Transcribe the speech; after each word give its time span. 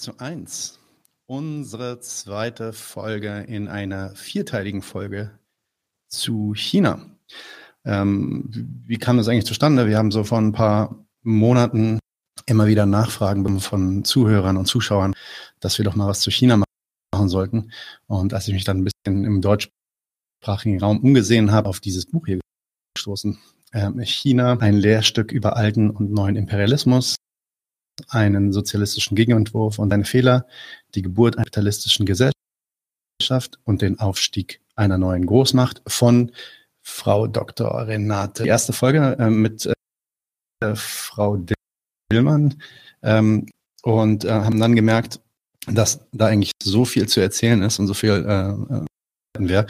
zu 0.00 0.18
1. 0.18 0.78
Unsere 1.26 2.00
zweite 2.00 2.72
Folge 2.72 3.44
in 3.46 3.68
einer 3.68 4.14
vierteiligen 4.16 4.82
Folge 4.82 5.38
zu 6.08 6.54
China. 6.54 7.04
Ähm, 7.84 8.48
wie 8.86 8.96
kam 8.96 9.18
das 9.18 9.28
eigentlich 9.28 9.46
zustande? 9.46 9.86
Wir 9.86 9.98
haben 9.98 10.10
so 10.10 10.24
vor 10.24 10.38
ein 10.38 10.52
paar 10.52 11.04
Monaten 11.22 11.98
immer 12.46 12.66
wieder 12.66 12.86
Nachfragen 12.86 13.60
von 13.60 14.02
Zuhörern 14.02 14.56
und 14.56 14.66
Zuschauern, 14.66 15.14
dass 15.60 15.76
wir 15.78 15.84
doch 15.84 15.94
mal 15.94 16.08
was 16.08 16.20
zu 16.20 16.30
China 16.30 16.56
machen 16.56 17.28
sollten. 17.28 17.70
Und 18.06 18.32
als 18.32 18.48
ich 18.48 18.54
mich 18.54 18.64
dann 18.64 18.78
ein 18.78 18.84
bisschen 18.84 19.24
im 19.24 19.42
deutschsprachigen 19.42 20.80
Raum 20.80 21.00
umgesehen 21.00 21.52
habe, 21.52 21.68
auf 21.68 21.80
dieses 21.80 22.06
Buch 22.06 22.26
hier 22.26 22.40
gestoßen. 22.96 23.38
Ähm, 23.72 24.00
China, 24.00 24.56
ein 24.58 24.74
Lehrstück 24.74 25.30
über 25.30 25.56
alten 25.56 25.90
und 25.90 26.10
neuen 26.10 26.36
Imperialismus, 26.36 27.16
einen 28.08 28.52
sozialistischen 28.52 29.16
Gegenentwurf 29.16 29.78
und 29.78 29.90
seine 29.90 30.04
Fehler, 30.04 30.46
die 30.94 31.02
Geburt 31.02 31.36
einer 31.36 31.44
kapitalistischen 31.44 32.06
Gesellschaft 32.06 33.58
und 33.64 33.82
den 33.82 33.98
Aufstieg 33.98 34.60
einer 34.74 34.98
neuen 34.98 35.26
Großmacht 35.26 35.82
von 35.86 36.32
Frau 36.82 37.26
Dr. 37.26 37.86
Renate. 37.86 38.44
Die 38.44 38.48
erste 38.48 38.72
Folge 38.72 39.16
äh, 39.18 39.30
mit 39.30 39.66
äh, 39.66 40.74
Frau 40.74 41.38
Dillmann 42.10 42.62
ähm, 43.02 43.46
und 43.82 44.24
äh, 44.24 44.30
haben 44.30 44.60
dann 44.60 44.74
gemerkt, 44.74 45.20
dass 45.66 46.00
da 46.12 46.26
eigentlich 46.26 46.52
so 46.62 46.84
viel 46.84 47.08
zu 47.08 47.20
erzählen 47.20 47.62
ist 47.62 47.78
und 47.78 47.86
so 47.86 47.94
viel 47.94 48.10
äh, 48.10 48.76
äh 48.76 48.86
wäre, 49.38 49.66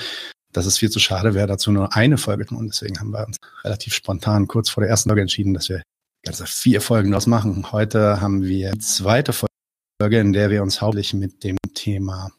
dass 0.53 0.67
es 0.67 0.78
viel 0.78 0.91
zu 0.91 0.98
schade 0.98 1.34
wäre, 1.34 1.47
dazu 1.47 1.70
nur 1.70 1.95
eine 1.95 2.19
Folge 2.19 2.47
zu 2.47 2.55
machen. 2.55 2.69
Deswegen 2.69 2.98
haben 2.98 3.11
wir 3.11 3.27
uns 3.27 3.36
relativ 3.62 3.95
spontan 3.95 4.48
kurz 4.48 4.69
vor 4.69 4.81
der 4.83 4.91
ersten 4.91 5.11
Folge 5.11 5.23
entschieden, 5.23 5.55
dass 5.55 5.69
wir 5.69 5.83
ganze 6.23 6.47
vier 6.47 6.81
Folgen 6.81 7.11
daraus 7.11 7.27
machen. 7.27 7.73
Heute 7.73 8.21
haben 8.21 8.43
wir 8.43 8.73
die 8.73 8.79
zweite 8.79 9.33
Folge, 9.33 10.19
in 10.19 10.33
der 10.33 10.51
wir 10.51 10.63
uns 10.63 10.81
hauptsächlich 10.81 11.21
mit 11.21 11.45
dem 11.45 11.57
Thema 11.75 12.31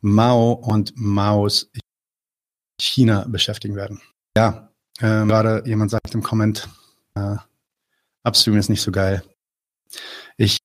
Mao 0.00 0.52
und 0.52 0.92
Maos 0.96 1.70
China 2.80 3.26
beschäftigen 3.28 3.76
werden. 3.76 4.00
Ja, 4.36 4.70
äh, 4.98 5.26
gerade 5.26 5.62
jemand 5.66 5.90
sagt 5.90 6.14
im 6.14 6.22
Comment, 6.22 6.68
äh, 7.14 7.36
Upstream 8.24 8.56
ist 8.56 8.68
nicht 8.68 8.82
so 8.82 8.90
geil. 8.90 9.22
Ich 10.36 10.58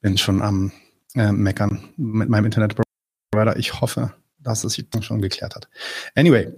bin 0.00 0.18
schon 0.18 0.42
am 0.42 0.72
äh, 1.14 1.32
Meckern 1.32 1.92
mit 1.96 2.28
meinem 2.28 2.46
Internetprovider. 2.46 3.56
Ich 3.56 3.80
hoffe, 3.80 4.14
dass 4.38 4.64
es 4.64 4.74
sich 4.74 4.86
schon 5.00 5.20
geklärt 5.20 5.54
hat. 5.54 5.68
Anyway, 6.14 6.52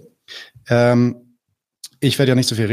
ähm, 0.69 1.37
ich 1.99 2.17
werde 2.19 2.31
ja 2.31 2.35
nicht 2.35 2.47
so 2.49 2.55
viel 2.55 2.65
reden. 2.65 2.72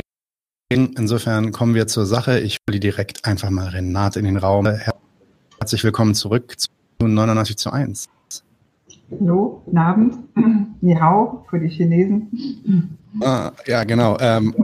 Insofern 0.73 1.51
kommen 1.51 1.75
wir 1.75 1.89
zur 1.89 2.07
Sache. 2.07 2.39
Ich 2.39 2.59
will 2.69 2.79
direkt 2.79 3.25
einfach 3.25 3.51
mal 3.51 3.67
Renate 3.71 4.21
in 4.21 4.25
den 4.25 4.37
Raum. 4.37 4.69
Herzlich 5.59 5.83
willkommen 5.83 6.15
zurück 6.15 6.55
zu 6.61 6.69
99 7.01 7.57
zu 7.57 7.73
1. 7.73 8.09
Hallo, 9.11 9.63
guten 9.65 9.79
Abend. 9.79 10.15
Ni 10.81 10.95
hao 10.95 11.45
für 11.51 11.59
die 11.59 11.69
Chinesen. 11.71 12.97
Ah, 13.21 13.51
ja, 13.67 13.83
genau. 13.83 14.17
Ähm, 14.21 14.55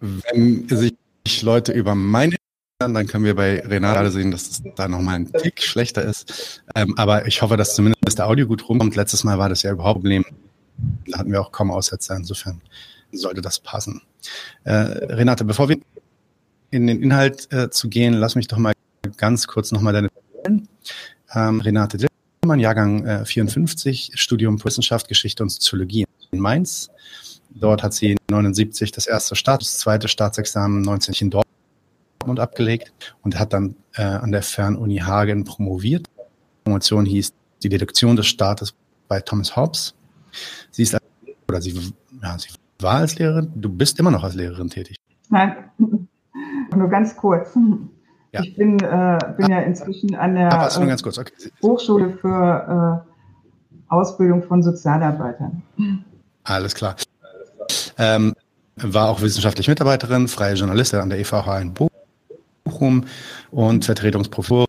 wenn 0.00 0.68
sich 0.68 1.42
Leute 1.42 1.72
über 1.72 1.94
meine 1.94 2.36
dann 2.78 3.06
können 3.06 3.24
wir 3.24 3.34
bei 3.34 3.60
Renate 3.60 4.10
sehen, 4.10 4.30
dass 4.32 4.50
es 4.50 4.62
da 4.74 4.86
nochmal 4.86 5.14
ein 5.14 5.32
Tick 5.32 5.62
schlechter 5.62 6.02
ist. 6.02 6.62
Ähm, 6.74 6.92
aber 6.98 7.26
ich 7.26 7.40
hoffe, 7.40 7.56
dass 7.56 7.74
zumindest 7.74 8.18
der 8.18 8.26
Audio 8.26 8.46
gut 8.46 8.68
rumkommt. 8.68 8.96
Letztes 8.96 9.24
Mal 9.24 9.38
war 9.38 9.48
das 9.48 9.62
ja 9.62 9.72
überhaupt 9.72 10.00
ein 10.00 10.02
Problem. 10.02 10.24
Da 11.06 11.20
hatten 11.20 11.32
wir 11.32 11.40
auch 11.40 11.52
kaum 11.52 11.70
Aussetzer. 11.70 12.14
Insofern 12.14 12.60
sollte 13.16 13.40
das 13.40 13.60
passen. 13.60 14.02
Äh, 14.64 14.72
Renate, 14.72 15.44
bevor 15.44 15.68
wir 15.68 15.78
in 16.70 16.86
den 16.86 17.02
Inhalt 17.02 17.52
äh, 17.52 17.70
zu 17.70 17.88
gehen, 17.88 18.14
lass 18.14 18.34
mich 18.34 18.48
doch 18.48 18.58
mal 18.58 18.72
ganz 19.16 19.46
kurz 19.46 19.72
nochmal 19.72 19.92
deine 19.92 20.08
ähm, 21.34 21.60
Renate 21.60 21.98
Dillmann, 22.42 22.60
Jahrgang 22.60 23.04
äh, 23.06 23.24
54, 23.24 24.12
Studium 24.14 24.62
Wissenschaft, 24.64 25.08
Geschichte 25.08 25.42
und 25.42 25.50
Soziologie 25.50 26.06
in 26.30 26.40
Mainz. 26.40 26.90
Dort 27.50 27.82
hat 27.82 27.94
sie 27.94 28.16
79 28.30 28.92
das 28.92 29.06
erste 29.06 29.34
Staat, 29.34 29.62
das 29.62 29.78
zweite 29.78 30.08
Staatsexamen 30.08 30.82
19 30.82 31.14
in 31.20 31.30
Dortmund 31.30 32.40
abgelegt 32.40 32.92
und 33.22 33.38
hat 33.38 33.52
dann 33.52 33.76
äh, 33.94 34.02
an 34.02 34.32
der 34.32 34.42
Fernuni 34.42 34.98
Hagen 34.98 35.44
promoviert. 35.44 36.06
Die 36.08 36.64
Promotion 36.64 37.06
hieß 37.06 37.32
die 37.62 37.68
Deduktion 37.68 38.16
des 38.16 38.26
Staates 38.26 38.74
bei 39.08 39.20
Thomas 39.20 39.56
Hobbes. 39.56 39.94
Sie 40.70 40.82
ist 40.82 40.96
oder 41.48 41.62
sie, 41.62 41.94
ja, 42.22 42.38
sie 42.38 42.48
war 42.80 42.96
als 42.96 43.18
Lehrerin, 43.18 43.52
du 43.54 43.68
bist 43.68 43.98
immer 43.98 44.10
noch 44.10 44.24
als 44.24 44.34
Lehrerin 44.34 44.68
tätig. 44.68 44.96
Nein, 45.30 45.56
nur 46.74 46.88
ganz 46.88 47.16
kurz. 47.16 47.56
Ja. 48.32 48.42
Ich 48.42 48.56
bin, 48.56 48.78
äh, 48.80 49.18
bin 49.36 49.50
ja 49.50 49.60
inzwischen 49.60 50.14
an 50.14 50.34
der 50.34 50.52
äh, 50.52 51.20
okay. 51.20 51.32
Hochschule 51.62 52.18
für 52.20 53.04
äh, 53.06 53.92
Ausbildung 53.92 54.42
von 54.42 54.62
Sozialarbeitern. 54.62 55.62
Alles 56.44 56.74
klar. 56.74 56.96
Ähm, 57.98 58.34
war 58.76 59.08
auch 59.08 59.22
wissenschaftliche 59.22 59.70
Mitarbeiterin, 59.70 60.28
freie 60.28 60.54
Journalistin 60.54 61.00
an 61.00 61.08
der 61.08 61.18
EVH 61.18 61.60
in 61.60 61.74
Bochum 62.64 63.04
und 63.50 63.84
Vertretungsprofessorin 63.84 64.68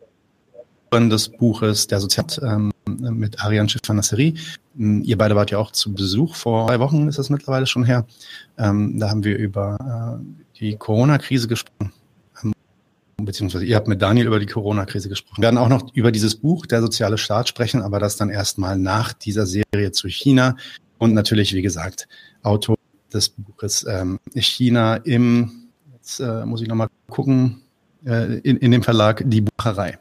des 1.09 1.29
Buches 1.29 1.87
Der 1.87 1.99
Sozial 1.99 2.25
ähm, 2.41 2.71
mit 2.85 3.43
Ariane 3.43 3.67
Schiffanasseri. 3.67 4.35
Hm, 4.77 5.03
ihr 5.03 5.17
beide 5.17 5.35
wart 5.35 5.51
ja 5.51 5.57
auch 5.57 5.71
zu 5.71 5.93
Besuch 5.93 6.35
vor 6.35 6.67
drei 6.67 6.79
Wochen, 6.79 7.07
ist 7.07 7.17
das 7.17 7.29
mittlerweile 7.29 7.65
schon 7.65 7.83
her. 7.83 8.05
Ähm, 8.57 8.99
da 8.99 9.09
haben 9.09 9.23
wir 9.23 9.37
über 9.37 10.21
äh, 10.21 10.59
die 10.59 10.75
Corona-Krise 10.75 11.47
gesprochen. 11.47 11.91
Ähm, 12.43 12.53
beziehungsweise 13.17 13.65
ihr 13.65 13.75
habt 13.75 13.87
mit 13.87 14.01
Daniel 14.01 14.27
über 14.27 14.39
die 14.39 14.45
Corona-Krise 14.45 15.09
gesprochen. 15.09 15.41
Wir 15.41 15.47
werden 15.47 15.57
auch 15.57 15.69
noch 15.69 15.93
über 15.93 16.11
dieses 16.11 16.35
Buch 16.35 16.65
Der 16.67 16.81
soziale 16.81 17.17
Staat 17.17 17.49
sprechen, 17.49 17.81
aber 17.81 17.99
das 17.99 18.17
dann 18.17 18.29
erstmal 18.29 18.77
nach 18.77 19.13
dieser 19.13 19.45
Serie 19.45 19.91
zu 19.91 20.07
China. 20.07 20.55
Und 20.99 21.13
natürlich, 21.13 21.53
wie 21.53 21.61
gesagt, 21.61 22.07
Autor 22.43 22.75
des 23.11 23.29
Buches 23.29 23.85
ähm, 23.89 24.19
China 24.35 24.97
im, 24.97 25.69
jetzt 25.93 26.19
äh, 26.19 26.45
muss 26.45 26.61
ich 26.61 26.67
nochmal 26.67 26.87
gucken, 27.09 27.61
äh, 28.05 28.39
in, 28.39 28.57
in 28.57 28.71
dem 28.71 28.83
Verlag 28.83 29.23
Die 29.25 29.41
Bucherei. 29.41 29.97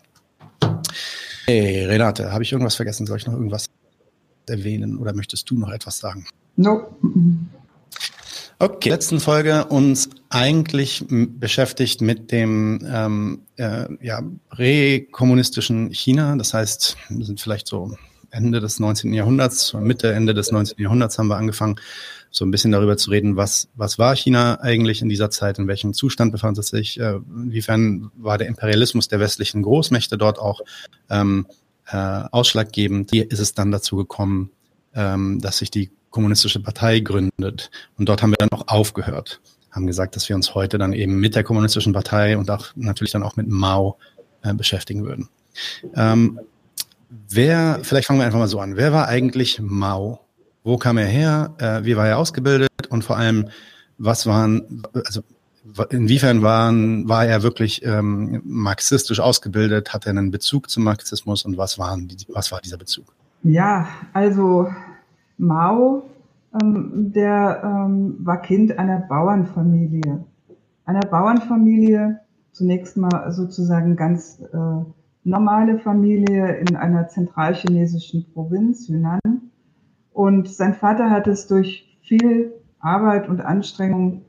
Hey, 1.46 1.84
Renate, 1.84 2.32
habe 2.32 2.42
ich 2.42 2.52
irgendwas 2.52 2.74
vergessen? 2.74 3.06
Soll 3.06 3.18
ich 3.18 3.26
noch 3.26 3.34
irgendwas 3.34 3.68
erwähnen 4.50 4.98
oder 4.98 5.12
möchtest 5.12 5.50
du 5.50 5.58
noch 5.58 5.70
etwas 5.70 5.98
sagen? 5.98 6.26
No. 6.56 6.96
Okay, 8.58 8.88
letzten 8.88 9.20
Folge 9.20 9.66
uns 9.66 10.08
eigentlich 10.30 11.04
beschäftigt 11.08 12.00
mit 12.00 12.32
dem 12.32 12.80
ähm, 12.90 13.42
äh, 13.56 13.86
ja, 14.00 14.22
präkommunistischen 14.48 15.90
China. 15.92 16.36
Das 16.36 16.54
heißt, 16.54 16.96
wir 17.10 17.26
sind 17.26 17.38
vielleicht 17.40 17.66
so 17.66 17.94
Ende 18.30 18.60
des 18.60 18.80
19. 18.80 19.12
Jahrhunderts, 19.12 19.74
Mitte, 19.74 20.12
Ende 20.12 20.32
des 20.32 20.52
19. 20.52 20.78
Jahrhunderts 20.78 21.18
haben 21.18 21.28
wir 21.28 21.36
angefangen, 21.36 21.76
so 22.30 22.44
ein 22.44 22.50
bisschen 22.50 22.72
darüber 22.72 22.96
zu 22.96 23.10
reden, 23.10 23.36
was, 23.36 23.68
was 23.76 23.98
war 23.98 24.16
China 24.16 24.60
eigentlich 24.60 25.00
in 25.00 25.08
dieser 25.08 25.30
Zeit, 25.30 25.58
in 25.58 25.68
welchem 25.68 25.94
Zustand 25.94 26.32
befand 26.32 26.58
es 26.58 26.68
sich, 26.68 27.00
äh, 27.00 27.18
inwiefern 27.34 28.10
war 28.16 28.36
der 28.38 28.46
Imperialismus 28.46 29.08
der 29.08 29.20
westlichen 29.20 29.62
Großmächte 29.62 30.18
dort 30.18 30.38
auch 30.38 30.60
ähm, 31.08 31.46
äh, 31.90 31.96
ausschlaggebend. 31.96 33.10
Hier 33.12 33.30
ist 33.30 33.38
es 33.38 33.54
dann 33.54 33.70
dazu 33.70 33.96
gekommen, 33.96 34.50
ähm, 34.94 35.40
dass 35.40 35.58
sich 35.58 35.70
die 35.70 35.90
kommunistische 36.10 36.60
Partei 36.60 37.00
gründet. 37.00 37.70
Und 37.98 38.08
dort 38.08 38.22
haben 38.22 38.30
wir 38.30 38.38
dann 38.38 38.50
auch 38.50 38.68
aufgehört, 38.68 39.40
haben 39.70 39.86
gesagt, 39.86 40.16
dass 40.16 40.28
wir 40.28 40.36
uns 40.36 40.54
heute 40.54 40.78
dann 40.78 40.92
eben 40.92 41.20
mit 41.20 41.34
der 41.34 41.44
kommunistischen 41.44 41.92
Partei 41.92 42.38
und 42.38 42.50
auch 42.50 42.68
natürlich 42.74 43.12
dann 43.12 43.22
auch 43.22 43.36
mit 43.36 43.48
Mao 43.48 43.98
äh, 44.42 44.54
beschäftigen 44.54 45.04
würden. 45.04 45.28
Ähm, 45.94 46.40
wer, 47.28 47.80
vielleicht 47.82 48.06
fangen 48.06 48.18
wir 48.20 48.26
einfach 48.26 48.38
mal 48.38 48.48
so 48.48 48.60
an. 48.60 48.76
Wer 48.76 48.92
war 48.92 49.08
eigentlich 49.08 49.60
Mao? 49.60 50.20
Wo 50.64 50.78
kam 50.78 50.98
er 50.98 51.06
her? 51.06 51.54
Äh, 51.58 51.84
wie 51.84 51.96
war 51.96 52.08
er 52.08 52.18
ausgebildet? 52.18 52.70
Und 52.88 53.04
vor 53.04 53.16
allem, 53.16 53.48
was 53.98 54.26
waren, 54.26 54.82
also 54.92 55.22
inwiefern 55.90 56.42
waren, 56.42 57.08
war 57.08 57.26
er 57.26 57.42
wirklich 57.42 57.84
ähm, 57.84 58.42
marxistisch 58.44 59.20
ausgebildet? 59.20 59.92
Hat 59.92 60.06
er 60.06 60.10
einen 60.10 60.30
Bezug 60.30 60.70
zum 60.70 60.84
Marxismus 60.84 61.44
und 61.44 61.56
was, 61.58 61.78
waren 61.78 62.08
was 62.28 62.52
war 62.52 62.60
dieser 62.60 62.78
Bezug? 62.78 63.06
Ja, 63.42 63.88
also 64.12 64.68
Mao, 65.38 66.10
ähm, 66.60 67.12
der 67.14 67.62
ähm, 67.64 68.16
war 68.20 68.42
Kind 68.42 68.78
einer 68.78 69.00
Bauernfamilie. 69.00 70.24
Einer 70.84 71.00
Bauernfamilie, 71.00 72.20
zunächst 72.52 72.96
mal 72.96 73.32
sozusagen 73.32 73.96
ganz 73.96 74.40
äh, 74.40 74.84
normale 75.24 75.78
Familie 75.78 76.56
in 76.56 76.76
einer 76.76 77.08
zentralchinesischen 77.08 78.26
Provinz, 78.32 78.88
Yunnan. 78.88 79.20
Und 80.12 80.48
sein 80.48 80.74
Vater 80.74 81.10
hat 81.10 81.26
es 81.26 81.46
durch 81.46 81.98
viel 82.02 82.52
Arbeit 82.78 83.28
und 83.28 83.40
Anstrengung 83.40 84.22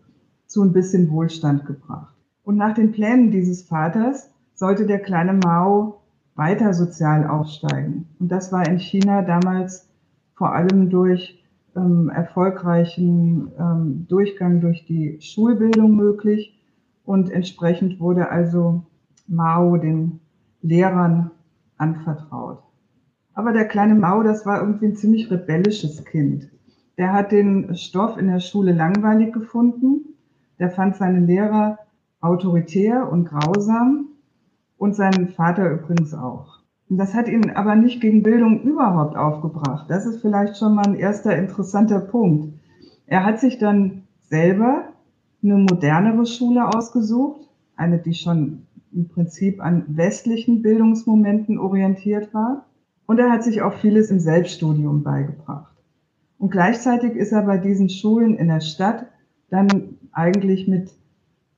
zu 0.47 0.63
ein 0.63 0.73
bisschen 0.73 1.11
Wohlstand 1.11 1.65
gebracht. 1.65 2.15
Und 2.43 2.57
nach 2.57 2.73
den 2.73 2.91
Plänen 2.91 3.31
dieses 3.31 3.63
Vaters 3.63 4.31
sollte 4.53 4.85
der 4.85 4.99
kleine 4.99 5.33
Mao 5.33 6.01
weiter 6.35 6.73
sozial 6.73 7.27
aufsteigen. 7.27 8.07
Und 8.19 8.31
das 8.31 8.51
war 8.51 8.67
in 8.67 8.79
China 8.79 9.21
damals 9.21 9.89
vor 10.35 10.53
allem 10.53 10.89
durch 10.89 11.43
ähm, 11.75 12.09
erfolgreichen 12.09 13.51
ähm, 13.59 14.05
Durchgang 14.07 14.61
durch 14.61 14.85
die 14.85 15.19
Schulbildung 15.19 15.95
möglich. 15.95 16.59
Und 17.03 17.31
entsprechend 17.31 17.99
wurde 17.99 18.29
also 18.29 18.83
Mao 19.27 19.77
den 19.77 20.19
Lehrern 20.61 21.31
anvertraut. 21.77 22.59
Aber 23.33 23.53
der 23.53 23.65
kleine 23.65 23.95
Mao, 23.95 24.23
das 24.23 24.45
war 24.45 24.61
irgendwie 24.61 24.87
ein 24.87 24.95
ziemlich 24.95 25.29
rebellisches 25.29 26.03
Kind. 26.05 26.49
Der 26.97 27.13
hat 27.13 27.31
den 27.31 27.75
Stoff 27.75 28.17
in 28.17 28.27
der 28.27 28.39
Schule 28.39 28.73
langweilig 28.73 29.33
gefunden. 29.33 30.15
Der 30.59 30.69
fand 30.69 30.95
seine 30.95 31.19
Lehrer 31.19 31.79
autoritär 32.21 33.11
und 33.11 33.25
grausam 33.25 34.07
und 34.77 34.95
seinen 34.95 35.29
Vater 35.29 35.69
übrigens 35.71 36.13
auch. 36.13 36.59
Und 36.89 36.97
das 36.97 37.13
hat 37.13 37.27
ihn 37.27 37.51
aber 37.51 37.75
nicht 37.75 38.01
gegen 38.01 38.23
Bildung 38.23 38.61
überhaupt 38.61 39.17
aufgebracht. 39.17 39.89
Das 39.89 40.05
ist 40.05 40.21
vielleicht 40.21 40.57
schon 40.57 40.75
mal 40.75 40.87
ein 40.87 40.95
erster 40.95 41.35
interessanter 41.35 41.99
Punkt. 41.99 42.53
Er 43.05 43.25
hat 43.25 43.39
sich 43.39 43.57
dann 43.57 44.03
selber 44.21 44.83
eine 45.43 45.55
modernere 45.57 46.25
Schule 46.25 46.67
ausgesucht, 46.67 47.41
eine, 47.75 47.99
die 47.99 48.13
schon 48.13 48.67
im 48.93 49.09
Prinzip 49.09 49.61
an 49.61 49.83
westlichen 49.87 50.61
Bildungsmomenten 50.61 51.59
orientiert 51.59 52.33
war. 52.33 52.65
Und 53.05 53.19
er 53.19 53.31
hat 53.31 53.43
sich 53.43 53.61
auch 53.61 53.73
vieles 53.73 54.09
im 54.09 54.19
Selbststudium 54.19 55.03
beigebracht. 55.03 55.73
Und 56.37 56.51
gleichzeitig 56.51 57.13
ist 57.13 57.31
er 57.31 57.43
bei 57.43 57.57
diesen 57.57 57.89
Schulen 57.89 58.35
in 58.35 58.47
der 58.47 58.61
Stadt 58.61 59.07
dann 59.49 59.97
eigentlich 60.11 60.67
mit 60.67 60.91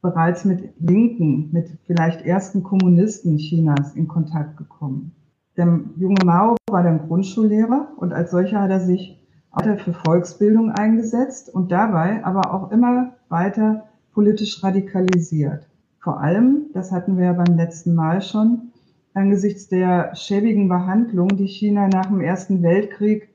bereits 0.01 0.45
mit 0.45 0.73
Linken, 0.79 1.49
mit 1.51 1.77
vielleicht 1.85 2.21
ersten 2.25 2.63
Kommunisten 2.63 3.37
Chinas 3.37 3.95
in 3.95 4.07
Kontakt 4.07 4.57
gekommen. 4.57 5.11
Der 5.57 5.79
junge 5.97 6.23
Mao 6.23 6.55
war 6.69 6.83
dann 6.83 7.07
Grundschullehrer 7.07 7.89
und 7.97 8.13
als 8.13 8.31
solcher 8.31 8.61
hat 8.61 8.71
er 8.71 8.79
sich 8.79 9.19
weiter 9.51 9.77
für 9.77 9.93
Volksbildung 9.93 10.71
eingesetzt 10.71 11.53
und 11.53 11.71
dabei 11.71 12.23
aber 12.23 12.53
auch 12.53 12.71
immer 12.71 13.15
weiter 13.27 13.85
politisch 14.13 14.63
radikalisiert. 14.63 15.67
Vor 16.01 16.21
allem, 16.21 16.67
das 16.73 16.91
hatten 16.91 17.17
wir 17.17 17.25
ja 17.25 17.33
beim 17.33 17.57
letzten 17.57 17.93
Mal 17.93 18.21
schon, 18.21 18.71
angesichts 19.13 19.67
der 19.67 20.15
schäbigen 20.15 20.69
Behandlung, 20.69 21.29
die 21.29 21.47
China 21.47 21.87
nach 21.87 22.05
dem 22.05 22.21
Ersten 22.21 22.63
Weltkrieg 22.63 23.29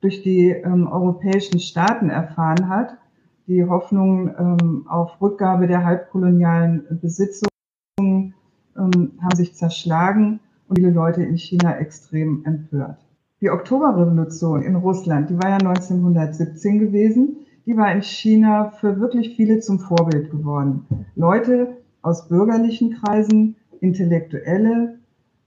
durch 0.00 0.22
die 0.22 0.50
ähm, 0.50 0.86
europäischen 0.86 1.58
Staaten 1.58 2.10
erfahren 2.10 2.68
hat, 2.68 2.98
die 3.46 3.64
Hoffnung 3.64 4.30
ähm, 4.38 4.86
auf 4.88 5.20
Rückgabe 5.20 5.66
der 5.66 5.84
halbkolonialen 5.84 6.98
Besitzungen 7.00 8.34
ähm, 8.76 9.12
haben 9.20 9.36
sich 9.36 9.54
zerschlagen 9.54 10.40
und 10.68 10.78
viele 10.78 10.90
Leute 10.90 11.22
in 11.22 11.36
China 11.36 11.76
extrem 11.76 12.44
empört. 12.44 12.98
Die 13.40 13.50
Oktoberrevolution 13.50 14.62
in 14.62 14.76
Russland, 14.76 15.28
die 15.28 15.36
war 15.36 15.50
ja 15.50 15.56
1917 15.56 16.78
gewesen, 16.78 17.36
die 17.66 17.76
war 17.76 17.92
in 17.92 18.02
China 18.02 18.70
für 18.70 18.98
wirklich 19.00 19.36
viele 19.36 19.60
zum 19.60 19.78
Vorbild 19.78 20.30
geworden. 20.30 20.86
Leute 21.14 21.76
aus 22.02 22.28
bürgerlichen 22.28 22.94
Kreisen, 22.94 23.56
Intellektuelle, 23.80 24.98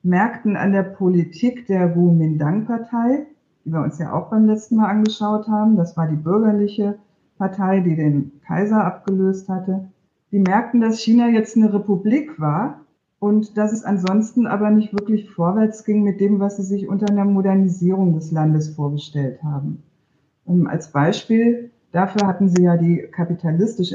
merkten 0.04 0.56
an 0.56 0.72
der 0.72 0.84
Politik 0.84 1.66
der 1.68 1.90
Kuomintang-Partei, 1.90 3.26
die 3.66 3.72
wir 3.72 3.82
uns 3.82 4.00
ja 4.00 4.14
auch 4.14 4.30
beim 4.30 4.46
letzten 4.46 4.78
Mal 4.78 4.90
angeschaut 4.90 5.48
haben, 5.48 5.76
das 5.76 5.98
war 5.98 6.08
die 6.08 6.16
bürgerliche 6.16 6.98
Partei, 7.38 7.80
die 7.82 7.96
den 7.96 8.42
Kaiser 8.46 8.84
abgelöst 8.84 9.50
hatte, 9.50 9.90
die 10.32 10.40
merkten, 10.40 10.82
dass 10.82 11.00
China 11.00 11.30
jetzt 11.30 11.56
eine 11.56 11.74
Republik 11.74 12.40
war 12.40 12.82
und 13.20 13.58
dass 13.58 13.72
es 13.72 13.84
ansonsten 13.84 14.46
aber 14.46 14.70
nicht 14.70 14.94
wirklich 14.94 15.30
vorwärts 15.30 15.86
ging 15.86 16.04
mit 16.04 16.20
dem, 16.20 16.40
was 16.40 16.58
sie 16.58 16.64
sich 16.64 16.88
unter 16.88 17.10
einer 17.10 17.26
Modernisierung 17.26 18.14
des 18.14 18.32
Landes 18.32 18.76
vorgestellt 18.76 19.42
haben. 19.44 19.84
Und 20.46 20.68
als 20.68 20.92
Beispiel 20.92 21.72
dafür 21.92 22.28
hatten 22.28 22.50
sie 22.50 22.64
ja 22.64 22.78
die 22.78 23.08
kapitalistisch 23.12 23.94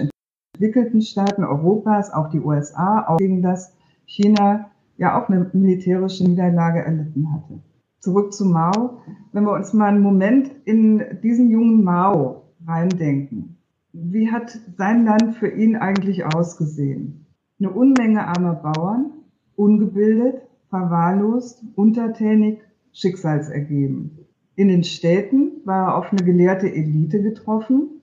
entwickelten 0.55 1.03
Staaten 1.03 1.45
Europas, 1.45 2.13
auch 2.13 2.31
die 2.31 2.41
USA, 2.41 3.07
auch 3.07 3.19
gegen 3.19 3.43
das 3.43 3.75
China 4.07 4.71
ja 4.97 5.21
auch 5.21 5.29
eine 5.29 5.51
militärische 5.53 6.25
Niederlage 6.25 6.81
erlitten 6.81 7.33
hatte. 7.33 7.61
Zurück 8.01 8.33
zu 8.33 8.47
Mao. 8.47 8.99
Wenn 9.33 9.45
wir 9.45 9.53
uns 9.53 9.73
mal 9.73 9.89
einen 9.89 10.03
Moment 10.03 10.51
in 10.65 11.03
diesen 11.23 11.51
jungen 11.51 11.85
Mao 11.85 12.42
reindenken. 12.67 13.57
Wie 13.93 14.31
hat 14.31 14.59
sein 14.77 15.05
Land 15.05 15.37
für 15.37 15.49
ihn 15.49 15.77
eigentlich 15.77 16.25
ausgesehen? 16.25 17.27
Eine 17.59 17.71
Unmenge 17.71 18.27
armer 18.27 18.55
Bauern, 18.55 19.13
ungebildet, 19.57 20.43
verwahrlost, 20.71 21.63
untertänig, 21.77 22.61
schicksalsergeben. 22.93 24.19
In 24.55 24.69
den 24.69 24.85
Städten 24.85 25.61
war 25.65 25.89
er 25.89 25.97
auf 25.97 26.11
eine 26.13 26.25
gelehrte 26.25 26.73
Elite 26.73 27.23
getroffen, 27.23 28.03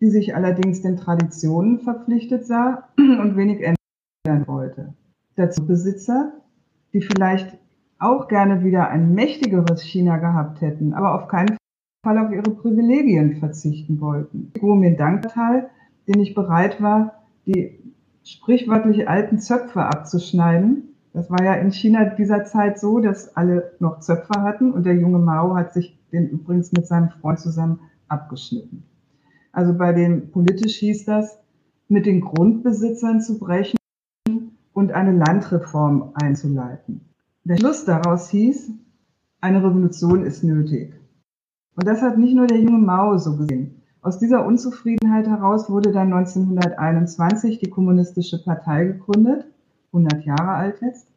die 0.00 0.08
sich 0.08 0.34
allerdings 0.34 0.82
den 0.82 0.96
Traditionen 0.96 1.80
verpflichtet 1.80 2.46
sah 2.46 2.88
und 2.98 3.36
wenig 3.36 3.60
ändern 3.62 4.46
wollte. 4.46 4.94
Dazu 5.36 5.66
Besitzer, 5.66 6.32
die 6.92 7.02
vielleicht 7.02 7.58
auch 7.98 8.28
gerne 8.28 8.64
wieder 8.64 8.88
ein 8.88 9.14
mächtigeres 9.14 9.82
China 9.82 10.18
gehabt 10.18 10.60
hätten, 10.60 10.92
aber 10.92 11.14
auf 11.14 11.28
keinen 11.28 11.56
Fall 12.06 12.18
auf 12.18 12.30
ihre 12.30 12.52
Privilegien 12.54 13.38
verzichten 13.38 14.00
wollten. 14.00 14.52
Kuomintang-Partei, 14.60 15.66
den 16.06 16.20
ich 16.20 16.36
bereit 16.36 16.80
war, 16.80 17.24
die 17.46 17.80
sprichwörtlich 18.22 19.08
alten 19.08 19.40
Zöpfe 19.40 19.82
abzuschneiden. 19.82 20.94
Das 21.12 21.32
war 21.32 21.42
ja 21.42 21.54
in 21.54 21.72
China 21.72 22.04
dieser 22.04 22.44
Zeit 22.44 22.78
so, 22.78 23.00
dass 23.00 23.36
alle 23.36 23.72
noch 23.80 23.98
Zöpfe 23.98 24.40
hatten 24.40 24.70
und 24.70 24.86
der 24.86 24.94
junge 24.94 25.18
Mao 25.18 25.56
hat 25.56 25.72
sich 25.72 25.98
den 26.12 26.28
übrigens 26.28 26.70
mit 26.70 26.86
seinem 26.86 27.08
Freund 27.08 27.40
zusammen 27.40 27.80
abgeschnitten. 28.06 28.84
Also 29.50 29.74
bei 29.76 29.92
den 29.92 30.30
politisch 30.30 30.76
hieß 30.76 31.06
das, 31.06 31.40
mit 31.88 32.06
den 32.06 32.20
Grundbesitzern 32.20 33.20
zu 33.20 33.40
brechen 33.40 33.78
und 34.72 34.92
eine 34.92 35.10
Landreform 35.12 36.12
einzuleiten. 36.14 37.00
Der 37.42 37.56
Schluss 37.56 37.84
daraus 37.84 38.30
hieß, 38.30 38.70
eine 39.40 39.58
Revolution 39.64 40.22
ist 40.22 40.44
nötig. 40.44 40.92
Und 41.76 41.86
das 41.86 42.02
hat 42.02 42.18
nicht 42.18 42.34
nur 42.34 42.46
der 42.46 42.58
junge 42.58 42.78
Mao 42.78 43.16
so 43.18 43.36
gesehen. 43.36 43.82
Aus 44.00 44.18
dieser 44.18 44.46
Unzufriedenheit 44.46 45.26
heraus 45.26 45.68
wurde 45.68 45.92
dann 45.92 46.12
1921 46.12 47.58
die 47.58 47.70
Kommunistische 47.70 48.42
Partei 48.42 48.84
gegründet, 48.84 49.46
100 49.92 50.24
Jahre 50.24 50.50
alt 50.50 50.80
jetzt, 50.80 51.08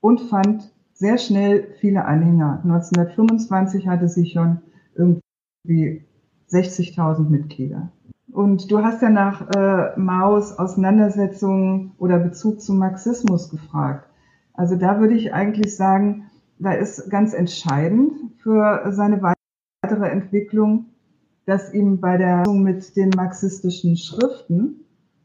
und 0.00 0.20
fand 0.20 0.72
sehr 0.92 1.18
schnell 1.18 1.68
viele 1.80 2.04
Anhänger. 2.04 2.60
1925 2.62 3.88
hatte 3.88 4.08
sie 4.08 4.26
schon 4.26 4.58
irgendwie 4.94 6.04
60.000 6.50 7.28
Mitglieder. 7.28 7.90
Und 8.30 8.70
du 8.70 8.82
hast 8.82 9.02
ja 9.02 9.10
nach 9.10 9.48
äh, 9.50 9.98
Maos 9.98 10.58
Auseinandersetzungen 10.58 11.92
oder 11.98 12.18
Bezug 12.18 12.60
zum 12.60 12.78
Marxismus 12.78 13.50
gefragt. 13.50 14.08
Also 14.52 14.76
da 14.76 15.00
würde 15.00 15.14
ich 15.14 15.32
eigentlich 15.32 15.76
sagen, 15.76 16.26
da 16.58 16.72
ist 16.72 17.10
ganz 17.10 17.32
entscheidend 17.32 18.12
für 18.38 18.92
seine 18.92 19.22
weitere 19.94 20.10
Entwicklung, 20.10 20.86
dass 21.46 21.72
ihm 21.72 22.00
bei 22.00 22.16
der 22.16 22.48
mit 22.48 22.96
den 22.96 23.10
marxistischen 23.10 23.96
Schriften 23.96 24.80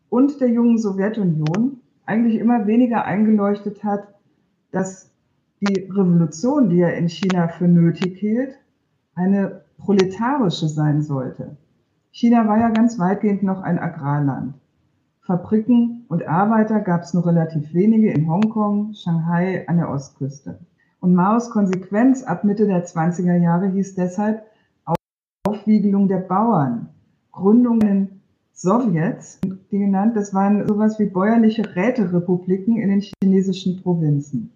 und 0.10 0.40
der 0.42 0.50
jungen 0.50 0.78
Sowjetunion 0.78 1.78
eigentlich 2.06 2.40
immer 2.40 2.68
weniger 2.68 3.06
eingeleuchtet 3.06 3.84
hat, 3.84 4.08
dass 4.72 5.12
die 5.62 5.82
Revolution, 5.84 6.70
die 6.70 6.82
er 6.82 6.96
in 6.98 7.10
China 7.10 7.48
für 7.48 7.68
nötig 7.68 8.18
hielt, 8.18 8.60
eine 9.16 9.62
proletarische 9.78 10.68
sein 10.68 11.02
sollte. 11.02 11.58
China 12.12 12.48
war 12.48 12.60
ja 12.60 12.70
ganz 12.70 13.00
weitgehend 13.00 13.44
noch 13.44 13.62
ein 13.62 13.80
Agrarland. 13.80 14.54
Fabriken 15.22 16.06
und 16.10 16.28
Arbeiter 16.28 16.80
gab 16.80 17.04
es 17.04 17.14
nur 17.14 17.26
relativ 17.26 17.74
wenige 17.74 18.12
in 18.12 18.30
Hongkong, 18.30 18.94
Shanghai 18.94 19.68
an 19.68 19.78
der 19.78 19.90
Ostküste. 19.90 20.60
Und 21.02 21.14
Maos 21.14 21.50
Konsequenz 21.50 22.24
ab 22.24 22.44
Mitte 22.44 22.66
der 22.66 22.86
20er 22.86 23.38
Jahre 23.38 23.70
hieß 23.70 23.96
deshalb 23.96 24.49
Aufwiegelung 25.44 26.08
der 26.08 26.18
Bauern, 26.18 26.90
Gründungen 27.32 28.22
Sowjets, 28.54 29.40
die 29.72 29.80
genannt, 29.80 30.18
das 30.18 30.34
waren 30.34 30.68
sowas 30.68 31.00
wie 31.00 31.06
bäuerliche 31.06 31.64
Räterepubliken 31.76 32.76
in 32.76 32.90
den 32.90 33.02
chinesischen 33.02 33.82
Provinzen. 33.82 34.52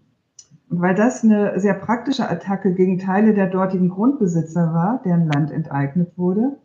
Und 0.70 0.82
weil 0.82 0.94
das 0.94 1.24
eine 1.24 1.58
sehr 1.60 1.75
praktische 1.75 2.30
Attacke 2.30 2.74
gegen 2.74 3.00
Teile 3.00 3.34
der 3.34 3.48
dortigen 3.48 3.90
Grundbesitzer 3.90 4.74
war, 4.74 5.02
deren 5.06 5.28
Land 5.28 5.52
enteignet 5.52 6.18
wurde, 6.18 6.58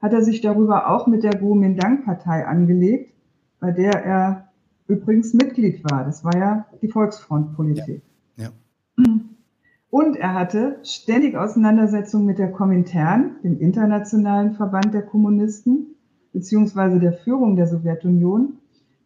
hat 0.00 0.12
er 0.12 0.22
sich 0.22 0.40
darüber 0.40 0.90
auch 0.90 1.08
mit 1.08 1.24
der 1.24 1.36
Kuomintang-Partei 1.36 2.46
angelegt, 2.46 3.12
bei 3.58 3.72
der 3.72 4.04
er 4.04 4.48
übrigens 4.86 5.34
Mitglied 5.34 5.82
war. 5.90 6.04
Das 6.04 6.24
war 6.24 6.36
ja 6.36 6.66
die 6.80 6.88
Volksfrontpolitik. 6.88 8.02
Ja. 8.36 8.50
ja. 8.98 9.04
Und 9.90 10.16
er 10.16 10.34
hatte 10.34 10.78
ständig 10.82 11.36
Auseinandersetzungen 11.36 12.26
mit 12.26 12.38
der 12.38 12.52
Komintern, 12.52 13.36
dem 13.42 13.58
internationalen 13.58 14.52
Verband 14.52 14.92
der 14.92 15.02
Kommunisten, 15.02 15.94
beziehungsweise 16.32 17.00
der 17.00 17.14
Führung 17.14 17.56
der 17.56 17.66
Sowjetunion, 17.66 18.58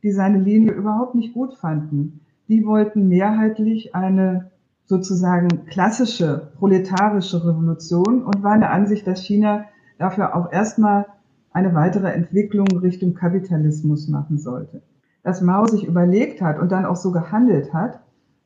die 0.02 0.10
seine 0.10 0.38
Linie 0.38 0.72
überhaupt 0.72 1.14
nicht 1.14 1.34
gut 1.34 1.54
fanden. 1.54 2.20
Die 2.48 2.66
wollten 2.66 3.08
mehrheitlich 3.08 3.94
eine 3.94 4.50
sozusagen 4.84 5.66
klassische 5.66 6.52
proletarische 6.58 7.46
Revolution 7.46 8.24
und 8.24 8.42
waren 8.42 8.60
der 8.60 8.72
Ansicht, 8.72 9.06
dass 9.06 9.24
China 9.24 9.66
dafür 9.98 10.34
auch 10.34 10.52
erstmal 10.52 11.06
eine 11.52 11.74
weitere 11.74 12.10
Entwicklung 12.10 12.66
Richtung 12.66 13.14
Kapitalismus 13.14 14.08
machen 14.08 14.38
sollte. 14.38 14.82
Dass 15.22 15.40
Mao 15.40 15.66
sich 15.66 15.86
überlegt 15.86 16.42
hat 16.42 16.58
und 16.58 16.72
dann 16.72 16.84
auch 16.84 16.96
so 16.96 17.12
gehandelt 17.12 17.72
hat, 17.72 18.00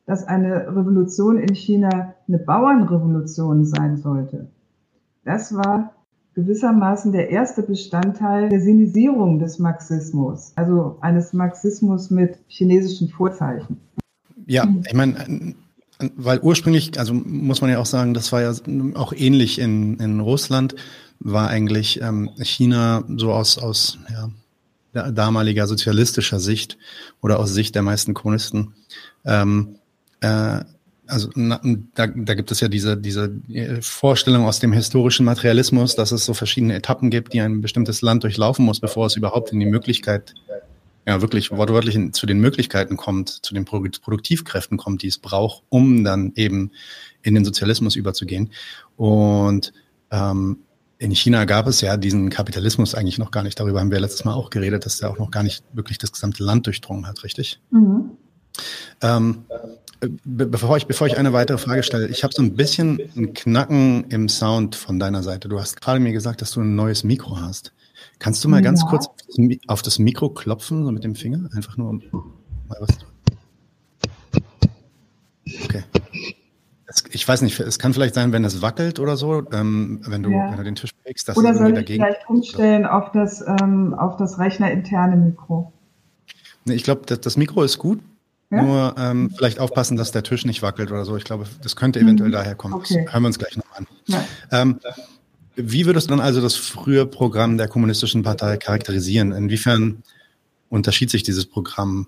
dass 0.07 0.23
eine 0.23 0.67
Revolution 0.69 1.37
in 1.37 1.53
China 1.53 2.15
eine 2.27 2.39
Bauernrevolution 2.39 3.65
sein 3.65 3.97
sollte. 3.97 4.47
Das 5.25 5.53
war 5.53 5.93
gewissermaßen 6.33 7.11
der 7.11 7.29
erste 7.29 7.61
Bestandteil 7.61 8.47
der 8.49 8.61
Sinisierung 8.61 9.39
des 9.39 9.59
Marxismus, 9.59 10.53
also 10.55 10.97
eines 11.01 11.33
Marxismus 11.33 12.09
mit 12.09 12.37
chinesischen 12.47 13.09
Vorzeichen. 13.09 13.77
Ja, 14.45 14.65
ich 14.87 14.93
meine, 14.93 15.55
weil 16.15 16.39
ursprünglich, 16.39 16.97
also 16.97 17.13
muss 17.13 17.59
man 17.59 17.69
ja 17.69 17.79
auch 17.79 17.85
sagen, 17.85 18.13
das 18.13 18.31
war 18.31 18.41
ja 18.41 18.53
auch 18.93 19.11
ähnlich 19.13 19.59
in, 19.59 19.99
in 19.99 20.21
Russland, 20.21 20.75
war 21.19 21.49
eigentlich 21.49 22.01
ähm, 22.01 22.29
China 22.41 23.03
so 23.17 23.33
aus, 23.33 23.57
aus 23.57 23.97
ja, 24.93 25.11
damaliger 25.11 25.67
sozialistischer 25.67 26.39
Sicht 26.39 26.77
oder 27.21 27.39
aus 27.39 27.53
Sicht 27.53 27.75
der 27.75 27.81
meisten 27.81 28.13
Kommunisten 28.13 28.73
ähm, 29.25 29.76
äh, 30.21 30.63
also 31.07 31.29
na, 31.35 31.61
da, 31.95 32.07
da 32.07 32.33
gibt 32.33 32.51
es 32.51 32.59
ja 32.59 32.67
diese, 32.67 32.97
diese 32.97 33.31
äh, 33.49 33.81
Vorstellung 33.81 34.45
aus 34.45 34.59
dem 34.59 34.73
historischen 34.73 35.25
Materialismus, 35.25 35.95
dass 35.95 36.11
es 36.11 36.25
so 36.25 36.33
verschiedene 36.33 36.75
Etappen 36.75 37.09
gibt, 37.09 37.33
die 37.33 37.41
ein 37.41 37.61
bestimmtes 37.61 38.01
Land 38.01 38.23
durchlaufen 38.23 38.65
muss, 38.65 38.79
bevor 38.79 39.05
es 39.07 39.15
überhaupt 39.15 39.51
in 39.51 39.59
die 39.59 39.65
Möglichkeit, 39.65 40.33
ja 41.07 41.21
wirklich 41.21 41.51
wortwörtlich 41.51 41.95
in, 41.95 42.13
zu 42.13 42.25
den 42.25 42.39
Möglichkeiten 42.39 42.97
kommt, 42.97 43.29
zu 43.29 43.53
den 43.53 43.63
Produktivkräften 43.63 44.77
kommt, 44.77 45.01
die 45.01 45.07
es 45.07 45.17
braucht, 45.17 45.63
um 45.69 46.03
dann 46.03 46.33
eben 46.35 46.71
in 47.23 47.33
den 47.33 47.45
Sozialismus 47.45 47.95
überzugehen. 47.95 48.51
Und 48.97 49.71
ähm, 50.11 50.59
in 50.99 51.11
China 51.11 51.45
gab 51.45 51.67
es 51.67 51.79
ja 51.79 51.95
diesen 51.95 52.29
Kapitalismus 52.29 52.95
eigentlich 52.95 53.19
noch 53.19 53.31
gar 53.31 53.43
nicht. 53.43 53.59
Darüber 53.59 53.79
haben 53.79 53.91
wir 53.91 53.99
letztes 53.99 54.25
Mal 54.25 54.33
auch 54.33 54.49
geredet, 54.49 54.85
dass 54.85 54.97
der 54.97 55.09
auch 55.09 55.19
noch 55.19 55.31
gar 55.31 55.43
nicht 55.43 55.63
wirklich 55.73 55.97
das 55.97 56.11
gesamte 56.11 56.43
Land 56.43 56.65
durchdrungen 56.65 57.07
hat, 57.07 57.23
richtig? 57.23 57.61
Mhm. 57.69 58.11
Ähm, 59.01 59.45
bevor 60.23 60.77
ich, 60.77 60.87
bevor 60.87 61.07
ich 61.07 61.17
eine 61.17 61.33
weitere 61.33 61.57
Frage 61.57 61.83
stelle, 61.83 62.07
ich 62.07 62.23
habe 62.23 62.33
so 62.33 62.41
ein 62.41 62.55
bisschen 62.55 62.99
ein 63.15 63.33
Knacken 63.33 64.05
im 64.09 64.29
Sound 64.29 64.75
von 64.75 64.99
deiner 64.99 65.23
Seite. 65.23 65.49
Du 65.49 65.59
hast 65.59 65.81
gerade 65.81 65.99
mir 65.99 66.11
gesagt, 66.11 66.41
dass 66.41 66.51
du 66.51 66.61
ein 66.61 66.75
neues 66.75 67.03
Mikro 67.03 67.39
hast. 67.39 67.73
Kannst 68.19 68.43
du 68.43 68.49
mal 68.49 68.61
ganz 68.61 68.81
ja. 68.81 68.89
kurz 68.89 69.07
auf 69.67 69.81
das 69.81 69.99
Mikro 69.99 70.29
klopfen, 70.29 70.83
so 70.83 70.91
mit 70.91 71.03
dem 71.03 71.15
Finger? 71.15 71.49
Einfach 71.55 71.77
nur 71.77 71.89
um 71.89 72.01
mal 72.67 72.77
was. 72.79 72.97
Okay. 75.63 75.83
Es, 76.85 77.03
ich 77.11 77.27
weiß 77.27 77.41
nicht, 77.41 77.59
es 77.59 77.79
kann 77.79 77.93
vielleicht 77.93 78.15
sein, 78.15 78.31
wenn 78.31 78.45
es 78.45 78.61
wackelt 78.61 78.99
oder 78.99 79.17
so, 79.17 79.43
ähm, 79.51 80.01
wenn, 80.07 80.23
du, 80.23 80.31
ja. 80.31 80.49
wenn 80.51 80.57
du 80.57 80.63
den 80.63 80.75
Tisch 80.75 80.93
bewegst, 80.95 81.27
dass 81.27 81.37
oder 81.37 81.53
soll 81.53 81.69
ich 81.69 81.75
dagegen. 81.75 82.03
Vielleicht 82.03 82.29
umstellen 82.29 82.85
auf 82.85 83.11
das, 83.11 83.43
ähm, 83.45 83.93
auf 83.93 84.17
das 84.17 84.39
rechnerinterne 84.39 85.15
Mikro. 85.15 85.73
Nee, 86.65 86.75
ich 86.75 86.83
glaube, 86.83 87.01
das, 87.05 87.21
das 87.21 87.37
Mikro 87.37 87.63
ist 87.63 87.77
gut. 87.77 87.99
Ja? 88.49 88.61
Nur 88.61 88.95
ähm, 88.97 89.31
vielleicht 89.35 89.59
aufpassen, 89.59 89.97
dass 89.97 90.11
der 90.11 90.23
Tisch 90.23 90.45
nicht 90.45 90.61
wackelt 90.61 90.91
oder 90.91 91.05
so. 91.05 91.17
Ich 91.17 91.23
glaube, 91.23 91.45
das 91.61 91.75
könnte 91.75 91.99
eventuell 91.99 92.29
mhm. 92.29 92.33
daher 92.33 92.55
kommen. 92.55 92.75
Okay. 92.75 93.03
Das 93.03 93.13
hören 93.13 93.23
wir 93.23 93.27
uns 93.27 93.39
gleich 93.39 93.57
noch 93.57 93.75
an. 93.75 93.87
Ja. 94.05 94.25
Ähm, 94.51 94.79
wie 95.55 95.85
würdest 95.85 96.07
du 96.07 96.11
dann 96.11 96.19
also 96.19 96.39
das 96.39 96.55
frühe 96.55 97.05
Programm 97.05 97.57
der 97.57 97.67
Kommunistischen 97.67 98.23
Partei 98.23 98.57
charakterisieren? 98.57 99.31
Inwiefern 99.31 100.03
unterschied 100.69 101.09
sich 101.09 101.23
dieses 101.23 101.45
Programm 101.45 102.07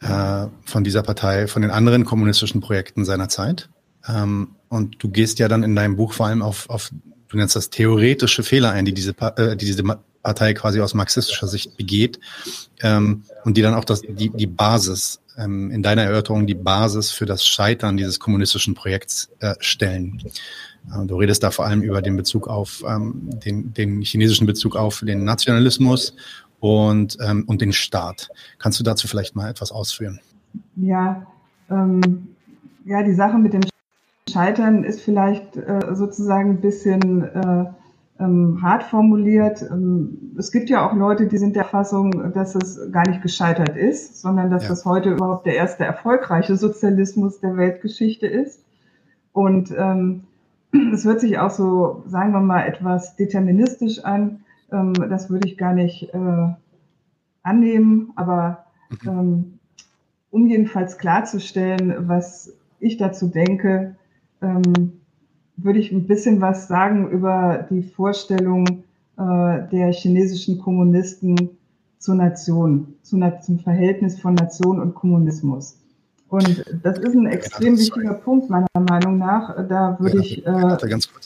äh, 0.00 0.46
von 0.64 0.84
dieser 0.84 1.02
Partei, 1.02 1.46
von 1.46 1.62
den 1.62 1.70
anderen 1.70 2.04
kommunistischen 2.04 2.60
Projekten 2.60 3.04
seiner 3.04 3.28
Zeit? 3.28 3.70
Ähm, 4.06 4.56
und 4.68 5.02
du 5.02 5.08
gehst 5.08 5.38
ja 5.38 5.48
dann 5.48 5.62
in 5.62 5.74
deinem 5.74 5.96
Buch 5.96 6.12
vor 6.12 6.26
allem 6.26 6.42
auf, 6.42 6.68
auf 6.68 6.90
du 7.28 7.36
nennst 7.36 7.56
das 7.56 7.70
theoretische 7.70 8.42
Fehler 8.42 8.72
ein, 8.72 8.84
die 8.84 8.94
diese, 8.94 9.14
äh, 9.36 9.56
die 9.56 9.66
diese 9.66 9.82
Partei 10.22 10.54
quasi 10.54 10.80
aus 10.80 10.94
marxistischer 10.94 11.48
Sicht 11.48 11.76
begeht 11.76 12.20
ähm, 12.80 13.24
und 13.44 13.56
die 13.56 13.62
dann 13.62 13.74
auch 13.74 13.84
das, 13.84 14.02
die, 14.02 14.30
die 14.30 14.46
Basis 14.46 15.21
ähm, 15.38 15.70
in 15.70 15.82
deiner 15.82 16.02
Erörterung 16.02 16.46
die 16.46 16.54
Basis 16.54 17.10
für 17.10 17.26
das 17.26 17.46
Scheitern 17.46 17.96
dieses 17.96 18.20
kommunistischen 18.20 18.74
Projekts 18.74 19.30
äh, 19.40 19.54
stellen. 19.60 20.22
Äh, 20.90 21.06
du 21.06 21.16
redest 21.16 21.42
da 21.42 21.50
vor 21.50 21.66
allem 21.66 21.82
über 21.82 22.02
den 22.02 22.16
Bezug 22.16 22.48
auf 22.48 22.82
ähm, 22.86 23.30
den, 23.44 23.72
den 23.74 24.02
chinesischen 24.02 24.46
Bezug 24.46 24.76
auf 24.76 25.00
den 25.00 25.24
Nationalismus 25.24 26.14
und, 26.60 27.18
ähm, 27.20 27.44
und 27.46 27.60
den 27.60 27.72
Staat. 27.72 28.30
Kannst 28.58 28.78
du 28.78 28.84
dazu 28.84 29.08
vielleicht 29.08 29.34
mal 29.34 29.50
etwas 29.50 29.72
ausführen? 29.72 30.20
Ja, 30.76 31.26
ähm, 31.70 32.28
ja, 32.84 33.02
die 33.02 33.14
Sache 33.14 33.38
mit 33.38 33.52
dem 33.52 33.62
Scheitern 34.30 34.84
ist 34.84 35.00
vielleicht 35.00 35.56
äh, 35.56 35.94
sozusagen 35.94 36.50
ein 36.50 36.60
bisschen 36.60 37.24
äh, 37.24 37.64
ähm, 38.22 38.62
hart 38.62 38.84
formuliert. 38.84 39.62
Ähm, 39.62 40.34
es 40.38 40.52
gibt 40.52 40.70
ja 40.70 40.88
auch 40.88 40.94
Leute, 40.94 41.26
die 41.26 41.38
sind 41.38 41.56
der 41.56 41.64
Fassung, 41.64 42.32
dass 42.32 42.54
es 42.54 42.90
gar 42.92 43.06
nicht 43.08 43.22
gescheitert 43.22 43.76
ist, 43.76 44.20
sondern 44.20 44.50
dass 44.50 44.64
ja. 44.64 44.68
das 44.70 44.84
heute 44.84 45.10
überhaupt 45.10 45.46
der 45.46 45.56
erste 45.56 45.84
erfolgreiche 45.84 46.56
Sozialismus 46.56 47.40
der 47.40 47.56
Weltgeschichte 47.56 48.26
ist. 48.26 48.64
Und 49.32 49.74
ähm, 49.76 50.24
es 50.92 51.04
hört 51.04 51.20
sich 51.20 51.38
auch 51.38 51.50
so, 51.50 52.04
sagen 52.06 52.32
wir 52.32 52.40
mal, 52.40 52.66
etwas 52.66 53.16
deterministisch 53.16 54.04
an. 54.04 54.44
Ähm, 54.70 54.92
das 54.94 55.28
würde 55.28 55.48
ich 55.48 55.58
gar 55.58 55.72
nicht 55.72 56.14
äh, 56.14 56.48
annehmen, 57.42 58.12
aber 58.14 58.66
mhm. 59.02 59.08
ähm, 59.08 59.58
um 60.30 60.46
jedenfalls 60.46 60.96
klarzustellen, 60.96 62.08
was 62.08 62.56
ich 62.78 62.96
dazu 62.96 63.28
denke, 63.28 63.96
ähm, 64.40 65.01
würde 65.64 65.78
ich 65.78 65.92
ein 65.92 66.06
bisschen 66.06 66.40
was 66.40 66.68
sagen 66.68 67.10
über 67.10 67.66
die 67.70 67.82
Vorstellung 67.82 68.66
äh, 69.16 69.68
der 69.70 69.92
chinesischen 69.92 70.58
Kommunisten 70.58 71.50
zur 71.98 72.14
Nation, 72.16 72.94
zu, 73.02 73.18
zum 73.42 73.58
Verhältnis 73.60 74.20
von 74.20 74.34
Nation 74.34 74.80
und 74.80 74.94
Kommunismus. 74.94 75.76
Und 76.28 76.64
das 76.82 76.98
ist 76.98 77.14
ein 77.14 77.26
extrem 77.26 77.78
wichtiger 77.78 78.14
Punkt 78.14 78.48
meiner 78.48 78.66
Meinung 78.74 79.18
nach. 79.18 79.54
Da 79.68 79.96
würde 80.00 80.16
ja, 80.16 80.22
ich 80.22 80.46
äh, 80.46 80.76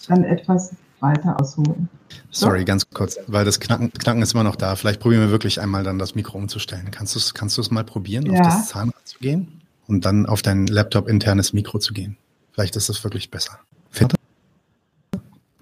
dann 0.09 0.25
etwas 0.25 0.75
weiter 1.00 1.40
ausholen. 1.40 1.88
Sorry, 2.31 2.61
so? 2.61 2.64
ganz 2.64 2.90
kurz, 2.90 3.16
weil 3.28 3.45
das 3.45 3.61
Knacken, 3.61 3.93
Knacken 3.93 4.23
ist 4.23 4.35
immer 4.35 4.43
noch 4.43 4.57
da. 4.57 4.75
Vielleicht 4.75 5.00
probieren 5.00 5.23
wir 5.23 5.31
wirklich 5.31 5.61
einmal 5.61 5.85
dann 5.85 5.99
das 5.99 6.14
Mikro 6.14 6.37
umzustellen. 6.38 6.90
Kannst 6.90 7.14
du 7.14 7.19
es 7.19 7.35
kannst 7.35 7.71
mal 7.71 7.85
probieren, 7.85 8.26
ja. 8.26 8.40
auf 8.40 8.47
das 8.47 8.69
Zahnrad 8.69 9.07
zu 9.07 9.19
gehen 9.21 9.61
und 9.87 10.05
dann 10.05 10.26
auf 10.26 10.43
dein 10.43 10.66
Laptop 10.66 11.09
internes 11.09 11.52
Mikro 11.52 11.78
zu 11.78 11.95
gehen? 11.95 12.16
Vielleicht 12.52 12.75
ist 12.75 12.88
das 12.88 13.05
wirklich 13.05 13.31
besser. 13.31 13.61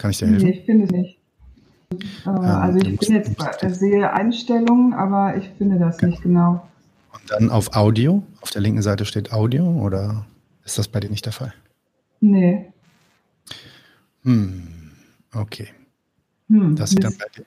Kann 0.04 0.10
ich 0.10 0.18
dir 0.18 0.26
helfen? 0.26 0.44
Nee, 0.44 0.50
ich 0.50 0.66
finde 0.66 0.94
nicht. 0.94 1.18
Äh, 1.90 1.96
ähm, 2.26 2.36
also 2.44 2.78
ich 2.78 2.98
bin 2.98 3.14
jetzt 3.14 3.78
sehe 3.80 4.12
Einstellungen, 4.12 4.92
aber 4.92 5.34
ich 5.38 5.48
finde 5.56 5.78
das 5.78 5.94
okay. 5.94 6.08
nicht 6.08 6.22
genau. 6.22 6.68
Und 7.14 7.30
dann 7.30 7.48
auf 7.48 7.74
Audio? 7.74 8.22
Auf 8.42 8.50
der 8.50 8.60
linken 8.60 8.82
Seite 8.82 9.06
steht 9.06 9.32
Audio 9.32 9.64
oder 9.64 10.26
ist 10.62 10.76
das 10.76 10.88
bei 10.88 11.00
dir 11.00 11.08
nicht 11.08 11.24
der 11.24 11.32
Fall? 11.32 11.54
Nee. 12.20 12.70
Hm, 14.24 14.92
okay. 15.32 15.68
Hm, 16.50 16.76
das 16.76 16.90
sieht 16.90 17.02
dann, 17.02 17.14
dir, 17.14 17.44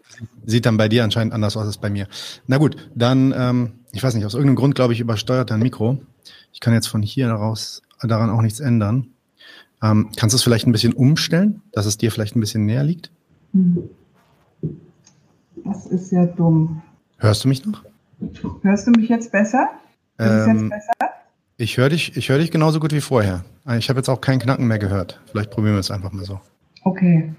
sieht 0.47 0.65
dann, 0.65 0.77
bei 0.77 0.89
dir, 0.89 1.03
anscheinend 1.03 1.35
anders 1.35 1.55
aus 1.55 1.67
als 1.67 1.77
bei 1.77 1.91
mir. 1.91 2.07
Na 2.47 2.57
gut, 2.57 2.89
dann, 2.95 3.35
ähm, 3.37 3.73
ich 3.91 4.01
weiß 4.01 4.15
nicht, 4.15 4.25
aus 4.25 4.33
irgendeinem 4.33 4.55
Grund, 4.55 4.73
glaube 4.73 4.93
ich, 4.93 4.99
übersteuert 4.99 5.51
dein 5.51 5.59
Mikro. 5.59 6.01
Ich 6.51 6.59
kann 6.59 6.73
jetzt 6.73 6.87
von 6.87 7.03
hier 7.03 7.27
heraus 7.27 7.83
daran 8.01 8.31
auch 8.31 8.41
nichts 8.41 8.59
ändern. 8.59 9.11
Ähm, 9.81 10.09
kannst 10.15 10.33
du 10.33 10.37
es 10.37 10.43
vielleicht 10.43 10.67
ein 10.67 10.71
bisschen 10.71 10.93
umstellen, 10.93 11.61
dass 11.71 11.85
es 11.85 11.97
dir 11.97 12.11
vielleicht 12.11 12.35
ein 12.35 12.39
bisschen 12.39 12.65
näher 12.65 12.83
liegt? 12.83 13.11
Das 15.63 15.85
ist 15.87 16.11
ja 16.11 16.25
dumm. 16.25 16.81
Hörst 17.17 17.43
du 17.43 17.47
mich 17.47 17.65
noch? 17.65 17.83
Hörst 18.63 18.87
du 18.87 18.91
mich 18.91 19.09
jetzt 19.09 19.31
besser? 19.31 19.69
Ähm, 20.19 20.69
jetzt 20.69 20.69
besser? 20.69 21.13
Ich 21.57 21.77
höre 21.77 21.89
dich, 21.89 22.15
ich 22.15 22.29
höre 22.29 22.37
dich 22.37 22.51
genauso 22.51 22.79
gut 22.79 22.91
wie 22.91 23.01
vorher. 23.01 23.43
Ich 23.77 23.89
habe 23.89 23.99
jetzt 23.99 24.09
auch 24.09 24.21
keinen 24.21 24.39
Knacken 24.39 24.67
mehr 24.67 24.79
gehört. 24.79 25.19
Vielleicht 25.25 25.51
probieren 25.51 25.73
wir 25.73 25.79
es 25.79 25.91
einfach 25.91 26.11
mal 26.11 26.23
so. 26.23 26.39
Okay. 26.83 27.33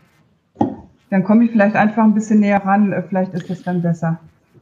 Dann 1.11 1.25
komme 1.25 1.45
ich 1.45 1.53
vielleicht 1.53 1.77
einfach 1.77 2.03
ein 2.03 2.15
bisschen 2.15 2.41
näher 2.41 2.65
ran. 2.65 2.93
Vielleicht 3.09 3.33
ist 3.35 3.49
es 3.49 3.63
dann 3.63 3.81
besser. 3.81 4.19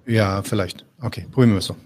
Ja, 0.07 0.43
vielleicht. 0.43 0.85
Okay, 1.01 1.27
probieren 1.31 1.53
wir 1.53 1.59
es 1.59 1.65
so. 1.67 1.77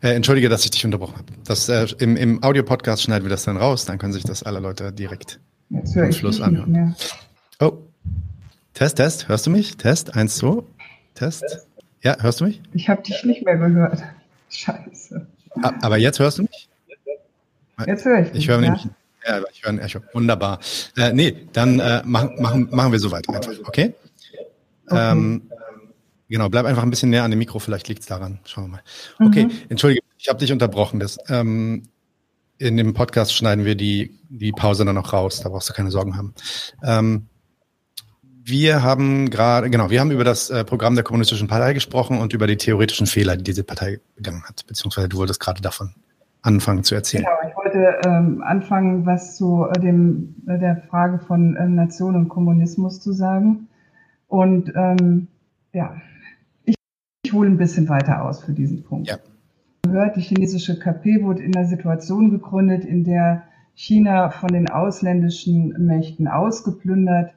Äh, 0.00 0.14
entschuldige, 0.14 0.48
dass 0.48 0.64
ich 0.64 0.70
dich 0.70 0.84
unterbrochen 0.84 1.16
habe. 1.16 1.32
Das, 1.44 1.68
äh, 1.68 1.86
Im 1.98 2.16
im 2.16 2.42
Audio-Podcast 2.42 3.02
schneiden 3.02 3.24
wir 3.24 3.30
das 3.30 3.44
dann 3.44 3.56
raus, 3.56 3.84
dann 3.84 3.98
können 3.98 4.12
sich 4.12 4.24
das 4.24 4.42
alle 4.42 4.60
Leute 4.60 4.92
direkt 4.92 5.40
Jetzt 5.70 5.94
höre 5.94 6.08
ich 6.08 6.16
Schluss 6.16 6.40
anhören. 6.40 6.94
Oh. 7.60 7.78
Test, 8.74 8.96
Test, 8.96 9.28
hörst 9.28 9.46
du 9.46 9.50
mich? 9.50 9.76
Test, 9.76 10.14
eins, 10.16 10.36
zwei. 10.36 10.62
Test. 11.14 11.66
Ja, 12.02 12.16
hörst 12.20 12.40
du 12.40 12.44
mich? 12.44 12.60
Ich 12.72 12.88
habe 12.88 13.02
dich 13.02 13.24
nicht 13.24 13.44
mehr 13.44 13.56
gehört. 13.56 14.02
Scheiße. 14.50 15.26
Ah, 15.62 15.72
aber 15.82 15.96
jetzt 15.96 16.18
hörst 16.18 16.38
du 16.38 16.42
mich? 16.42 16.68
Jetzt 17.86 18.04
höre 18.04 18.20
ich 18.20 18.30
dich. 18.32 18.42
Ich 18.42 18.48
höre 18.48 18.58
nämlich. 18.58 18.86
Ja, 19.26 19.40
ich 19.52 19.62
höre 19.62 19.70
ein 19.70 19.78
Echo. 19.78 20.00
Wunderbar. 20.12 20.58
Äh, 20.96 21.12
nee, 21.12 21.46
dann 21.52 21.78
äh, 21.78 22.02
machen, 22.04 22.34
machen, 22.40 22.68
machen 22.70 22.92
wir 22.92 22.98
so 22.98 23.10
weiter 23.10 23.32
einfach, 23.32 23.52
okay? 23.66 23.94
okay. 24.86 25.12
Ähm, 25.12 25.42
Genau, 26.32 26.48
bleib 26.48 26.64
einfach 26.64 26.82
ein 26.82 26.88
bisschen 26.88 27.10
näher 27.10 27.24
an 27.24 27.30
dem 27.30 27.38
Mikro, 27.38 27.58
vielleicht 27.58 27.88
liegt 27.88 28.00
es 28.00 28.06
daran. 28.06 28.38
Schauen 28.46 28.64
wir 28.64 28.68
mal. 28.68 28.82
Okay, 29.28 29.44
mhm. 29.44 29.50
entschuldige, 29.68 30.02
ich 30.16 30.30
habe 30.30 30.38
dich 30.38 30.50
unterbrochen. 30.50 30.98
Das, 30.98 31.18
ähm, 31.28 31.82
in 32.56 32.78
dem 32.78 32.94
Podcast 32.94 33.34
schneiden 33.34 33.66
wir 33.66 33.74
die, 33.74 34.18
die 34.30 34.50
Pause 34.50 34.86
dann 34.86 34.94
noch 34.94 35.12
raus, 35.12 35.42
da 35.42 35.50
brauchst 35.50 35.68
du 35.68 35.74
keine 35.74 35.90
Sorgen 35.90 36.16
haben. 36.16 36.32
Ähm, 36.82 37.26
wir 38.42 38.82
haben 38.82 39.28
gerade, 39.28 39.68
genau, 39.68 39.90
wir 39.90 40.00
haben 40.00 40.10
über 40.10 40.24
das 40.24 40.48
äh, 40.48 40.64
Programm 40.64 40.94
der 40.94 41.04
Kommunistischen 41.04 41.48
Partei 41.48 41.74
gesprochen 41.74 42.18
und 42.18 42.32
über 42.32 42.46
die 42.46 42.56
theoretischen 42.56 43.06
Fehler, 43.06 43.36
die 43.36 43.44
diese 43.44 43.62
Partei 43.62 44.00
begangen 44.16 44.42
hat, 44.44 44.66
beziehungsweise 44.66 45.10
du 45.10 45.18
wolltest 45.18 45.38
gerade 45.38 45.60
davon 45.60 45.94
anfangen 46.40 46.82
zu 46.82 46.94
erzählen. 46.94 47.24
Genau, 47.24 47.50
ich 47.50 47.56
wollte 47.58 48.08
ähm, 48.08 48.42
anfangen, 48.42 49.04
was 49.04 49.36
zu 49.36 49.66
äh, 49.70 49.78
dem, 49.78 50.34
äh, 50.48 50.58
der 50.58 50.82
Frage 50.88 51.18
von 51.18 51.56
äh, 51.56 51.68
Nation 51.68 52.16
und 52.16 52.30
Kommunismus 52.30 53.02
zu 53.02 53.12
sagen. 53.12 53.68
Und 54.28 54.72
ähm, 54.74 55.28
ja, 55.74 55.94
ich, 57.24 57.32
hole 57.32 57.48
ein 57.48 57.56
bisschen 57.56 57.88
weiter 57.88 58.24
aus 58.24 58.42
für 58.42 58.52
diesen 58.52 58.82
Punkt. 58.82 59.08
Ja. 59.08 59.18
Gehört, 59.82 60.16
die 60.16 60.20
chinesische 60.20 60.78
KP 60.78 61.22
wurde 61.22 61.42
in 61.42 61.56
einer 61.56 61.66
Situation 61.66 62.30
gegründet, 62.30 62.84
in 62.84 63.04
der 63.04 63.44
China 63.74 64.30
von 64.30 64.48
den 64.48 64.68
ausländischen 64.68 65.74
Mächten 65.86 66.28
ausgeplündert 66.28 67.34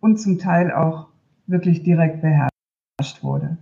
und 0.00 0.20
zum 0.20 0.38
Teil 0.38 0.72
auch 0.72 1.08
wirklich 1.46 1.82
direkt 1.82 2.22
beherrscht 2.22 3.22
wurde. 3.22 3.58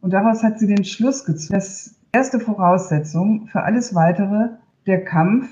Und 0.00 0.12
daraus 0.12 0.42
hat 0.42 0.58
sie 0.58 0.66
den 0.66 0.84
Schluss 0.84 1.24
gezogen, 1.24 1.54
dass 1.54 2.00
erste 2.12 2.40
Voraussetzung 2.40 3.46
für 3.46 3.62
alles 3.62 3.94
weitere 3.94 4.50
der 4.86 5.04
Kampf 5.04 5.48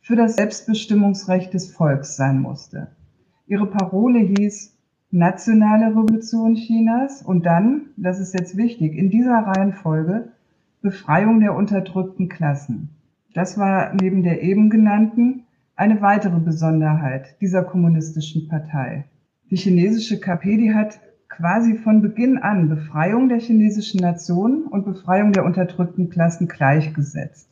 für 0.00 0.16
das 0.16 0.36
Selbstbestimmungsrecht 0.36 1.52
des 1.52 1.70
Volks 1.70 2.16
sein 2.16 2.40
musste. 2.40 2.88
Ihre 3.46 3.66
Parole 3.66 4.20
hieß 4.20 4.73
nationale 5.14 5.92
Revolution 5.92 6.56
Chinas 6.56 7.22
und 7.22 7.46
dann, 7.46 7.82
das 7.96 8.18
ist 8.18 8.34
jetzt 8.34 8.56
wichtig, 8.56 8.96
in 8.96 9.10
dieser 9.10 9.46
Reihenfolge 9.46 10.32
Befreiung 10.82 11.38
der 11.38 11.54
unterdrückten 11.54 12.28
Klassen. 12.28 12.88
Das 13.32 13.56
war 13.56 13.94
neben 13.94 14.24
der 14.24 14.42
eben 14.42 14.70
genannten 14.70 15.44
eine 15.76 16.02
weitere 16.02 16.40
Besonderheit 16.40 17.40
dieser 17.40 17.62
kommunistischen 17.62 18.48
Partei. 18.48 19.04
Die 19.52 19.56
chinesische 19.56 20.18
KP, 20.18 20.56
die 20.56 20.74
hat 20.74 20.98
quasi 21.28 21.74
von 21.74 22.02
Beginn 22.02 22.38
an 22.38 22.68
Befreiung 22.68 23.28
der 23.28 23.38
chinesischen 23.38 24.00
Nation 24.00 24.64
und 24.64 24.84
Befreiung 24.84 25.32
der 25.32 25.44
unterdrückten 25.44 26.10
Klassen 26.10 26.48
gleichgesetzt. 26.48 27.48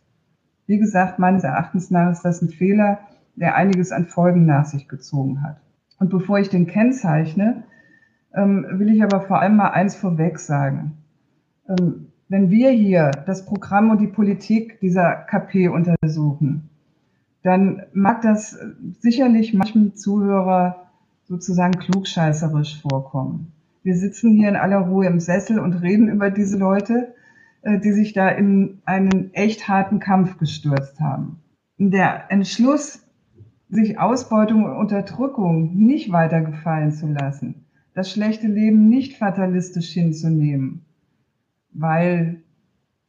Wie 0.67 0.79
gesagt, 0.79 1.21
meines 1.21 1.45
Erachtens 1.45 1.93
nach 1.93 2.11
ist 2.11 2.23
das 2.23 2.43
ein 2.43 2.49
Fehler, 2.49 2.99
der 3.37 3.55
einiges 3.55 3.93
an 3.93 4.07
Folgen 4.07 4.47
nach 4.47 4.65
sich 4.65 4.89
gezogen 4.89 5.43
hat. 5.43 5.61
Und 6.03 6.09
bevor 6.09 6.41
ich 6.41 6.49
den 6.49 6.67
kennzeichne, 6.67 7.63
ähm, 8.35 8.67
will 8.73 8.93
ich 8.93 9.05
aber 9.05 9.21
vor 9.21 9.41
allem 9.41 9.55
mal 9.55 9.69
eins 9.69 9.95
vorweg 9.95 10.41
sagen. 10.41 10.97
Ähm, 11.69 12.09
wenn 12.29 12.51
wir 12.51 12.71
hier 12.71 13.13
das 13.25 13.47
Programm 13.47 13.91
und 13.91 14.01
die 14.01 14.09
Politik 14.09 14.81
dieser 14.81 15.15
KP 15.15 15.69
untersuchen, 15.69 16.71
dann 17.45 17.85
mag 17.93 18.21
das 18.21 18.59
sicherlich 18.99 19.55
manchem 19.55 19.95
Zuhörer 19.95 20.89
sozusagen 21.23 21.79
klugscheißerisch 21.79 22.83
vorkommen. 22.83 23.53
Wir 23.85 23.97
sitzen 23.97 24.33
hier 24.33 24.49
in 24.49 24.57
aller 24.57 24.81
Ruhe 24.81 25.07
im 25.07 25.21
Sessel 25.21 25.61
und 25.61 25.75
reden 25.75 26.09
über 26.09 26.31
diese 26.31 26.59
Leute, 26.59 27.15
äh, 27.63 27.79
die 27.79 27.93
sich 27.93 28.13
da 28.13 28.29
in 28.29 28.83
einen 28.87 29.33
echt 29.35 29.69
harten 29.69 30.01
Kampf 30.01 30.37
gestürzt 30.39 30.99
haben. 30.99 31.39
Der 31.79 32.25
Entschluss, 32.29 33.07
sich 33.73 33.99
Ausbeutung 33.99 34.65
und 34.65 34.77
Unterdrückung 34.77 35.75
nicht 35.75 36.13
weiter 36.13 36.43
gefallen 36.43 36.93
zu 36.93 37.07
lassen, 37.09 37.65
das 37.95 38.11
schlechte 38.11 38.47
Leben 38.47 38.89
nicht 38.89 39.17
fatalistisch 39.17 39.91
hinzunehmen, 39.93 40.85
weil 41.73 42.43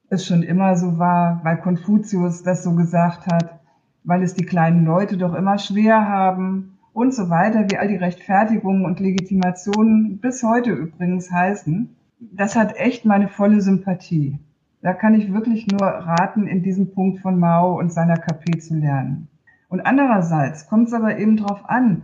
es 0.10 0.25
schon 0.25 0.41
immer 0.41 0.75
so 0.77 0.97
war, 0.97 1.41
weil 1.43 1.58
Konfuzius 1.58 2.43
das 2.43 2.63
so 2.63 2.76
gesagt 2.76 3.28
hat, 3.28 3.60
weil 4.06 4.23
es 4.23 4.36
die 4.36 4.45
kleinen 4.45 4.86
Leute 4.86 5.17
doch 5.17 5.34
immer 5.34 5.58
schwer 5.58 6.08
haben, 6.08 6.73
und 6.93 7.13
so 7.13 7.30
weiter, 7.30 7.65
wie 7.69 7.78
all 7.78 7.88
die 7.88 7.95
Rechtfertigungen 7.95 8.86
und 8.86 8.99
Legitimationen 8.99 10.19
bis 10.19 10.43
heute 10.43 10.71
übrigens 10.71 11.32
heißen, 11.32 11.89
das 12.19 12.56
hat 12.56 12.78
echt 12.78 13.04
meine 13.04 13.28
volle 13.28 13.62
Sympathie. 13.62 14.38
Da 14.82 14.93
kann 14.93 15.15
ich 15.15 15.34
wirklich 15.34 15.67
nur 15.67 15.82
raten, 15.82 16.45
in 16.45 16.62
diesem 16.62 16.91
Punkt 16.91 17.19
von 17.19 17.39
Mao 17.39 17.80
und 17.80 17.91
seiner 17.91 18.17
KP 18.17 18.60
zu 18.60 18.76
lernen. 18.76 19.28
Und 19.73 19.88
andererseits 19.88 20.67
kommt 20.67 20.89
es 20.89 20.93
aber 20.93 21.17
eben 21.17 21.36
darauf 21.36 21.67
an, 21.67 22.03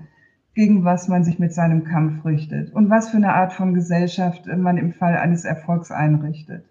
gegen 0.56 0.86
was 0.86 1.08
man 1.08 1.24
sich 1.24 1.38
mit 1.38 1.54
seinem 1.54 1.84
Kampf 1.84 2.26
richtet 2.26 2.74
und 2.74 2.90
was 2.90 3.10
für 3.10 3.18
eine 3.18 3.36
Art 3.36 3.54
von 3.54 3.76
Gesellschaft 3.76 4.48
man 4.48 4.78
im 4.78 4.92
Fall 4.92 5.16
eines 5.16 5.46
Erfolgs 5.46 5.92
einrichtet. 5.92 6.66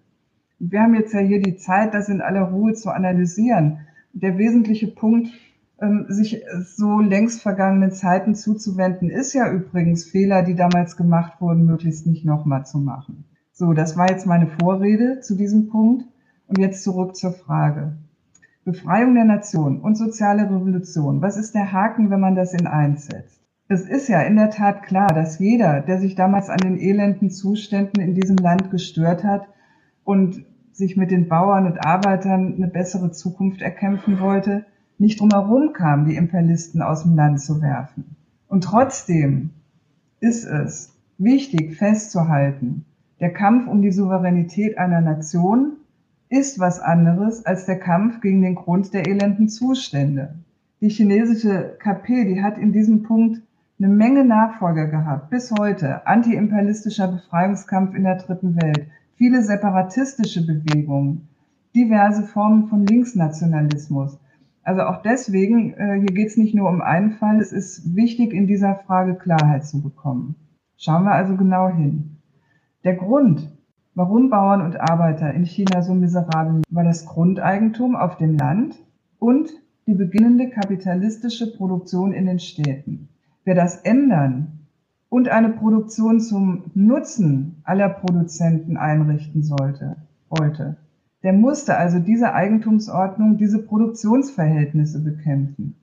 Wir 0.59 0.83
haben 0.83 0.97
jetzt 0.97 1.15
ja 1.15 1.21
hier 1.21 1.41
die 1.41 1.55
Zeit, 1.55 1.95
das 1.95 2.09
in 2.09 2.21
aller 2.21 2.51
Ruhe 2.51 2.73
zu 2.73 2.91
analysieren. 2.91 3.87
Der 4.13 4.39
wesentliche 4.39 4.89
Punkt 4.89 5.29
ähm, 5.81 6.07
sich 6.09 6.43
so 6.65 6.99
längst 6.99 7.43
vergangenen 7.43 7.93
Zeiten 7.93 8.35
zuzuwenden, 8.35 9.09
ist 9.09 9.35
ja 9.35 9.49
übrigens 9.53 10.05
Fehler, 10.05 10.43
die 10.43 10.57
damals 10.57 10.97
gemacht 10.97 11.41
wurden, 11.41 11.65
möglichst 11.65 12.09
nicht 12.09 12.25
nochmal 12.25 12.67
zu 12.67 12.79
machen. 12.79 13.25
So, 13.53 13.73
das 13.73 13.97
war 13.97 14.11
jetzt 14.11 14.27
meine 14.27 14.49
Vorrede 14.49 15.21
zu 15.21 15.37
diesem 15.37 15.69
Punkt. 15.69 16.07
Und 16.49 16.59
jetzt 16.59 16.83
zurück 16.83 17.15
zur 17.15 17.31
Frage. 17.31 17.99
Befreiung 18.69 19.15
der 19.15 19.25
Nation 19.25 19.81
und 19.81 19.97
soziale 19.97 20.43
Revolution. 20.43 21.23
Was 21.23 21.39
ist 21.39 21.55
der 21.55 21.73
Haken, 21.73 22.11
wenn 22.11 22.21
man 22.21 22.35
das 22.35 22.53
in 22.53 22.67
eins 22.67 23.07
setzt? 23.07 23.41
Es 23.67 23.89
ist 23.89 24.11
ja 24.11 24.21
in 24.21 24.37
der 24.37 24.51
Tat 24.51 24.83
klar, 24.83 25.09
dass 25.09 25.39
jeder, 25.39 25.81
der 25.81 25.99
sich 25.99 26.17
damals 26.17 26.51
an 26.51 26.59
den 26.59 26.79
elenden 26.79 27.31
Zuständen 27.31 28.03
in 28.03 28.15
diesem 28.15 28.37
Land 28.37 28.71
gestört 28.71 29.25
hat 29.25 29.49
und 30.05 30.45
sich 30.71 30.99
mit 30.99 31.11
den 31.11 31.29
Bauern 31.29 31.65
und 31.65 31.83
Arbeitern 31.83 32.57
eine 32.57 32.69
bessere 32.69 33.11
Zukunft 33.11 33.63
erkämpfen 33.63 34.21
wollte, 34.21 34.67
nicht 34.99 35.19
drumherum 35.19 35.73
kam, 35.73 36.05
die 36.05 36.17
Imperialisten 36.17 36.83
aus 36.83 37.05
dem 37.05 37.17
Land 37.17 37.41
zu 37.41 37.63
werfen. 37.63 38.17
Und 38.49 38.65
trotzdem 38.65 39.49
ist 40.21 40.45
es 40.45 40.95
wichtig 41.17 41.75
festzuhalten, 41.77 42.85
der 43.19 43.33
Kampf 43.33 43.67
um 43.67 43.81
die 43.81 43.93
Souveränität 43.93 44.77
einer 44.77 45.01
Nation 45.01 45.79
ist 46.31 46.59
was 46.59 46.81
anderes 46.81 47.45
als 47.47 47.67
der 47.67 47.79
Kampf 47.79 48.21
gegen 48.21 48.43
den 48.43 48.55
Grund 48.55 48.93
der 48.93 49.07
elenden 49.07 49.49
Zustände. 49.49 50.35
Die 50.81 50.91
chinesische 50.91 51.77
KP, 51.79 52.25
die 52.25 52.43
hat 52.43 52.59
in 52.59 52.73
diesem 52.73 53.03
Punkt 53.03 53.43
eine 53.79 53.89
Menge 53.89 54.25
Nachfolger 54.25 54.87
gehabt, 54.87 55.31
bis 55.31 55.53
heute. 55.53 56.07
Antiimperialistischer 56.07 57.09
Befreiungskampf 57.09 57.95
in 57.95 58.05
der 58.05 58.17
dritten 58.17 58.61
Welt, 58.61 58.89
viele 59.17 59.43
separatistische 59.43 60.47
Bewegungen, 60.47 61.29
diverse 61.75 62.25
Formen 62.25 62.69
von 62.69 62.87
Linksnationalismus. 62.87 64.19
Also 64.63 64.83
auch 64.83 65.03
deswegen, 65.03 65.75
äh, 65.75 65.99
hier 65.99 66.15
geht 66.15 66.29
es 66.29 66.37
nicht 66.37 66.55
nur 66.55 66.69
um 66.69 66.83
einen 66.83 67.13
Fall, 67.13 67.41
es 67.41 67.53
ist 67.53 67.97
wichtig, 67.97 68.33
in 68.33 68.47
dieser 68.47 68.75
Frage 68.75 69.15
Klarheit 69.15 69.65
zu 69.65 69.83
bekommen. 69.83 70.35
Schauen 70.77 71.05
wir 71.05 71.13
also 71.13 71.37
genau 71.37 71.69
hin. 71.69 72.19
Der 72.85 72.95
Grund, 72.95 73.51
warum 73.99 74.31
Bauern 74.31 74.63
und 74.63 74.81
Arbeiter 74.81 75.35
in 75.35 75.45
China 75.45 75.83
so 75.83 75.93
miserabel 75.93 76.63
war 76.71 76.85
das 76.85 77.05
Grundeigentum 77.05 77.97
auf 77.97 78.17
dem 78.17 78.37
Land 78.37 78.77
und 79.19 79.51
die 79.89 79.95
beginnende 79.95 80.51
kapitalistische 80.51 81.53
Produktion 81.57 82.13
in 82.13 82.27
den 82.27 82.39
Städten. 82.39 83.09
Wer 83.43 83.57
das 83.57 83.75
ändern 83.79 84.61
und 85.09 85.29
eine 85.29 85.49
Produktion 85.49 86.21
zum 86.21 86.71
Nutzen 86.75 87.57
aller 87.65 87.89
Produzenten 87.89 88.77
einrichten 88.77 89.43
sollte, 89.43 89.97
wollte, 90.31 90.77
der 91.25 91.33
musste 91.33 91.77
also 91.77 91.99
diese 91.99 92.35
Eigentumsordnung, 92.35 93.37
diese 93.37 93.61
Produktionsverhältnisse 93.61 95.03
bekämpfen. 95.03 95.75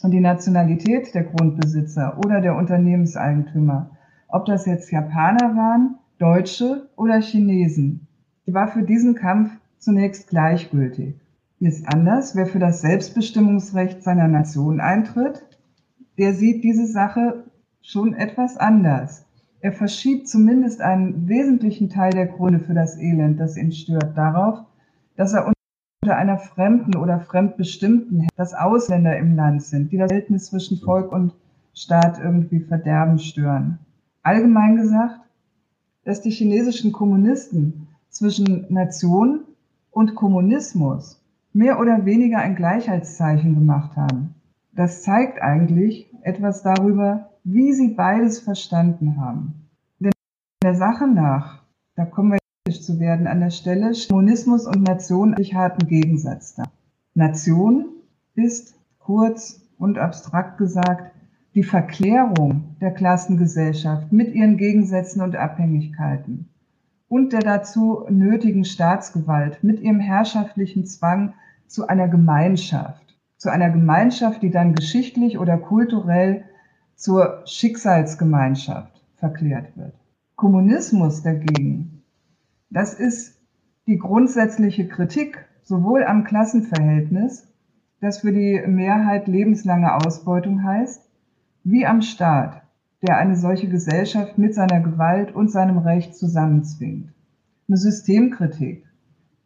Und 0.00 0.12
die 0.12 0.20
Nationalität 0.20 1.12
der 1.12 1.24
Grundbesitzer 1.24 2.18
oder 2.24 2.40
der 2.40 2.54
Unternehmenseigentümer, 2.54 3.90
ob 4.28 4.44
das 4.44 4.64
jetzt 4.64 4.92
Japaner 4.92 5.56
waren, 5.56 5.96
Deutsche 6.18 6.88
oder 6.96 7.20
Chinesen, 7.20 8.06
die 8.46 8.54
war 8.54 8.68
für 8.68 8.82
diesen 8.82 9.14
Kampf 9.14 9.50
zunächst 9.78 10.28
gleichgültig. 10.28 11.16
Ist 11.60 11.88
anders, 11.88 12.36
wer 12.36 12.46
für 12.46 12.58
das 12.58 12.82
Selbstbestimmungsrecht 12.82 14.02
seiner 14.02 14.28
Nation 14.28 14.80
eintritt, 14.80 15.46
der 16.18 16.34
sieht 16.34 16.62
diese 16.62 16.86
Sache 16.86 17.44
schon 17.80 18.14
etwas 18.14 18.56
anders. 18.56 19.26
Er 19.60 19.72
verschiebt 19.72 20.28
zumindest 20.28 20.82
einen 20.82 21.26
wesentlichen 21.26 21.88
Teil 21.88 22.12
der 22.12 22.26
Gründe 22.26 22.60
für 22.60 22.74
das 22.74 22.98
Elend, 22.98 23.40
das 23.40 23.56
ihn 23.56 23.72
stört, 23.72 24.16
darauf, 24.16 24.60
dass 25.16 25.32
er 25.32 25.50
unter 26.02 26.16
einer 26.16 26.38
fremden 26.38 26.96
oder 26.96 27.20
fremdbestimmten, 27.20 28.28
dass 28.36 28.54
Ausländer 28.54 29.16
im 29.16 29.34
Land 29.34 29.62
sind, 29.62 29.90
die 29.90 29.96
das 29.96 30.08
Verhältnis 30.08 30.46
zwischen 30.46 30.78
Volk 30.78 31.10
und 31.10 31.34
Staat 31.72 32.20
irgendwie 32.22 32.60
verderben 32.60 33.18
stören. 33.18 33.78
Allgemein 34.22 34.76
gesagt, 34.76 35.23
dass 36.04 36.20
die 36.20 36.30
chinesischen 36.30 36.92
Kommunisten 36.92 37.88
zwischen 38.08 38.66
Nation 38.68 39.40
und 39.90 40.14
Kommunismus 40.14 41.20
mehr 41.52 41.80
oder 41.80 42.04
weniger 42.04 42.38
ein 42.38 42.56
Gleichheitszeichen 42.56 43.54
gemacht 43.54 43.96
haben. 43.96 44.34
Das 44.72 45.02
zeigt 45.02 45.40
eigentlich 45.40 46.12
etwas 46.22 46.62
darüber, 46.62 47.30
wie 47.44 47.72
sie 47.72 47.88
beides 47.88 48.40
verstanden 48.40 49.20
haben. 49.20 49.68
Denn 50.00 50.12
der 50.62 50.74
Sache 50.74 51.06
nach, 51.06 51.62
da 51.94 52.04
kommen 52.04 52.32
wir 52.32 52.38
zu 52.72 52.98
werden 52.98 53.26
an 53.26 53.40
der 53.40 53.50
Stelle, 53.50 53.92
Kommunismus 54.08 54.66
und 54.66 54.82
Nation 54.82 55.34
sich 55.36 55.54
harten 55.54 55.86
Gegensatz 55.86 56.54
da. 56.54 56.64
Nation 57.14 57.86
ist 58.34 58.74
kurz 58.98 59.60
und 59.78 59.98
abstrakt 59.98 60.58
gesagt 60.58 61.13
die 61.54 61.62
Verklärung 61.62 62.76
der 62.80 62.90
Klassengesellschaft 62.90 64.12
mit 64.12 64.34
ihren 64.34 64.56
Gegensätzen 64.56 65.22
und 65.22 65.36
Abhängigkeiten 65.36 66.48
und 67.08 67.32
der 67.32 67.40
dazu 67.40 68.04
nötigen 68.10 68.64
Staatsgewalt 68.64 69.62
mit 69.62 69.80
ihrem 69.80 70.00
herrschaftlichen 70.00 70.84
Zwang 70.84 71.34
zu 71.68 71.86
einer 71.86 72.08
Gemeinschaft, 72.08 73.16
zu 73.36 73.50
einer 73.50 73.70
Gemeinschaft, 73.70 74.42
die 74.42 74.50
dann 74.50 74.74
geschichtlich 74.74 75.38
oder 75.38 75.56
kulturell 75.56 76.44
zur 76.96 77.42
Schicksalsgemeinschaft 77.46 79.04
verklärt 79.16 79.76
wird. 79.76 79.94
Kommunismus 80.34 81.22
dagegen, 81.22 82.02
das 82.70 82.94
ist 82.94 83.40
die 83.86 83.98
grundsätzliche 83.98 84.88
Kritik 84.88 85.46
sowohl 85.62 86.04
am 86.04 86.24
Klassenverhältnis, 86.24 87.46
das 88.00 88.18
für 88.18 88.32
die 88.32 88.60
Mehrheit 88.66 89.28
lebenslange 89.28 89.94
Ausbeutung 89.94 90.64
heißt, 90.64 91.08
wie 91.64 91.86
am 91.86 92.02
Staat, 92.02 92.62
der 93.02 93.16
eine 93.16 93.36
solche 93.36 93.68
Gesellschaft 93.68 94.38
mit 94.38 94.54
seiner 94.54 94.80
Gewalt 94.80 95.34
und 95.34 95.50
seinem 95.50 95.78
Recht 95.78 96.14
zusammenzwingt. 96.14 97.12
Eine 97.68 97.76
Systemkritik 97.78 98.84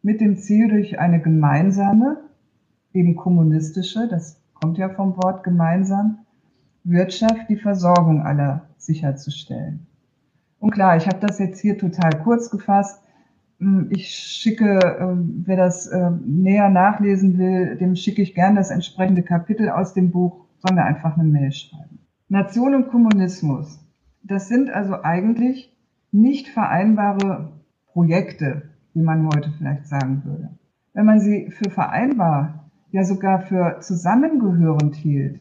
mit 0.01 0.21
dem 0.21 0.37
Ziel, 0.37 0.67
durch 0.69 0.99
eine 0.99 1.21
gemeinsame, 1.21 2.17
eben 2.93 3.15
kommunistische, 3.15 4.07
das 4.09 4.41
kommt 4.53 4.77
ja 4.77 4.89
vom 4.89 5.15
Wort 5.17 5.43
gemeinsam, 5.43 6.19
Wirtschaft 6.83 7.49
die 7.49 7.57
Versorgung 7.57 8.21
aller 8.21 8.67
sicherzustellen. 8.77 9.87
Und 10.59 10.71
klar, 10.71 10.97
ich 10.97 11.07
habe 11.07 11.25
das 11.25 11.39
jetzt 11.39 11.59
hier 11.59 11.77
total 11.77 12.21
kurz 12.23 12.49
gefasst. 12.49 13.01
Hm, 13.59 13.87
ich 13.91 14.09
schicke, 14.09 14.79
ähm, 14.99 15.43
wer 15.45 15.57
das 15.57 15.91
ähm, 15.91 16.21
näher 16.25 16.69
nachlesen 16.69 17.37
will, 17.37 17.77
dem 17.77 17.95
schicke 17.95 18.21
ich 18.21 18.35
gern 18.35 18.55
das 18.55 18.71
entsprechende 18.71 19.23
Kapitel 19.23 19.69
aus 19.69 19.93
dem 19.93 20.11
Buch, 20.11 20.45
mir 20.73 20.83
einfach 20.83 21.17
eine 21.17 21.27
Mail 21.27 21.51
schreiben. 21.53 21.98
Nation 22.31 22.75
und 22.75 22.89
Kommunismus, 22.89 23.79
das 24.21 24.47
sind 24.47 24.69
also 24.69 25.01
eigentlich 25.01 25.75
nicht 26.11 26.47
vereinbare 26.47 27.53
Projekte, 27.87 28.69
wie 28.93 29.01
man 29.01 29.25
heute 29.25 29.51
vielleicht 29.57 29.87
sagen 29.87 30.21
würde. 30.23 30.49
Wenn 30.93 31.07
man 31.07 31.19
sie 31.21 31.49
für 31.49 31.71
vereinbar, 31.71 32.69
ja 32.91 33.03
sogar 33.03 33.41
für 33.41 33.79
zusammengehörend 33.79 34.95
hielt, 34.95 35.39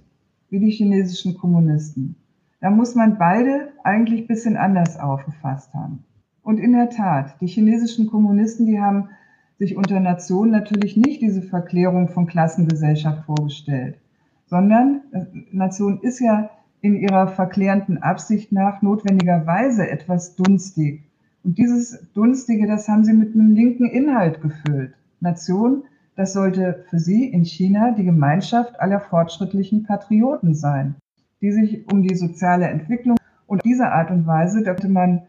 wie 0.48 0.60
die 0.60 0.70
chinesischen 0.70 1.36
Kommunisten, 1.36 2.16
dann 2.62 2.78
muss 2.78 2.94
man 2.94 3.18
beide 3.18 3.68
eigentlich 3.84 4.26
bisschen 4.26 4.56
anders 4.56 4.98
aufgefasst 4.98 5.74
haben. 5.74 6.04
Und 6.40 6.56
in 6.56 6.72
der 6.72 6.88
Tat, 6.88 7.38
die 7.42 7.48
chinesischen 7.48 8.06
Kommunisten, 8.06 8.64
die 8.64 8.80
haben 8.80 9.10
sich 9.58 9.76
unter 9.76 10.00
Nation 10.00 10.50
natürlich 10.50 10.96
nicht 10.96 11.20
diese 11.20 11.42
Verklärung 11.42 12.08
von 12.08 12.26
Klassengesellschaft 12.26 13.26
vorgestellt, 13.26 13.98
sondern 14.46 15.02
äh, 15.12 15.26
Nation 15.52 16.00
ist 16.00 16.20
ja 16.20 16.48
in 16.80 16.96
ihrer 16.96 17.28
verklärenden 17.28 18.02
Absicht 18.02 18.52
nach 18.52 18.82
notwendigerweise 18.82 19.88
etwas 19.88 20.36
dunstig. 20.36 21.02
Und 21.42 21.58
dieses 21.58 22.12
Dunstige, 22.12 22.66
das 22.66 22.88
haben 22.88 23.04
sie 23.04 23.12
mit 23.12 23.34
einem 23.34 23.54
linken 23.54 23.86
Inhalt 23.86 24.40
gefüllt. 24.40 24.94
Nation, 25.20 25.84
das 26.16 26.32
sollte 26.32 26.84
für 26.88 26.98
sie 26.98 27.26
in 27.26 27.44
China 27.44 27.92
die 27.92 28.04
Gemeinschaft 28.04 28.80
aller 28.80 29.00
fortschrittlichen 29.00 29.84
Patrioten 29.84 30.54
sein, 30.54 30.96
die 31.40 31.52
sich 31.52 31.90
um 31.92 32.02
die 32.02 32.16
soziale 32.16 32.66
Entwicklung 32.66 33.18
und 33.46 33.64
diese 33.64 33.90
Art 33.90 34.10
und 34.10 34.26
Weise 34.26 34.62
dachte 34.62 34.88
man 34.88 35.22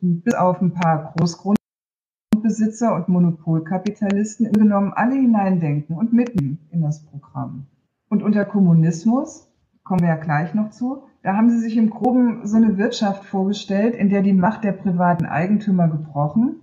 bis 0.00 0.34
auf 0.34 0.60
ein 0.60 0.74
paar 0.74 1.14
Großgrundbesitzer 1.16 2.94
und 2.94 3.08
Monopolkapitalisten 3.08 4.46
im 4.46 4.52
genommen 4.52 4.92
alle 4.92 5.14
hineindenken 5.14 5.96
und 5.96 6.12
mitten 6.12 6.58
in 6.70 6.82
das 6.82 7.02
Programm. 7.04 7.66
Und 8.08 8.22
unter 8.22 8.44
Kommunismus, 8.44 9.48
kommen 9.84 10.00
wir 10.00 10.08
ja 10.08 10.16
gleich 10.16 10.54
noch 10.54 10.70
zu, 10.70 11.02
da 11.22 11.36
haben 11.36 11.50
sie 11.50 11.58
sich 11.58 11.76
im 11.76 11.90
Groben 11.90 12.46
so 12.46 12.56
eine 12.56 12.78
Wirtschaft 12.78 13.24
vorgestellt, 13.24 13.94
in 13.94 14.08
der 14.08 14.22
die 14.22 14.32
Macht 14.32 14.64
der 14.64 14.72
privaten 14.72 15.26
Eigentümer 15.26 15.88
gebrochen 15.88 16.56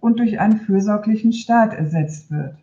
und 0.00 0.18
durch 0.18 0.38
einen 0.40 0.58
fürsorglichen 0.58 1.32
Staat 1.32 1.74
ersetzt 1.74 2.30
wird, 2.30 2.56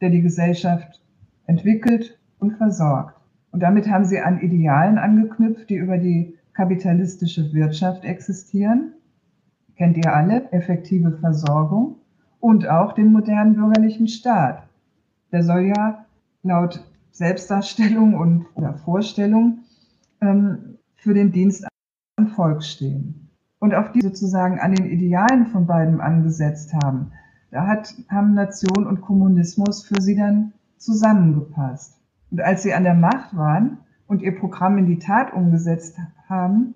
der 0.00 0.10
die 0.10 0.22
Gesellschaft 0.22 1.02
entwickelt 1.46 2.18
und 2.38 2.56
versorgt. 2.56 3.20
Und 3.50 3.62
damit 3.62 3.88
haben 3.88 4.04
sie 4.04 4.20
an 4.20 4.40
Idealen 4.40 4.98
angeknüpft, 4.98 5.70
die 5.70 5.76
über 5.76 5.98
die 5.98 6.34
kapitalistische 6.52 7.52
Wirtschaft 7.52 8.04
existieren 8.04 8.92
kennt 9.78 9.96
ihr 9.96 10.12
alle, 10.12 10.50
effektive 10.52 11.12
Versorgung 11.12 11.96
und 12.40 12.68
auch 12.68 12.92
den 12.92 13.12
modernen 13.12 13.54
bürgerlichen 13.54 14.08
Staat. 14.08 14.64
Der 15.32 15.42
soll 15.44 15.72
ja 15.74 16.04
laut 16.42 16.84
Selbstdarstellung 17.18 18.14
und 18.14 18.46
Vorstellung 18.84 19.64
ähm, 20.20 20.78
für 20.94 21.14
den 21.14 21.32
Dienst 21.32 21.66
am 22.16 22.28
Volk 22.28 22.62
stehen. 22.62 23.30
Und 23.58 23.74
auf 23.74 23.90
die 23.90 24.02
sozusagen 24.02 24.60
an 24.60 24.76
den 24.76 24.86
Idealen 24.86 25.46
von 25.46 25.66
beiden 25.66 26.00
angesetzt 26.00 26.72
haben, 26.74 27.10
da 27.50 27.66
hat, 27.66 27.92
haben 28.08 28.34
Nation 28.34 28.86
und 28.86 29.00
Kommunismus 29.00 29.84
für 29.84 30.00
sie 30.00 30.14
dann 30.14 30.52
zusammengepasst. 30.76 31.98
Und 32.30 32.40
als 32.40 32.62
sie 32.62 32.72
an 32.72 32.84
der 32.84 32.94
Macht 32.94 33.36
waren 33.36 33.78
und 34.06 34.22
ihr 34.22 34.38
Programm 34.38 34.78
in 34.78 34.86
die 34.86 35.00
Tat 35.00 35.32
umgesetzt 35.32 35.98
haben, 36.28 36.74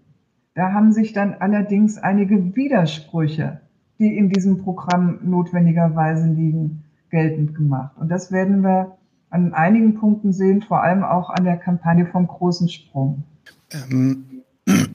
da 0.55 0.73
haben 0.73 0.93
sich 0.93 1.13
dann 1.13 1.35
allerdings 1.35 1.99
einige 1.99 2.57
Widersprüche, 2.57 3.61
die 4.01 4.17
in 4.17 4.29
diesem 4.29 4.59
Programm 4.59 5.21
notwendigerweise 5.23 6.27
liegen, 6.27 6.83
geltend 7.11 7.55
gemacht. 7.55 7.97
Und 7.97 8.09
das 8.09 8.33
werden 8.33 8.63
wir 8.63 8.97
an 9.33 9.55
einigen 9.55 9.99
Punkten 9.99 10.33
sehen, 10.33 10.63
vor 10.63 10.83
allem 10.83 11.03
auch 11.03 11.31
an 11.31 11.45
der 11.45 11.57
Kampagne 11.57 12.07
vom 12.07 12.27
großen 12.27 12.69
Sprung. 12.69 13.25
Ähm, 13.71 14.43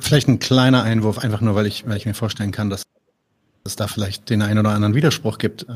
vielleicht 0.00 0.28
ein 0.28 0.40
kleiner 0.40 0.82
Einwurf, 0.82 1.18
einfach 1.18 1.40
nur, 1.40 1.54
weil 1.54 1.66
ich, 1.66 1.86
weil 1.86 1.96
ich 1.96 2.06
mir 2.06 2.14
vorstellen 2.14 2.50
kann, 2.50 2.68
dass 2.68 2.82
es 3.64 3.76
da 3.76 3.86
vielleicht 3.86 4.28
den 4.28 4.42
einen 4.42 4.58
oder 4.58 4.70
anderen 4.70 4.94
Widerspruch 4.94 5.38
gibt. 5.38 5.66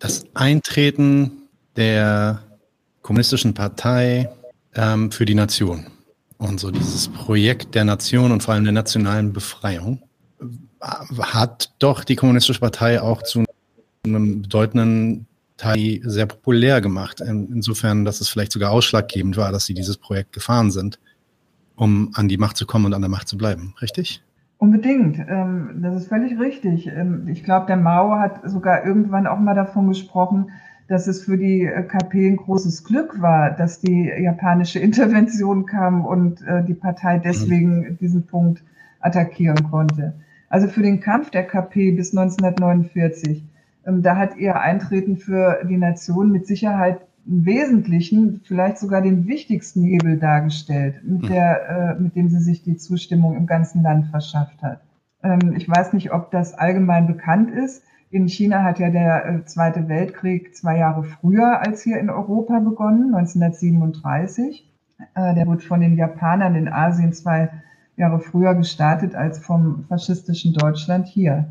Das 0.00 0.24
Eintreten 0.34 1.30
der 1.76 2.42
kommunistischen 3.02 3.54
Partei 3.54 4.28
ähm, 4.74 5.12
für 5.12 5.24
die 5.24 5.34
Nation 5.34 5.86
und 6.38 6.58
so 6.58 6.72
dieses 6.72 7.08
Projekt 7.08 7.76
der 7.76 7.84
Nation 7.84 8.32
und 8.32 8.42
vor 8.42 8.54
allem 8.54 8.64
der 8.64 8.72
nationalen 8.72 9.32
Befreiung 9.32 10.02
hat 10.80 11.72
doch 11.78 12.02
die 12.02 12.16
Kommunistische 12.16 12.60
Partei 12.60 13.00
auch 13.00 13.22
zu 13.22 13.44
einem 14.04 14.42
bedeutenden 14.42 15.26
Teil 15.56 16.00
sehr 16.04 16.26
populär 16.26 16.80
gemacht. 16.80 17.20
Insofern, 17.20 18.04
dass 18.04 18.20
es 18.20 18.28
vielleicht 18.28 18.52
sogar 18.52 18.72
ausschlaggebend 18.72 19.36
war, 19.36 19.52
dass 19.52 19.66
sie 19.66 19.74
dieses 19.74 19.96
Projekt 19.96 20.32
gefahren 20.32 20.70
sind, 20.70 20.98
um 21.76 22.10
an 22.14 22.28
die 22.28 22.38
Macht 22.38 22.56
zu 22.56 22.66
kommen 22.66 22.86
und 22.86 22.94
an 22.94 23.02
der 23.02 23.10
Macht 23.10 23.28
zu 23.28 23.38
bleiben. 23.38 23.74
Richtig? 23.80 24.22
Unbedingt. 24.58 25.18
Ähm, 25.28 25.80
das 25.82 26.02
ist 26.02 26.08
völlig 26.08 26.38
richtig. 26.38 26.86
Ähm, 26.86 27.28
ich 27.28 27.44
glaube, 27.44 27.66
der 27.66 27.76
Mao 27.76 28.18
hat 28.18 28.48
sogar 28.48 28.84
irgendwann 28.84 29.26
auch 29.26 29.38
mal 29.38 29.54
davon 29.54 29.88
gesprochen, 29.88 30.50
dass 30.88 31.06
es 31.06 31.24
für 31.24 31.36
die 31.36 31.62
äh, 31.62 31.82
KP 31.82 32.28
ein 32.28 32.36
großes 32.36 32.84
Glück 32.84 33.20
war, 33.20 33.50
dass 33.50 33.80
die 33.80 34.10
japanische 34.18 34.78
Intervention 34.80 35.66
kam 35.66 36.04
und 36.04 36.42
äh, 36.42 36.64
die 36.64 36.74
Partei 36.74 37.18
deswegen 37.18 37.80
mhm. 37.80 37.98
diesen 37.98 38.26
Punkt 38.26 38.62
attackieren 39.00 39.70
konnte. 39.70 40.14
Also 40.48 40.68
für 40.68 40.82
den 40.82 41.00
Kampf 41.00 41.30
der 41.30 41.44
KP 41.44 41.92
bis 41.92 42.16
1949, 42.16 43.38
ähm, 43.38 43.45
da 43.86 44.16
hat 44.16 44.36
ihr 44.36 44.60
Eintreten 44.60 45.16
für 45.16 45.60
die 45.68 45.76
Nation 45.76 46.32
mit 46.32 46.46
Sicherheit 46.46 47.00
einen 47.26 47.46
wesentlichen, 47.46 48.40
vielleicht 48.44 48.78
sogar 48.78 49.02
den 49.02 49.26
wichtigsten 49.26 49.82
Hebel 49.82 50.18
dargestellt, 50.18 51.02
mit, 51.04 51.22
mhm. 51.22 51.26
der, 51.26 51.68
äh, 51.68 52.00
mit 52.00 52.16
dem 52.16 52.28
sie 52.28 52.40
sich 52.40 52.62
die 52.62 52.76
Zustimmung 52.76 53.36
im 53.36 53.46
ganzen 53.46 53.82
Land 53.82 54.06
verschafft 54.06 54.62
hat. 54.62 54.80
Ähm, 55.22 55.54
ich 55.56 55.68
weiß 55.68 55.92
nicht, 55.92 56.12
ob 56.12 56.30
das 56.30 56.54
allgemein 56.54 57.06
bekannt 57.06 57.50
ist. 57.50 57.84
In 58.10 58.28
China 58.28 58.62
hat 58.62 58.78
ja 58.78 58.90
der 58.90 59.26
äh, 59.26 59.44
Zweite 59.44 59.88
Weltkrieg 59.88 60.54
zwei 60.54 60.78
Jahre 60.78 61.04
früher 61.04 61.60
als 61.60 61.82
hier 61.82 61.98
in 61.98 62.10
Europa 62.10 62.60
begonnen, 62.60 63.14
1937. 63.14 64.70
Äh, 65.14 65.34
der 65.34 65.46
wurde 65.46 65.62
von 65.62 65.80
den 65.80 65.96
Japanern 65.96 66.54
in 66.54 66.68
Asien 66.68 67.12
zwei 67.12 67.50
Jahre 67.96 68.20
früher 68.20 68.54
gestartet 68.54 69.14
als 69.14 69.38
vom 69.38 69.84
faschistischen 69.88 70.52
Deutschland 70.52 71.08
hier. 71.08 71.46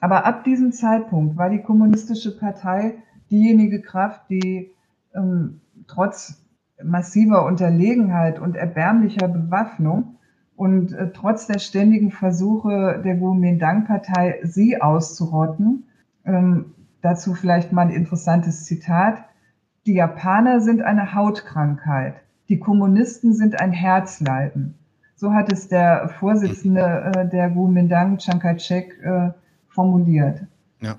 Aber 0.00 0.24
ab 0.24 0.44
diesem 0.44 0.72
Zeitpunkt 0.72 1.36
war 1.36 1.50
die 1.50 1.62
Kommunistische 1.62 2.36
Partei 2.36 2.94
diejenige 3.30 3.80
Kraft, 3.80 4.22
die 4.30 4.70
ähm, 5.14 5.60
trotz 5.86 6.42
massiver 6.82 7.44
Unterlegenheit 7.44 8.38
und 8.38 8.56
erbärmlicher 8.56 9.28
Bewaffnung 9.28 10.16
und 10.56 10.92
äh, 10.92 11.10
trotz 11.12 11.46
der 11.46 11.58
ständigen 11.58 12.10
Versuche 12.10 13.00
der 13.04 13.18
Kuomintang-Partei, 13.18 14.40
sie 14.42 14.80
auszurotten, 14.80 15.84
ähm, 16.24 16.74
dazu 17.02 17.34
vielleicht 17.34 17.72
mal 17.72 17.82
ein 17.82 17.90
interessantes 17.90 18.64
Zitat, 18.64 19.24
die 19.86 19.94
Japaner 19.94 20.60
sind 20.60 20.82
eine 20.82 21.14
Hautkrankheit, 21.14 22.14
die 22.48 22.58
Kommunisten 22.58 23.32
sind 23.32 23.60
ein 23.60 23.72
Herzleiden. 23.72 24.74
So 25.16 25.32
hat 25.32 25.52
es 25.52 25.68
der 25.68 26.08
Vorsitzende 26.18 27.12
äh, 27.14 27.28
der 27.28 27.50
Kuomintang, 27.50 28.18
Chiang 28.18 28.40
Kai-shek, 28.40 28.98
äh, 29.02 29.30
formuliert. 29.70 30.42
Ja. 30.80 30.96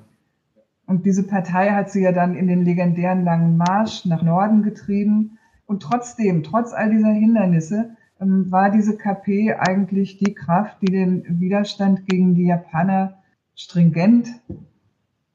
Und 0.88 1.06
diese 1.06 1.24
Partei 1.24 1.70
hat 1.70 1.92
sie 1.92 2.02
ja 2.02 2.12
dann 2.12 2.36
in 2.36 2.48
den 2.48 2.66
legendären 2.66 3.24
langen 3.24 3.58
Marsch 3.58 4.06
nach 4.06 4.24
Norden 4.24 4.64
getrieben. 4.64 5.38
Und 5.66 5.84
trotzdem, 5.84 6.44
trotz 6.44 6.74
all 6.74 6.90
dieser 6.90 7.12
Hindernisse, 7.12 7.92
ähm, 8.20 8.52
war 8.52 8.72
diese 8.72 8.98
KP 8.98 9.54
eigentlich 9.54 10.18
die 10.18 10.34
Kraft, 10.34 10.82
die 10.82 10.92
den 10.92 11.40
Widerstand 11.40 12.08
gegen 12.08 12.36
die 12.36 12.48
Japaner 12.48 13.20
stringent 13.56 14.28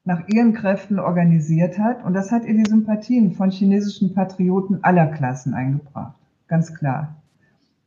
nach 0.05 0.29
ihren 0.29 0.53
Kräften 0.53 0.99
organisiert 0.99 1.79
hat. 1.79 2.05
Und 2.05 2.15
das 2.15 2.31
hat 2.31 2.45
ihr 2.45 2.55
die 2.55 2.69
Sympathien 2.69 3.33
von 3.33 3.51
chinesischen 3.51 4.15
Patrioten 4.15 4.85
aller 4.85 5.07
Klassen 5.07 5.53
eingebracht. 5.53 6.17
Ganz 6.49 6.75
klar. 6.75 7.17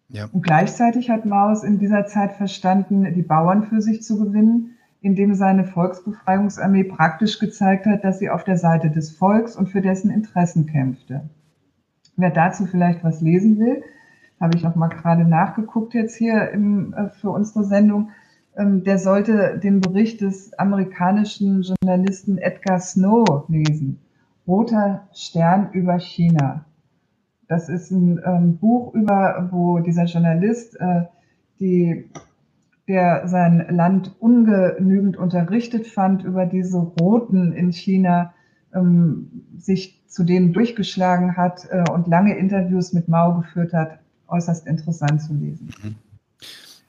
Ja. 0.09 0.27
Und 0.31 0.41
gleichzeitig 0.41 1.09
hat 1.09 1.25
Mao 1.25 1.51
es 1.51 1.63
in 1.63 1.79
dieser 1.79 2.07
Zeit 2.07 2.33
verstanden, 2.33 3.13
die 3.13 3.21
Bauern 3.21 3.63
für 3.63 3.81
sich 3.81 4.01
zu 4.01 4.17
gewinnen, 4.17 4.71
indem 5.01 5.33
seine 5.33 5.65
Volksbefreiungsarmee 5.65 6.83
praktisch 6.83 7.39
gezeigt 7.39 7.85
hat, 7.85 8.03
dass 8.03 8.19
sie 8.19 8.29
auf 8.29 8.43
der 8.43 8.57
Seite 8.57 8.89
des 8.89 9.11
Volks 9.11 9.55
und 9.55 9.69
für 9.69 9.81
dessen 9.81 10.11
Interessen 10.11 10.65
kämpfte. 10.65 11.29
Wer 12.17 12.31
dazu 12.31 12.65
vielleicht 12.65 13.03
was 13.03 13.21
lesen 13.21 13.59
will, 13.59 13.81
habe 14.39 14.57
ich 14.57 14.65
auch 14.65 14.75
mal 14.75 14.89
gerade 14.89 15.25
nachgeguckt 15.25 15.93
jetzt 15.93 16.15
hier 16.15 16.49
im, 16.51 16.93
äh, 16.93 17.09
für 17.09 17.29
unsere 17.29 17.63
Sendung, 17.63 18.09
ähm, 18.57 18.83
der 18.83 18.97
sollte 18.97 19.57
den 19.57 19.79
Bericht 19.79 20.21
des 20.21 20.53
amerikanischen 20.59 21.61
Journalisten 21.61 22.37
Edgar 22.37 22.79
Snow 22.79 23.45
lesen. 23.47 23.99
Roter 24.47 25.07
Stern 25.13 25.69
über 25.73 25.99
China. 25.99 26.65
Das 27.47 27.69
ist 27.69 27.91
ein 27.91 28.19
ähm, 28.25 28.57
Buch 28.57 28.93
über, 28.93 29.49
wo 29.51 29.79
dieser 29.79 30.05
Journalist, 30.05 30.79
äh, 30.79 31.03
die, 31.59 32.09
der 32.89 33.27
sein 33.27 33.65
Land 33.69 34.15
ungenügend 34.19 35.15
unterrichtet 35.15 35.85
fand 35.87 36.23
über 36.23 36.47
diese 36.47 36.79
Roten 36.79 37.53
in 37.53 37.71
China, 37.71 38.33
ähm, 38.73 39.45
sich 39.57 40.03
zu 40.07 40.23
denen 40.23 40.53
durchgeschlagen 40.53 41.37
hat 41.37 41.67
äh, 41.69 41.83
und 41.91 42.07
lange 42.07 42.35
Interviews 42.35 42.91
mit 42.91 43.07
Mao 43.07 43.37
geführt 43.37 43.73
hat, 43.73 43.99
äußerst 44.27 44.65
interessant 44.65 45.21
zu 45.21 45.33
lesen. 45.35 45.69
Mhm. 45.83 45.95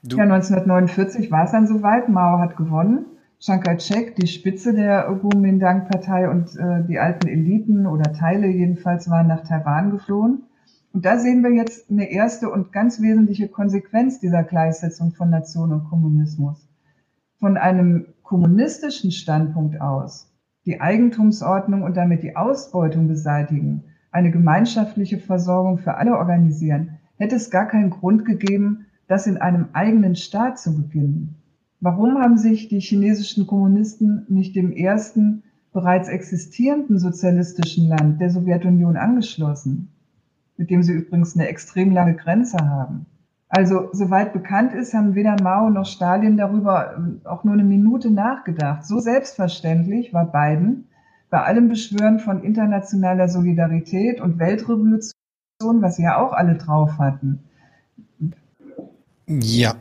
Du. 0.03 0.17
Ja, 0.17 0.23
1949 0.23 1.31
war 1.31 1.45
es 1.45 1.53
dann 1.53 1.67
soweit. 1.67 2.09
Mao 2.09 2.39
hat 2.39 2.57
gewonnen. 2.57 3.05
Chiang 3.39 3.61
Kai-shek, 3.61 4.17
die 4.17 4.27
Spitze 4.27 4.75
der 4.75 5.03
Kuomintang-Partei 5.03 6.31
und 6.31 6.57
äh, 6.57 6.83
die 6.89 6.99
alten 6.99 7.29
Eliten 7.29 7.87
oder 7.87 8.13
Teile 8.15 8.47
jedenfalls 8.47 9.11
waren 9.11 9.29
nach 9.29 9.47
Taiwan 9.47 9.91
geflohen. 9.91 10.45
Und 10.93 11.05
da 11.05 11.19
sehen 11.19 11.43
wir 11.43 11.53
jetzt 11.53 11.91
eine 11.91 12.11
erste 12.11 12.51
und 12.51 12.73
ganz 12.73 13.01
wesentliche 13.01 13.49
Konsequenz 13.49 14.19
dieser 14.19 14.43
Gleichsetzung 14.43 15.13
von 15.13 15.31
Nation 15.31 15.73
und 15.73 15.85
Kommunismus. 15.85 16.69
Von 17.39 17.57
einem 17.57 18.07
kommunistischen 18.23 19.13
Standpunkt 19.13 19.81
aus 19.81 20.31
die 20.67 20.81
Eigentumsordnung 20.81 21.83
und 21.83 21.97
damit 21.97 22.23
die 22.23 22.37
Ausbeutung 22.37 23.09
beseitigen, 23.09 23.85
eine 24.13 24.31
gemeinschaftliche 24.31 25.19
Versorgung 25.19 25.79
für 25.79 25.95
alle 25.95 26.17
organisieren, 26.17 26.99
hätte 27.17 27.37
es 27.37 27.51
gar 27.51 27.67
keinen 27.67 27.91
Grund 27.91 28.25
gegeben, 28.25 28.87
das 29.07 29.27
in 29.27 29.39
einem 29.39 29.69
eigenen 29.73 30.17
Staat 30.17 30.59
zu 30.59 30.77
beginnen. 30.77 31.37
Warum 31.81 32.19
haben 32.19 32.37
sich 32.37 32.69
die 32.69 32.81
chinesischen 32.81 33.47
Kommunisten 33.47 34.27
nicht 34.29 34.55
dem 34.55 34.73
ersten 34.73 35.43
bereits 35.73 36.09
existierenden 36.09 36.99
sozialistischen 36.99 37.89
Land 37.89 38.21
der 38.21 38.31
Sowjetunion 38.31 38.97
angeschlossen, 38.97 39.89
mit 40.61 40.71
dem 40.71 40.83
sie 40.83 40.93
übrigens 40.93 41.35
eine 41.35 41.49
extrem 41.49 41.91
lange 41.91 42.15
Grenze 42.15 42.59
haben? 42.59 43.07
Also, 43.49 43.89
soweit 43.93 44.33
bekannt 44.33 44.75
ist, 44.75 44.95
haben 44.95 45.17
weder 45.17 45.35
Mao 45.43 45.71
noch 45.71 45.87
Stalin 45.87 46.37
darüber 46.37 46.95
ähm, 46.97 47.21
auch 47.25 47.43
nur 47.43 47.55
eine 47.55 47.65
Minute 47.65 48.11
nachgedacht. 48.11 48.87
So 48.87 49.01
selbstverständlich 49.01 50.13
war 50.15 50.31
Biden 50.31 50.85
bei 51.31 51.43
allem 51.43 51.69
Beschwören 51.69 52.21
von 52.21 52.45
internationaler 52.45 53.29
Solidarität 53.29 54.21
und 54.21 54.39
Weltrevolution, 54.39 55.15
was 55.81 55.97
sie 55.97 56.05
ja 56.05 56.19
auch 56.19 56.33
alle 56.33 56.57
drauf 56.57 56.99
hatten, 56.99 57.41
ja, 59.31 59.77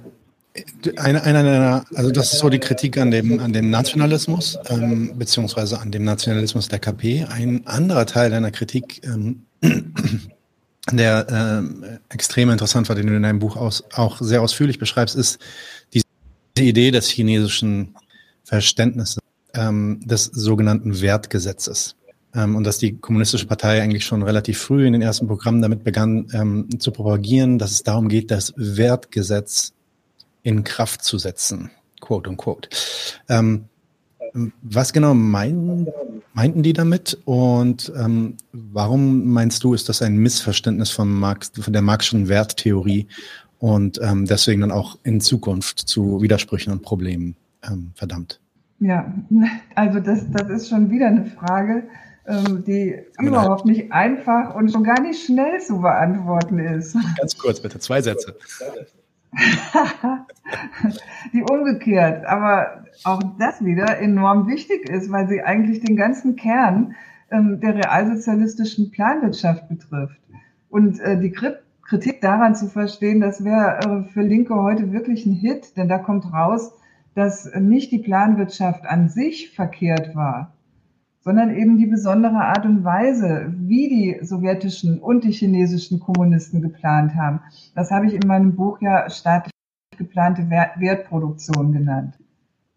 einer, 0.97 1.23
einer 1.23 1.43
der, 1.43 1.85
also 1.95 2.11
das 2.11 2.33
ist 2.33 2.39
so 2.39 2.49
die 2.49 2.59
Kritik 2.59 2.97
an 2.97 3.11
dem, 3.11 3.39
an 3.39 3.53
dem 3.53 3.69
Nationalismus, 3.69 4.57
ähm, 4.69 5.17
beziehungsweise 5.17 5.79
an 5.79 5.91
dem 5.91 6.03
Nationalismus 6.03 6.67
der 6.67 6.79
KP. 6.79 7.25
Ein 7.25 7.65
anderer 7.65 8.05
Teil 8.05 8.29
deiner 8.29 8.51
Kritik, 8.51 9.01
ähm, 9.05 9.45
der 10.97 11.27
ähm, 11.29 11.99
extrem 12.09 12.49
interessant 12.49 12.89
war, 12.89 12.95
den 12.95 13.07
du 13.07 13.15
in 13.15 13.23
deinem 13.23 13.39
Buch 13.39 13.55
aus, 13.55 13.83
auch 13.93 14.17
sehr 14.21 14.41
ausführlich 14.41 14.79
beschreibst, 14.79 15.15
ist 15.15 15.39
diese 15.93 16.05
Idee 16.59 16.91
des 16.91 17.07
chinesischen 17.09 17.95
Verständnisses 18.43 19.19
ähm, 19.53 19.99
des 20.03 20.25
sogenannten 20.25 21.01
Wertgesetzes. 21.01 21.95
Ähm, 22.33 22.55
und 22.55 22.63
dass 22.63 22.77
die 22.77 22.97
Kommunistische 22.97 23.47
Partei 23.47 23.81
eigentlich 23.81 24.05
schon 24.05 24.23
relativ 24.23 24.59
früh 24.59 24.85
in 24.85 24.93
den 24.93 25.01
ersten 25.01 25.27
Programmen 25.27 25.61
damit 25.61 25.83
begann 25.83 26.27
ähm, 26.33 26.79
zu 26.79 26.91
propagieren, 26.91 27.57
dass 27.57 27.71
es 27.71 27.83
darum 27.83 28.07
geht, 28.07 28.31
das 28.31 28.53
Wertgesetz 28.55 29.73
in 30.43 30.63
Kraft 30.63 31.03
zu 31.03 31.17
setzen, 31.17 31.71
quote 32.01 32.29
unquote. 32.29 32.69
Ähm, 33.27 33.65
was 34.61 34.93
genau 34.93 35.13
meinen, 35.13 35.87
meinten 36.33 36.63
die 36.63 36.73
damit 36.73 37.17
und 37.25 37.91
ähm, 37.97 38.35
warum 38.51 39.31
meinst 39.31 39.63
du, 39.63 39.73
ist 39.73 39.89
das 39.89 40.01
ein 40.01 40.17
Missverständnis 40.17 40.91
von, 40.91 41.11
Marx, 41.11 41.51
von 41.59 41.73
der 41.73 41.81
Marxischen 41.81 42.27
Werttheorie 42.27 43.07
und 43.59 43.99
ähm, 44.01 44.25
deswegen 44.25 44.61
dann 44.61 44.71
auch 44.71 44.97
in 45.03 45.21
Zukunft 45.21 45.79
zu 45.79 46.21
Widersprüchen 46.21 46.71
und 46.71 46.81
Problemen 46.81 47.35
ähm, 47.63 47.91
verdammt? 47.95 48.39
Ja, 48.79 49.13
also 49.75 49.99
das, 49.99 50.25
das 50.31 50.49
ist 50.49 50.69
schon 50.69 50.89
wieder 50.89 51.07
eine 51.07 51.25
Frage, 51.25 51.83
ähm, 52.25 52.63
die 52.65 52.95
überhaupt 53.19 53.65
nicht 53.65 53.91
einfach 53.91 54.55
und 54.55 54.71
schon 54.71 54.83
gar 54.83 55.01
nicht 55.01 55.25
schnell 55.25 55.59
zu 55.59 55.81
beantworten 55.81 56.59
ist. 56.59 56.95
Ganz 57.17 57.37
kurz 57.37 57.59
bitte, 57.59 57.79
zwei 57.79 58.01
Sätze. 58.01 58.35
die 61.33 61.43
umgekehrt, 61.43 62.25
aber 62.25 62.85
auch 63.03 63.21
das 63.37 63.63
wieder 63.63 63.99
enorm 63.99 64.47
wichtig 64.47 64.89
ist, 64.89 65.11
weil 65.11 65.27
sie 65.27 65.43
eigentlich 65.43 65.81
den 65.81 65.95
ganzen 65.95 66.35
Kern 66.35 66.95
ähm, 67.31 67.59
der 67.59 67.75
realsozialistischen 67.75 68.91
Planwirtschaft 68.91 69.69
betrifft. 69.69 70.19
Und 70.69 70.99
äh, 70.99 71.19
die 71.19 71.31
Kritik 71.31 72.21
daran 72.21 72.55
zu 72.55 72.67
verstehen, 72.67 73.21
das 73.21 73.43
wäre 73.43 73.79
äh, 73.79 74.03
für 74.11 74.21
Linke 74.21 74.55
heute 74.55 74.91
wirklich 74.91 75.25
ein 75.25 75.33
Hit, 75.33 75.77
denn 75.77 75.89
da 75.89 75.99
kommt 75.99 76.31
raus, 76.33 76.73
dass 77.15 77.51
nicht 77.55 77.91
die 77.91 77.99
Planwirtschaft 77.99 78.85
an 78.85 79.09
sich 79.09 79.51
verkehrt 79.51 80.15
war, 80.15 80.53
sondern 81.29 81.55
eben 81.55 81.77
die 81.77 81.85
besondere 81.85 82.39
Art 82.39 82.65
und 82.65 82.83
Weise, 82.83 83.53
wie 83.55 83.87
die 83.87 84.25
sowjetischen 84.25 84.97
und 84.97 85.23
die 85.23 85.31
chinesischen 85.31 85.99
Kommunisten 85.99 86.59
geplant 86.59 87.13
haben. 87.13 87.41
Das 87.75 87.91
habe 87.91 88.07
ich 88.07 88.15
in 88.15 88.27
meinem 88.27 88.55
Buch 88.55 88.81
ja 88.81 89.07
staatlich 89.11 89.51
geplante 89.95 90.49
Wertproduktion 90.49 91.71
genannt. 91.71 92.15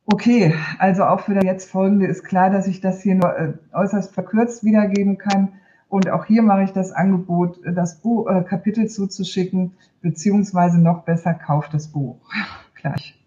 Okay, 0.04 0.54
also 0.78 1.04
auch 1.04 1.20
für 1.20 1.32
das 1.32 1.44
jetzt 1.44 1.70
folgende 1.70 2.06
ist 2.06 2.24
klar, 2.24 2.50
dass 2.50 2.66
ich 2.66 2.82
das 2.82 3.00
hier 3.02 3.14
nur 3.14 3.34
äh, 3.34 3.54
äußerst 3.72 4.12
verkürzt 4.12 4.64
wiedergeben 4.64 5.16
kann. 5.16 5.54
Und 5.88 6.10
auch 6.10 6.26
hier 6.26 6.42
mache 6.42 6.64
ich 6.64 6.72
das 6.72 6.92
Angebot, 6.92 7.58
das 7.64 8.02
Buch, 8.02 8.28
äh, 8.28 8.42
Kapitel 8.42 8.86
zuzuschicken, 8.86 9.72
beziehungsweise 10.02 10.76
noch 10.76 11.04
besser 11.04 11.32
kauft 11.32 11.72
das 11.72 11.88
Buch 11.88 12.18
gleich. 12.74 13.18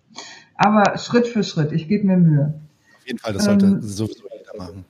Aber 0.53 0.99
Schritt 0.99 1.25
für 1.25 1.43
Schritt, 1.43 1.71
ich 1.71 1.87
gebe 1.87 2.05
mir 2.05 2.17
Mühe. 2.17 2.53
Auf 2.99 3.07
jeden 3.07 3.17
Fall, 3.17 3.33
das 3.33 3.45
sollte 3.45 3.65
ähm, 3.65 3.81
sowieso 3.81 4.25
jeder 4.31 4.55
machen. 4.63 4.85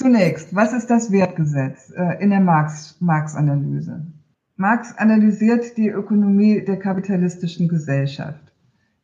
Zunächst, 0.00 0.54
was 0.54 0.72
ist 0.72 0.88
das 0.88 1.12
Wertgesetz 1.12 1.92
äh, 1.94 2.22
in 2.22 2.30
der 2.30 2.40
Marx-Analyse? 2.40 4.06
Marx 4.56 4.96
analysiert 4.96 5.76
die 5.76 5.88
Ökonomie 5.88 6.64
der 6.64 6.78
kapitalistischen 6.78 7.68
Gesellschaft. 7.68 8.40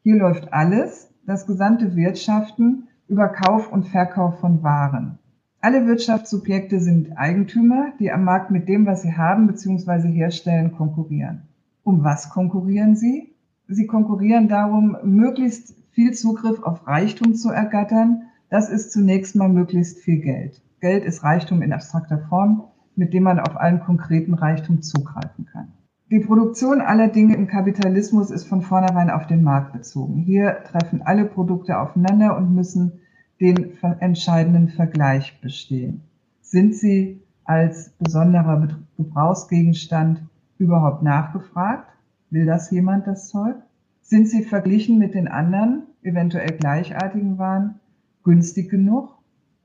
Hier 0.03 0.17
läuft 0.17 0.55
alles, 0.55 1.11
das 1.27 1.47
gesamte 1.47 1.97
Wirtschaften, 1.97 2.89
über 3.09 3.29
Kauf 3.29 3.71
und 3.71 3.89
Verkauf 3.89 4.41
von 4.41 4.63
Waren. 4.63 5.19
Alle 5.61 5.87
Wirtschaftssubjekte 5.87 6.81
sind 6.81 7.13
Eigentümer, 7.19 7.93
die 8.01 8.11
am 8.11 8.25
Markt 8.25 8.51
mit 8.51 8.67
dem, 8.67 8.87
was 8.87 9.03
sie 9.03 9.13
haben 9.13 9.49
bzw. 9.49 10.09
herstellen, 10.09 10.73
konkurrieren. 10.73 11.43
Um 11.83 12.05
was 12.05 12.31
konkurrieren 12.31 12.97
sie? 12.97 13.35
Sie 13.69 13.87
konkurrieren 13.87 14.49
darum, 14.49 14.97
möglichst 15.05 15.75
viel 15.91 16.15
Zugriff 16.15 16.63
auf 16.63 16.87
Reichtum 16.87 17.35
zu 17.35 17.51
ergattern. 17.51 18.23
Das 18.49 18.71
ist 18.71 18.93
zunächst 18.93 19.37
mal 19.37 19.51
möglichst 19.51 19.99
viel 19.99 20.23
Geld. 20.23 20.63
Geld 20.81 21.05
ist 21.05 21.25
Reichtum 21.25 21.63
in 21.63 21.73
abstrakter 21.73 22.19
Form, 22.29 22.65
mit 22.97 23.13
dem 23.13 23.25
man 23.25 23.41
auf 23.41 23.57
allen 23.57 23.81
konkreten 23.81 24.35
Reichtum 24.35 24.83
zugreifen 24.83 25.47
kann. 25.47 25.73
Die 26.11 26.21
Produktion 26.21 26.81
aller 26.81 27.09
Dinge 27.09 27.35
im 27.35 27.49
Kapitalismus 27.49 28.31
ist 28.31 28.47
von 28.47 28.63
vornherein 28.63 29.11
auf 29.11 29.27
den 29.27 29.43
Markt 29.43 29.73
bezogen. 29.73 30.19
Hier 30.19 30.63
treffen 30.65 31.03
alle 31.03 31.25
Produkte 31.25 31.79
aufeinander 31.79 32.37
und 32.37 32.55
müssen 32.55 33.01
den 33.41 33.73
entscheidenden 34.01 34.69
Vergleich 34.69 35.41
bestehen. 35.41 36.03
Sind 36.41 36.77
sie 36.77 37.23
als 37.45 37.91
besonderer 37.99 38.69
Gebrauchsgegenstand 38.97 40.23
überhaupt 40.59 41.03
nachgefragt? 41.03 41.91
Will 42.31 42.47
das 42.47 42.71
jemand, 42.71 43.07
das 43.07 43.29
Zeug? 43.29 43.57
Sind 44.01 44.29
sie 44.29 44.45
verglichen 44.45 44.99
mit 44.99 45.15
den 45.15 45.27
anderen, 45.27 45.83
eventuell 46.03 46.57
gleichartigen 46.57 47.39
Waren, 47.39 47.81
günstig 48.23 48.71
genug? 48.71 49.16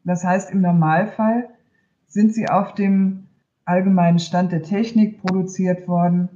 Das 0.04 0.24
heißt, 0.24 0.52
im 0.52 0.62
Normalfall 0.62 1.50
sind 2.08 2.34
sie 2.34 2.50
auf 2.50 2.74
dem 2.74 3.28
allgemeinen 3.66 4.20
Stand 4.20 4.52
der 4.52 4.64
Technik 4.64 5.22
produziert 5.22 5.88
worden, 5.88 6.30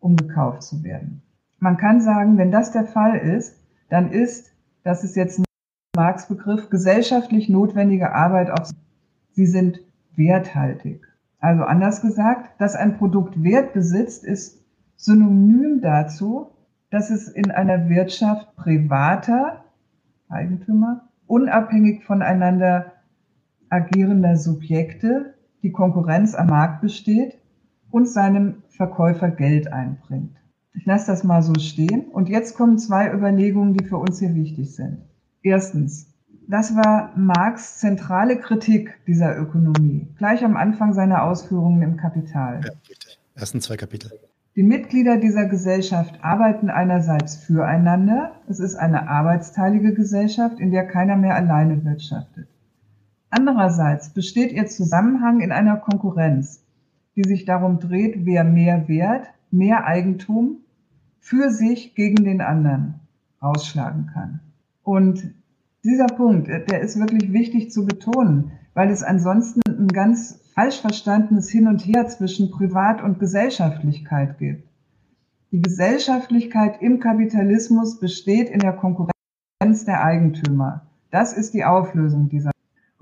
um 0.00 0.16
gekauft 0.16 0.62
zu 0.62 0.82
werden. 0.82 1.22
Man 1.58 1.76
kann 1.76 2.00
sagen, 2.00 2.38
wenn 2.38 2.50
das 2.50 2.72
der 2.72 2.84
Fall 2.84 3.16
ist, 3.16 3.60
dann 3.88 4.10
ist, 4.10 4.52
dass 4.82 5.04
es 5.04 5.14
jetzt 5.14 5.42
Marx 5.94 6.26
Begriff 6.26 6.70
gesellschaftlich 6.70 7.48
notwendige 7.48 8.12
Arbeit 8.12 8.50
auf. 8.50 8.70
Sie 9.32 9.46
sind 9.46 9.80
werthaltig. 10.16 11.06
Also 11.38 11.64
anders 11.64 12.00
gesagt, 12.00 12.60
dass 12.60 12.74
ein 12.74 12.96
Produkt 12.98 13.42
Wert 13.42 13.74
besitzt, 13.74 14.24
ist 14.24 14.64
synonym 14.96 15.80
dazu, 15.82 16.50
dass 16.90 17.10
es 17.10 17.28
in 17.28 17.50
einer 17.50 17.88
Wirtschaft 17.88 18.54
privater 18.56 19.64
Eigentümer 20.28 21.08
unabhängig 21.26 22.04
voneinander 22.04 22.92
agierender 23.72 24.36
Subjekte 24.36 25.34
die 25.62 25.72
Konkurrenz 25.72 26.34
am 26.34 26.48
Markt 26.48 26.80
besteht 26.80 27.38
und 27.90 28.08
seinem 28.08 28.62
Verkäufer 28.68 29.30
Geld 29.30 29.72
einbringt. 29.72 30.36
Ich 30.74 30.86
lasse 30.86 31.06
das 31.06 31.24
mal 31.24 31.42
so 31.42 31.54
stehen. 31.54 32.06
Und 32.08 32.28
jetzt 32.28 32.56
kommen 32.56 32.78
zwei 32.78 33.12
Überlegungen, 33.12 33.74
die 33.74 33.84
für 33.84 33.98
uns 33.98 34.18
hier 34.18 34.34
wichtig 34.34 34.74
sind. 34.74 35.02
Erstens, 35.42 36.12
das 36.48 36.74
war 36.74 37.12
Marx 37.16 37.78
zentrale 37.78 38.38
Kritik 38.38 38.98
dieser 39.06 39.38
Ökonomie, 39.38 40.08
gleich 40.18 40.44
am 40.44 40.56
Anfang 40.56 40.92
seiner 40.92 41.22
Ausführungen 41.22 41.82
im 41.82 41.96
Kapital. 41.96 42.60
Ja. 42.64 42.72
Ersten 43.34 43.60
zwei 43.60 43.76
Kapitel. 43.76 44.10
Die 44.54 44.62
Mitglieder 44.62 45.16
dieser 45.16 45.46
Gesellschaft 45.46 46.18
arbeiten 46.22 46.68
einerseits 46.68 47.36
füreinander. 47.36 48.32
Es 48.48 48.60
ist 48.60 48.76
eine 48.76 49.08
arbeitsteilige 49.08 49.94
Gesellschaft, 49.94 50.60
in 50.60 50.70
der 50.70 50.86
keiner 50.86 51.16
mehr 51.16 51.36
alleine 51.36 51.82
wirtschaftet. 51.84 52.48
Andererseits 53.34 54.10
besteht 54.10 54.52
ihr 54.52 54.66
Zusammenhang 54.66 55.40
in 55.40 55.52
einer 55.52 55.78
Konkurrenz, 55.78 56.62
die 57.16 57.22
sich 57.22 57.46
darum 57.46 57.78
dreht, 57.80 58.26
wer 58.26 58.44
mehr 58.44 58.88
Wert, 58.88 59.26
mehr 59.50 59.86
Eigentum 59.86 60.58
für 61.18 61.48
sich 61.48 61.94
gegen 61.94 62.24
den 62.24 62.42
anderen 62.42 63.00
ausschlagen 63.40 64.10
kann. 64.12 64.40
Und 64.82 65.32
dieser 65.82 66.08
Punkt, 66.08 66.48
der 66.48 66.82
ist 66.82 67.00
wirklich 67.00 67.32
wichtig 67.32 67.70
zu 67.70 67.86
betonen, 67.86 68.52
weil 68.74 68.90
es 68.90 69.02
ansonsten 69.02 69.62
ein 69.66 69.88
ganz 69.88 70.38
falsch 70.54 70.82
verstandenes 70.82 71.48
Hin 71.48 71.68
und 71.68 71.80
Her 71.86 72.08
zwischen 72.08 72.50
Privat- 72.50 73.02
und 73.02 73.18
Gesellschaftlichkeit 73.18 74.36
gibt. 74.36 74.68
Die 75.52 75.62
Gesellschaftlichkeit 75.62 76.82
im 76.82 77.00
Kapitalismus 77.00 77.98
besteht 77.98 78.50
in 78.50 78.60
der 78.60 78.74
Konkurrenz 78.74 79.86
der 79.86 80.04
Eigentümer. 80.04 80.86
Das 81.10 81.32
ist 81.32 81.54
die 81.54 81.64
Auflösung 81.64 82.28
dieser. 82.28 82.51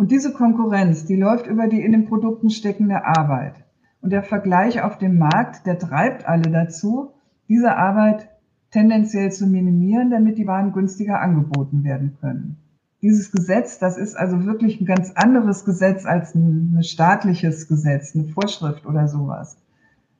Und 0.00 0.10
diese 0.10 0.32
Konkurrenz, 0.32 1.04
die 1.04 1.16
läuft 1.16 1.46
über 1.46 1.68
die 1.68 1.82
in 1.82 1.92
den 1.92 2.06
Produkten 2.06 2.48
steckende 2.48 3.04
Arbeit. 3.04 3.52
Und 4.00 4.14
der 4.14 4.22
Vergleich 4.22 4.80
auf 4.80 4.96
dem 4.96 5.18
Markt, 5.18 5.66
der 5.66 5.78
treibt 5.78 6.26
alle 6.26 6.50
dazu, 6.50 7.10
diese 7.50 7.76
Arbeit 7.76 8.30
tendenziell 8.70 9.30
zu 9.30 9.46
minimieren, 9.46 10.10
damit 10.10 10.38
die 10.38 10.46
Waren 10.46 10.72
günstiger 10.72 11.20
angeboten 11.20 11.84
werden 11.84 12.16
können. 12.18 12.56
Dieses 13.02 13.30
Gesetz, 13.30 13.78
das 13.78 13.98
ist 13.98 14.16
also 14.16 14.46
wirklich 14.46 14.80
ein 14.80 14.86
ganz 14.86 15.12
anderes 15.16 15.66
Gesetz 15.66 16.06
als 16.06 16.34
ein, 16.34 16.76
ein 16.78 16.82
staatliches 16.82 17.68
Gesetz, 17.68 18.14
eine 18.14 18.24
Vorschrift 18.24 18.86
oder 18.86 19.06
sowas. 19.06 19.58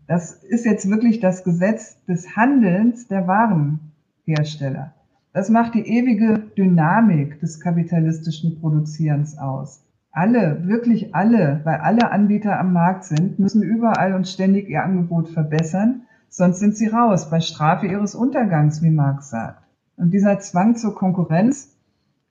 Das 0.06 0.44
ist 0.44 0.66
jetzt 0.66 0.90
wirklich 0.90 1.20
das 1.20 1.42
Gesetz 1.42 2.04
des 2.04 2.36
Handelns 2.36 3.08
der 3.08 3.26
Warenhersteller. 3.26 4.92
Das 5.32 5.48
macht 5.48 5.74
die 5.74 5.86
ewige 5.86 6.40
Dynamik 6.58 7.38
des 7.38 7.60
kapitalistischen 7.60 8.60
Produzierens 8.60 9.38
aus. 9.38 9.84
Alle, 10.10 10.66
wirklich 10.66 11.14
alle, 11.14 11.60
weil 11.62 11.76
alle 11.76 12.10
Anbieter 12.10 12.58
am 12.58 12.72
Markt 12.72 13.04
sind, 13.04 13.38
müssen 13.38 13.62
überall 13.62 14.14
und 14.14 14.26
ständig 14.26 14.68
ihr 14.68 14.82
Angebot 14.82 15.28
verbessern, 15.28 16.02
sonst 16.28 16.58
sind 16.58 16.76
sie 16.76 16.88
raus, 16.88 17.30
bei 17.30 17.40
Strafe 17.40 17.86
ihres 17.86 18.16
Untergangs, 18.16 18.82
wie 18.82 18.90
Marx 18.90 19.30
sagt. 19.30 19.62
Und 19.96 20.12
dieser 20.12 20.40
Zwang 20.40 20.74
zur 20.74 20.96
Konkurrenz, 20.96 21.76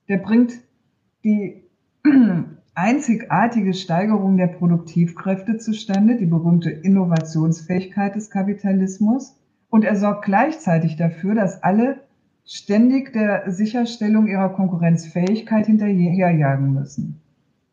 der 0.08 0.18
bringt 0.18 0.60
die 1.24 1.62
einzigartige 2.74 3.72
Steigerung 3.72 4.36
der 4.36 4.48
Produktivkräfte 4.48 5.56
zustande, 5.56 6.16
die 6.16 6.26
berühmte 6.26 6.70
Innovationsfähigkeit 6.70 8.14
des 8.14 8.28
Kapitalismus. 8.28 9.38
Und 9.70 9.84
er 9.84 9.96
sorgt 9.96 10.26
gleichzeitig 10.26 10.96
dafür, 10.96 11.34
dass 11.34 11.62
alle 11.62 12.00
ständig 12.44 13.12
der 13.12 13.50
Sicherstellung 13.50 14.26
ihrer 14.26 14.50
Konkurrenzfähigkeit 14.50 15.66
hinterherjagen 15.66 16.74
müssen. 16.74 17.20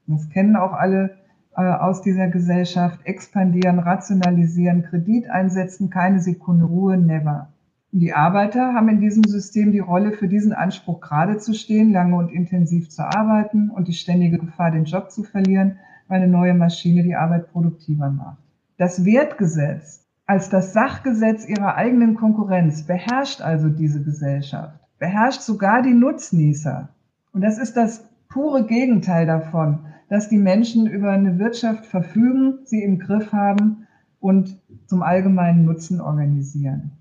Das 0.08 0.30
kennen 0.30 0.56
auch 0.56 0.73
alle 0.73 1.17
äh, 1.56 1.62
aus 1.62 2.01
dieser 2.01 2.27
Gesellschaft. 2.27 2.99
Expandieren, 3.03 3.80
rationalisieren, 3.80 4.84
Kredit 4.84 5.30
einsetzen, 5.30 5.89
keine 5.89 6.19
Sekunde 6.19 6.65
Ruhe, 6.65 6.97
never. 6.97 7.49
Die 7.91 8.13
Arbeiter 8.13 8.73
haben 8.73 8.89
in 8.89 8.99
diesem 8.99 9.23
System 9.23 9.71
die 9.71 9.80
Rolle, 9.80 10.12
für 10.12 10.27
diesen 10.27 10.53
Anspruch 10.53 11.01
gerade 11.01 11.38
zu 11.38 11.53
stehen, 11.53 11.91
lange 11.91 12.15
und 12.15 12.30
intensiv 12.30 12.89
zu 12.89 13.03
arbeiten 13.03 13.69
und 13.69 13.88
die 13.88 13.93
ständige 13.93 14.38
Gefahr, 14.38 14.71
den 14.71 14.86
Job 14.86 15.10
zu 15.12 15.23
verlieren, 15.23 15.80
weil 16.08 16.21
eine 16.21 16.32
neue 16.32 16.53
Maschine 16.53 17.03
die 17.03 17.15
Arbeit 17.15 17.51
produktiver 17.51 18.10
macht. 18.10 18.38
Das 18.77 19.03
Wertgesetz 19.03 20.07
als 20.27 20.49
das 20.49 20.73
Sachgesetz 20.73 21.47
ihrer 21.47 21.75
eigenen 21.75 22.15
Konkurrenz 22.15 22.83
beherrscht 22.83 23.41
also 23.41 23.69
diese 23.69 24.03
Gesellschaft, 24.03 24.77
beherrscht 24.99 25.41
sogar 25.41 25.81
die 25.81 25.93
Nutznießer. 25.93 26.89
Und 27.31 27.41
das 27.41 27.57
ist 27.57 27.77
das 27.77 28.09
pure 28.27 28.65
Gegenteil 28.65 29.25
davon, 29.25 29.85
dass 30.09 30.27
die 30.27 30.37
Menschen 30.37 30.85
über 30.85 31.11
eine 31.11 31.39
Wirtschaft 31.39 31.85
verfügen, 31.85 32.59
sie 32.65 32.83
im 32.83 32.99
Griff 32.99 33.31
haben 33.31 33.87
und 34.19 34.59
zum 34.85 35.01
allgemeinen 35.01 35.63
Nutzen 35.63 36.01
organisieren. 36.01 36.91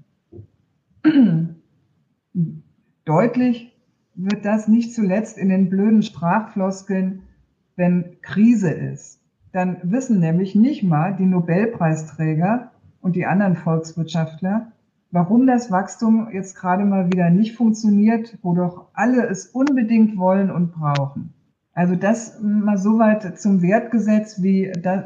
Deutlich 3.04 3.76
wird 4.14 4.44
das 4.44 4.68
nicht 4.68 4.94
zuletzt 4.94 5.36
in 5.36 5.48
den 5.48 5.68
blöden 5.68 6.02
Sprachfloskeln, 6.02 7.22
wenn 7.74 8.20
Krise 8.22 8.70
ist. 8.70 9.20
Dann 9.52 9.78
wissen 9.82 10.20
nämlich 10.20 10.54
nicht 10.54 10.82
mal 10.84 11.16
die 11.16 11.26
Nobelpreisträger 11.26 12.70
und 13.06 13.14
die 13.14 13.24
anderen 13.24 13.54
Volkswirtschaftler, 13.54 14.72
warum 15.12 15.46
das 15.46 15.70
Wachstum 15.70 16.28
jetzt 16.32 16.56
gerade 16.56 16.84
mal 16.84 17.06
wieder 17.12 17.30
nicht 17.30 17.56
funktioniert, 17.56 18.36
wo 18.42 18.52
doch 18.52 18.88
alle 18.94 19.28
es 19.28 19.46
unbedingt 19.46 20.18
wollen 20.18 20.50
und 20.50 20.72
brauchen. 20.72 21.32
Also 21.72 21.94
das 21.94 22.40
mal 22.42 22.78
soweit 22.78 23.38
zum 23.38 23.62
Wertgesetz, 23.62 24.42
wie 24.42 24.72
da, 24.82 25.04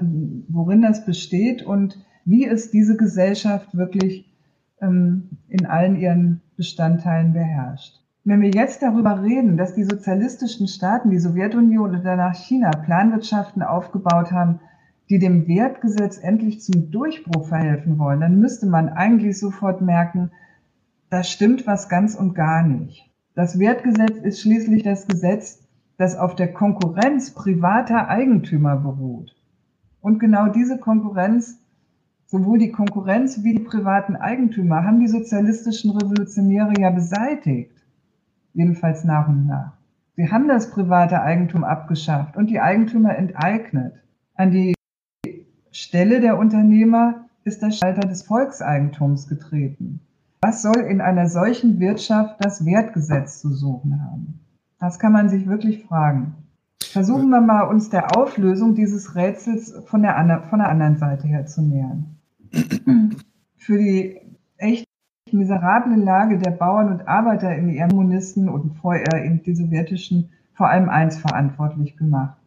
worin 0.49 0.81
das 0.81 1.05
besteht 1.05 1.63
und 1.63 1.99
wie 2.25 2.47
es 2.47 2.71
diese 2.71 2.97
Gesellschaft 2.97 3.77
wirklich 3.77 4.33
ähm, 4.81 5.29
in 5.49 5.67
allen 5.67 5.97
ihren 5.97 6.41
Bestandteilen 6.57 7.35
beherrscht. 7.35 8.01
Wenn 8.25 8.41
wir 8.41 8.51
jetzt 8.51 8.83
darüber 8.83 9.23
reden, 9.23 9.59
dass 9.59 9.75
die 9.75 9.85
sozialistischen 9.85 10.69
Staaten, 10.69 11.11
die 11.11 11.19
Sowjetunion 11.19 11.97
und 11.97 12.05
danach 12.05 12.35
China 12.35 12.71
Planwirtschaften 12.71 13.63
aufgebaut 13.63 14.33
haben, 14.33 14.61
die 15.11 15.19
dem 15.19 15.49
Wertgesetz 15.49 16.19
endlich 16.19 16.63
zum 16.63 16.93
Durchbruch 16.93 17.49
verhelfen 17.49 17.99
wollen, 17.99 18.21
dann 18.21 18.39
müsste 18.39 18.67
man 18.67 18.89
eigentlich 18.89 19.39
sofort 19.39 19.83
merken, 19.83 20.31
da 21.11 21.25
stimmt 21.25 21.67
was 21.67 21.89
ganz 21.89 22.15
und 22.15 22.35
gar 22.35 22.63
nicht. 22.63 23.11
Das 23.35 23.59
Wertgesetz 23.59 24.19
ist 24.19 24.41
schließlich 24.41 24.85
das 24.85 25.09
Gesetz, 25.09 25.67
das 25.97 26.17
auf 26.17 26.37
der 26.37 26.53
Konkurrenz 26.53 27.33
privater 27.33 28.09
Eigentümer 28.09 28.77
beruht. 28.77 29.35
Und 30.01 30.21
genau 30.21 30.47
diese 30.47 30.79
Konkurrenz, 30.79 31.61
sowohl 32.27 32.59
die 32.59 32.71
Konkurrenz 32.71 33.43
wie 33.43 33.55
die 33.55 33.65
privaten 33.65 34.15
Eigentümer, 34.15 34.85
haben 34.85 35.01
die 35.01 35.09
sozialistischen 35.09 35.91
Revolutionäre 35.91 36.75
ja 36.79 36.91
beseitigt. 36.91 37.73
Jedenfalls 38.55 39.03
nach 39.03 39.29
und 39.29 39.47
nach. 39.47 39.73
Sie 40.15 40.31
haben 40.31 40.47
das 40.47 40.71
private 40.71 41.21
Eigentum 41.21 41.65
abgeschafft 41.65 42.37
und 42.37 42.49
die 42.49 42.61
Eigentümer 42.61 43.17
enteignet. 43.17 43.95
An 44.35 44.53
die 44.53 44.75
Stelle 45.73 46.21
der 46.21 46.39
Unternehmer 46.39 47.27
ist 47.45 47.63
der 47.63 47.71
Schalter 47.71 48.07
des 48.07 48.23
Volkseigentums 48.23 49.29
getreten. 49.29 50.01
Was 50.43 50.63
soll 50.63 50.79
in 50.79 51.01
einer 51.01 51.29
solchen 51.29 51.79
Wirtschaft 51.81 52.37
das 52.41 52.65
Wertgesetz 52.65 53.41
zu 53.41 53.53
suchen 53.53 54.03
haben? 54.03 54.41
Das 54.79 54.99
kann 54.99 55.13
man 55.13 55.29
sich 55.29 55.47
wirklich 55.47 55.85
fragen. 55.85 56.35
Versuchen 56.83 57.29
wir 57.29 57.41
mal, 57.41 57.63
uns 57.63 57.91
der 57.91 58.17
Auflösung 58.17 58.75
dieses 58.75 59.15
Rätsels 59.15 59.73
von 59.87 60.03
der, 60.03 60.43
von 60.49 60.59
der 60.59 60.69
anderen 60.69 60.97
Seite 60.97 61.29
her 61.29 61.47
zu 61.47 61.63
nähern. 61.63 62.17
Für 63.57 63.79
die 63.79 64.19
echt 64.57 64.87
miserable 65.31 65.97
Lage 65.97 66.39
der 66.39 66.51
Bauern 66.51 66.91
und 66.91 67.07
Arbeiter 67.07 67.55
in 67.55 67.69
ihren 67.69 67.91
Kommunisten 67.91 68.49
und 68.49 68.77
vorher 68.79 69.23
in 69.23 69.43
die 69.43 69.55
sowjetischen 69.55 70.31
vor 70.55 70.69
allem 70.69 70.89
eins 70.89 71.19
verantwortlich 71.19 71.97
gemacht. 71.97 72.40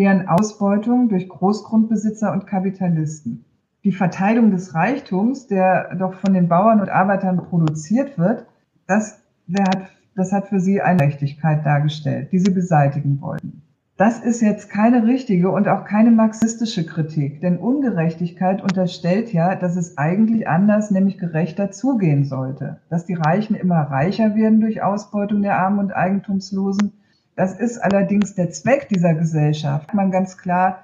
Deren 0.00 0.28
Ausbeutung 0.28 1.10
durch 1.10 1.28
Großgrundbesitzer 1.28 2.32
und 2.32 2.46
Kapitalisten. 2.46 3.44
Die 3.84 3.92
Verteilung 3.92 4.50
des 4.50 4.74
Reichtums, 4.74 5.46
der 5.46 5.94
doch 5.94 6.14
von 6.14 6.32
den 6.32 6.48
Bauern 6.48 6.80
und 6.80 6.88
Arbeitern 6.88 7.36
produziert 7.36 8.16
wird, 8.16 8.46
das, 8.86 9.20
hat 9.68 9.90
das 10.16 10.32
hat 10.32 10.48
für 10.48 10.58
sie 10.58 10.80
eine 10.80 10.96
Gerechtigkeit 10.96 11.66
dargestellt, 11.66 12.32
die 12.32 12.38
sie 12.38 12.50
beseitigen 12.50 13.20
wollten. 13.20 13.60
Das 13.98 14.20
ist 14.20 14.40
jetzt 14.40 14.70
keine 14.70 15.06
richtige 15.06 15.50
und 15.50 15.68
auch 15.68 15.84
keine 15.84 16.10
marxistische 16.10 16.86
Kritik, 16.86 17.42
denn 17.42 17.58
Ungerechtigkeit 17.58 18.62
unterstellt 18.62 19.34
ja, 19.34 19.54
dass 19.54 19.76
es 19.76 19.98
eigentlich 19.98 20.48
anders, 20.48 20.90
nämlich 20.90 21.18
gerechter 21.18 21.72
zugehen 21.72 22.24
sollte, 22.24 22.80
dass 22.88 23.04
die 23.04 23.16
Reichen 23.16 23.54
immer 23.54 23.82
reicher 23.82 24.34
werden 24.34 24.62
durch 24.62 24.82
Ausbeutung 24.82 25.42
der 25.42 25.58
Armen 25.58 25.78
und 25.78 25.92
Eigentumslosen, 25.92 26.94
Das 27.40 27.58
ist 27.58 27.78
allerdings 27.78 28.34
der 28.34 28.50
Zweck 28.50 28.90
dieser 28.90 29.14
Gesellschaft. 29.14 29.94
Man 29.94 30.10
ganz 30.10 30.36
klar 30.36 30.82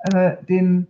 äh, 0.00 0.32
den 0.48 0.88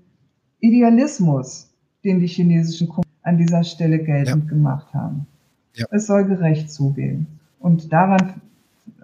Idealismus, 0.59 1.71
den 2.03 2.19
die 2.19 2.27
chinesischen 2.27 2.89
Kommunisten 2.89 3.21
an 3.23 3.37
dieser 3.37 3.63
Stelle 3.63 3.99
geltend 3.99 4.45
ja. 4.45 4.49
gemacht 4.49 4.95
haben. 4.95 5.27
Ja. 5.75 5.85
Es 5.91 6.07
soll 6.07 6.25
gerecht 6.25 6.73
zugehen. 6.73 7.27
Und 7.59 7.93
daran 7.93 8.41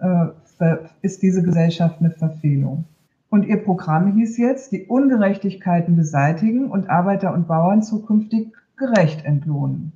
äh, 0.01 0.77
ist 1.03 1.21
diese 1.21 1.43
Gesellschaft 1.43 1.97
eine 1.99 2.09
Verfehlung. 2.09 2.85
Und 3.29 3.45
ihr 3.45 3.63
Programm 3.63 4.15
hieß 4.15 4.39
jetzt, 4.39 4.71
die 4.71 4.85
Ungerechtigkeiten 4.87 5.95
beseitigen 5.95 6.71
und 6.71 6.89
Arbeiter 6.89 7.35
und 7.35 7.47
Bauern 7.47 7.83
zukünftig 7.83 8.51
gerecht 8.77 9.25
entlohnen. 9.25 9.91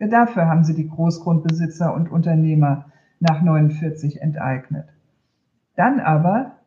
Ja, 0.00 0.08
dafür 0.08 0.48
haben 0.48 0.64
sie 0.64 0.74
die 0.74 0.88
Großgrundbesitzer 0.88 1.94
und 1.94 2.10
Unternehmer 2.10 2.86
nach 3.20 3.42
49 3.42 4.20
enteignet. 4.20 4.86
Dann 5.76 6.00
aber, 6.00 6.58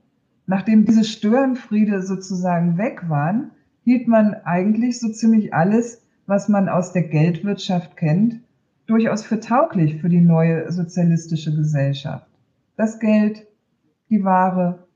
nachdem 0.48 0.86
diese 0.86 1.04
Störenfriede 1.04 2.02
sozusagen 2.02 2.78
weg 2.78 3.10
waren, 3.10 3.52
hielt 3.84 4.08
man 4.08 4.34
eigentlich 4.46 5.00
so 5.00 5.10
ziemlich 5.10 5.54
alles, 5.54 6.02
was 6.26 6.50
man 6.50 6.70
aus 6.70 6.92
der 6.92 7.04
Geldwirtschaft 7.04 7.98
kennt, 7.98 8.42
durchaus 8.88 9.24
für 9.24 9.40
tauglich 9.40 10.02
für 10.02 10.10
die 10.10 10.22
neue 10.22 10.72
sozialistische 10.72 11.56
Gesellschaft. 11.56 12.28
Das 12.78 13.00
Geld, 13.00 13.46
die 14.10 14.24
Ware, 14.24 14.88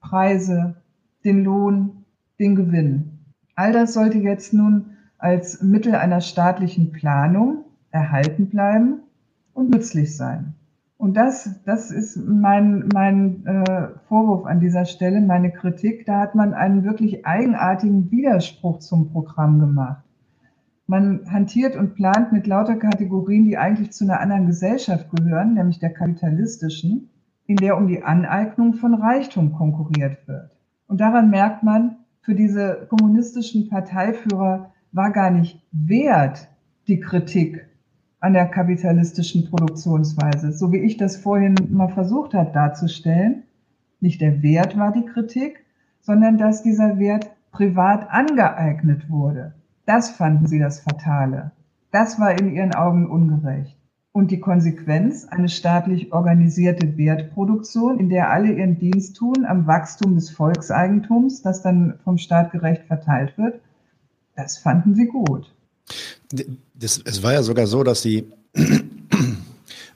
Preise, 0.00 0.76
den 1.24 1.44
Lohn, 1.44 2.04
den 2.38 2.56
Gewinn. 2.56 3.18
All 3.54 3.72
das 3.72 3.94
sollte 3.94 4.18
jetzt 4.18 4.52
nun 4.52 4.96
als 5.18 5.62
Mittel 5.62 5.94
einer 5.94 6.20
staatlichen 6.20 6.90
Planung 6.90 7.64
erhalten 7.90 8.48
bleiben 8.48 9.00
und 9.52 9.70
nützlich 9.70 10.16
sein. 10.16 10.54
Und 11.02 11.14
das, 11.14 11.60
das 11.64 11.90
ist 11.90 12.16
mein, 12.16 12.88
mein 12.94 13.44
äh, 13.44 13.88
Vorwurf 14.06 14.46
an 14.46 14.60
dieser 14.60 14.84
Stelle, 14.84 15.20
meine 15.20 15.50
Kritik. 15.50 16.06
Da 16.06 16.20
hat 16.20 16.36
man 16.36 16.54
einen 16.54 16.84
wirklich 16.84 17.26
eigenartigen 17.26 18.12
Widerspruch 18.12 18.78
zum 18.78 19.10
Programm 19.10 19.58
gemacht. 19.58 20.04
Man 20.86 21.28
hantiert 21.28 21.74
und 21.74 21.96
plant 21.96 22.30
mit 22.30 22.46
lauter 22.46 22.76
Kategorien, 22.76 23.46
die 23.46 23.58
eigentlich 23.58 23.90
zu 23.90 24.04
einer 24.04 24.20
anderen 24.20 24.46
Gesellschaft 24.46 25.08
gehören, 25.10 25.54
nämlich 25.54 25.80
der 25.80 25.92
kapitalistischen, 25.92 27.10
in 27.46 27.56
der 27.56 27.76
um 27.76 27.88
die 27.88 28.04
Aneignung 28.04 28.74
von 28.74 28.94
Reichtum 28.94 29.54
konkurriert 29.54 30.18
wird. 30.28 30.52
Und 30.86 31.00
daran 31.00 31.30
merkt 31.30 31.64
man, 31.64 31.96
für 32.20 32.36
diese 32.36 32.86
kommunistischen 32.88 33.68
Parteiführer 33.68 34.70
war 34.92 35.10
gar 35.10 35.32
nicht 35.32 35.66
wert 35.72 36.48
die 36.86 37.00
Kritik 37.00 37.71
an 38.22 38.34
der 38.34 38.46
kapitalistischen 38.46 39.50
Produktionsweise, 39.50 40.52
so 40.52 40.72
wie 40.72 40.78
ich 40.78 40.96
das 40.96 41.16
vorhin 41.16 41.56
mal 41.70 41.88
versucht 41.88 42.34
habe 42.34 42.52
darzustellen. 42.52 43.42
Nicht 44.00 44.20
der 44.20 44.42
Wert 44.42 44.78
war 44.78 44.92
die 44.92 45.04
Kritik, 45.04 45.64
sondern 46.00 46.38
dass 46.38 46.62
dieser 46.62 47.00
Wert 47.00 47.30
privat 47.50 48.10
angeeignet 48.10 49.10
wurde. 49.10 49.54
Das 49.86 50.10
fanden 50.10 50.46
sie 50.46 50.60
das 50.60 50.78
Fatale. 50.78 51.50
Das 51.90 52.20
war 52.20 52.38
in 52.38 52.54
ihren 52.54 52.76
Augen 52.76 53.10
ungerecht. 53.10 53.76
Und 54.12 54.30
die 54.30 54.40
Konsequenz, 54.40 55.26
eine 55.26 55.48
staatlich 55.48 56.12
organisierte 56.12 56.96
Wertproduktion, 56.96 57.98
in 57.98 58.08
der 58.08 58.30
alle 58.30 58.52
ihren 58.52 58.78
Dienst 58.78 59.16
tun 59.16 59.44
am 59.44 59.66
Wachstum 59.66 60.14
des 60.14 60.30
Volkseigentums, 60.30 61.42
das 61.42 61.62
dann 61.62 61.98
vom 62.04 62.18
Staat 62.18 62.52
gerecht 62.52 62.84
verteilt 62.84 63.36
wird, 63.36 63.60
das 64.36 64.58
fanden 64.58 64.94
sie 64.94 65.06
gut. 65.06 65.52
Das, 66.74 67.00
es 67.04 67.22
war 67.22 67.32
ja 67.32 67.42
sogar 67.42 67.66
so, 67.66 67.82
dass 67.84 68.02
sie, 68.02 68.32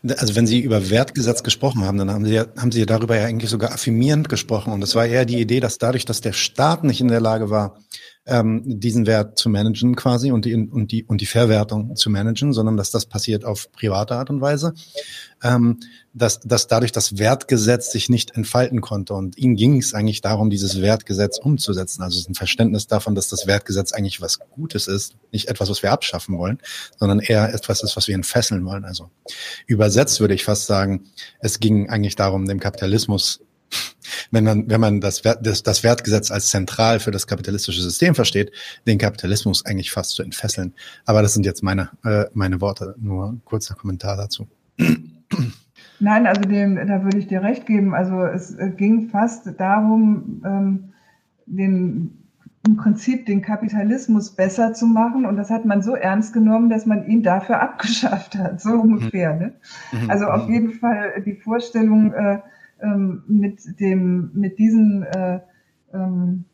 also 0.09 0.37
wenn 0.37 0.47
Sie 0.47 0.61
über 0.61 0.91
Wertgesetz 0.91 1.43
gesprochen 1.43 1.85
haben, 1.85 1.99
dann 1.99 2.11
haben 2.11 2.25
Sie 2.25 2.35
ja, 2.35 2.47
haben 2.57 2.73
Sie 2.73 2.85
darüber 2.87 3.17
ja 3.17 3.25
eigentlich 3.25 3.51
sogar 3.51 3.73
affirmierend 3.73 4.29
gesprochen. 4.29 4.73
Und 4.73 4.83
es 4.83 4.95
war 4.95 5.07
eher 5.07 5.25
die 5.25 5.41
Idee, 5.41 5.61
dass 5.61 5.79
dadurch, 5.79 6.05
dass 6.05 6.21
der 6.21 6.33
Staat 6.33 6.85
nicht 6.85 7.01
in 7.01 7.09
der 7.09 7.21
Lage 7.21 7.51
war, 7.51 7.79
ähm, 8.27 8.63
diesen 8.65 9.07
Wert 9.07 9.39
zu 9.39 9.49
managen 9.49 9.95
quasi 9.95 10.33
und 10.33 10.45
die, 10.45 10.55
und, 10.55 10.91
die, 10.91 11.05
und 11.05 11.21
die 11.21 11.27
Verwertung 11.27 11.95
zu 11.95 12.11
managen, 12.11 12.53
sondern 12.53 12.77
dass 12.77 12.91
das 12.91 13.07
passiert 13.07 13.45
auf 13.45 13.71
private 13.73 14.17
Art 14.17 14.31
und 14.31 14.41
Weise, 14.41 14.75
ähm, 15.43 15.79
dass, 16.13 16.41
dass 16.41 16.67
dadurch 16.67 16.93
das 16.93 17.19
Wertgesetz 17.19 17.93
sich 17.93 18.09
nicht 18.09 18.37
entfalten 18.37 18.81
konnte. 18.81 19.15
Und 19.15 19.39
ihm 19.39 19.55
ging 19.55 19.79
es 19.79 19.95
eigentlich 19.95 20.23
darum, 20.23 20.51
dieses 20.51 20.81
Wertgesetz 20.81 21.39
umzusetzen. 21.39 22.03
Also 22.03 22.17
es 22.17 22.23
ist 22.23 22.31
ein 22.31 22.35
Verständnis 22.35 22.89
davon, 22.89 23.15
dass 23.15 23.29
das 23.29 23.47
Wertgesetz 23.47 23.93
eigentlich 23.93 24.21
was 24.21 24.41
Gutes 24.51 24.89
ist, 24.89 25.15
nicht 25.31 25.49
etwas, 25.49 25.71
was 25.71 25.83
wir 25.83 25.93
abschaffen 25.93 26.37
wollen, 26.37 26.59
sondern 26.99 27.21
eher 27.21 27.55
etwas 27.55 27.83
ist, 27.83 27.97
was 27.97 28.09
wir 28.09 28.15
entfesseln 28.15 28.65
wollen. 28.65 28.85
Also 28.85 29.11
übersetzt 29.67 30.21
würde 30.21 30.35
ich 30.35 30.45
fast 30.45 30.67
sagen, 30.67 31.05
es 31.39 31.61
ging 31.61 31.91
eigentlich 31.91 32.17
darum, 32.17 32.47
dem 32.47 32.59
Kapitalismus 32.59 33.41
wenn 34.31 34.45
man, 34.45 34.69
wenn 34.71 34.81
man 34.81 35.01
das, 35.01 35.23
das, 35.23 35.63
das 35.63 35.85
Wertgesetz 35.85 36.31
als 36.31 36.49
zentral 36.49 37.01
für 37.01 37.11
das 37.11 37.27
kapitalistische 37.27 37.83
System 37.83 38.15
versteht, 38.15 38.53
den 38.87 38.99
Kapitalismus 38.99 39.65
eigentlich 39.65 39.91
fast 39.91 40.11
zu 40.11 40.23
entfesseln. 40.23 40.75
Aber 41.05 41.23
das 41.23 41.35
sind 41.35 41.47
jetzt 41.47 41.63
meine, 41.63 41.91
äh, 42.05 42.25
meine 42.35 42.61
Worte, 42.61 42.95
nur 42.99 43.33
ein 43.33 43.43
kurzer 43.45 43.75
Kommentar 43.75 44.17
dazu. 44.17 44.47
Nein, 45.99 46.27
also 46.27 46.43
dem, 46.43 46.77
da 46.77 47.05
würde 47.05 47.19
ich 47.19 47.27
dir 47.27 47.43
recht 47.43 47.67
geben. 47.67 47.95
Also 47.95 48.25
es 48.25 48.55
äh, 48.55 48.71
ging 48.71 49.09
fast 49.09 49.49
darum, 49.59 50.43
ähm, 50.45 50.93
den, 51.47 52.19
im 52.67 52.77
Prinzip 52.77 53.27
den 53.27 53.41
Kapitalismus 53.41 54.31
besser 54.31 54.75
zu 54.75 54.87
machen. 54.87 55.25
Und 55.25 55.37
das 55.37 55.51
hat 55.51 55.65
man 55.65 55.83
so 55.83 55.95
ernst 55.95 56.33
genommen, 56.33 56.69
dass 56.69 56.85
man 56.85 57.07
ihn 57.07 57.23
dafür 57.23 57.61
abgeschafft 57.63 58.37
hat, 58.37 58.61
so 58.61 58.71
ungefähr. 58.71 59.35
Ne? 59.35 59.53
Mhm. 59.93 60.11
Also 60.11 60.27
auf 60.27 60.49
jeden 60.49 60.73
Fall 60.73 61.23
die 61.25 61.35
Vorstellung, 61.35 62.13
äh, 62.13 62.41
ähm, 62.81 63.23
mit 63.27 63.81
dem, 63.81 64.31
mit 64.35 64.59
diesen 64.59 65.03
äh, 65.03 65.41
ähm, 65.93 66.45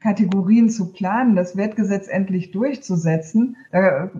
Kategorien 0.00 0.70
zu 0.70 0.92
planen, 0.92 1.36
das 1.36 1.56
Wertgesetz 1.56 2.08
endlich 2.08 2.50
durchzusetzen. 2.50 3.56
Da, 3.70 4.10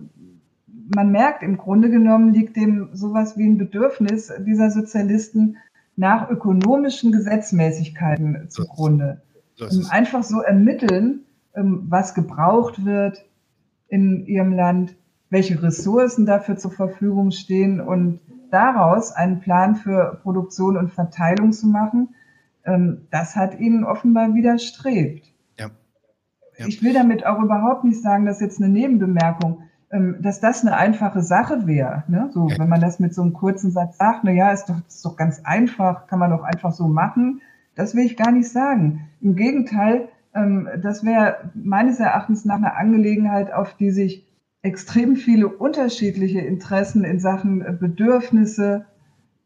man 0.95 1.11
merkt, 1.11 1.43
im 1.43 1.57
Grunde 1.57 1.91
genommen 1.91 2.33
liegt 2.33 2.57
dem 2.57 2.91
sowas 2.93 3.39
wie 3.39 3.47
ein 3.47 3.59
Bedürfnis 3.59 4.33
dieser 4.47 4.71
Sozialisten 4.71 5.57
nach 5.97 6.31
ökonomischen 6.31 7.13
Gesetzmäßigkeiten 7.13 8.49
zugrunde. 8.49 9.23
Um 9.59 9.87
einfach 9.91 10.23
so 10.23 10.41
ermitteln, 10.41 11.21
ähm, 11.55 11.87
was 11.89 12.15
gebraucht 12.15 12.85
wird 12.85 13.25
in 13.89 14.27
ihrem 14.27 14.53
Land, 14.53 14.97
welche 15.29 15.63
Ressourcen 15.63 16.27
dafür 16.27 16.57
zur 16.57 16.71
Verfügung 16.71 17.31
stehen 17.31 17.81
und 17.81 18.21
daraus 18.51 19.13
einen 19.13 19.41
Plan 19.41 19.77
für 19.77 20.21
Produktion 20.23 20.77
und 20.77 20.93
Verteilung 20.93 21.53
zu 21.53 21.67
machen, 21.67 22.15
ähm, 22.65 23.07
das 23.11 23.37
hat 23.37 23.59
ihnen 23.59 23.85
offenbar 23.85 24.35
widerstrebt. 24.35 25.33
Ja. 25.59 25.71
ja. 26.59 26.67
Ich 26.67 26.83
will 26.83 26.93
damit 26.93 27.27
auch 27.27 27.41
überhaupt 27.41 27.85
nicht 27.85 28.03
sagen, 28.03 28.27
dass 28.27 28.41
jetzt 28.41 28.61
eine 28.61 28.69
Nebenbemerkung, 28.69 29.63
ähm, 29.91 30.17
dass 30.21 30.41
das 30.41 30.63
eine 30.63 30.77
einfache 30.77 31.23
Sache 31.23 31.67
wäre. 31.67 32.05
Ne? 32.09 32.31
So, 32.33 32.49
ja. 32.49 32.59
wenn 32.59 32.69
man 32.69 32.81
das 32.81 33.01
mit 33.01 33.15
so 33.15 33.23
einem 33.23 33.33
kurzen 33.33 33.71
Satz 33.71 33.99
sagt, 33.99 34.21
na 34.25 34.31
ja, 34.31 34.53
ist 34.53 34.67
doch, 34.67 34.77
ist 34.87 35.05
doch 35.05 35.17
ganz 35.17 35.41
einfach, 35.45 36.07
kann 36.07 36.19
man 36.19 36.31
doch 36.31 36.43
einfach 36.43 36.73
so 36.73 36.87
machen. 36.87 37.41
Das 37.75 37.95
will 37.95 38.05
ich 38.05 38.17
gar 38.17 38.31
nicht 38.31 38.51
sagen. 38.51 39.09
Im 39.21 39.37
Gegenteil, 39.37 40.09
ähm, 40.35 40.69
das 40.83 41.05
wäre 41.05 41.51
meines 41.55 41.99
Erachtens 41.99 42.45
nach 42.45 42.57
eine 42.57 42.77
Angelegenheit, 42.77 43.53
auf 43.53 43.75
die 43.75 43.91
sich 43.91 44.27
extrem 44.63 45.17
viele 45.17 45.49
unterschiedliche 45.49 46.41
Interessen 46.41 47.05
in 47.05 47.21
Sachen 47.21 47.63
äh, 47.63 47.73
Bedürfnisse 47.73 48.85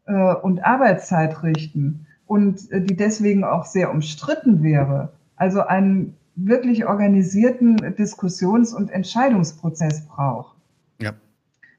äh, 0.05 0.33
und 0.35 0.63
Arbeitszeit 0.63 1.43
richten 1.43 2.05
und 2.25 2.71
äh, 2.71 2.81
die 2.81 2.95
deswegen 2.95 3.43
auch 3.43 3.65
sehr 3.65 3.91
umstritten 3.91 4.61
wäre. 4.61 5.13
Also 5.35 5.61
einen 5.61 6.15
wirklich 6.35 6.85
organisierten 6.85 7.77
Diskussions- 7.95 8.73
und 8.73 8.89
Entscheidungsprozess 8.89 10.05
braucht. 10.07 10.57
Ja. 11.01 11.13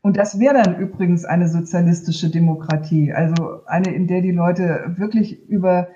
Und 0.00 0.16
das 0.16 0.38
wäre 0.38 0.62
dann 0.62 0.78
übrigens 0.78 1.24
eine 1.24 1.48
sozialistische 1.48 2.30
Demokratie, 2.30 3.12
also 3.12 3.66
eine, 3.66 3.94
in 3.94 4.06
der 4.06 4.22
die 4.22 4.32
Leute 4.32 4.94
wirklich 4.96 5.46
über 5.48 5.88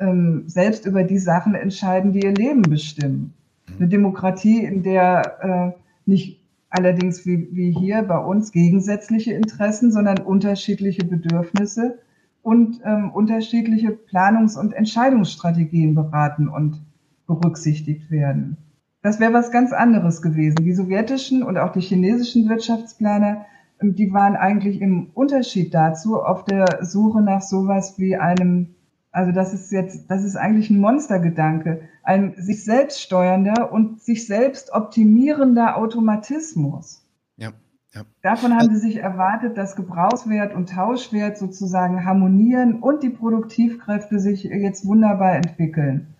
ähm, 0.00 0.44
selbst 0.46 0.86
über 0.86 1.02
die 1.02 1.18
Sachen 1.18 1.54
entscheiden, 1.54 2.12
die 2.12 2.20
ihr 2.20 2.32
Leben 2.32 2.62
bestimmen. 2.62 3.34
Eine 3.76 3.88
Demokratie, 3.88 4.64
in 4.64 4.82
der 4.82 5.74
äh, 5.74 5.80
nicht 6.08 6.37
allerdings 6.70 7.24
wie, 7.26 7.48
wie 7.52 7.72
hier 7.72 8.02
bei 8.02 8.18
uns 8.18 8.52
gegensätzliche 8.52 9.32
Interessen, 9.32 9.90
sondern 9.92 10.18
unterschiedliche 10.18 11.04
Bedürfnisse 11.04 11.98
und 12.42 12.80
ähm, 12.84 13.10
unterschiedliche 13.10 13.90
Planungs- 13.90 14.58
und 14.58 14.72
Entscheidungsstrategien 14.72 15.94
beraten 15.94 16.48
und 16.48 16.80
berücksichtigt 17.26 18.10
werden. 18.10 18.56
Das 19.02 19.20
wäre 19.20 19.32
was 19.32 19.50
ganz 19.50 19.72
anderes 19.72 20.22
gewesen. 20.22 20.56
Die 20.64 20.72
sowjetischen 20.72 21.42
und 21.42 21.56
auch 21.58 21.72
die 21.72 21.80
chinesischen 21.80 22.48
Wirtschaftsplaner, 22.48 23.46
ähm, 23.80 23.94
die 23.94 24.12
waren 24.12 24.36
eigentlich 24.36 24.80
im 24.80 25.10
Unterschied 25.14 25.74
dazu 25.74 26.22
auf 26.22 26.44
der 26.44 26.84
Suche 26.84 27.22
nach 27.22 27.42
sowas 27.42 27.98
wie 27.98 28.16
einem 28.16 28.74
also 29.10 29.32
das 29.32 29.54
ist 29.54 29.72
jetzt, 29.72 30.10
das 30.10 30.22
ist 30.22 30.36
eigentlich 30.36 30.70
ein 30.70 30.78
Monstergedanke, 30.78 31.80
ein 32.08 32.34
sich 32.38 32.64
selbst 32.64 33.02
steuernder 33.02 33.70
und 33.70 34.02
sich 34.02 34.26
selbst 34.26 34.72
optimierender 34.72 35.76
Automatismus. 35.76 37.06
Ja, 37.36 37.52
Ja. 37.94 38.02
Davon 38.22 38.56
haben 38.56 38.74
sie 38.74 38.80
sich 38.80 38.96
erwartet, 38.96 39.58
dass 39.58 39.76
Gebrauchswert 39.76 40.54
und 40.54 40.70
Tauschwert 40.70 41.36
sozusagen 41.36 42.04
harmonieren 42.06 42.80
und 42.80 43.02
die 43.02 43.10
Produktivkräfte 43.10 44.20
sich 44.20 44.44
jetzt 44.44 44.86
wunderbar 44.86 45.36
entwickeln. 45.36 46.14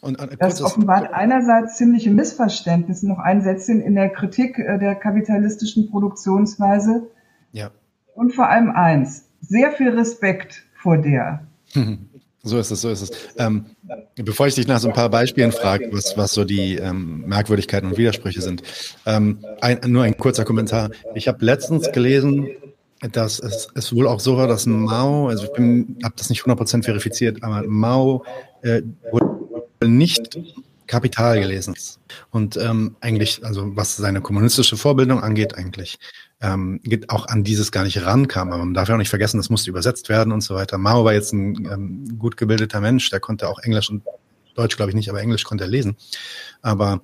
Und, 0.00 0.20
und, 0.20 0.36
das 0.40 0.60
offenbart 0.62 1.14
einerseits 1.14 1.76
ziemliche 1.76 2.10
Missverständnisse, 2.10 3.06
noch 3.06 3.20
ein 3.20 3.42
Sätzchen 3.42 3.80
in 3.80 3.94
der 3.94 4.08
Kritik 4.08 4.58
äh, 4.58 4.78
der 4.78 4.96
kapitalistischen 4.96 5.90
Produktionsweise. 5.90 7.08
Ja. 7.52 7.70
Und 8.14 8.34
vor 8.34 8.48
allem 8.48 8.70
eins, 8.70 9.28
sehr 9.40 9.70
viel 9.70 9.90
Respekt 9.90 10.64
vor 10.74 10.98
der. 10.98 11.46
So 12.42 12.58
ist 12.58 12.70
es, 12.70 12.80
so 12.80 12.88
ist 12.88 13.02
es. 13.02 13.10
Ähm, 13.36 13.66
bevor 14.16 14.46
ich 14.46 14.54
dich 14.54 14.66
nach 14.66 14.80
so 14.80 14.88
ein 14.88 14.94
paar 14.94 15.10
Beispielen 15.10 15.52
frage, 15.52 15.88
was, 15.92 16.16
was 16.16 16.32
so 16.32 16.44
die 16.44 16.76
ähm, 16.76 17.24
Merkwürdigkeiten 17.26 17.90
und 17.90 17.98
Widersprüche 17.98 18.40
sind, 18.40 18.62
ähm, 19.04 19.44
ein, 19.60 19.80
nur 19.86 20.04
ein 20.04 20.16
kurzer 20.16 20.44
Kommentar. 20.44 20.90
Ich 21.14 21.28
habe 21.28 21.44
letztens 21.44 21.92
gelesen, 21.92 22.48
dass 23.12 23.40
es, 23.40 23.68
es 23.74 23.94
wohl 23.94 24.06
auch 24.06 24.20
so 24.20 24.36
war, 24.36 24.46
dass 24.46 24.66
Mao, 24.66 25.28
also 25.28 25.44
ich 25.44 25.50
habe 25.50 26.14
das 26.16 26.30
nicht 26.30 26.42
100% 26.42 26.82
verifiziert, 26.84 27.42
aber 27.42 27.62
Mao 27.66 28.24
äh, 28.62 28.82
wurde 29.10 29.26
nicht 29.86 30.38
Kapital 30.90 31.38
gelesen. 31.40 31.74
Und 32.30 32.56
ähm, 32.56 32.96
eigentlich, 33.00 33.44
also 33.44 33.76
was 33.76 33.96
seine 33.96 34.20
kommunistische 34.20 34.76
Vorbildung 34.76 35.22
angeht, 35.22 35.56
eigentlich 35.56 35.98
ähm, 36.40 36.80
geht 36.82 37.10
auch 37.10 37.26
an 37.28 37.44
dieses 37.44 37.70
gar 37.70 37.84
nicht 37.84 38.04
rankam. 38.04 38.52
Aber 38.52 38.64
man 38.64 38.74
darf 38.74 38.88
ja 38.88 38.94
auch 38.94 38.98
nicht 38.98 39.08
vergessen, 39.08 39.36
das 39.36 39.50
musste 39.50 39.70
übersetzt 39.70 40.08
werden 40.08 40.32
und 40.32 40.40
so 40.40 40.56
weiter. 40.56 40.78
Mao 40.78 41.04
war 41.04 41.12
jetzt 41.12 41.32
ein 41.32 41.64
ähm, 41.72 42.18
gut 42.18 42.36
gebildeter 42.36 42.80
Mensch, 42.80 43.08
der 43.08 43.20
konnte 43.20 43.48
auch 43.48 43.60
Englisch 43.60 43.88
und 43.88 44.02
Deutsch, 44.54 44.76
glaube 44.76 44.90
ich 44.90 44.96
nicht, 44.96 45.08
aber 45.08 45.20
Englisch 45.20 45.44
konnte 45.44 45.64
er 45.64 45.70
lesen. 45.70 45.96
Aber 46.60 47.02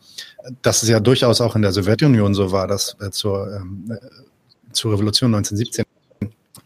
dass 0.62 0.82
es 0.82 0.88
ja 0.88 0.98
durchaus 0.98 1.40
auch 1.40 1.54
in 1.54 1.62
der 1.62 1.72
Sowjetunion 1.72 2.34
so 2.34 2.50
war, 2.50 2.66
dass 2.66 2.96
äh, 3.00 3.10
zur, 3.10 3.54
ähm, 3.54 3.84
äh, 3.88 4.72
zur 4.72 4.94
Revolution 4.94 5.32
1917 5.32 5.84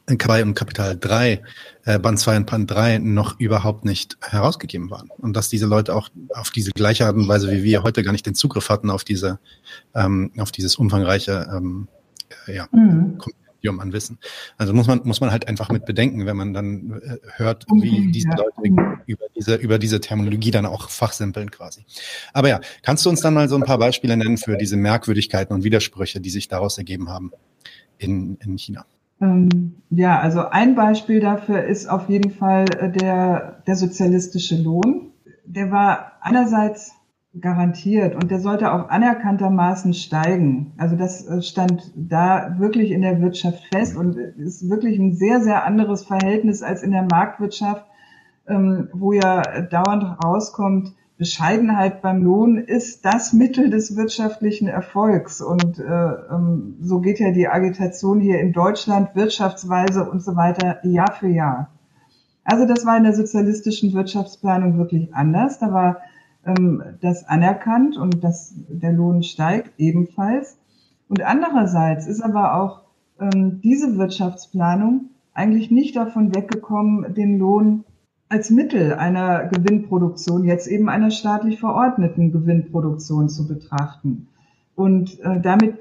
Kapital 0.07 0.43
und 0.43 0.55
Kapital 0.55 0.99
3, 0.99 1.43
äh, 1.85 1.99
Band 1.99 2.19
2 2.19 2.39
und 2.39 2.47
Band 2.47 2.71
3 2.71 2.99
noch 2.99 3.39
überhaupt 3.39 3.85
nicht 3.85 4.17
herausgegeben 4.21 4.91
waren. 4.91 5.09
Und 5.19 5.37
dass 5.37 5.49
diese 5.49 5.67
Leute 5.67 5.95
auch 5.95 6.09
auf 6.35 6.51
diese 6.51 6.73
gleiche 6.73 7.07
Art 7.07 7.17
und 7.17 7.29
Weise 7.29 7.51
wie 7.51 7.63
wir 7.63 7.83
heute 7.83 8.03
gar 8.03 8.13
nicht 8.13 8.27
den 8.27 8.35
Zugriff 8.35 8.69
hatten 8.69 8.91
auf 8.91 9.05
diese, 9.05 9.39
ähm, 9.95 10.33
auf 10.39 10.51
dieses 10.53 10.77
umfangreiche 10.77 11.49
ähm, 11.55 11.89
äh, 12.47 12.57
ja, 12.57 12.69
mhm. 12.73 13.19
Kompendium 13.19 13.81
an 13.81 13.93
Wissen. 13.93 14.19
Also 14.57 14.73
muss 14.73 14.87
man, 14.87 15.01
muss 15.05 15.21
man 15.21 15.31
halt 15.31 15.47
einfach 15.49 15.71
mit 15.71 15.85
bedenken, 15.85 16.27
wenn 16.27 16.37
man 16.37 16.55
dann 16.55 17.01
äh, 17.03 17.19
hört, 17.37 17.67
wie 17.71 18.11
diese 18.11 18.31
Leute 18.31 19.03
über 19.07 19.27
diese, 19.37 19.55
über 19.57 19.79
diese 19.79 20.01
Terminologie 20.01 20.51
dann 20.51 20.67
auch 20.67 20.91
fachsimpeln 20.91 21.51
quasi. 21.51 21.85
Aber 22.33 22.49
ja, 22.49 22.61
kannst 22.83 23.05
du 23.05 23.11
uns 23.11 23.21
dann 23.21 23.35
mal 23.35 23.49
so 23.49 23.57
ein 23.57 23.65
paar 23.65 23.79
Beispiele 23.79 24.17
nennen 24.17 24.39
für 24.39 24.57
diese 24.57 24.77
Merkwürdigkeiten 24.77 25.55
und 25.55 25.65
Widersprüche, 25.65 26.21
die 26.21 26.31
sich 26.31 26.49
daraus 26.49 26.79
ergeben 26.79 27.09
haben 27.09 27.33
in, 27.99 28.37
in 28.37 28.57
China? 28.57 28.87
Ähm, 29.21 29.83
ja, 29.91 30.21
also 30.21 30.49
ein 30.49 30.75
Beispiel 30.75 31.21
dafür 31.21 31.65
ist 31.65 31.89
auf 31.89 32.09
jeden 32.09 32.31
Fall 32.31 32.67
äh, 32.79 32.91
der, 32.91 33.63
der 33.67 33.77
sozialistische 33.77 34.57
Lohn. 34.57 35.13
Der 35.45 35.71
war 35.71 36.13
einerseits 36.21 36.93
garantiert 37.39 38.17
und 38.17 38.31
der 38.31 38.41
sollte 38.41 38.73
auch 38.73 38.89
anerkanntermaßen 38.89 39.95
steigen. 39.95 40.73
Also 40.79 40.97
das 40.97 41.27
äh, 41.27 41.43
stand 41.43 41.93
da 41.95 42.57
wirklich 42.59 42.91
in 42.91 43.03
der 43.03 43.21
Wirtschaft 43.21 43.63
fest 43.73 43.97
und 43.97 44.17
ist 44.17 44.69
wirklich 44.69 44.99
ein 44.99 45.15
sehr, 45.15 45.41
sehr 45.41 45.65
anderes 45.65 46.05
Verhältnis 46.05 46.63
als 46.63 46.83
in 46.83 46.91
der 46.91 47.07
Marktwirtschaft, 47.11 47.85
ähm, 48.49 48.89
wo 48.93 49.13
ja 49.13 49.43
dauernd 49.63 50.05
rauskommt, 50.25 50.93
Bescheidenheit 51.21 52.01
beim 52.01 52.23
Lohn 52.23 52.57
ist 52.57 53.05
das 53.05 53.35
Mittel 53.35 53.69
des 53.69 53.95
wirtschaftlichen 53.95 54.69
Erfolgs. 54.69 55.43
Und 55.43 55.79
äh, 55.79 55.85
ähm, 55.85 56.79
so 56.81 57.01
geht 57.01 57.21
ja 57.21 57.31
die 57.31 57.47
Agitation 57.47 58.21
hier 58.21 58.41
in 58.41 58.55
Deutschland, 58.55 59.15
Wirtschaftsweise 59.15 60.11
und 60.11 60.23
so 60.23 60.35
weiter, 60.35 60.79
Jahr 60.83 61.13
für 61.13 61.29
Jahr. 61.29 61.69
Also 62.43 62.65
das 62.65 62.87
war 62.87 62.97
in 62.97 63.03
der 63.03 63.13
sozialistischen 63.13 63.93
Wirtschaftsplanung 63.93 64.79
wirklich 64.79 65.15
anders. 65.15 65.59
Da 65.59 65.75
war 65.75 65.99
ähm, 66.47 66.83
das 67.03 67.29
anerkannt 67.29 67.99
und 67.99 68.25
das, 68.25 68.55
der 68.71 68.95
Lohn 68.95 69.23
steigt 69.23 69.73
ebenfalls. 69.77 70.57
Und 71.11 71.21
andererseits 71.21 72.07
ist 72.07 72.23
aber 72.23 72.55
auch 72.55 72.81
ähm, 73.21 73.61
diese 73.63 73.99
Wirtschaftsplanung 73.99 75.11
eigentlich 75.35 75.71
nicht 75.71 75.97
davon 75.97 76.35
weggekommen, 76.35 77.13
den 77.13 77.39
Lohn 77.39 77.85
als 78.31 78.49
Mittel 78.49 78.95
einer 78.95 79.49
Gewinnproduktion, 79.49 80.45
jetzt 80.45 80.69
eben 80.69 80.89
einer 80.89 81.11
staatlich 81.11 81.59
verordneten 81.59 82.31
Gewinnproduktion 82.31 83.29
zu 83.29 83.47
betrachten. 83.47 84.29
Und 84.77 85.19
äh, 85.21 85.41
damit 85.41 85.75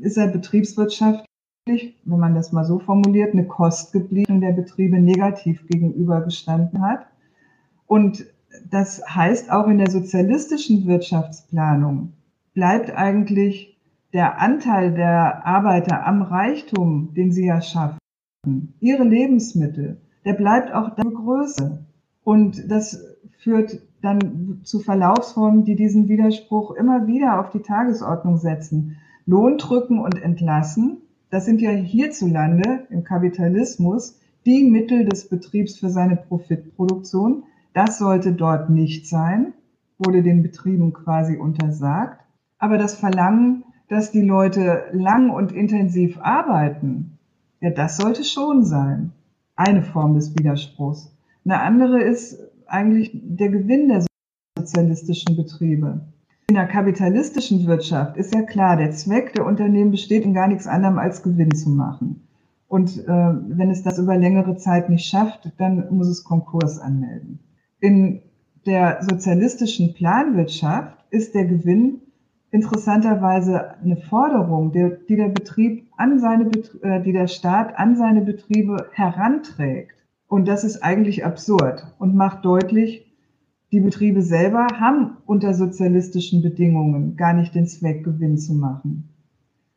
ist 0.00 0.16
er 0.16 0.28
betriebswirtschaftlich, 0.28 2.00
wenn 2.04 2.18
man 2.18 2.34
das 2.34 2.50
mal 2.52 2.64
so 2.64 2.78
formuliert, 2.78 3.34
eine 3.34 3.46
Kost 3.46 3.92
geblieben, 3.92 4.40
der 4.40 4.52
Betriebe 4.52 4.98
negativ 4.98 5.66
gegenübergestanden 5.68 6.80
hat. 6.80 7.06
Und 7.86 8.24
das 8.70 9.02
heißt, 9.06 9.52
auch 9.52 9.68
in 9.68 9.76
der 9.76 9.90
sozialistischen 9.90 10.86
Wirtschaftsplanung 10.86 12.14
bleibt 12.54 12.90
eigentlich 12.90 13.76
der 14.14 14.40
Anteil 14.40 14.94
der 14.94 15.44
Arbeiter 15.44 16.06
am 16.06 16.22
Reichtum, 16.22 17.12
den 17.14 17.32
sie 17.32 17.46
ja 17.46 17.60
schaffen, 17.60 17.98
ihre 18.80 19.04
Lebensmittel, 19.04 20.00
der 20.26 20.32
bleibt 20.32 20.74
auch 20.74 20.94
der 20.94 21.04
Größe. 21.04 21.86
Und 22.24 22.70
das 22.70 23.16
führt 23.38 23.80
dann 24.02 24.60
zu 24.64 24.80
Verlaufsformen, 24.80 25.64
die 25.64 25.76
diesen 25.76 26.08
Widerspruch 26.08 26.72
immer 26.72 27.06
wieder 27.06 27.40
auf 27.40 27.50
die 27.50 27.62
Tagesordnung 27.62 28.36
setzen. 28.36 28.96
Lohn 29.24 29.56
drücken 29.56 30.00
und 30.00 30.20
entlassen, 30.20 30.98
das 31.30 31.44
sind 31.44 31.60
ja 31.60 31.70
hierzulande 31.70 32.86
im 32.90 33.04
Kapitalismus 33.04 34.18
die 34.44 34.64
Mittel 34.64 35.04
des 35.04 35.28
Betriebs 35.28 35.78
für 35.78 35.90
seine 35.90 36.16
Profitproduktion. 36.16 37.44
Das 37.72 37.98
sollte 37.98 38.32
dort 38.32 38.68
nicht 38.68 39.08
sein, 39.08 39.52
wurde 39.98 40.22
den 40.22 40.42
Betrieben 40.42 40.92
quasi 40.92 41.36
untersagt. 41.36 42.20
Aber 42.58 42.78
das 42.78 42.96
Verlangen, 42.96 43.64
dass 43.88 44.10
die 44.10 44.22
Leute 44.22 44.84
lang 44.92 45.30
und 45.30 45.52
intensiv 45.52 46.18
arbeiten, 46.20 47.18
ja, 47.60 47.70
das 47.70 47.96
sollte 47.96 48.24
schon 48.24 48.64
sein 48.64 49.12
eine 49.56 49.82
Form 49.82 50.14
des 50.14 50.34
Widerspruchs. 50.36 51.12
Eine 51.44 51.60
andere 51.60 52.02
ist 52.02 52.38
eigentlich 52.66 53.10
der 53.14 53.48
Gewinn 53.48 53.88
der 53.88 54.04
sozialistischen 54.58 55.36
Betriebe. 55.36 56.00
In 56.48 56.54
der 56.54 56.66
kapitalistischen 56.66 57.66
Wirtschaft 57.66 58.16
ist 58.16 58.34
ja 58.34 58.42
klar, 58.42 58.76
der 58.76 58.92
Zweck 58.92 59.32
der 59.34 59.46
Unternehmen 59.46 59.90
besteht 59.90 60.24
in 60.24 60.34
gar 60.34 60.46
nichts 60.46 60.66
anderem 60.66 60.98
als 60.98 61.22
Gewinn 61.22 61.54
zu 61.54 61.70
machen. 61.70 62.26
Und 62.68 62.98
äh, 62.98 63.08
wenn 63.08 63.70
es 63.70 63.82
das 63.82 63.98
über 63.98 64.16
längere 64.16 64.56
Zeit 64.56 64.88
nicht 64.88 65.06
schafft, 65.06 65.52
dann 65.58 65.86
muss 65.90 66.08
es 66.08 66.24
Konkurs 66.24 66.78
anmelden. 66.78 67.40
In 67.80 68.22
der 68.66 68.98
sozialistischen 69.08 69.94
Planwirtschaft 69.94 70.96
ist 71.10 71.34
der 71.34 71.44
Gewinn 71.46 72.00
interessanterweise 72.56 73.74
eine 73.82 73.96
Forderung, 73.96 74.72
die 74.72 75.16
der 75.16 75.28
Betrieb 75.28 75.86
an 75.98 76.18
seine, 76.18 76.50
äh, 76.82 77.02
die 77.02 77.12
der 77.12 77.26
Staat 77.26 77.78
an 77.78 77.96
seine 77.96 78.22
Betriebe 78.22 78.88
heranträgt. 78.92 79.92
Und 80.26 80.48
das 80.48 80.64
ist 80.64 80.82
eigentlich 80.82 81.24
absurd 81.24 81.86
und 81.98 82.16
macht 82.16 82.44
deutlich, 82.44 83.06
die 83.72 83.80
Betriebe 83.80 84.22
selber 84.22 84.68
haben 84.80 85.18
unter 85.26 85.52
sozialistischen 85.52 86.40
Bedingungen 86.40 87.16
gar 87.16 87.34
nicht 87.34 87.54
den 87.54 87.66
Zweck, 87.66 88.04
Gewinn 88.04 88.38
zu 88.38 88.54
machen. 88.54 89.08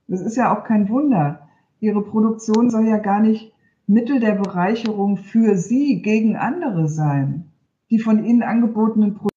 Das 0.07 0.21
ist 0.21 0.37
ja 0.37 0.55
auch 0.55 0.63
kein 0.63 0.87
Wunder. 0.89 1.49
Ihre 1.81 2.01
Produktion 2.01 2.69
soll 2.69 2.87
ja 2.87 2.97
gar 2.97 3.19
nicht 3.19 3.51
Mittel 3.87 4.19
der 4.19 4.35
Bereicherung 4.35 5.17
für 5.17 5.57
Sie 5.57 6.01
gegen 6.01 6.37
andere 6.37 6.87
sein. 6.87 7.51
Die 7.89 7.99
von 7.99 8.23
Ihnen 8.23 8.43
angebotenen 8.43 9.15
Produkte 9.15 9.28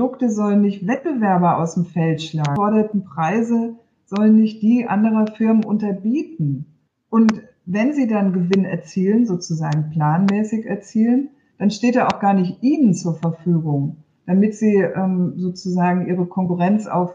Produkte 0.00 0.30
sollen 0.30 0.62
nicht 0.62 0.86
Wettbewerber 0.86 1.58
aus 1.58 1.74
dem 1.74 1.84
Feld 1.84 2.22
schlagen. 2.22 2.54
Die 2.54 2.54
geforderten 2.54 3.04
Preise 3.04 3.74
sollen 4.06 4.34
nicht 4.34 4.62
die 4.62 4.86
anderer 4.86 5.26
Firmen 5.26 5.62
unterbieten. 5.62 6.64
Und 7.10 7.42
wenn 7.66 7.92
sie 7.92 8.06
dann 8.06 8.32
Gewinn 8.32 8.64
erzielen, 8.64 9.26
sozusagen 9.26 9.90
planmäßig 9.90 10.64
erzielen, 10.64 11.28
dann 11.58 11.70
steht 11.70 11.96
er 11.96 12.06
auch 12.06 12.18
gar 12.18 12.32
nicht 12.32 12.62
Ihnen 12.62 12.94
zur 12.94 13.16
Verfügung, 13.16 13.98
damit 14.24 14.54
Sie 14.54 14.76
ähm, 14.76 15.34
sozusagen 15.36 16.06
Ihre 16.06 16.24
Konkurrenz 16.24 16.86
auf 16.86 17.14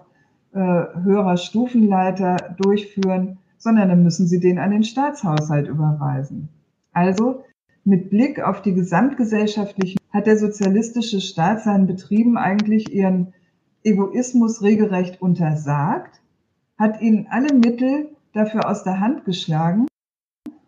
äh, 0.53 0.59
höherer 0.59 1.38
Stufenleiter 1.38 2.55
durchführen, 2.61 3.39
sondern 3.57 3.89
dann 3.89 4.03
müssen 4.03 4.27
Sie 4.27 4.39
den 4.39 4.59
an 4.59 4.69
den 4.69 4.83
Staatshaushalt 4.83 5.67
überweisen. 5.67 6.49
Also 6.93 7.45
mit 7.86 8.09
Blick 8.09 8.41
auf 8.41 8.63
die 8.63 8.73
gesamtgesellschaftlichen 8.73 9.99
hat 10.11 10.25
der 10.25 10.38
sozialistische 10.38 11.21
Staat 11.21 11.61
seinen 11.61 11.86
Betrieben 11.86 12.36
eigentlich 12.36 12.91
ihren 12.91 13.33
Egoismus 13.83 14.63
regelrecht 14.63 15.21
untersagt, 15.21 16.19
hat 16.77 16.99
ihnen 17.01 17.27
alle 17.29 17.53
Mittel 17.53 18.09
dafür 18.33 18.67
aus 18.67 18.83
der 18.83 18.99
Hand 18.99 19.23
geschlagen 19.25 19.86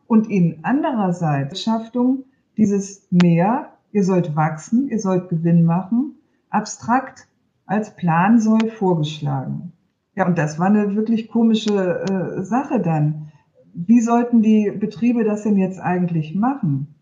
und 0.05 0.29
ihnen 0.29 0.59
andererseits 0.61 1.61
Schaftung 1.61 2.25
dieses 2.55 3.07
Mehr, 3.09 3.73
ihr 3.91 4.03
sollt 4.03 4.35
wachsen, 4.35 4.87
ihr 4.87 4.99
sollt 4.99 5.29
Gewinn 5.29 5.65
machen, 5.65 6.17
abstrakt 6.49 7.27
als 7.65 7.95
Plan 7.95 8.39
soll 8.39 8.69
vorgeschlagen. 8.69 9.73
Ja, 10.15 10.27
und 10.27 10.37
das 10.37 10.59
war 10.59 10.67
eine 10.67 10.95
wirklich 10.95 11.29
komische 11.29 12.01
äh, 12.01 12.43
Sache 12.43 12.79
dann. 12.79 13.31
wie 13.73 14.01
sollten 14.01 14.41
die 14.41 14.71
Betriebe 14.71 15.23
das 15.23 15.43
denn 15.43 15.57
jetzt 15.57 15.79
eigentlich 15.79 16.33
machen? 16.35 16.95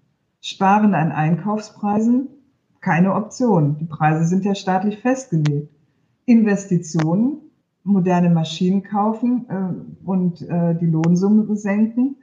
Sparen 0.47 0.93
an 0.93 1.11
Einkaufspreisen? 1.11 2.27
Keine 2.79 3.15
Option. 3.15 3.77
Die 3.79 3.85
Preise 3.85 4.25
sind 4.25 4.45
ja 4.45 4.53
staatlich 4.53 4.99
festgelegt. 4.99 5.73
Investitionen, 6.25 7.37
moderne 7.83 8.29
Maschinen 8.29 8.83
kaufen 8.83 9.47
äh, 9.49 10.05
und 10.07 10.43
äh, 10.43 10.75
die 10.75 10.85
Lohnsumme 10.85 11.55
senken. 11.55 12.17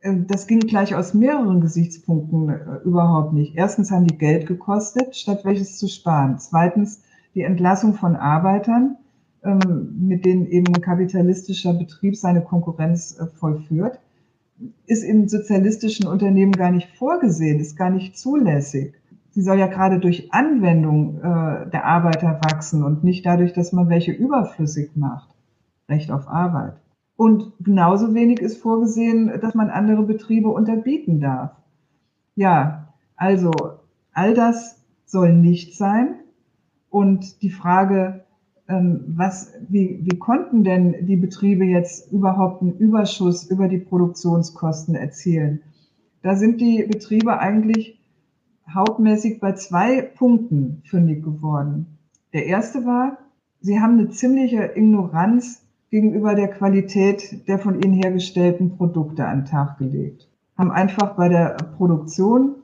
Äh, 0.00 0.16
das 0.26 0.48
ging 0.48 0.60
gleich 0.60 0.94
aus 0.94 1.14
mehreren 1.14 1.62
Gesichtspunkten 1.62 2.50
äh, 2.50 2.76
überhaupt 2.84 3.32
nicht. 3.32 3.56
Erstens 3.56 3.90
haben 3.90 4.06
die 4.06 4.18
Geld 4.18 4.46
gekostet, 4.46 5.16
statt 5.16 5.40
welches 5.46 5.78
zu 5.78 5.88
sparen. 5.88 6.38
Zweitens 6.38 7.00
die 7.34 7.40
Entlassung 7.40 7.94
von 7.94 8.16
Arbeitern, 8.16 8.98
ähm, 9.42 9.94
mit 9.98 10.26
denen 10.26 10.44
eben 10.44 10.66
ein 10.74 10.82
kapitalistischer 10.82 11.72
Betrieb 11.72 12.16
seine 12.16 12.42
Konkurrenz 12.42 13.18
äh, 13.18 13.28
vollführt, 13.28 13.98
ist 14.86 15.02
in 15.02 15.28
sozialistischen 15.28 16.06
Unternehmen 16.06 16.52
gar 16.52 16.70
nicht 16.70 16.88
vorgesehen, 16.96 17.60
ist 17.60 17.76
gar 17.76 17.90
nicht 17.90 18.18
zulässig. 18.18 18.94
Sie 19.30 19.42
soll 19.42 19.58
ja 19.58 19.68
gerade 19.68 19.98
durch 20.00 20.32
Anwendung 20.32 21.20
der 21.22 21.84
Arbeiter 21.84 22.40
wachsen 22.42 22.82
und 22.82 23.04
nicht 23.04 23.24
dadurch, 23.24 23.52
dass 23.52 23.72
man 23.72 23.88
welche 23.88 24.12
überflüssig 24.12 24.96
macht. 24.96 25.30
Recht 25.88 26.10
auf 26.10 26.28
Arbeit. 26.28 26.74
Und 27.16 27.52
genauso 27.60 28.14
wenig 28.14 28.40
ist 28.40 28.62
vorgesehen, 28.62 29.30
dass 29.40 29.54
man 29.54 29.70
andere 29.70 30.02
Betriebe 30.02 30.48
unterbieten 30.48 31.20
darf. 31.20 31.52
Ja, 32.34 32.94
also 33.16 33.50
all 34.12 34.34
das 34.34 34.82
soll 35.04 35.32
nicht 35.34 35.76
sein. 35.76 36.16
Und 36.88 37.42
die 37.42 37.50
Frage, 37.50 38.24
was, 38.70 39.52
wie, 39.68 40.00
wie 40.02 40.18
konnten 40.18 40.62
denn 40.62 41.06
die 41.06 41.16
Betriebe 41.16 41.64
jetzt 41.64 42.12
überhaupt 42.12 42.62
einen 42.62 42.76
Überschuss 42.78 43.44
über 43.50 43.68
die 43.68 43.78
Produktionskosten 43.78 44.94
erzielen? 44.94 45.62
Da 46.22 46.36
sind 46.36 46.60
die 46.60 46.84
Betriebe 46.84 47.38
eigentlich 47.38 47.98
hauptmäßig 48.72 49.40
bei 49.40 49.54
zwei 49.54 50.02
Punkten 50.02 50.82
fündig 50.84 51.24
geworden. 51.24 51.98
Der 52.32 52.46
erste 52.46 52.84
war, 52.84 53.18
sie 53.60 53.80
haben 53.80 53.98
eine 53.98 54.10
ziemliche 54.10 54.76
Ignoranz 54.76 55.66
gegenüber 55.90 56.36
der 56.36 56.48
Qualität 56.48 57.48
der 57.48 57.58
von 57.58 57.82
ihnen 57.82 57.94
hergestellten 57.94 58.76
Produkte 58.76 59.26
an 59.26 59.40
den 59.40 59.46
Tag 59.46 59.78
gelegt. 59.78 60.28
Haben 60.56 60.70
einfach 60.70 61.16
bei 61.16 61.28
der 61.28 61.56
Produktion 61.76 62.54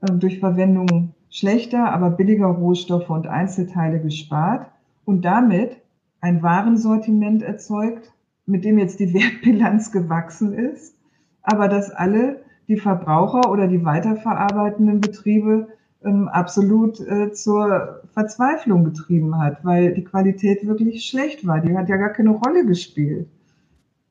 äh, 0.00 0.10
durch 0.12 0.38
Verwendung 0.38 1.12
schlechter, 1.28 1.92
aber 1.92 2.10
billiger 2.10 2.46
Rohstoffe 2.46 3.10
und 3.10 3.26
Einzelteile 3.26 4.00
gespart 4.00 4.71
und 5.04 5.24
damit 5.24 5.76
ein 6.20 6.42
Warensortiment 6.42 7.42
erzeugt, 7.42 8.12
mit 8.46 8.64
dem 8.64 8.78
jetzt 8.78 9.00
die 9.00 9.12
Wertbilanz 9.14 9.92
gewachsen 9.92 10.52
ist, 10.52 10.96
aber 11.42 11.68
dass 11.68 11.90
alle 11.90 12.42
die 12.68 12.76
Verbraucher 12.76 13.50
oder 13.50 13.66
die 13.66 13.84
weiterverarbeitenden 13.84 15.00
Betriebe 15.00 15.68
ähm, 16.04 16.28
absolut 16.28 17.00
äh, 17.00 17.32
zur 17.32 18.02
Verzweiflung 18.12 18.84
getrieben 18.84 19.38
hat, 19.38 19.64
weil 19.64 19.94
die 19.94 20.04
Qualität 20.04 20.66
wirklich 20.66 21.04
schlecht 21.04 21.46
war. 21.46 21.60
Die 21.60 21.76
hat 21.76 21.88
ja 21.88 21.96
gar 21.96 22.10
keine 22.10 22.30
Rolle 22.30 22.64
gespielt. 22.64 23.28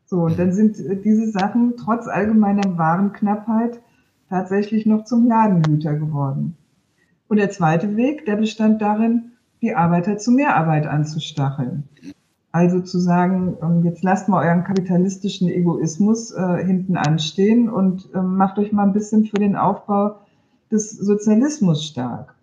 So, 0.05 0.23
und 0.23 0.37
dann 0.37 0.51
sind 0.51 0.79
äh, 0.79 0.97
diese 0.97 1.31
Sachen 1.31 1.77
trotz 1.77 2.07
allgemeiner 2.07 2.77
Warenknappheit 2.77 3.81
tatsächlich 4.29 4.85
noch 4.85 5.05
zum 5.05 5.27
Ladenhüter 5.27 5.95
geworden. 5.95 6.55
Und 7.27 7.37
der 7.37 7.49
zweite 7.49 7.95
Weg, 7.95 8.25
der 8.25 8.35
bestand 8.35 8.81
darin, 8.81 9.30
die 9.62 9.76
Arbeiter 9.76 10.18
zu 10.18 10.32
Mehrarbeit 10.32 10.88
anzustacheln. 10.88 11.84
Also 12.51 12.82
zu 12.82 12.99
sagen, 12.99 13.55
ähm, 13.62 13.84
jetzt 13.84 14.03
lasst 14.03 14.28
mal 14.28 14.45
euren 14.45 14.64
kapitalistischen 14.64 15.47
Egoismus 15.47 16.32
äh, 16.32 16.66
hinten 16.66 16.97
anstehen 16.97 17.70
und 17.70 18.09
äh, 18.14 18.22
macht 18.22 18.57
euch 18.59 18.74
mal 18.74 18.84
ein 18.84 18.93
bisschen 18.93 19.26
für 19.26 19.38
den 19.38 19.55
Aufbau 19.55 20.16
des 20.70 20.91
Sozialismus 20.91 21.86
stark. 21.86 22.36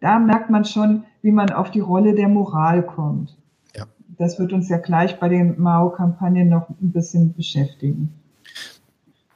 Da 0.00 0.18
merkt 0.18 0.50
man 0.50 0.64
schon, 0.64 1.04
wie 1.22 1.32
man 1.32 1.50
auf 1.50 1.70
die 1.70 1.80
Rolle 1.80 2.14
der 2.14 2.28
Moral 2.28 2.84
kommt. 2.84 3.38
Ja. 3.74 3.84
Das 4.18 4.38
wird 4.38 4.52
uns 4.52 4.68
ja 4.68 4.76
gleich 4.76 5.18
bei 5.18 5.30
den 5.30 5.58
Mao-Kampagnen 5.58 6.50
noch 6.50 6.68
ein 6.68 6.92
bisschen 6.92 7.32
beschäftigen. 7.32 8.12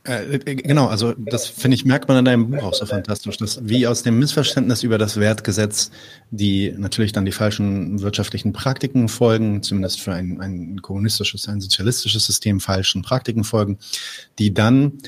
Äh, 0.05 0.37
äh, 0.37 0.55
genau, 0.55 0.87
also 0.87 1.13
das 1.13 1.47
finde 1.47 1.75
ich, 1.75 1.85
merkt 1.85 2.09
man 2.09 2.17
in 2.19 2.25
deinem 2.25 2.51
Buch 2.51 2.63
auch 2.63 2.75
so 2.75 2.87
fantastisch, 2.87 3.37
dass 3.37 3.69
wie 3.69 3.87
aus 3.87 4.03
dem 4.03 4.19
Missverständnis 4.19 4.83
über 4.83 4.97
das 4.97 5.19
Wertgesetz, 5.19 5.91
die 6.31 6.73
natürlich 6.77 7.13
dann 7.13 7.27
die 7.27 7.33
falschen 7.33 8.01
wirtschaftlichen 8.01 8.53
Praktiken 8.53 9.09
folgen, 9.09 9.63
zumindest 9.63 10.01
für 10.01 10.15
ein, 10.15 10.41
ein 10.41 10.81
kommunistisches, 10.81 11.49
ein 11.49 11.61
sozialistisches 11.61 12.25
System 12.25 12.61
falschen 12.61 13.03
Praktiken 13.03 13.45
folgen, 13.45 13.79
die 14.39 14.55
dann 14.55 14.99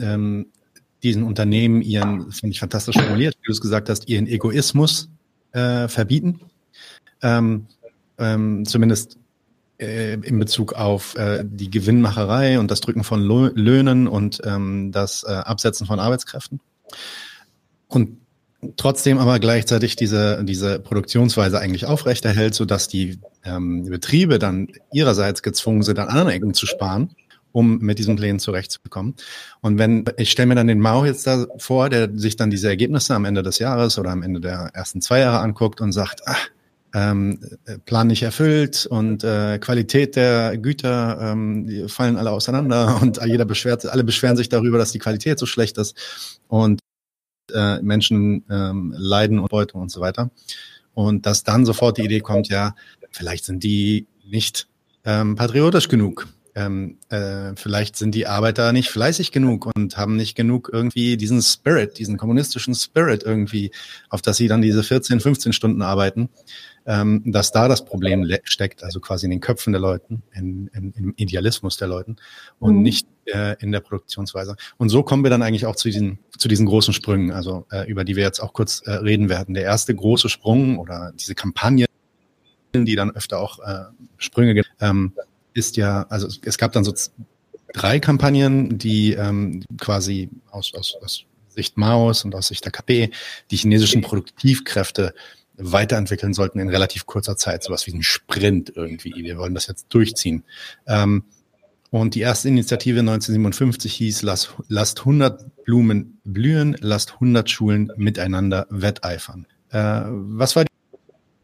ähm, 0.00 0.46
diesen 1.02 1.22
Unternehmen 1.22 1.82
ihren, 1.82 2.32
finde 2.32 2.52
ich 2.52 2.60
fantastisch 2.60 2.96
formuliert, 2.96 3.36
wie 3.42 3.46
du 3.46 3.52
es 3.52 3.60
gesagt 3.60 3.90
hast, 3.90 4.08
ihren 4.08 4.26
Egoismus 4.26 5.10
äh, 5.52 5.88
verbieten. 5.88 6.40
Ähm, 7.22 7.66
ähm, 8.18 8.64
zumindest 8.64 9.18
äh, 9.78 10.14
in 10.14 10.38
Bezug 10.38 10.74
auf 10.74 11.16
äh, 11.16 11.44
die 11.44 11.70
Gewinnmacherei 11.70 12.58
und 12.58 12.70
das 12.70 12.80
Drücken 12.80 13.04
von 13.04 13.20
Löhnen 13.22 14.08
und 14.08 14.40
ähm, 14.44 14.92
das 14.92 15.24
äh, 15.24 15.32
Absetzen 15.32 15.86
von 15.86 16.00
Arbeitskräften. 16.00 16.60
Und 17.88 18.18
trotzdem 18.76 19.18
aber 19.18 19.38
gleichzeitig 19.38 19.96
diese, 19.96 20.42
diese 20.44 20.78
Produktionsweise 20.78 21.58
eigentlich 21.60 21.86
aufrechterhält, 21.86 22.54
sodass 22.54 22.88
die 22.88 23.18
ähm, 23.44 23.84
Betriebe 23.84 24.38
dann 24.38 24.68
ihrerseits 24.92 25.42
gezwungen 25.42 25.82
sind, 25.82 25.98
an 25.98 26.08
anderen 26.08 26.30
Ecken 26.30 26.54
zu 26.54 26.66
sparen 26.66 27.14
um 27.56 27.78
mit 27.78 27.98
diesen 27.98 28.16
Plänen 28.16 28.38
zurechtzukommen. 28.38 29.14
Und 29.62 29.78
wenn, 29.78 30.04
ich 30.18 30.30
stelle 30.30 30.48
mir 30.48 30.56
dann 30.56 30.66
den 30.66 30.78
Mao 30.78 31.06
jetzt 31.06 31.26
da 31.26 31.46
vor, 31.56 31.88
der 31.88 32.10
sich 32.14 32.36
dann 32.36 32.50
diese 32.50 32.68
Ergebnisse 32.68 33.14
am 33.14 33.24
Ende 33.24 33.42
des 33.42 33.58
Jahres 33.58 33.98
oder 33.98 34.10
am 34.10 34.22
Ende 34.22 34.40
der 34.42 34.68
ersten 34.74 35.00
zwei 35.00 35.20
Jahre 35.20 35.38
anguckt 35.38 35.80
und 35.80 35.92
sagt, 35.92 36.20
ach, 36.26 36.50
ähm, 36.94 37.40
Plan 37.84 38.06
nicht 38.06 38.22
erfüllt 38.22 38.86
und 38.86 39.24
äh, 39.24 39.58
Qualität 39.58 40.16
der 40.16 40.56
Güter 40.56 41.18
ähm, 41.20 41.66
die 41.66 41.88
fallen 41.88 42.16
alle 42.16 42.30
auseinander 42.30 42.98
und 43.02 43.20
jeder 43.24 43.44
beschwert, 43.44 43.86
alle 43.86 44.04
beschweren 44.04 44.36
sich 44.36 44.48
darüber, 44.48 44.78
dass 44.78 44.92
die 44.92 44.98
Qualität 44.98 45.38
so 45.38 45.46
schlecht 45.46 45.78
ist. 45.78 46.40
Und 46.48 46.80
äh, 47.52 47.80
Menschen 47.82 48.44
ähm, 48.50 48.94
leiden 48.96 49.38
und 49.38 49.50
Beute 49.50 49.78
und 49.78 49.90
so 49.90 50.00
weiter. 50.00 50.30
Und 50.94 51.26
dass 51.26 51.44
dann 51.44 51.66
sofort 51.66 51.98
die 51.98 52.04
Idee 52.04 52.20
kommt, 52.20 52.48
ja, 52.48 52.74
vielleicht 53.10 53.44
sind 53.44 53.62
die 53.62 54.06
nicht 54.24 54.66
ähm, 55.04 55.36
patriotisch 55.36 55.88
genug. 55.88 56.28
Ähm, 56.54 56.96
äh, 57.10 57.52
vielleicht 57.54 57.96
sind 57.96 58.14
die 58.14 58.26
Arbeiter 58.26 58.72
nicht 58.72 58.88
fleißig 58.88 59.30
genug 59.30 59.70
und 59.76 59.98
haben 59.98 60.16
nicht 60.16 60.34
genug 60.34 60.70
irgendwie 60.72 61.18
diesen 61.18 61.42
Spirit, 61.42 61.98
diesen 61.98 62.16
kommunistischen 62.16 62.74
Spirit 62.74 63.22
irgendwie, 63.24 63.72
auf 64.08 64.22
das 64.22 64.38
sie 64.38 64.48
dann 64.48 64.62
diese 64.62 64.82
14, 64.82 65.20
15 65.20 65.52
Stunden 65.52 65.82
arbeiten, 65.82 66.30
ähm, 66.86 67.22
dass 67.26 67.52
da 67.52 67.68
das 67.68 67.84
Problem 67.84 68.30
steckt, 68.44 68.82
also 68.82 69.00
quasi 69.00 69.26
in 69.26 69.30
den 69.30 69.40
Köpfen 69.40 69.72
der 69.72 69.80
Leuten, 69.80 70.22
in, 70.32 70.68
in, 70.68 70.92
im 70.92 71.14
Idealismus 71.16 71.76
der 71.76 71.88
Leuten 71.88 72.16
und 72.58 72.76
mhm. 72.76 72.82
nicht 72.82 73.08
äh, 73.26 73.56
in 73.60 73.72
der 73.72 73.80
Produktionsweise. 73.80 74.56
Und 74.78 74.88
so 74.88 75.02
kommen 75.02 75.24
wir 75.24 75.30
dann 75.30 75.42
eigentlich 75.42 75.66
auch 75.66 75.76
zu 75.76 75.88
diesen, 75.88 76.18
zu 76.38 76.48
diesen 76.48 76.66
großen 76.66 76.94
Sprüngen, 76.94 77.32
also 77.32 77.66
äh, 77.70 77.88
über 77.90 78.04
die 78.04 78.16
wir 78.16 78.22
jetzt 78.22 78.40
auch 78.40 78.52
kurz 78.52 78.80
äh, 78.86 78.92
reden 78.92 79.28
werden. 79.28 79.54
Der 79.54 79.64
erste 79.64 79.94
große 79.94 80.28
Sprung 80.28 80.78
oder 80.78 81.12
diese 81.18 81.34
Kampagne, 81.34 81.86
die 82.74 82.96
dann 82.96 83.10
öfter 83.10 83.40
auch 83.40 83.58
äh, 83.58 83.84
Sprünge 84.18 84.54
gibt, 84.54 84.70
ähm, 84.80 85.12
ist 85.54 85.76
ja, 85.76 86.06
also 86.08 86.28
es 86.42 86.58
gab 86.58 86.72
dann 86.72 86.84
so 86.84 86.92
drei 87.72 87.98
Kampagnen, 87.98 88.78
die 88.78 89.12
ähm, 89.12 89.64
quasi 89.78 90.28
aus, 90.50 90.74
aus, 90.74 90.96
aus 91.02 91.24
Sicht 91.48 91.78
Maos 91.78 92.24
und 92.24 92.34
aus 92.34 92.48
Sicht 92.48 92.64
der 92.64 92.72
KP 92.72 93.10
die 93.50 93.56
chinesischen 93.56 94.02
Produktivkräfte 94.02 95.14
weiterentwickeln 95.58 96.34
sollten 96.34 96.58
in 96.58 96.68
relativ 96.68 97.06
kurzer 97.06 97.36
Zeit, 97.36 97.62
sowas 97.62 97.86
wie 97.86 97.92
ein 97.92 98.02
Sprint 98.02 98.72
irgendwie. 98.74 99.12
Wir 99.14 99.38
wollen 99.38 99.54
das 99.54 99.66
jetzt 99.66 99.86
durchziehen. 99.90 100.44
Ähm, 100.86 101.24
und 101.90 102.14
die 102.14 102.20
erste 102.20 102.48
Initiative 102.48 103.00
1957 103.00 103.92
hieß, 103.94 104.22
Lass, 104.22 104.50
lasst 104.68 105.00
100 105.00 105.64
Blumen 105.64 106.20
blühen, 106.24 106.76
lasst 106.80 107.14
100 107.14 107.48
Schulen 107.48 107.92
miteinander 107.96 108.66
wetteifern. 108.70 109.46
Äh, 109.70 110.02
was 110.06 110.56
war 110.56 110.64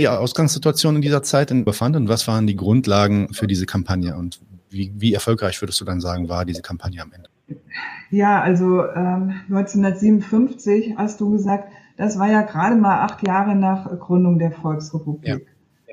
die 0.00 0.08
Ausgangssituation 0.08 0.96
in 0.96 1.02
dieser 1.02 1.22
Zeit 1.22 1.52
befand 1.64 1.96
und 1.96 2.08
was 2.08 2.26
waren 2.26 2.46
die 2.46 2.56
Grundlagen 2.56 3.32
für 3.32 3.46
diese 3.46 3.66
Kampagne 3.66 4.16
und 4.16 4.40
wie, 4.68 4.92
wie 4.96 5.14
erfolgreich 5.14 5.60
würdest 5.60 5.80
du 5.80 5.84
dann 5.84 6.00
sagen, 6.00 6.28
war 6.28 6.44
diese 6.44 6.62
Kampagne 6.62 7.02
am 7.02 7.12
Ende? 7.12 7.28
Ja, 8.10 8.40
also 8.40 8.84
ähm, 8.86 9.34
1957 9.48 10.94
hast 10.96 11.20
du 11.20 11.30
gesagt, 11.30 11.72
das 11.96 12.18
war 12.18 12.30
ja 12.30 12.42
gerade 12.42 12.76
mal 12.76 13.00
acht 13.00 13.26
Jahre 13.26 13.54
nach 13.54 13.98
Gründung 13.98 14.38
der 14.38 14.52
Volksrepublik. 14.52 15.28
Ja. 15.28 15.36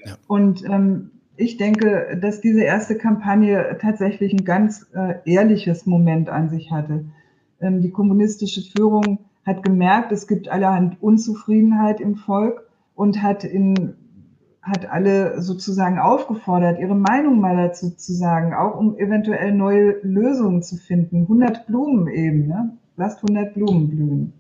Ja. 0.06 0.16
Und 0.28 0.64
ähm, 0.66 1.12
ich 1.36 1.58
denke, 1.58 2.18
dass 2.22 2.42
diese 2.42 2.62
erste 2.62 2.96
Kampagne 2.96 3.78
tatsächlich 3.82 4.34
ein 4.34 4.46
ganz 4.46 4.88
äh, 4.94 5.16
ehrliches 5.26 5.86
Moment 5.86 6.30
an 6.30 6.50
sich 6.50 6.72
hatte. 6.72 7.06
Ähm, 7.62 7.82
die 7.82 7.92
kommunistische 7.92 8.62
Führung 8.62 9.20
hat 9.46 9.64
gemerkt, 9.64 10.12
es 10.12 10.28
gibt 10.28 10.50
allerhand 10.50 11.02
Unzufriedenheit 11.02 12.00
im 12.02 12.16
Volk 12.16 12.68
und 12.96 13.22
hat 13.24 13.44
in 13.44 13.96
hat 14.62 14.90
alle 14.90 15.42
sozusagen 15.42 16.00
aufgefordert, 16.00 16.80
ihre 16.80 16.96
Meinung 16.96 17.40
mal 17.40 17.56
dazu 17.56 17.96
zu 17.96 18.14
sagen, 18.14 18.54
auch 18.54 18.78
um 18.78 18.98
eventuell 18.98 19.54
neue 19.54 19.96
Lösungen 20.04 20.62
zu 20.62 20.76
finden. 20.76 21.22
100 21.22 21.66
Blumen 21.66 22.08
eben, 22.08 22.48
ne? 22.48 22.78
lasst 22.98 23.24
100 23.24 23.54
Blumen 23.54 23.90
blühen. 23.90 24.34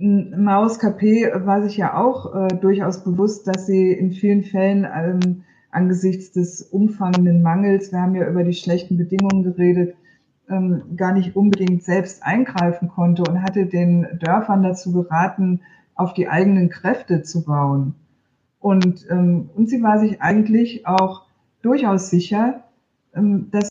Maus 0.00 0.78
KP 0.78 1.30
war 1.44 1.62
sich 1.62 1.76
ja 1.76 1.94
auch 1.94 2.34
äh, 2.34 2.48
durchaus 2.48 3.04
bewusst, 3.04 3.46
dass 3.46 3.66
sie 3.66 3.92
in 3.92 4.12
vielen 4.12 4.42
Fällen 4.42 4.86
ähm, 4.86 5.44
angesichts 5.70 6.32
des 6.32 6.62
umfangenden 6.62 7.42
Mangels, 7.42 7.92
wir 7.92 8.00
haben 8.00 8.14
ja 8.14 8.26
über 8.26 8.42
die 8.42 8.54
schlechten 8.54 8.96
Bedingungen 8.96 9.44
geredet, 9.44 9.94
ähm, 10.48 10.96
gar 10.96 11.12
nicht 11.12 11.36
unbedingt 11.36 11.84
selbst 11.84 12.22
eingreifen 12.22 12.88
konnte 12.88 13.22
und 13.30 13.42
hatte 13.42 13.66
den 13.66 14.06
Dörfern 14.20 14.62
dazu 14.62 14.92
geraten, 14.92 15.60
auf 15.94 16.14
die 16.14 16.28
eigenen 16.28 16.70
Kräfte 16.70 17.22
zu 17.22 17.44
bauen. 17.44 17.94
Und, 18.58 19.06
ähm, 19.10 19.50
und 19.54 19.68
sie 19.68 19.82
war 19.82 19.98
sich 19.98 20.22
eigentlich 20.22 20.86
auch 20.86 21.26
durchaus 21.60 22.08
sicher, 22.08 22.64
ähm, 23.14 23.50
dass 23.50 23.68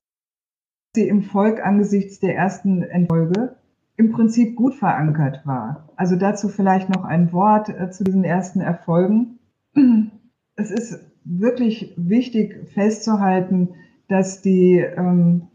sie 0.96 1.08
im 1.08 1.24
Volk 1.24 1.66
angesichts 1.66 2.20
der 2.20 2.36
ersten 2.36 2.84
Entfolge 2.84 3.56
im 4.00 4.14
Prinzip 4.14 4.56
gut 4.56 4.76
verankert 4.76 5.46
war. 5.46 5.90
Also 5.98 6.16
dazu 6.16 6.48
vielleicht 6.48 6.88
noch 6.90 7.04
ein 7.04 7.34
Wort 7.34 7.68
äh, 7.68 7.92
zu 7.92 8.06
diesen 8.06 8.24
ersten 8.24 8.62
Erfolgen. 8.62 9.40
Es 10.56 10.72
ist 10.72 11.00
wirklich 11.24 11.94
wichtig 11.96 12.68
festzuhalten, 12.74 13.70
dass 14.10 14.42
die, 14.42 14.76
ähm, 14.78 15.48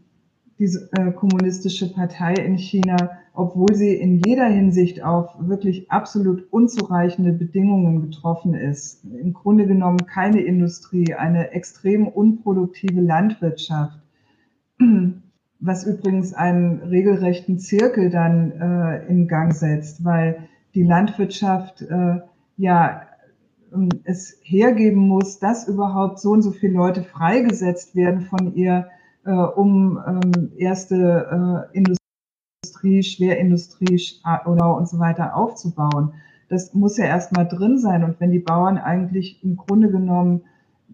diese 0.57 0.89
äh, 0.93 1.11
kommunistische 1.11 1.93
Partei 1.93 2.33
in 2.33 2.57
China, 2.57 3.11
obwohl 3.33 3.75
sie 3.75 3.93
in 3.93 4.21
jeder 4.25 4.47
Hinsicht 4.47 5.03
auf 5.03 5.35
wirklich 5.39 5.91
absolut 5.91 6.51
unzureichende 6.51 7.33
Bedingungen 7.33 8.01
getroffen 8.01 8.55
ist, 8.55 9.03
im 9.05 9.33
Grunde 9.33 9.67
genommen 9.67 10.07
keine 10.07 10.41
Industrie, 10.41 11.13
eine 11.13 11.51
extrem 11.51 12.07
unproduktive 12.07 13.01
Landwirtschaft, 13.01 13.99
was 15.59 15.85
übrigens 15.85 16.33
einen 16.33 16.81
regelrechten 16.81 17.59
Zirkel 17.59 18.09
dann 18.09 18.51
äh, 18.51 19.05
in 19.07 19.27
Gang 19.27 19.53
setzt, 19.53 20.03
weil 20.03 20.47
die 20.73 20.83
Landwirtschaft 20.83 21.81
äh, 21.81 22.19
ja 22.57 23.01
ähm, 23.73 23.89
es 24.03 24.37
hergeben 24.43 25.07
muss, 25.07 25.39
dass 25.39 25.67
überhaupt 25.67 26.19
so 26.19 26.31
und 26.31 26.41
so 26.41 26.51
viele 26.51 26.73
Leute 26.73 27.03
freigesetzt 27.03 27.95
werden 27.95 28.21
von 28.21 28.53
ihr, 28.55 28.87
äh, 29.25 29.31
um 29.31 29.99
ähm, 30.05 30.51
erste 30.57 31.67
äh, 31.73 31.77
Industrie, 31.77 33.03
Schwerindustrie 33.03 33.99
und 34.45 34.87
so 34.87 34.99
weiter 34.99 35.35
aufzubauen. 35.35 36.13
Das 36.49 36.73
muss 36.73 36.97
ja 36.97 37.05
erstmal 37.05 37.47
drin 37.47 37.79
sein. 37.79 38.03
Und 38.03 38.19
wenn 38.19 38.31
die 38.31 38.39
Bauern 38.39 38.77
eigentlich 38.77 39.43
im 39.43 39.55
Grunde 39.55 39.89
genommen 39.89 40.41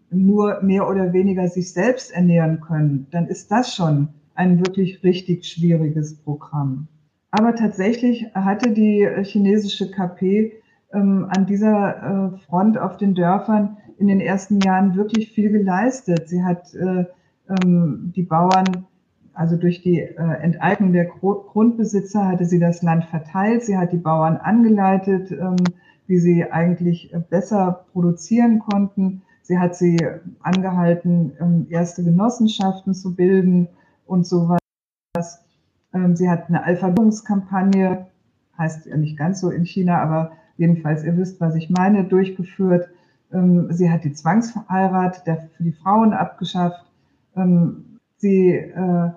nur 0.10 0.62
mehr 0.62 0.88
oder 0.88 1.12
weniger 1.12 1.48
sich 1.48 1.74
selbst 1.74 2.12
ernähren 2.12 2.62
können, 2.62 3.08
dann 3.12 3.28
ist 3.28 3.52
das 3.52 3.76
schon 3.76 4.10
ein 4.36 4.60
wirklich 4.60 5.04
richtig 5.04 5.46
schwieriges 5.46 6.16
Programm. 6.16 6.88
Aber 7.32 7.56
tatsächlich 7.56 8.28
hatte 8.34 8.72
die 8.72 9.08
chinesische 9.24 9.90
KP 9.90 10.52
ähm, 10.94 11.28
an 11.30 11.46
dieser 11.46 12.34
äh, 12.34 12.38
Front 12.46 12.78
auf 12.78 12.98
den 12.98 13.16
Dörfern 13.16 13.78
in 13.98 14.08
den 14.08 14.20
ersten 14.20 14.60
Jahren 14.60 14.96
wirklich 14.96 15.32
viel 15.32 15.50
geleistet. 15.50 16.28
Sie 16.28 16.44
hat 16.44 16.74
äh, 16.74 17.06
ähm, 17.50 18.12
die 18.16 18.24
Bauern, 18.24 18.86
also 19.34 19.56
durch 19.56 19.82
die 19.82 20.00
äh, 20.00 20.16
Enteignung 20.42 20.92
der 20.92 21.06
Gro 21.06 21.46
Grundbesitzer 21.52 22.28
hatte 22.28 22.46
sie 22.46 22.60
das 22.60 22.82
Land 22.82 23.06
verteilt. 23.06 23.64
Sie 23.64 23.78
hat 23.78 23.94
die 23.94 23.98
Bauern 23.98 24.38
angeleitet, 24.38 25.32
ähm, 25.32 25.56
wie 26.08 26.18
sie 26.18 26.52
eigentlich 26.52 27.16
besser 27.30 27.86
produzieren 27.94 28.60
konnten. 28.60 29.22
Sie 29.44 29.58
hat 29.58 29.76
sie 29.76 29.98
angehalten, 30.42 31.32
ähm, 31.40 31.68
erste 31.70 32.04
Genossenschaften 32.04 32.94
zu 32.94 33.16
bilden 33.16 33.70
und 34.12 34.28
sowas. 34.28 34.60
Ähm, 35.94 36.16
sie 36.16 36.30
hat 36.30 36.50
eine 36.50 36.64
Alphabetungskampagne, 36.64 38.08
heißt 38.58 38.86
ja 38.86 38.98
nicht 38.98 39.18
ganz 39.18 39.40
so 39.40 39.50
in 39.50 39.66
China, 39.66 40.02
aber 40.02 40.34
jedenfalls, 40.58 41.04
ihr 41.04 41.18
wisst, 41.18 41.40
was 41.40 41.56
ich 41.56 41.70
meine, 41.70 42.04
durchgeführt. 42.04 42.90
Ähm, 43.32 43.72
sie 43.72 43.90
hat 43.90 44.04
die 44.04 44.12
Zwangsheirat 44.14 45.24
für 45.26 45.64
die 45.64 45.72
Frauen 45.72 46.14
abgeschafft. 46.14 46.86
Ähm, 47.36 48.00
sie 48.18 48.50
äh, 48.50 49.12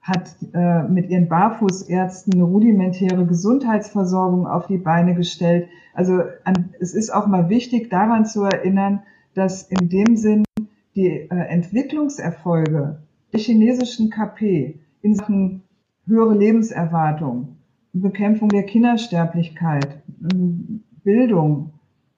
hat 0.00 0.36
äh, 0.54 0.82
mit 0.84 1.10
ihren 1.10 1.28
Barfußärzten 1.28 2.32
eine 2.32 2.44
rudimentäre 2.44 3.26
Gesundheitsversorgung 3.26 4.46
auf 4.46 4.66
die 4.66 4.78
Beine 4.78 5.14
gestellt. 5.14 5.68
Also 5.92 6.22
es 6.80 6.94
ist 6.94 7.10
auch 7.10 7.26
mal 7.26 7.50
wichtig, 7.50 7.90
daran 7.90 8.24
zu 8.24 8.44
erinnern, 8.44 9.02
dass 9.34 9.64
in 9.64 9.90
dem 9.90 10.16
Sinn 10.16 10.44
die 10.94 11.08
äh, 11.08 11.28
Entwicklungserfolge 11.28 13.00
chinesischen 13.36 14.10
KP 14.10 14.80
in 15.02 15.14
Sachen 15.14 15.62
höhere 16.06 16.36
Lebenserwartung, 16.36 17.56
Bekämpfung 17.92 18.48
der 18.48 18.64
Kindersterblichkeit, 18.64 20.02
Bildung, 21.04 21.72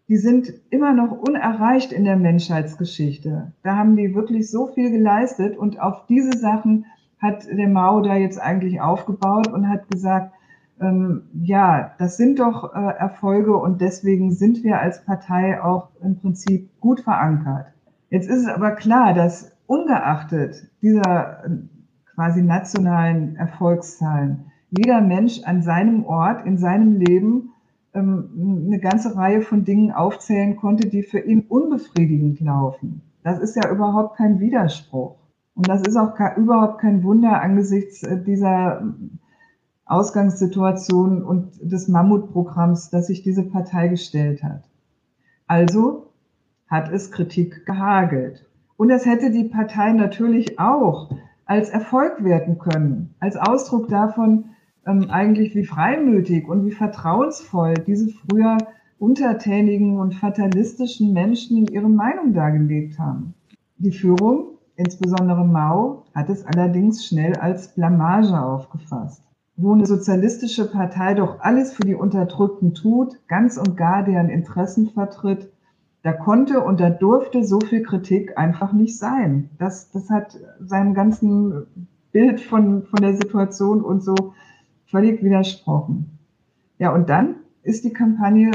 die 0.08 0.16
sind 0.16 0.52
immer 0.70 0.92
noch 0.92 1.12
unerreicht 1.12 1.92
in 1.92 2.04
der 2.04 2.16
Menschheitsgeschichte. 2.16 3.52
Da 3.62 3.76
haben 3.76 3.96
die 3.96 4.14
wirklich 4.14 4.50
so 4.50 4.66
viel 4.66 4.90
geleistet 4.90 5.56
und 5.56 5.80
auf 5.80 6.06
diese 6.06 6.36
Sachen 6.36 6.86
hat 7.20 7.46
der 7.46 7.68
Mao 7.68 8.00
da 8.00 8.16
jetzt 8.16 8.40
eigentlich 8.40 8.80
aufgebaut 8.80 9.48
und 9.48 9.68
hat 9.68 9.88
gesagt, 9.88 10.32
ähm, 10.80 11.22
ja, 11.34 11.92
das 11.98 12.16
sind 12.16 12.40
doch 12.40 12.74
äh, 12.74 12.78
Erfolge 12.78 13.56
und 13.56 13.80
deswegen 13.80 14.32
sind 14.32 14.64
wir 14.64 14.80
als 14.80 15.04
Partei 15.04 15.62
auch 15.62 15.90
im 16.02 16.18
Prinzip 16.18 16.70
gut 16.80 17.00
verankert. 17.00 17.66
Jetzt 18.08 18.28
ist 18.28 18.42
es 18.42 18.48
aber 18.48 18.72
klar, 18.72 19.14
dass 19.14 19.52
ungeachtet 19.70 20.66
dieser 20.82 21.44
äh, 21.44 21.50
quasi 22.12 22.42
nationalen 22.42 23.36
Erfolgszahlen 23.36 24.50
jeder 24.70 25.00
Mensch 25.00 25.42
an 25.44 25.62
seinem 25.62 26.04
Ort, 26.04 26.44
in 26.46 26.58
seinem 26.58 26.96
Leben 26.96 27.52
ähm, 27.94 28.64
eine 28.66 28.78
ganze 28.80 29.16
Reihe 29.16 29.42
von 29.42 29.64
Dingen 29.64 29.92
aufzählen 29.92 30.56
konnte, 30.56 30.88
die 30.88 31.02
für 31.02 31.20
ihn 31.20 31.46
unbefriedigend 31.48 32.40
laufen. 32.40 33.02
Das 33.22 33.38
ist 33.38 33.56
ja 33.56 33.70
überhaupt 33.70 34.16
kein 34.16 34.40
Widerspruch. 34.40 35.16
Und 35.54 35.68
das 35.68 35.82
ist 35.82 35.96
auch 35.96 36.14
überhaupt 36.36 36.80
kein 36.80 37.02
Wunder 37.02 37.40
angesichts 37.40 38.02
äh, 38.02 38.22
dieser 38.22 38.82
Ausgangssituation 39.84 41.22
und 41.22 41.58
des 41.60 41.88
Mammutprogramms, 41.88 42.90
das 42.90 43.08
sich 43.08 43.22
diese 43.22 43.42
Partei 43.42 43.88
gestellt 43.88 44.42
hat. 44.42 44.62
Also 45.46 46.12
hat 46.68 46.90
es 46.92 47.10
Kritik 47.10 47.66
gehagelt. 47.66 48.49
Und 48.80 48.88
das 48.88 49.04
hätte 49.04 49.30
die 49.30 49.44
Partei 49.44 49.92
natürlich 49.92 50.58
auch 50.58 51.10
als 51.44 51.68
Erfolg 51.68 52.24
werten 52.24 52.58
können, 52.58 53.14
als 53.20 53.36
Ausdruck 53.36 53.88
davon, 53.88 54.46
ähm, 54.86 55.10
eigentlich 55.10 55.54
wie 55.54 55.66
freimütig 55.66 56.48
und 56.48 56.64
wie 56.64 56.70
vertrauensvoll 56.70 57.74
diese 57.74 58.08
früher 58.08 58.56
untertänigen 58.98 59.98
und 59.98 60.14
fatalistischen 60.14 61.12
Menschen 61.12 61.66
ihre 61.66 61.90
Meinung 61.90 62.32
dargelegt 62.32 62.98
haben. 62.98 63.34
Die 63.76 63.92
Führung, 63.92 64.56
insbesondere 64.76 65.44
Mao, 65.44 66.04
hat 66.14 66.30
es 66.30 66.46
allerdings 66.46 67.04
schnell 67.04 67.34
als 67.34 67.74
Blamage 67.74 68.42
aufgefasst. 68.42 69.22
Wo 69.58 69.74
eine 69.74 69.84
sozialistische 69.84 70.70
Partei 70.70 71.12
doch 71.12 71.40
alles 71.40 71.74
für 71.74 71.84
die 71.84 71.96
Unterdrückten 71.96 72.72
tut, 72.72 73.20
ganz 73.28 73.58
und 73.58 73.76
gar 73.76 74.04
deren 74.04 74.30
Interessen 74.30 74.88
vertritt, 74.88 75.50
da 76.02 76.12
konnte 76.12 76.60
und 76.60 76.80
da 76.80 76.88
durfte 76.88 77.44
so 77.44 77.60
viel 77.60 77.82
Kritik 77.82 78.38
einfach 78.38 78.72
nicht 78.72 78.96
sein. 78.96 79.50
Das, 79.58 79.90
das 79.90 80.08
hat 80.08 80.38
seinem 80.60 80.94
ganzen 80.94 81.66
Bild 82.12 82.40
von, 82.40 82.84
von 82.84 83.00
der 83.00 83.16
Situation 83.16 83.82
und 83.82 84.02
so 84.02 84.14
völlig 84.86 85.22
widersprochen. 85.22 86.18
Ja, 86.78 86.94
und 86.94 87.08
dann 87.10 87.36
ist 87.62 87.84
die 87.84 87.92
Kampagne 87.92 88.50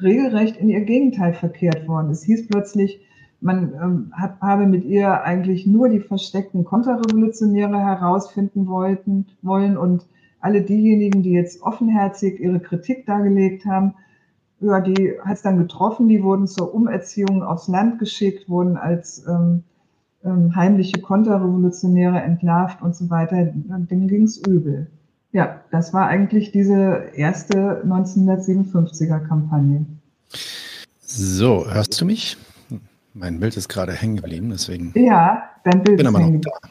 regelrecht 0.00 0.56
in 0.56 0.68
ihr 0.68 0.80
Gegenteil 0.80 1.34
verkehrt 1.34 1.86
worden. 1.86 2.10
Es 2.10 2.24
hieß 2.24 2.48
plötzlich, 2.48 3.00
man 3.40 3.72
ähm, 3.74 4.12
hat, 4.12 4.40
habe 4.40 4.66
mit 4.66 4.84
ihr 4.84 5.22
eigentlich 5.22 5.66
nur 5.66 5.88
die 5.88 6.00
versteckten 6.00 6.64
Konterrevolutionäre 6.64 7.78
herausfinden 7.78 8.66
wollten, 8.66 9.26
wollen 9.42 9.76
und 9.76 10.06
alle 10.40 10.62
diejenigen, 10.62 11.22
die 11.22 11.32
jetzt 11.32 11.62
offenherzig 11.62 12.40
ihre 12.40 12.60
Kritik 12.60 13.06
dargelegt 13.06 13.64
haben, 13.64 13.94
ja, 14.60 14.80
die 14.80 15.14
hat 15.24 15.36
es 15.36 15.42
dann 15.42 15.58
getroffen, 15.58 16.08
die 16.08 16.22
wurden 16.22 16.46
zur 16.46 16.74
Umerziehung 16.74 17.42
aufs 17.42 17.68
Land 17.68 17.98
geschickt, 17.98 18.48
wurden 18.48 18.76
als 18.76 19.24
ähm, 19.26 19.64
ähm, 20.24 20.54
heimliche 20.56 21.00
Konterrevolutionäre 21.00 22.20
entlarvt 22.20 22.82
und 22.82 22.96
so 22.96 23.08
weiter. 23.10 23.44
Denen 23.44 24.08
ging 24.08 24.24
es 24.24 24.36
übel. 24.36 24.88
Ja, 25.30 25.60
das 25.70 25.92
war 25.92 26.06
eigentlich 26.06 26.52
diese 26.52 27.10
erste 27.14 27.84
1957er 27.84 29.20
Kampagne. 29.20 29.86
So, 30.98 31.66
hörst 31.70 32.00
du 32.00 32.04
mich? 32.04 32.36
Mein 33.14 33.40
Bild 33.40 33.56
ist 33.56 33.68
gerade 33.68 33.92
hängen 33.92 34.16
geblieben, 34.16 34.50
deswegen. 34.50 34.92
Ja, 34.94 35.42
dein 35.64 35.82
Bild 35.82 35.98
bin 35.98 36.06
ist 36.06 36.18
hängen 36.18 36.40
da. 36.40 36.68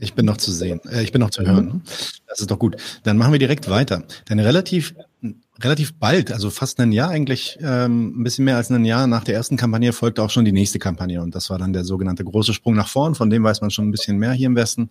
Ich 0.00 0.14
bin 0.14 0.26
noch 0.26 0.36
zu 0.36 0.52
sehen. 0.52 0.80
Äh, 0.90 1.02
ich 1.02 1.12
bin 1.12 1.20
noch 1.20 1.30
zu 1.30 1.42
hören. 1.42 1.66
Ne? 1.66 1.80
Das 2.28 2.40
ist 2.40 2.50
doch 2.50 2.58
gut. 2.58 2.76
Dann 3.02 3.16
machen 3.16 3.32
wir 3.32 3.38
direkt 3.38 3.68
weiter. 3.68 4.04
Denn 4.28 4.38
relativ, 4.38 4.94
relativ 5.60 5.94
bald, 5.94 6.30
also 6.30 6.50
fast 6.50 6.78
ein 6.80 6.92
Jahr 6.92 7.10
eigentlich, 7.10 7.58
ähm, 7.60 8.20
ein 8.20 8.22
bisschen 8.22 8.44
mehr 8.44 8.56
als 8.56 8.70
ein 8.70 8.84
Jahr 8.84 9.06
nach 9.06 9.24
der 9.24 9.34
ersten 9.34 9.56
Kampagne 9.56 9.92
folgte 9.92 10.22
auch 10.22 10.30
schon 10.30 10.44
die 10.44 10.52
nächste 10.52 10.78
Kampagne. 10.78 11.20
Und 11.20 11.34
das 11.34 11.50
war 11.50 11.58
dann 11.58 11.72
der 11.72 11.84
sogenannte 11.84 12.24
große 12.24 12.54
Sprung 12.54 12.74
nach 12.74 12.88
vorn. 12.88 13.14
Von 13.14 13.30
dem 13.30 13.42
weiß 13.42 13.60
man 13.60 13.70
schon 13.70 13.88
ein 13.88 13.90
bisschen 13.90 14.18
mehr 14.18 14.32
hier 14.32 14.46
im 14.46 14.56
Westen. 14.56 14.90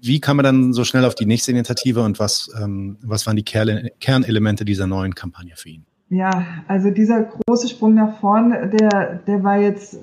Wie 0.00 0.20
kam 0.20 0.36
man 0.36 0.44
dann 0.44 0.72
so 0.72 0.84
schnell 0.84 1.04
auf 1.04 1.14
die 1.14 1.26
nächste 1.26 1.50
Initiative 1.50 2.02
und 2.02 2.18
was, 2.18 2.50
ähm, 2.60 2.96
was 3.02 3.26
waren 3.26 3.36
die 3.36 3.44
Kerne, 3.44 3.92
Kernelemente 4.00 4.64
dieser 4.64 4.86
neuen 4.86 5.14
Kampagne 5.14 5.54
für 5.56 5.68
ihn? 5.68 5.84
Ja, 6.08 6.44
also 6.66 6.90
dieser 6.90 7.22
große 7.22 7.68
Sprung 7.68 7.94
nach 7.94 8.18
vorn, 8.18 8.50
der, 8.50 9.20
der 9.26 9.44
war 9.44 9.60
jetzt 9.60 9.96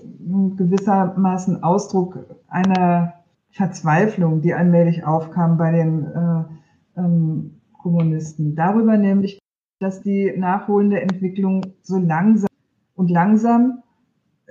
gewissermaßen 0.55 1.63
Ausdruck 1.63 2.19
einer 2.47 3.16
Verzweiflung, 3.57 4.41
die 4.41 4.53
allmählich 4.53 5.03
aufkam 5.03 5.57
bei 5.57 5.71
den 5.71 6.05
äh, 6.05 6.99
ähm, 6.99 7.61
Kommunisten. 7.73 8.55
Darüber 8.55 8.97
nämlich, 8.97 9.39
dass 9.79 10.01
die 10.01 10.31
nachholende 10.37 11.01
Entwicklung 11.01 11.61
so 11.81 11.97
langsam 11.97 12.49
und 12.95 13.09
langsam 13.09 13.83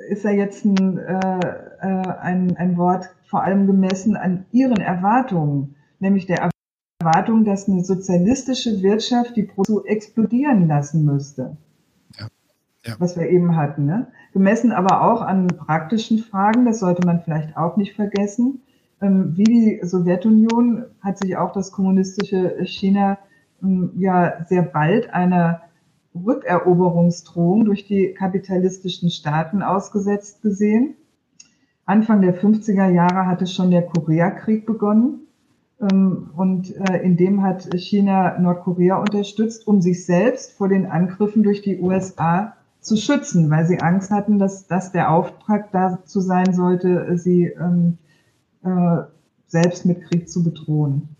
ist 0.09 0.25
ja 0.25 0.31
jetzt 0.31 0.65
ein, 0.65 0.99
äh, 0.99 1.39
äh, 1.81 2.09
ein, 2.21 2.57
ein 2.57 2.77
Wort 2.77 3.09
vor 3.25 3.43
allem 3.43 3.67
gemessen 3.67 4.17
an 4.17 4.45
ihren 4.53 4.81
Erwartungen, 4.81 5.77
nämlich 6.01 6.27
der 6.27 6.51
Erwartung, 7.01 7.45
dass 7.45 7.69
eine 7.69 7.85
sozialistische 7.85 8.83
Wirtschaft 8.83 9.37
die 9.37 9.45
Produktion 9.45 9.87
explodieren 9.87 10.67
lassen 10.69 11.05
müsste. 11.05 11.57
Ja. 12.19 12.27
Ja. 12.85 12.95
Was 12.99 13.17
wir 13.17 13.29
eben 13.29 13.57
hatten. 13.57 13.87
Ne? 13.87 14.09
Gemessen 14.33 14.73
aber 14.73 15.03
auch 15.03 15.23
an 15.23 15.47
praktischen 15.47 16.19
Fragen, 16.19 16.65
das 16.65 16.81
sollte 16.81 17.07
man 17.07 17.23
vielleicht 17.23 17.57
auch 17.57 17.77
nicht 17.77 17.95
vergessen. 17.95 18.63
Ähm, 19.01 19.36
wie 19.36 19.44
die 19.44 19.80
Sowjetunion 19.82 20.84
hat 21.01 21.18
sich 21.18 21.36
auch 21.36 21.53
das 21.53 21.70
kommunistische 21.70 22.64
China 22.64 23.18
ähm, 23.62 23.92
ja 23.97 24.44
sehr 24.49 24.62
bald 24.62 25.12
einer 25.12 25.62
Rückeroberungsdrohung 26.14 27.66
durch 27.66 27.86
die 27.86 28.14
kapitalistischen 28.14 29.11
Staaten 29.11 29.62
ausgesetzt 29.62 30.40
gesehen. 30.42 30.94
Anfang 31.84 32.22
der 32.22 32.34
50er 32.34 32.88
Jahre 32.88 33.26
hatte 33.26 33.47
schon 33.47 33.70
der 33.70 33.82
Koreakrieg 33.82 34.66
begonnen. 34.66 35.26
Ähm, 35.80 36.30
und 36.34 36.74
äh, 36.74 37.03
in 37.03 37.16
dem 37.16 37.42
hat 37.42 37.68
China 37.74 38.38
Nordkorea 38.38 38.97
unterstützt, 38.97 39.66
um 39.66 39.82
sich 39.82 40.07
selbst 40.07 40.53
vor 40.53 40.68
den 40.68 40.86
Angriffen 40.86 41.42
durch 41.42 41.61
die 41.61 41.78
USA 41.80 42.55
zu 42.80 42.97
schützen, 42.97 43.51
weil 43.51 43.66
sie 43.66 43.80
Angst 43.80 44.11
hatten, 44.11 44.38
dass 44.38 44.66
das 44.66 44.92
der 44.92 45.11
Auftrag 45.11 45.70
dazu 45.72 46.20
sein 46.20 46.55
sollte, 46.55 47.18
sie 47.18 47.44
ähm, 47.47 47.99
äh, 48.67 49.05
selbst 49.47 49.87
mit 49.87 50.03
Krieg 50.03 50.29
zu 50.29 50.43
bedrohen. 50.43 51.17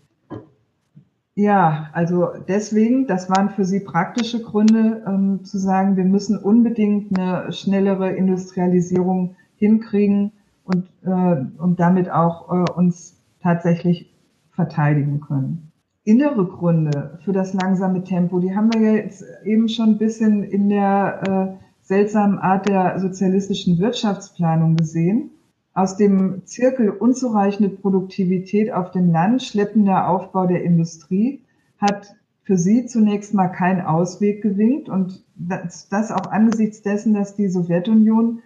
Ja, 1.39 1.91
also 1.93 2.29
deswegen, 2.47 3.05
das 3.05 3.29
waren 3.29 3.49
für 3.49 3.63
sie 3.63 3.79
praktische 3.79 4.41
Gründe, 4.41 5.03
ähm, 5.07 5.43
zu 5.43 5.59
sagen, 5.59 5.95
wir 5.95 6.03
müssen 6.03 6.35
unbedingt 6.37 7.17
eine 7.17 7.51
schnellere 7.53 8.11
Industrialisierung 8.11 9.35
hinkriegen 9.55 10.31
und, 10.63 10.87
äh, 11.03 11.45
und 11.59 11.79
damit 11.79 12.09
auch 12.09 12.51
äh, 12.51 12.71
uns 12.71 13.21
tatsächlich 13.41 14.11
verteidigen 14.49 15.21
können. 15.21 15.71
Innere 16.03 16.45
Gründe 16.45 17.19
für 17.23 17.33
das 17.33 17.53
langsame 17.53 18.03
Tempo, 18.03 18.39
die 18.39 18.55
haben 18.55 18.73
wir 18.73 18.81
ja 18.81 18.93
jetzt 18.93 19.23
eben 19.43 19.69
schon 19.69 19.91
ein 19.91 19.97
bisschen 19.99 20.43
in 20.43 20.69
der 20.69 21.57
äh, 21.59 21.65
seltsamen 21.81 22.39
Art 22.39 22.67
der 22.67 22.99
sozialistischen 22.99 23.77
Wirtschaftsplanung 23.77 24.75
gesehen. 24.75 25.29
Aus 25.77 25.95
dem 25.95 26.41
Zirkel 26.45 26.89
unzureichende 26.89 27.69
Produktivität 27.69 28.73
auf 28.73 28.89
dem 28.89 29.11
Land, 29.11 29.43
schleppender 29.43 30.07
Aufbau 30.09 30.47
der 30.47 30.63
Industrie 30.63 31.43
hat 31.77 32.15
für 32.41 32.57
sie 32.57 32.87
zunächst 32.87 33.35
mal 33.35 33.49
keinen 33.49 33.81
Ausweg 33.81 34.41
gewinkt 34.41 34.89
und 34.89 35.23
das, 35.35 35.87
das 35.87 36.11
auch 36.11 36.31
angesichts 36.31 36.81
dessen, 36.81 37.13
dass 37.13 37.35
die 37.35 37.47
Sowjetunion 37.47 38.39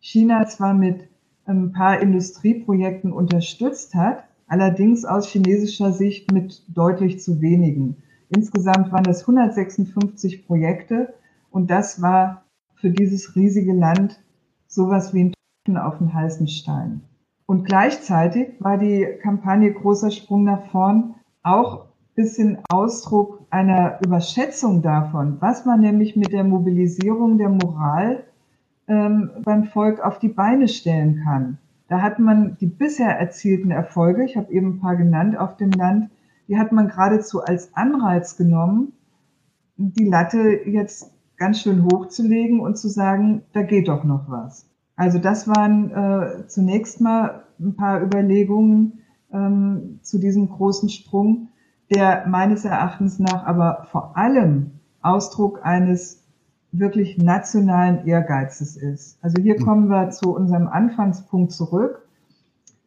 China 0.00 0.46
zwar 0.46 0.72
mit 0.72 1.06
ein 1.44 1.72
paar 1.72 2.00
Industrieprojekten 2.00 3.12
unterstützt 3.12 3.94
hat, 3.94 4.24
allerdings 4.46 5.04
aus 5.04 5.28
chinesischer 5.28 5.92
Sicht 5.92 6.32
mit 6.32 6.62
deutlich 6.68 7.20
zu 7.20 7.42
wenigen. 7.42 7.96
Insgesamt 8.30 8.92
waren 8.92 9.04
das 9.04 9.28
156 9.28 10.46
Projekte 10.46 11.12
und 11.50 11.70
das 11.70 12.00
war 12.00 12.44
für 12.76 12.88
dieses 12.88 13.36
riesige 13.36 13.74
Land 13.74 14.22
sowas 14.68 15.12
wie 15.12 15.24
ein 15.24 15.32
Auf 15.76 15.98
den 15.98 16.14
heißen 16.14 16.48
Stein. 16.48 17.02
Und 17.46 17.64
gleichzeitig 17.64 18.54
war 18.60 18.78
die 18.78 19.06
Kampagne 19.22 19.72
Großer 19.72 20.10
Sprung 20.10 20.44
nach 20.44 20.66
vorn 20.70 21.14
auch 21.42 21.88
bisschen 22.18 22.58
Ausdruck 22.68 23.46
einer 23.50 24.00
Überschätzung 24.04 24.82
davon, 24.82 25.36
was 25.38 25.64
man 25.64 25.80
nämlich 25.80 26.16
mit 26.16 26.32
der 26.32 26.42
Mobilisierung 26.42 27.38
der 27.38 27.48
Moral 27.48 28.24
ähm, 28.88 29.30
beim 29.44 29.66
Volk 29.66 30.00
auf 30.00 30.18
die 30.18 30.28
Beine 30.28 30.66
stellen 30.66 31.22
kann. 31.22 31.58
Da 31.86 32.02
hat 32.02 32.18
man 32.18 32.56
die 32.60 32.66
bisher 32.66 33.16
erzielten 33.16 33.70
Erfolge, 33.70 34.24
ich 34.24 34.36
habe 34.36 34.52
eben 34.52 34.74
ein 34.74 34.80
paar 34.80 34.96
genannt 34.96 35.38
auf 35.38 35.56
dem 35.56 35.70
Land, 35.70 36.10
die 36.48 36.58
hat 36.58 36.72
man 36.72 36.88
geradezu 36.88 37.40
als 37.40 37.72
Anreiz 37.76 38.36
genommen, 38.36 38.94
die 39.76 40.06
Latte 40.06 40.66
jetzt 40.66 41.12
ganz 41.36 41.60
schön 41.60 41.84
hochzulegen 41.84 42.58
und 42.58 42.76
zu 42.76 42.88
sagen, 42.88 43.42
da 43.52 43.62
geht 43.62 43.86
doch 43.86 44.02
noch 44.02 44.28
was. 44.28 44.68
Also 44.98 45.20
das 45.20 45.46
waren 45.46 45.92
äh, 45.92 46.48
zunächst 46.48 47.00
mal 47.00 47.44
ein 47.60 47.76
paar 47.76 48.02
Überlegungen 48.02 49.04
ähm, 49.32 50.00
zu 50.02 50.18
diesem 50.18 50.48
großen 50.48 50.88
Sprung, 50.88 51.50
der 51.94 52.26
meines 52.26 52.64
Erachtens 52.64 53.20
nach 53.20 53.46
aber 53.46 53.86
vor 53.92 54.16
allem 54.16 54.72
Ausdruck 55.00 55.60
eines 55.62 56.24
wirklich 56.72 57.16
nationalen 57.16 58.08
Ehrgeizes 58.08 58.76
ist. 58.76 59.22
Also 59.22 59.40
hier 59.40 59.54
hm. 59.54 59.64
kommen 59.64 59.88
wir 59.88 60.10
zu 60.10 60.34
unserem 60.34 60.66
Anfangspunkt 60.66 61.52
zurück. 61.52 62.04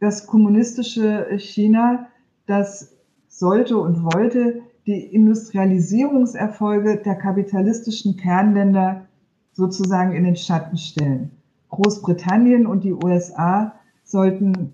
Das 0.01 0.27
kommunistische 0.27 1.27
China, 1.37 2.07
das 2.45 2.93
sollte 3.29 3.77
und 3.77 4.03
wollte 4.03 4.59
die 4.85 4.99
Industrialisierungserfolge 4.99 6.97
der 6.97 7.15
kapitalistischen 7.15 8.17
Kernländer 8.17 9.05
sozusagen 9.53 10.11
in 10.11 10.25
den 10.25 10.35
Schatten 10.35 10.75
stellen. 10.75 11.31
Großbritannien 11.71 12.67
und 12.67 12.83
die 12.83 12.93
USA 12.93 13.73
sollten, 14.03 14.73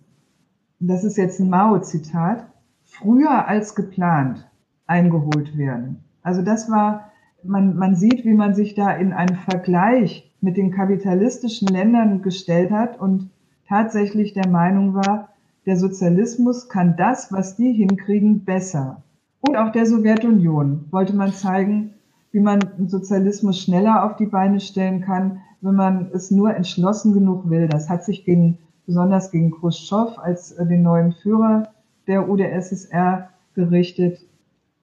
das 0.79 1.03
ist 1.03 1.17
jetzt 1.17 1.39
ein 1.39 1.49
Mao-Zitat, 1.49 2.47
früher 2.83 3.47
als 3.47 3.75
geplant 3.75 4.49
eingeholt 4.87 5.57
werden. 5.57 6.03
Also 6.23 6.41
das 6.41 6.69
war, 6.69 7.11
man, 7.43 7.75
man 7.77 7.95
sieht, 7.95 8.25
wie 8.25 8.33
man 8.33 8.55
sich 8.55 8.73
da 8.73 8.91
in 8.91 9.13
einen 9.13 9.35
Vergleich 9.35 10.31
mit 10.41 10.57
den 10.57 10.71
kapitalistischen 10.71 11.67
Ländern 11.67 12.21
gestellt 12.21 12.71
hat 12.71 12.99
und 12.99 13.29
tatsächlich 13.67 14.33
der 14.33 14.47
Meinung 14.47 14.93
war, 14.93 15.29
der 15.65 15.77
Sozialismus 15.77 16.69
kann 16.69 16.95
das, 16.95 17.31
was 17.31 17.55
die 17.57 17.73
hinkriegen, 17.73 18.45
besser. 18.45 19.03
Und 19.41 19.57
auch 19.57 19.71
der 19.71 19.85
Sowjetunion 19.85 20.85
wollte 20.91 21.15
man 21.15 21.33
zeigen, 21.33 21.93
wie 22.31 22.39
man 22.39 22.59
Sozialismus 22.87 23.61
schneller 23.61 24.05
auf 24.05 24.15
die 24.15 24.25
Beine 24.25 24.59
stellen 24.59 25.01
kann, 25.01 25.41
wenn 25.67 25.75
man 25.75 26.09
es 26.13 26.31
nur 26.31 26.55
entschlossen 26.55 27.13
genug 27.13 27.49
will. 27.49 27.67
Das 27.67 27.89
hat 27.89 28.03
sich 28.03 28.25
gegen, 28.25 28.59
besonders 28.85 29.31
gegen 29.31 29.51
Khrushchev 29.51 30.17
als 30.17 30.51
äh, 30.53 30.65
den 30.65 30.81
neuen 30.81 31.11
Führer 31.11 31.69
der 32.07 32.29
UdSSR 32.29 33.29
gerichtet. 33.53 34.19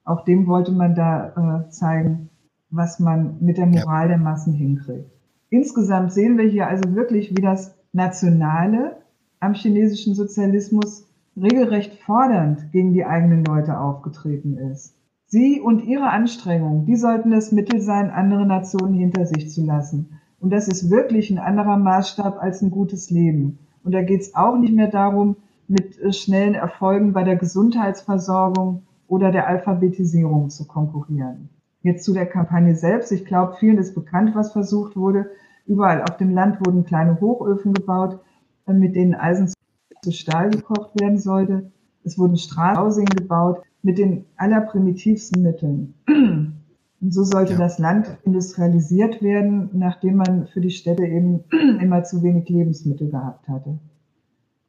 Auch 0.03 0.23
dem 0.23 0.47
wollte 0.47 0.71
man 0.71 0.95
da 0.95 1.65
äh, 1.65 1.69
zeigen, 1.69 2.29
was 2.69 2.99
man 2.99 3.37
mit 3.41 3.57
der 3.57 3.65
Moral 3.65 4.07
der 4.07 4.17
Massen 4.17 4.53
hinkriegt. 4.53 5.09
Insgesamt 5.49 6.13
sehen 6.13 6.37
wir 6.37 6.47
hier 6.47 6.67
also 6.67 6.95
wirklich, 6.95 7.31
wie 7.31 7.41
das 7.41 7.75
Nationale 7.93 8.97
am 9.39 9.53
chinesischen 9.53 10.15
Sozialismus 10.15 11.07
regelrecht 11.37 11.95
fordernd 12.03 12.71
gegen 12.71 12.93
die 12.93 13.05
eigenen 13.05 13.43
Leute 13.43 13.79
aufgetreten 13.79 14.57
ist. 14.57 14.95
Sie 15.27 15.59
und 15.59 15.83
ihre 15.83 16.09
Anstrengungen, 16.09 16.85
die 16.85 16.95
sollten 16.95 17.31
das 17.31 17.51
Mittel 17.51 17.81
sein, 17.81 18.09
andere 18.09 18.45
Nationen 18.45 18.93
hinter 18.93 19.25
sich 19.25 19.49
zu 19.49 19.65
lassen. 19.65 20.19
Und 20.45 20.51
das 20.51 20.67
ist 20.67 20.91
wirklich 20.91 21.31
ein 21.31 21.39
anderer 21.39 21.75
Maßstab 21.75 22.37
als 22.39 22.61
ein 22.61 22.69
gutes 22.69 23.09
Leben. 23.09 23.57
Und 23.83 23.93
da 23.93 24.03
geht 24.03 24.21
es 24.21 24.35
auch 24.35 24.55
nicht 24.59 24.75
mehr 24.75 24.91
darum, 24.91 25.37
mit 25.67 25.99
äh, 25.99 26.13
schnellen 26.13 26.53
Erfolgen 26.53 27.13
bei 27.13 27.23
der 27.23 27.35
Gesundheitsversorgung 27.35 28.83
oder 29.07 29.31
der 29.31 29.47
Alphabetisierung 29.47 30.51
zu 30.51 30.67
konkurrieren. 30.67 31.49
Jetzt 31.81 32.03
zu 32.03 32.13
der 32.13 32.27
Kampagne 32.27 32.75
selbst. 32.75 33.11
Ich 33.11 33.25
glaube, 33.25 33.55
vielen 33.59 33.79
ist 33.79 33.95
bekannt, 33.95 34.35
was 34.35 34.53
versucht 34.53 34.95
wurde. 34.95 35.31
Überall 35.65 36.03
auf 36.03 36.17
dem 36.17 36.29
Land 36.29 36.59
wurden 36.63 36.85
kleine 36.85 37.19
Hochöfen 37.19 37.73
gebaut, 37.73 38.19
äh, 38.67 38.73
mit 38.73 38.95
denen 38.95 39.15
Eisen 39.15 39.51
zu 40.03 40.11
Stahl 40.11 40.51
gekocht 40.51 40.91
werden 41.01 41.17
sollte. 41.17 41.71
Es 42.03 42.19
wurden 42.19 42.37
Straßen 42.37 43.05
gebaut 43.05 43.63
mit 43.81 43.97
den 43.97 44.25
allerprimitivsten 44.37 45.41
Mitteln. 45.41 45.95
Und 47.01 47.13
so 47.13 47.23
sollte 47.23 47.53
ja. 47.53 47.59
das 47.59 47.77
Land 47.77 48.17
industrialisiert 48.23 49.21
werden, 49.21 49.69
nachdem 49.73 50.17
man 50.17 50.47
für 50.47 50.61
die 50.61 50.71
Städte 50.71 51.05
eben 51.05 51.43
immer 51.81 52.03
zu 52.03 52.23
wenig 52.23 52.49
Lebensmittel 52.49 53.09
gehabt 53.09 53.47
hatte. 53.47 53.79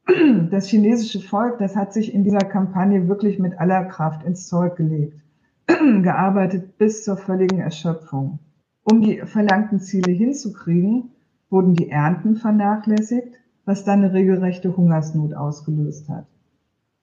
Das 0.51 0.69
chinesische 0.69 1.21
Volk, 1.21 1.59
das 1.59 1.75
hat 1.75 1.93
sich 1.93 2.15
in 2.15 2.23
dieser 2.23 2.39
Kampagne 2.39 3.09
wirklich 3.09 3.39
mit 3.39 3.59
aller 3.59 3.85
Kraft 3.85 4.25
ins 4.25 4.47
Zeug 4.47 4.77
gelegt, 4.77 5.21
gearbeitet 5.67 6.79
bis 6.79 7.05
zur 7.05 7.17
völligen 7.17 7.59
Erschöpfung. 7.59 8.39
Um 8.85 9.01
die 9.01 9.23
verlangten 9.25 9.81
Ziele 9.81 10.13
hinzukriegen, 10.13 11.11
wurden 11.51 11.75
die 11.75 11.91
Ernten 11.91 12.37
vernachlässigt, 12.37 13.35
was 13.65 13.85
dann 13.85 14.05
eine 14.05 14.13
regelrechte 14.13 14.77
Hungersnot 14.77 15.35
ausgelöst 15.35 16.09
hat. 16.09 16.27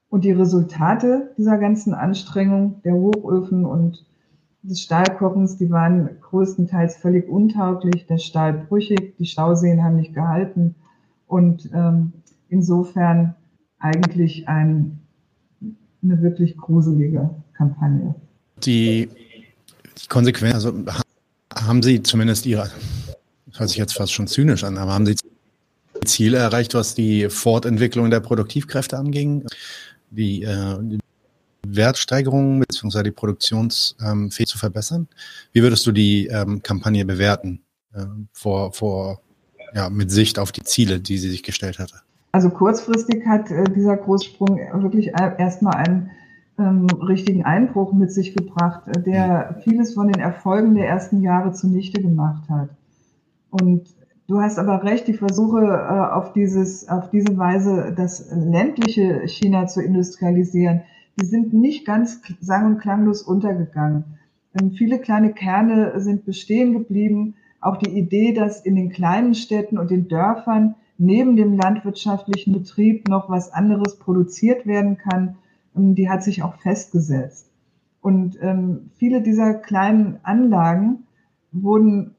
Und 0.09 0.23
die 0.23 0.31
Resultate 0.31 1.31
dieser 1.37 1.57
ganzen 1.57 1.93
Anstrengung 1.93 2.81
der 2.83 2.93
Hochöfen 2.93 3.65
und 3.65 4.05
des 4.63 4.81
Stahlkochens, 4.81 5.57
die 5.57 5.69
waren 5.69 6.09
größtenteils 6.21 6.95
völlig 6.95 7.27
untauglich, 7.29 8.07
der 8.07 8.17
Stahl 8.17 8.53
brüchig, 8.53 9.15
die 9.17 9.25
Stauseen 9.25 9.83
haben 9.83 9.97
nicht 9.97 10.13
gehalten 10.13 10.75
und 11.27 11.69
ähm, 11.73 12.13
insofern 12.49 13.35
eigentlich 13.79 14.47
ein, 14.47 14.99
eine 16.01 16.21
wirklich 16.21 16.57
gruselige 16.57 17.29
Kampagne. 17.53 18.15
Die, 18.63 19.09
die 20.01 20.07
Konsequenz, 20.07 20.55
also 20.55 20.73
haben 21.53 21.83
Sie 21.83 22.01
zumindest 22.01 22.45
Ihre, 22.45 22.69
das 23.47 23.59
hört 23.59 23.69
sich 23.69 23.77
jetzt 23.77 23.97
fast 23.97 24.13
schon 24.13 24.27
zynisch 24.27 24.63
an, 24.63 24.77
aber 24.77 24.93
haben 24.93 25.05
Sie 25.05 25.15
Ziele 26.05 26.37
erreicht, 26.37 26.73
was 26.73 26.95
die 26.95 27.29
Fortentwicklung 27.29 28.09
der 28.09 28.21
Produktivkräfte 28.21 28.97
anging? 28.97 29.45
Die, 30.09 30.43
äh, 30.43 30.77
die 30.81 30.99
Wertsteigerung 31.65 32.59
bzw. 32.59 33.03
die 33.03 33.11
Produktionsfähigkeit 33.11 34.39
ähm, 34.39 34.47
zu 34.47 34.57
verbessern? 34.57 35.07
Wie 35.51 35.61
würdest 35.61 35.85
du 35.85 35.91
die 35.91 36.27
ähm, 36.27 36.61
Kampagne 36.61 37.05
bewerten 37.05 37.63
äh, 37.93 38.05
vor, 38.31 38.73
vor, 38.73 39.21
ja, 39.73 39.89
mit 39.89 40.11
Sicht 40.11 40.39
auf 40.39 40.51
die 40.51 40.63
Ziele, 40.63 40.99
die 40.99 41.17
sie 41.17 41.29
sich 41.29 41.43
gestellt 41.43 41.79
hatte? 41.79 41.95
Also 42.31 42.49
kurzfristig 42.49 43.25
hat 43.25 43.51
äh, 43.51 43.63
dieser 43.65 43.97
Großsprung 43.97 44.57
wirklich 44.81 45.11
erstmal 45.37 45.75
einen 45.75 46.11
ähm, 46.59 46.87
richtigen 47.01 47.43
Einbruch 47.43 47.93
mit 47.93 48.11
sich 48.11 48.35
gebracht, 48.35 48.87
äh, 48.87 49.01
der 49.01 49.59
vieles 49.63 49.93
von 49.93 50.07
den 50.07 50.21
Erfolgen 50.21 50.75
der 50.75 50.87
ersten 50.87 51.21
Jahre 51.21 51.53
zunichte 51.53 52.01
gemacht 52.01 52.49
hat. 52.49 52.69
Und 53.49 53.87
du 54.27 54.39
hast 54.41 54.59
aber 54.59 54.83
recht, 54.83 55.07
die 55.07 55.13
Versuche 55.13 55.61
äh, 55.61 56.13
auf 56.13 56.33
dieses, 56.33 56.87
auf 56.89 57.09
diese 57.09 57.37
Weise 57.37 57.93
das 57.95 58.27
ländliche 58.31 59.27
China 59.27 59.67
zu 59.67 59.81
industrialisieren, 59.81 60.81
die 61.19 61.25
sind 61.25 61.53
nicht 61.53 61.85
ganz 61.85 62.21
sang- 62.39 62.65
und 62.65 62.79
klanglos 62.79 63.21
untergegangen. 63.21 64.03
Ähm, 64.59 64.71
viele 64.71 64.99
kleine 64.99 65.33
Kerne 65.33 65.99
sind 65.99 66.25
bestehen 66.25 66.73
geblieben. 66.73 67.35
Auch 67.61 67.77
die 67.77 67.97
Idee, 67.97 68.33
dass 68.33 68.61
in 68.61 68.75
den 68.75 68.89
kleinen 68.89 69.35
Städten 69.35 69.77
und 69.77 69.91
den 69.91 70.07
Dörfern 70.07 70.75
neben 70.97 71.35
dem 71.35 71.57
landwirtschaftlichen 71.57 72.53
Betrieb 72.53 73.07
noch 73.07 73.29
was 73.29 73.51
anderes 73.51 73.97
produziert 73.97 74.65
werden 74.65 74.97
kann, 74.97 75.35
ähm, 75.75 75.95
die 75.95 76.09
hat 76.09 76.23
sich 76.23 76.43
auch 76.43 76.55
festgesetzt. 76.55 77.49
Und 78.01 78.37
ähm, 78.41 78.91
viele 78.97 79.21
dieser 79.21 79.53
kleinen 79.53 80.19
Anlagen 80.23 81.07
wurden 81.51 82.15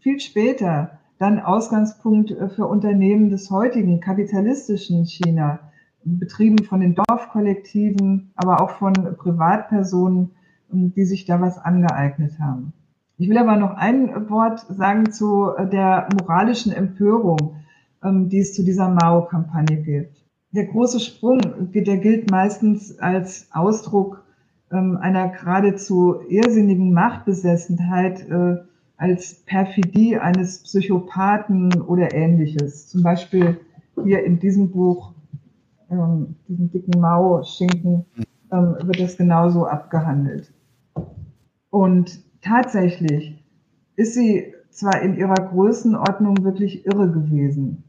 viel 0.00 0.20
später 0.20 0.98
dann 1.18 1.40
Ausgangspunkt 1.40 2.32
äh, 2.32 2.48
für 2.48 2.66
Unternehmen 2.66 3.30
des 3.30 3.50
heutigen 3.50 4.00
kapitalistischen 4.00 5.06
China, 5.06 5.60
betrieben 6.04 6.64
von 6.64 6.80
den 6.80 6.94
Dorfkollektiven, 6.94 8.32
aber 8.36 8.60
auch 8.60 8.70
von 8.70 8.92
Privatpersonen, 9.16 10.32
ähm, 10.72 10.92
die 10.94 11.04
sich 11.04 11.24
da 11.24 11.40
was 11.40 11.58
angeeignet 11.58 12.38
haben. 12.38 12.72
Ich 13.18 13.28
will 13.28 13.38
aber 13.38 13.56
noch 13.56 13.76
ein 13.76 14.28
Wort 14.30 14.60
sagen 14.68 15.12
zu 15.12 15.50
äh, 15.56 15.68
der 15.68 16.08
moralischen 16.20 16.72
Empörung, 16.72 17.56
ähm, 18.02 18.28
die 18.28 18.38
es 18.38 18.54
zu 18.54 18.64
dieser 18.64 18.88
Mao-Kampagne 18.88 19.82
gibt. 19.82 20.22
Der 20.50 20.66
große 20.66 21.00
Sprung, 21.00 21.40
der 21.72 21.96
gilt 21.98 22.30
meistens 22.30 22.98
als 22.98 23.48
Ausdruck 23.52 24.24
ähm, 24.70 24.98
einer 25.00 25.28
geradezu 25.28 26.20
irrsinnigen 26.28 26.92
Machtbesessenheit, 26.92 28.28
äh, 28.28 28.56
als 28.96 29.34
Perfidie 29.46 30.18
eines 30.18 30.62
Psychopathen 30.62 31.80
oder 31.82 32.14
ähnliches. 32.14 32.88
Zum 32.88 33.02
Beispiel 33.02 33.58
hier 34.04 34.24
in 34.24 34.38
diesem 34.38 34.70
Buch 34.70 35.12
ähm, 35.92 36.36
diesen 36.48 36.70
dicken 36.70 37.00
Mao-Schinken, 37.00 38.06
ähm, 38.50 38.76
wird 38.80 39.00
das 39.00 39.16
genauso 39.16 39.66
abgehandelt. 39.66 40.52
Und 41.70 42.20
tatsächlich 42.40 43.44
ist 43.96 44.14
sie 44.14 44.54
zwar 44.70 45.02
in 45.02 45.16
ihrer 45.16 45.34
Größenordnung 45.34 46.44
wirklich 46.44 46.86
irre 46.86 47.10
gewesen, 47.10 47.84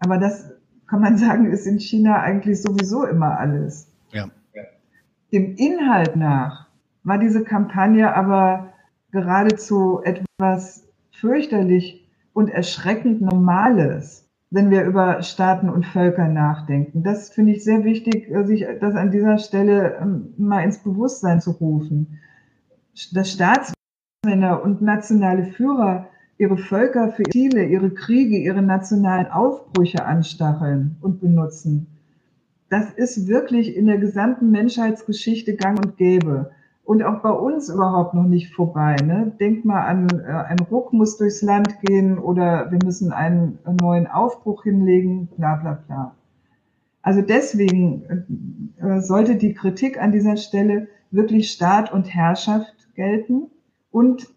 aber 0.00 0.18
das 0.18 0.52
kann 0.86 1.00
man 1.00 1.16
sagen, 1.18 1.46
ist 1.50 1.66
in 1.66 1.78
China 1.78 2.20
eigentlich 2.20 2.60
sowieso 2.62 3.04
immer 3.04 3.38
alles. 3.38 3.90
Ja. 4.12 4.28
Dem 5.32 5.56
Inhalt 5.56 6.16
nach 6.16 6.68
war 7.02 7.18
diese 7.18 7.44
Kampagne 7.44 8.14
aber 8.14 8.72
geradezu 9.10 10.00
etwas 10.04 10.86
fürchterlich 11.10 12.08
und 12.32 12.48
erschreckend 12.48 13.22
Normales 13.22 14.25
wenn 14.50 14.70
wir 14.70 14.84
über 14.84 15.22
Staaten 15.22 15.68
und 15.68 15.86
Völker 15.86 16.28
nachdenken. 16.28 17.02
Das 17.02 17.30
finde 17.30 17.52
ich 17.52 17.64
sehr 17.64 17.84
wichtig, 17.84 18.30
äh, 18.30 18.44
sich 18.44 18.66
das 18.80 18.94
an 18.94 19.10
dieser 19.10 19.38
Stelle 19.38 19.96
ähm, 20.00 20.34
mal 20.36 20.62
ins 20.62 20.78
Bewusstsein 20.78 21.40
zu 21.40 21.52
rufen. 21.52 22.18
Dass 23.12 23.32
Staatsmänner 23.32 24.62
und 24.62 24.82
nationale 24.82 25.44
Führer 25.44 26.08
ihre 26.38 26.58
Völker 26.58 27.08
für 27.10 27.24
Ziele, 27.24 27.64
ihre 27.64 27.90
Kriege, 27.90 28.36
ihre 28.36 28.62
nationalen 28.62 29.26
Aufbrüche 29.26 30.04
anstacheln 30.04 30.96
und 31.00 31.20
benutzen. 31.20 31.88
Das 32.68 32.90
ist 32.90 33.28
wirklich 33.28 33.76
in 33.76 33.86
der 33.86 33.98
gesamten 33.98 34.50
Menschheitsgeschichte 34.50 35.54
gang 35.56 35.78
und 35.84 35.96
gäbe 35.96 36.50
und 36.86 37.02
auch 37.02 37.20
bei 37.20 37.30
uns 37.30 37.68
überhaupt 37.68 38.14
noch 38.14 38.28
nicht 38.28 38.54
vorbei. 38.54 38.94
Ne? 39.04 39.32
Denk 39.40 39.64
mal 39.64 39.82
an, 39.82 40.06
äh, 40.24 40.30
ein 40.30 40.60
Ruck 40.70 40.92
muss 40.92 41.18
durchs 41.18 41.42
Land 41.42 41.80
gehen 41.80 42.16
oder 42.16 42.70
wir 42.70 42.78
müssen 42.84 43.12
einen 43.12 43.58
neuen 43.80 44.06
Aufbruch 44.06 44.62
hinlegen, 44.62 45.26
bla 45.36 45.56
bla 45.56 45.82
bla. 45.86 46.14
Also 47.02 47.22
deswegen 47.22 48.04
äh, 48.78 49.00
sollte 49.00 49.34
die 49.34 49.52
Kritik 49.52 50.00
an 50.00 50.12
dieser 50.12 50.36
Stelle 50.36 50.86
wirklich 51.10 51.50
Staat 51.50 51.92
und 51.92 52.14
Herrschaft 52.14 52.94
gelten 52.94 53.50
und 53.90 54.28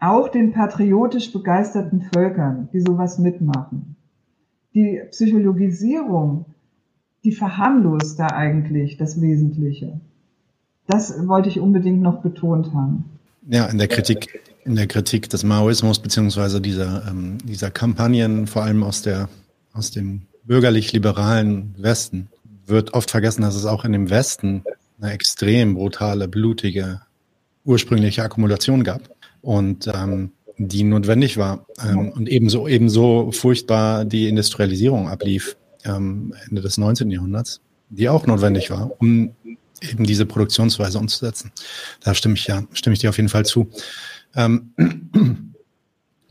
auch 0.00 0.28
den 0.28 0.52
patriotisch 0.52 1.32
begeisterten 1.32 2.02
Völkern, 2.12 2.68
die 2.72 2.80
sowas 2.80 3.18
mitmachen. 3.20 3.94
Die 4.74 5.02
Psychologisierung, 5.10 6.46
die 7.22 7.32
verharmlost 7.32 8.18
da 8.18 8.26
eigentlich 8.26 8.96
das 8.96 9.20
Wesentliche. 9.20 10.00
Das 10.88 11.14
wollte 11.28 11.48
ich 11.50 11.60
unbedingt 11.60 12.00
noch 12.00 12.22
betont 12.22 12.72
haben. 12.72 13.04
Ja, 13.48 13.66
in 13.66 13.78
der 13.78 13.88
Kritik, 13.88 14.40
in 14.64 14.74
der 14.74 14.86
Kritik 14.86 15.28
des 15.28 15.44
Maoismus 15.44 16.00
beziehungsweise 16.00 16.60
dieser, 16.60 17.06
ähm, 17.08 17.38
dieser 17.44 17.70
Kampagnen, 17.70 18.46
vor 18.46 18.62
allem 18.62 18.82
aus 18.82 19.02
der, 19.02 19.28
aus 19.72 19.90
dem 19.90 20.22
bürgerlich-liberalen 20.44 21.74
Westen, 21.78 22.28
wird 22.66 22.94
oft 22.94 23.10
vergessen, 23.10 23.42
dass 23.42 23.54
es 23.54 23.66
auch 23.66 23.84
in 23.84 23.92
dem 23.92 24.10
Westen 24.10 24.64
eine 25.00 25.12
extrem 25.12 25.74
brutale, 25.74 26.26
blutige, 26.26 27.02
ursprüngliche 27.64 28.22
Akkumulation 28.22 28.82
gab 28.82 29.02
und 29.42 29.90
ähm, 29.94 30.32
die 30.56 30.84
notwendig 30.84 31.36
war 31.36 31.66
ähm, 31.86 32.10
und 32.10 32.28
ebenso 32.28 32.66
ebenso 32.66 33.30
furchtbar 33.30 34.04
die 34.04 34.28
Industrialisierung 34.28 35.08
ablief 35.08 35.56
ähm, 35.84 36.34
Ende 36.48 36.62
des 36.62 36.78
19. 36.78 37.10
Jahrhunderts, 37.10 37.60
die 37.90 38.08
auch 38.08 38.26
notwendig 38.26 38.70
war, 38.70 38.90
um 38.98 39.32
eben 39.82 40.04
diese 40.04 40.26
Produktionsweise 40.26 40.98
umzusetzen. 40.98 41.52
Da 42.02 42.14
stimme 42.14 42.34
ich 42.34 42.46
ja, 42.46 42.62
stimme 42.72 42.94
ich 42.94 43.00
dir 43.00 43.10
auf 43.10 43.16
jeden 43.16 43.28
Fall 43.28 43.46
zu. 43.46 43.70
Ähm, 44.34 44.72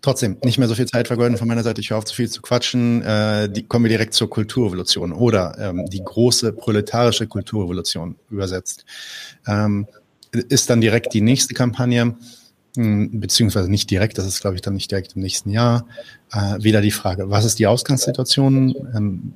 trotzdem, 0.02 0.38
nicht 0.44 0.58
mehr 0.58 0.68
so 0.68 0.76
viel 0.76 0.86
Zeit 0.86 1.08
vergeuden 1.08 1.38
von 1.38 1.48
meiner 1.48 1.64
Seite. 1.64 1.82
Ich 1.82 1.90
höre 1.90 1.98
auf, 1.98 2.06
zu 2.06 2.16
viel 2.16 2.30
zu 2.30 2.42
quatschen. 2.42 3.02
Äh, 3.02 3.50
die, 3.50 3.64
kommen 3.64 3.86
wir 3.86 3.90
direkt 3.90 4.14
zur 4.14 4.30
Kulturrevolution 4.30 5.12
oder 5.12 5.58
ähm, 5.60 5.86
die 5.90 6.04
große 6.04 6.54
proletarische 6.54 7.28
Kulturrevolution 7.28 8.16
übersetzt. 8.30 8.86
Ähm, 9.48 9.88
ist 10.32 10.70
dann 10.70 10.82
direkt 10.82 11.14
die 11.14 11.22
nächste 11.22 11.54
Kampagne, 11.54 12.16
hm, 12.76 13.20
beziehungsweise 13.20 13.72
nicht 13.72 13.90
direkt, 13.90 14.18
das 14.18 14.28
ist, 14.28 14.42
glaube 14.42 14.56
ich, 14.56 14.62
dann 14.62 14.76
nicht 14.76 14.92
direkt 14.92 15.16
im 15.16 15.22
nächsten 15.22 15.50
Jahr. 15.50 15.86
Äh, 16.32 16.62
wieder 16.62 16.82
die 16.82 16.92
Frage, 16.92 17.30
was 17.30 17.46
ist 17.46 17.60
die 17.60 17.68
Ausgangssituation? 17.68 19.36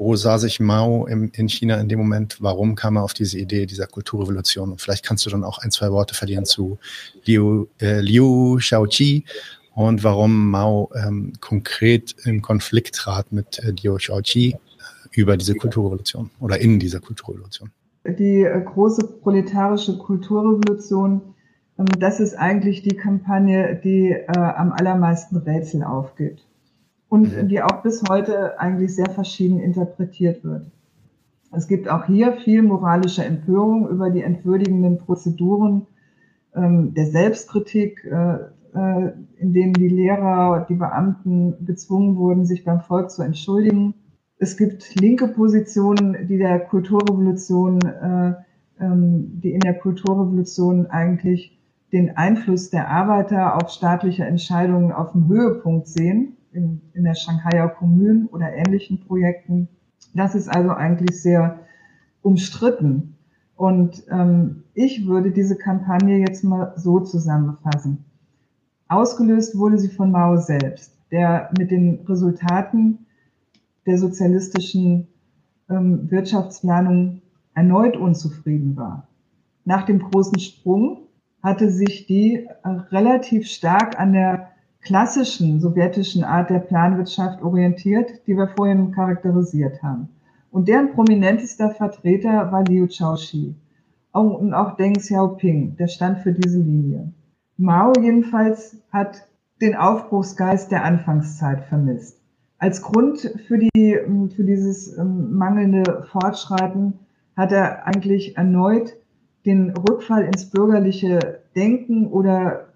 Wo 0.00 0.16
sah 0.16 0.38
sich 0.38 0.60
Mao 0.60 1.06
im, 1.06 1.30
in 1.34 1.46
China 1.50 1.78
in 1.78 1.90
dem 1.90 1.98
Moment? 1.98 2.38
Warum 2.40 2.74
kam 2.74 2.96
er 2.96 3.02
auf 3.02 3.12
diese 3.12 3.38
Idee 3.38 3.66
dieser 3.66 3.86
Kulturrevolution? 3.86 4.72
Und 4.72 4.80
vielleicht 4.80 5.04
kannst 5.04 5.26
du 5.26 5.30
dann 5.30 5.44
auch 5.44 5.58
ein, 5.58 5.70
zwei 5.70 5.92
Worte 5.92 6.14
verlieren 6.14 6.46
zu 6.46 6.78
Liu, 7.26 7.66
äh, 7.82 8.00
Liu 8.00 8.58
Shaoqi 8.58 9.26
und 9.74 10.02
warum 10.02 10.50
Mao 10.50 10.90
ähm, 10.94 11.34
konkret 11.42 12.16
im 12.24 12.40
Konflikt 12.40 12.94
trat 12.94 13.30
mit 13.30 13.58
äh, 13.58 13.74
Liu 13.82 13.98
Shaoqi 13.98 14.52
äh, 14.52 14.56
über 15.10 15.36
diese 15.36 15.54
Kulturrevolution 15.54 16.30
oder 16.40 16.58
in 16.58 16.78
dieser 16.78 17.00
Kulturrevolution. 17.00 17.70
Die 18.06 18.42
äh, 18.42 18.62
große 18.62 19.06
proletarische 19.20 19.98
Kulturrevolution 19.98 21.34
ähm, 21.78 21.84
das 21.98 22.20
ist 22.20 22.38
eigentlich 22.38 22.80
die 22.80 22.96
Kampagne, 22.96 23.78
die 23.84 24.12
äh, 24.12 24.38
am 24.38 24.72
allermeisten 24.72 25.36
Rätsel 25.36 25.84
aufgibt 25.84 26.46
und 27.10 27.36
mhm. 27.36 27.48
die 27.48 27.60
auch 27.60 27.82
bis 27.82 28.02
heute 28.08 28.58
eigentlich 28.58 28.94
sehr 28.94 29.10
verschieden 29.10 29.60
interpretiert 29.60 30.42
wird. 30.42 30.70
Es 31.52 31.66
gibt 31.66 31.90
auch 31.90 32.06
hier 32.06 32.34
viel 32.34 32.62
moralische 32.62 33.24
Empörung 33.24 33.88
über 33.88 34.08
die 34.08 34.22
entwürdigenden 34.22 34.98
Prozeduren 34.98 35.86
ähm, 36.54 36.94
der 36.94 37.06
Selbstkritik, 37.06 38.04
äh, 38.04 38.34
äh, 38.74 39.12
in 39.38 39.52
denen 39.52 39.72
die 39.72 39.88
Lehrer, 39.88 40.64
die 40.68 40.76
Beamten 40.76 41.66
gezwungen 41.66 42.16
wurden, 42.16 42.46
sich 42.46 42.64
beim 42.64 42.80
Volk 42.80 43.10
zu 43.10 43.22
entschuldigen. 43.22 43.94
Es 44.38 44.56
gibt 44.56 44.94
linke 45.00 45.26
Positionen, 45.26 46.28
die 46.28 46.38
der 46.38 46.60
Kulturrevolution, 46.60 47.80
äh, 47.82 48.34
ähm, 48.80 49.40
die 49.42 49.50
in 49.50 49.60
der 49.60 49.74
Kulturrevolution 49.74 50.86
eigentlich 50.86 51.58
den 51.92 52.16
Einfluss 52.16 52.70
der 52.70 52.88
Arbeiter 52.88 53.56
auf 53.56 53.70
staatliche 53.70 54.24
Entscheidungen 54.24 54.92
auf 54.92 55.10
dem 55.10 55.26
Höhepunkt 55.26 55.88
sehen, 55.88 56.36
in, 56.52 56.80
in 56.94 57.04
der 57.04 57.14
Shanghaier 57.14 57.68
Kommune 57.68 58.28
oder 58.32 58.52
ähnlichen 58.52 59.00
Projekten. 59.00 59.68
Das 60.14 60.34
ist 60.34 60.48
also 60.48 60.70
eigentlich 60.70 61.20
sehr 61.22 61.60
umstritten. 62.22 63.16
Und 63.56 64.04
ähm, 64.10 64.64
ich 64.74 65.06
würde 65.06 65.30
diese 65.30 65.56
Kampagne 65.56 66.18
jetzt 66.18 66.42
mal 66.44 66.72
so 66.76 67.00
zusammenfassen. 67.00 68.04
Ausgelöst 68.88 69.56
wurde 69.56 69.78
sie 69.78 69.90
von 69.90 70.10
Mao 70.10 70.36
selbst, 70.36 70.96
der 71.12 71.50
mit 71.58 71.70
den 71.70 72.00
Resultaten 72.08 73.06
der 73.86 73.98
sozialistischen 73.98 75.08
ähm, 75.68 76.10
Wirtschaftsplanung 76.10 77.22
erneut 77.54 77.96
unzufrieden 77.96 78.76
war. 78.76 79.08
Nach 79.64 79.84
dem 79.84 80.00
großen 80.00 80.38
Sprung 80.40 81.02
hatte 81.42 81.70
sich 81.70 82.06
die 82.06 82.46
äh, 82.46 82.68
relativ 82.90 83.46
stark 83.46 83.98
an 83.98 84.12
der 84.12 84.49
klassischen 84.82 85.60
sowjetischen 85.60 86.24
Art 86.24 86.50
der 86.50 86.60
Planwirtschaft 86.60 87.42
orientiert, 87.42 88.26
die 88.26 88.36
wir 88.36 88.48
vorhin 88.48 88.92
charakterisiert 88.92 89.82
haben. 89.82 90.08
Und 90.50 90.68
deren 90.68 90.92
prominentester 90.92 91.70
Vertreter 91.70 92.50
war 92.50 92.64
Liu 92.64 92.88
Shaoxi 92.88 93.54
und 94.12 94.54
auch 94.54 94.76
Deng 94.76 94.94
Xiaoping, 94.94 95.76
der 95.76 95.86
stand 95.86 96.18
für 96.20 96.32
diese 96.32 96.58
Linie. 96.58 97.12
Mao 97.56 97.92
jedenfalls 98.00 98.76
hat 98.90 99.28
den 99.60 99.76
Aufbruchsgeist 99.76 100.72
der 100.72 100.84
Anfangszeit 100.84 101.64
vermisst. 101.64 102.18
Als 102.58 102.82
Grund 102.82 103.20
für, 103.46 103.58
die, 103.58 103.96
für 104.34 104.44
dieses 104.44 104.96
ähm, 104.98 105.32
mangelnde 105.32 106.06
Fortschreiten 106.10 106.94
hat 107.36 107.52
er 107.52 107.86
eigentlich 107.86 108.36
erneut 108.36 108.96
den 109.46 109.70
Rückfall 109.70 110.24
ins 110.24 110.50
bürgerliche 110.50 111.40
Denken 111.54 112.08
oder 112.08 112.69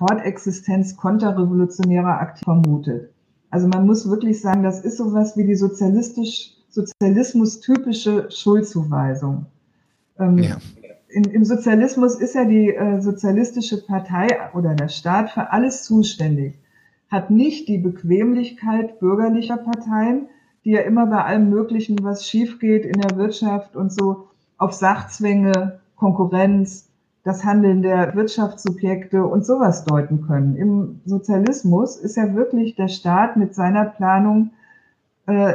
Fortexistenz 0.00 0.96
konterrevolutionärer 0.96 2.20
Aktiv 2.20 2.42
vermutet. 2.42 3.12
Also 3.50 3.68
man 3.68 3.86
muss 3.86 4.10
wirklich 4.10 4.40
sagen, 4.40 4.64
das 4.64 4.80
ist 4.80 4.96
sowas 4.96 5.36
wie 5.36 5.44
die 5.44 5.54
sozialistisch, 5.54 6.56
sozialismus-typische 6.70 8.30
Schuldzuweisung. 8.30 9.46
Ähm, 10.18 10.38
ja 10.38 10.56
in, 11.10 11.24
im 11.24 11.44
Sozialismus 11.44 12.14
ist 12.16 12.34
ja 12.34 12.44
die 12.44 12.74
äh, 12.74 13.00
sozialistische 13.00 13.84
Partei 13.84 14.28
oder 14.54 14.74
der 14.74 14.88
Staat 14.88 15.30
für 15.30 15.50
alles 15.50 15.82
zuständig, 15.82 16.58
hat 17.10 17.30
nicht 17.30 17.68
die 17.68 17.78
Bequemlichkeit 17.78 19.00
bürgerlicher 19.00 19.56
Parteien, 19.56 20.28
die 20.64 20.70
ja 20.70 20.80
immer 20.80 21.06
bei 21.06 21.24
allem 21.24 21.50
Möglichen, 21.50 21.98
was 22.02 22.26
schief 22.26 22.58
geht 22.60 22.84
in 22.84 23.00
der 23.00 23.16
Wirtschaft 23.16 23.76
und 23.76 23.92
so, 23.92 24.28
auf 24.58 24.72
Sachzwänge, 24.72 25.80
Konkurrenz, 25.96 26.89
das 27.22 27.44
Handeln 27.44 27.82
der 27.82 28.14
Wirtschaftssubjekte 28.14 29.24
und 29.24 29.44
sowas 29.44 29.84
deuten 29.84 30.22
können. 30.26 30.56
Im 30.56 31.00
Sozialismus 31.04 31.96
ist 31.96 32.16
ja 32.16 32.34
wirklich 32.34 32.76
der 32.76 32.88
Staat 32.88 33.36
mit 33.36 33.54
seiner 33.54 33.84
Planung 33.84 34.50
äh, 35.26 35.54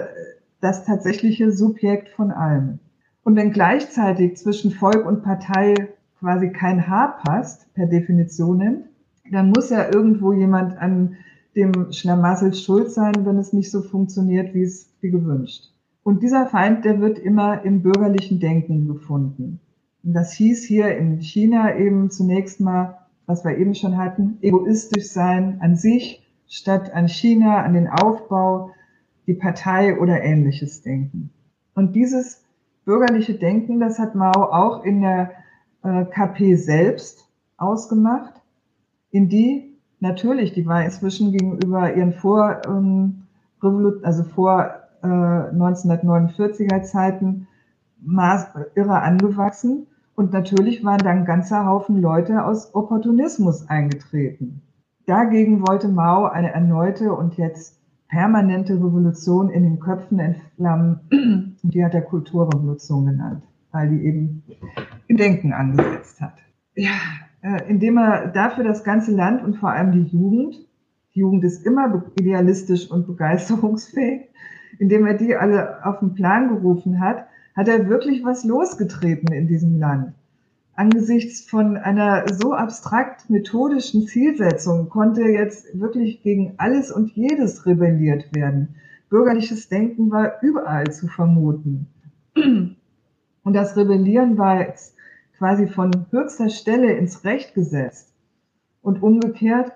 das 0.61 0.85
tatsächliche 0.85 1.51
Subjekt 1.51 2.09
von 2.09 2.31
allem. 2.31 2.79
Und 3.23 3.35
wenn 3.35 3.51
gleichzeitig 3.51 4.37
zwischen 4.37 4.71
Volk 4.71 5.05
und 5.05 5.23
Partei 5.23 5.73
quasi 6.19 6.49
kein 6.49 6.87
Haar 6.87 7.17
passt, 7.23 7.73
per 7.73 7.87
Definition, 7.87 8.85
dann 9.31 9.49
muss 9.49 9.69
ja 9.71 9.91
irgendwo 9.91 10.33
jemand 10.33 10.77
an 10.77 11.17
dem 11.55 11.91
Schlamassel 11.91 12.53
schuld 12.53 12.91
sein, 12.91 13.13
wenn 13.25 13.37
es 13.37 13.53
nicht 13.53 13.71
so 13.71 13.81
funktioniert, 13.81 14.53
wie 14.53 14.63
es 14.63 14.91
wie 15.01 15.09
gewünscht. 15.09 15.71
Und 16.03 16.21
dieser 16.21 16.45
Feind, 16.45 16.85
der 16.85 17.01
wird 17.01 17.17
immer 17.17 17.63
im 17.63 17.81
bürgerlichen 17.81 18.39
Denken 18.39 18.87
gefunden. 18.87 19.59
Und 20.05 20.13
das 20.13 20.33
hieß 20.33 20.63
hier 20.63 20.95
in 20.95 21.19
China 21.19 21.75
eben 21.75 22.11
zunächst 22.11 22.61
mal, 22.61 22.99
was 23.25 23.43
wir 23.43 23.57
eben 23.57 23.73
schon 23.73 23.97
hatten, 23.97 24.37
egoistisch 24.41 25.09
sein 25.09 25.57
an 25.61 25.75
sich, 25.75 26.23
statt 26.47 26.93
an 26.93 27.07
China, 27.07 27.63
an 27.63 27.73
den 27.73 27.87
Aufbau, 27.87 28.69
die 29.25 29.33
Partei 29.33 29.99
oder 29.99 30.21
ähnliches 30.21 30.83
denken. 30.83 31.31
Und 31.73 31.95
dieses 31.95 32.43
bürgerliche 32.85 33.33
Denken, 33.33 33.79
das 33.79 33.97
hat 33.97 34.13
Mao 34.13 34.43
auch 34.43 34.83
in 34.83 35.01
der 35.01 35.31
äh, 35.83 36.05
KP 36.05 36.55
selbst 36.55 37.27
ausgemacht, 37.57 38.33
in 39.09 39.27
die 39.27 39.75
natürlich, 39.99 40.53
die 40.53 40.67
war 40.67 40.85
inzwischen 40.85 41.31
gegenüber 41.31 41.95
ihren 41.95 42.13
vor, 42.13 42.61
ähm, 42.67 43.23
also 44.03 44.23
vor 44.23 44.71
äh, 45.01 45.07
1949er 45.07 46.83
Zeiten 46.83 47.47
maß, 48.01 48.49
irre 48.75 49.01
angewachsen. 49.01 49.87
Und 50.15 50.31
natürlich 50.31 50.83
waren 50.83 50.99
dann 50.99 51.19
ein 51.19 51.25
ganzer 51.25 51.65
Haufen 51.65 52.01
Leute 52.01 52.45
aus 52.45 52.73
Opportunismus 52.73 53.69
eingetreten. 53.69 54.61
Dagegen 55.05 55.67
wollte 55.67 55.89
Mao 55.89 56.25
eine 56.25 56.51
erneute 56.51 57.13
und 57.13 57.37
jetzt 57.37 57.79
permanente 58.07 58.75
Revolution 58.75 59.49
in 59.49 59.63
den 59.63 59.79
Köpfen 59.79 60.19
entflammen. 60.19 61.57
Die 61.63 61.83
hat 61.83 61.93
er 61.93 62.01
Kulturrevolution 62.01 63.05
genannt, 63.05 63.43
weil 63.71 63.89
die 63.89 64.05
eben 64.05 64.43
Gedenken 65.07 65.53
angesetzt 65.53 66.21
hat. 66.21 66.33
Ja, 66.75 66.91
äh, 67.41 67.69
indem 67.69 67.97
er 67.97 68.27
dafür 68.27 68.63
das 68.63 68.83
ganze 68.83 69.11
Land 69.11 69.43
und 69.43 69.57
vor 69.57 69.69
allem 69.69 69.91
die 69.91 70.03
Jugend, 70.03 70.55
die 71.13 71.19
Jugend 71.19 71.43
ist 71.43 71.65
immer 71.65 72.03
idealistisch 72.19 72.89
und 72.89 73.07
begeisterungsfähig, 73.07 74.29
indem 74.79 75.05
er 75.05 75.15
die 75.15 75.35
alle 75.35 75.85
auf 75.85 75.99
den 75.99 76.13
Plan 76.13 76.49
gerufen 76.49 76.99
hat, 76.99 77.27
hat 77.55 77.67
er 77.67 77.89
wirklich 77.89 78.23
was 78.23 78.43
losgetreten 78.43 79.33
in 79.33 79.47
diesem 79.47 79.79
Land 79.79 80.13
angesichts 80.75 81.41
von 81.49 81.77
einer 81.77 82.25
so 82.27 82.53
abstrakt 82.53 83.29
methodischen 83.29 84.07
Zielsetzung 84.07 84.89
konnte 84.89 85.21
jetzt 85.23 85.79
wirklich 85.79 86.21
gegen 86.21 86.55
alles 86.57 86.91
und 86.91 87.11
jedes 87.11 87.65
rebelliert 87.65 88.35
werden. 88.35 88.75
Bürgerliches 89.09 89.69
Denken 89.69 90.11
war 90.11 90.41
überall 90.41 90.91
zu 90.91 91.07
vermuten. 91.07 91.87
Und 92.35 93.53
das 93.53 93.77
Rebellieren 93.77 94.37
war 94.37 94.61
jetzt 94.61 94.95
quasi 95.37 95.67
von 95.67 95.91
höchster 96.11 96.49
Stelle 96.49 96.93
ins 96.93 97.23
Recht 97.23 97.53
gesetzt. 97.53 98.13
Und 98.81 99.01
umgekehrt, 99.01 99.71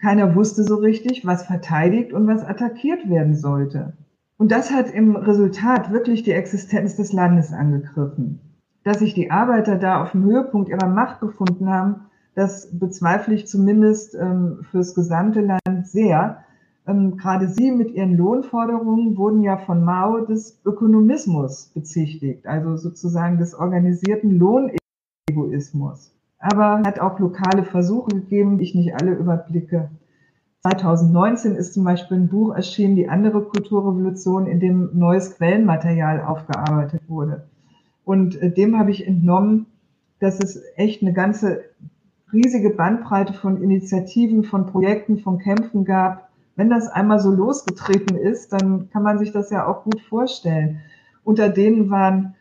keiner 0.00 0.34
wusste 0.34 0.64
so 0.64 0.76
richtig, 0.76 1.24
was 1.24 1.46
verteidigt 1.46 2.12
und 2.12 2.26
was 2.26 2.44
attackiert 2.44 3.08
werden 3.08 3.36
sollte. 3.36 3.92
Und 4.42 4.50
das 4.50 4.72
hat 4.72 4.90
im 4.90 5.14
Resultat 5.14 5.92
wirklich 5.92 6.24
die 6.24 6.32
Existenz 6.32 6.96
des 6.96 7.12
Landes 7.12 7.52
angegriffen 7.52 8.40
dass 8.84 8.98
sich 8.98 9.14
die 9.14 9.30
Arbeiter 9.30 9.76
da 9.76 10.02
auf 10.02 10.12
dem 10.12 10.24
Höhepunkt 10.24 10.68
ihrer 10.68 10.88
Macht 10.88 11.20
befunden 11.20 11.68
haben, 11.68 12.06
das 12.34 12.68
bezweifle 12.78 13.34
ich 13.34 13.46
zumindest 13.46 14.14
ähm, 14.14 14.60
fürs 14.70 14.94
gesamte 14.94 15.40
Land 15.40 15.86
sehr. 15.86 16.38
Ähm, 16.86 17.16
gerade 17.16 17.48
sie 17.48 17.70
mit 17.70 17.92
ihren 17.92 18.16
Lohnforderungen 18.16 19.16
wurden 19.16 19.42
ja 19.42 19.58
von 19.58 19.84
Mao 19.84 20.24
des 20.24 20.60
Ökonomismus 20.64 21.70
bezichtigt, 21.74 22.46
also 22.46 22.76
sozusagen 22.76 23.38
des 23.38 23.54
organisierten 23.54 24.38
Lohnegoismus. 24.38 26.12
Aber 26.38 26.82
hat 26.84 26.98
auch 26.98 27.20
lokale 27.20 27.64
Versuche 27.64 28.16
gegeben, 28.16 28.58
die 28.58 28.64
ich 28.64 28.74
nicht 28.74 28.96
alle 28.96 29.12
überblicke. 29.12 29.90
2019 30.62 31.56
ist 31.56 31.74
zum 31.74 31.82
Beispiel 31.82 32.18
ein 32.18 32.28
Buch 32.28 32.54
erschienen, 32.54 32.94
die 32.94 33.08
andere 33.08 33.42
Kulturrevolution, 33.42 34.46
in 34.46 34.60
dem 34.60 34.90
neues 34.96 35.36
Quellenmaterial 35.36 36.22
aufgearbeitet 36.22 37.02
wurde. 37.08 37.48
Und 38.04 38.40
äh, 38.40 38.52
dem 38.52 38.78
habe 38.78 38.92
ich 38.92 39.06
entnommen, 39.06 39.66
dass 40.20 40.38
es 40.38 40.62
echt 40.76 41.02
eine 41.02 41.12
ganze 41.12 41.64
riesige 42.32 42.70
Bandbreite 42.70 43.32
von 43.32 43.60
Initiativen, 43.60 44.44
von 44.44 44.66
Projekten, 44.66 45.18
von 45.18 45.38
Kämpfen 45.38 45.84
gab. 45.84 46.30
Wenn 46.54 46.70
das 46.70 46.86
einmal 46.86 47.18
so 47.18 47.32
losgetreten 47.32 48.16
ist, 48.16 48.52
dann 48.52 48.88
kann 48.90 49.02
man 49.02 49.18
sich 49.18 49.32
das 49.32 49.50
ja 49.50 49.66
auch 49.66 49.82
gut 49.82 50.00
vorstellen. 50.00 50.80
Unter 51.24 51.48
denen 51.48 51.90
waren 51.90 52.36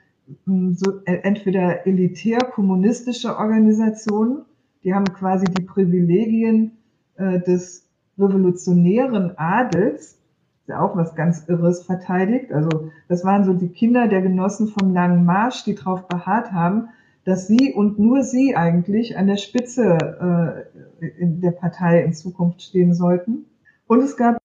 hm, 0.46 0.76
so 0.76 1.00
äh, 1.06 1.22
entweder 1.24 1.88
elitär 1.88 2.38
kommunistische 2.40 3.36
Organisationen, 3.36 4.44
die 4.84 4.94
haben 4.94 5.06
quasi 5.06 5.46
die 5.46 5.64
Privilegien 5.64 6.78
äh, 7.16 7.40
des 7.40 7.88
revolutionären 8.22 9.38
Adels, 9.38 10.20
ja 10.68 10.82
auch 10.82 10.96
was 10.96 11.16
ganz 11.16 11.48
Irres 11.48 11.84
verteidigt. 11.84 12.52
Also 12.52 12.92
das 13.08 13.24
waren 13.24 13.44
so 13.44 13.54
die 13.54 13.70
Kinder 13.70 14.08
der 14.08 14.22
Genossen 14.22 14.68
vom 14.68 14.94
Langen 14.94 15.26
Marsch, 15.26 15.64
die 15.64 15.76
darauf 15.76 16.08
beharrt 16.08 16.52
haben, 16.52 16.90
dass 17.24 17.48
sie 17.48 17.74
und 17.74 18.00
nur 18.00 18.24
sie 18.24 18.56
eigentlich 18.56 19.18
an 19.18 19.28
der 19.28 19.38
Spitze 19.38 20.66
äh, 21.00 21.10
in 21.22 21.42
der 21.42 21.52
Partei 21.52 22.04
in 22.04 22.14
Zukunft 22.14 22.62
stehen 22.62 22.94
sollten. 22.94 23.46
Und 23.88 24.02
es 24.02 24.18
gab 24.18 24.38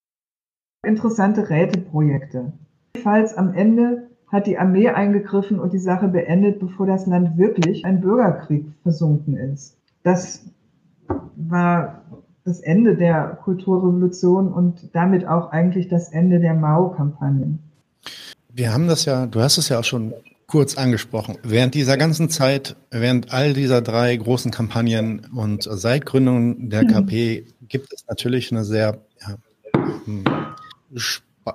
interessante 0.85 1.49
Räteprojekte. 1.49 2.53
Falls 3.03 3.35
am 3.35 3.55
Ende 3.55 4.09
hat 4.27 4.47
die 4.47 4.59
Armee 4.59 4.89
eingegriffen 4.89 5.59
und 5.61 5.73
die 5.73 5.79
Sache 5.79 6.09
beendet, 6.09 6.59
bevor 6.59 6.87
das 6.87 7.07
Land 7.07 7.39
wirklich 7.39 7.85
ein 7.85 8.01
Bürgerkrieg 8.01 8.67
versunken 8.83 9.37
ist. 9.37 9.79
Das 10.03 10.45
war 11.37 12.03
das 12.47 12.61
Ende 12.61 12.97
der 12.97 13.39
Kulturrevolution 13.43 14.53
und 14.53 14.95
damit 14.95 15.27
auch 15.27 15.51
eigentlich 15.51 15.89
das 15.89 16.11
Ende 16.11 16.39
der 16.39 16.55
Mao-Kampagnen. 16.55 17.59
Wir 18.53 18.73
haben 18.73 18.87
das 18.87 19.05
ja, 19.05 19.27
du 19.27 19.41
hast 19.41 19.59
es 19.59 19.69
ja 19.69 19.81
auch 19.81 19.85
schon 19.85 20.15
kurz 20.47 20.79
angesprochen. 20.79 21.39
Während 21.43 21.75
dieser 21.75 21.97
ganzen 21.97 22.31
Zeit, 22.31 22.77
während 22.93 23.33
all 23.33 23.53
dieser 23.53 23.83
drei 23.83 24.15
großen 24.15 24.53
Kampagnen 24.53 25.27
und 25.35 25.65
seit 25.69 26.07
Gründung 26.07 26.71
der 26.71 26.85
KP 26.87 27.43
mhm. 27.43 27.69
gibt 27.69 27.93
es 27.93 28.07
natürlich 28.09 28.53
eine 28.53 28.65
sehr 28.65 28.99
ja, 29.21 29.37
hm, 30.05 30.25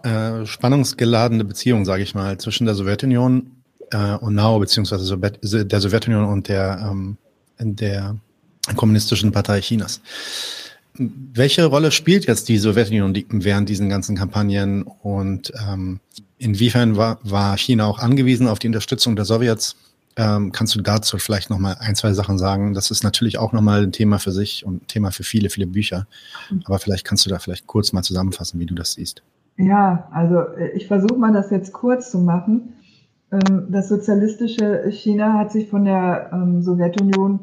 äh, 0.03 0.45
spannungsgeladene 0.45 1.45
Beziehung, 1.45 1.85
sage 1.85 2.03
ich 2.03 2.13
mal, 2.15 2.37
zwischen 2.37 2.65
der 2.65 2.75
Sowjetunion 2.75 3.51
äh, 3.91 4.15
und 4.15 4.35
Mao, 4.35 4.59
beziehungsweise 4.59 5.17
der 5.17 5.79
Sowjetunion 5.79 6.25
und 6.25 6.49
der, 6.49 6.85
ähm, 6.91 7.17
der 7.59 8.17
Kommunistischen 8.75 9.31
Partei 9.31 9.61
Chinas. 9.61 10.01
Welche 10.93 11.65
Rolle 11.65 11.91
spielt 11.91 12.25
jetzt 12.25 12.49
die 12.49 12.57
Sowjetunion 12.57 13.15
während 13.29 13.69
diesen 13.69 13.89
ganzen 13.89 14.17
Kampagnen 14.17 14.83
und 14.83 15.53
ähm, 15.67 15.99
inwiefern 16.37 16.97
war, 16.97 17.19
war 17.23 17.57
China 17.57 17.85
auch 17.85 17.99
angewiesen 17.99 18.47
auf 18.47 18.59
die 18.59 18.67
Unterstützung 18.67 19.15
der 19.15 19.25
Sowjets? 19.25 19.75
Ähm, 20.17 20.51
kannst 20.51 20.75
du 20.75 20.81
dazu 20.81 21.17
vielleicht 21.17 21.49
noch 21.49 21.59
mal 21.59 21.77
ein, 21.79 21.95
zwei 21.95 22.11
Sachen 22.13 22.37
sagen? 22.37 22.73
Das 22.73 22.91
ist 22.91 23.03
natürlich 23.03 23.37
auch 23.37 23.53
noch 23.53 23.61
mal 23.61 23.83
ein 23.83 23.93
Thema 23.93 24.19
für 24.19 24.31
sich 24.31 24.65
und 24.65 24.83
ein 24.83 24.87
Thema 24.87 25.11
für 25.11 25.23
viele, 25.23 25.49
viele 25.49 25.67
Bücher. 25.67 26.07
Aber 26.65 26.79
vielleicht 26.79 27.05
kannst 27.05 27.25
du 27.25 27.29
da 27.29 27.39
vielleicht 27.39 27.67
kurz 27.67 27.93
mal 27.93 28.03
zusammenfassen, 28.03 28.59
wie 28.59 28.65
du 28.65 28.75
das 28.75 28.93
siehst. 28.93 29.23
Ja, 29.57 30.09
also 30.11 30.39
äh, 30.39 30.71
ich 30.71 30.87
versuche 30.87 31.15
mal 31.15 31.31
das 31.31 31.51
jetzt 31.51 31.71
kurz 31.71 32.11
zu 32.11 32.19
machen. 32.19 32.73
Ähm, 33.31 33.67
das 33.69 33.89
sozialistische 33.89 34.89
China 34.91 35.37
hat 35.37 35.51
sich 35.51 35.69
von 35.69 35.85
der 35.85 36.31
ähm, 36.33 36.61
Sowjetunion 36.61 37.39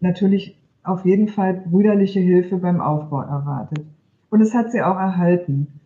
natürlich 0.00 0.56
auf 0.84 1.04
jeden 1.04 1.28
Fall 1.28 1.54
brüderliche 1.54 2.20
Hilfe 2.20 2.58
beim 2.58 2.80
Aufbau 2.80 3.22
erwartet. 3.22 3.84
Und 4.30 4.40
es 4.40 4.54
hat 4.54 4.70
sie 4.70 4.82
auch 4.82 4.96
erhalten. 4.96 5.80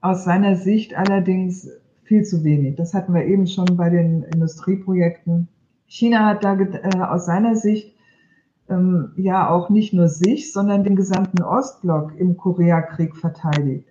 Aus 0.00 0.24
seiner 0.24 0.56
Sicht 0.56 0.96
allerdings 0.96 1.68
viel 2.04 2.24
zu 2.24 2.44
wenig. 2.44 2.76
Das 2.76 2.94
hatten 2.94 3.14
wir 3.14 3.24
eben 3.24 3.46
schon 3.46 3.76
bei 3.76 3.90
den 3.90 4.22
Industrieprojekten. 4.22 5.48
China 5.86 6.26
hat 6.26 6.44
da 6.44 6.58
äh, 6.58 7.00
aus 7.00 7.26
seiner 7.26 7.56
Sicht 7.56 7.94
ähm, 8.68 9.12
ja 9.16 9.48
auch 9.48 9.70
nicht 9.70 9.92
nur 9.92 10.08
sich, 10.08 10.52
sondern 10.52 10.84
den 10.84 10.96
gesamten 10.96 11.42
Ostblock 11.42 12.18
im 12.18 12.36
Koreakrieg 12.36 13.16
verteidigt. 13.16 13.88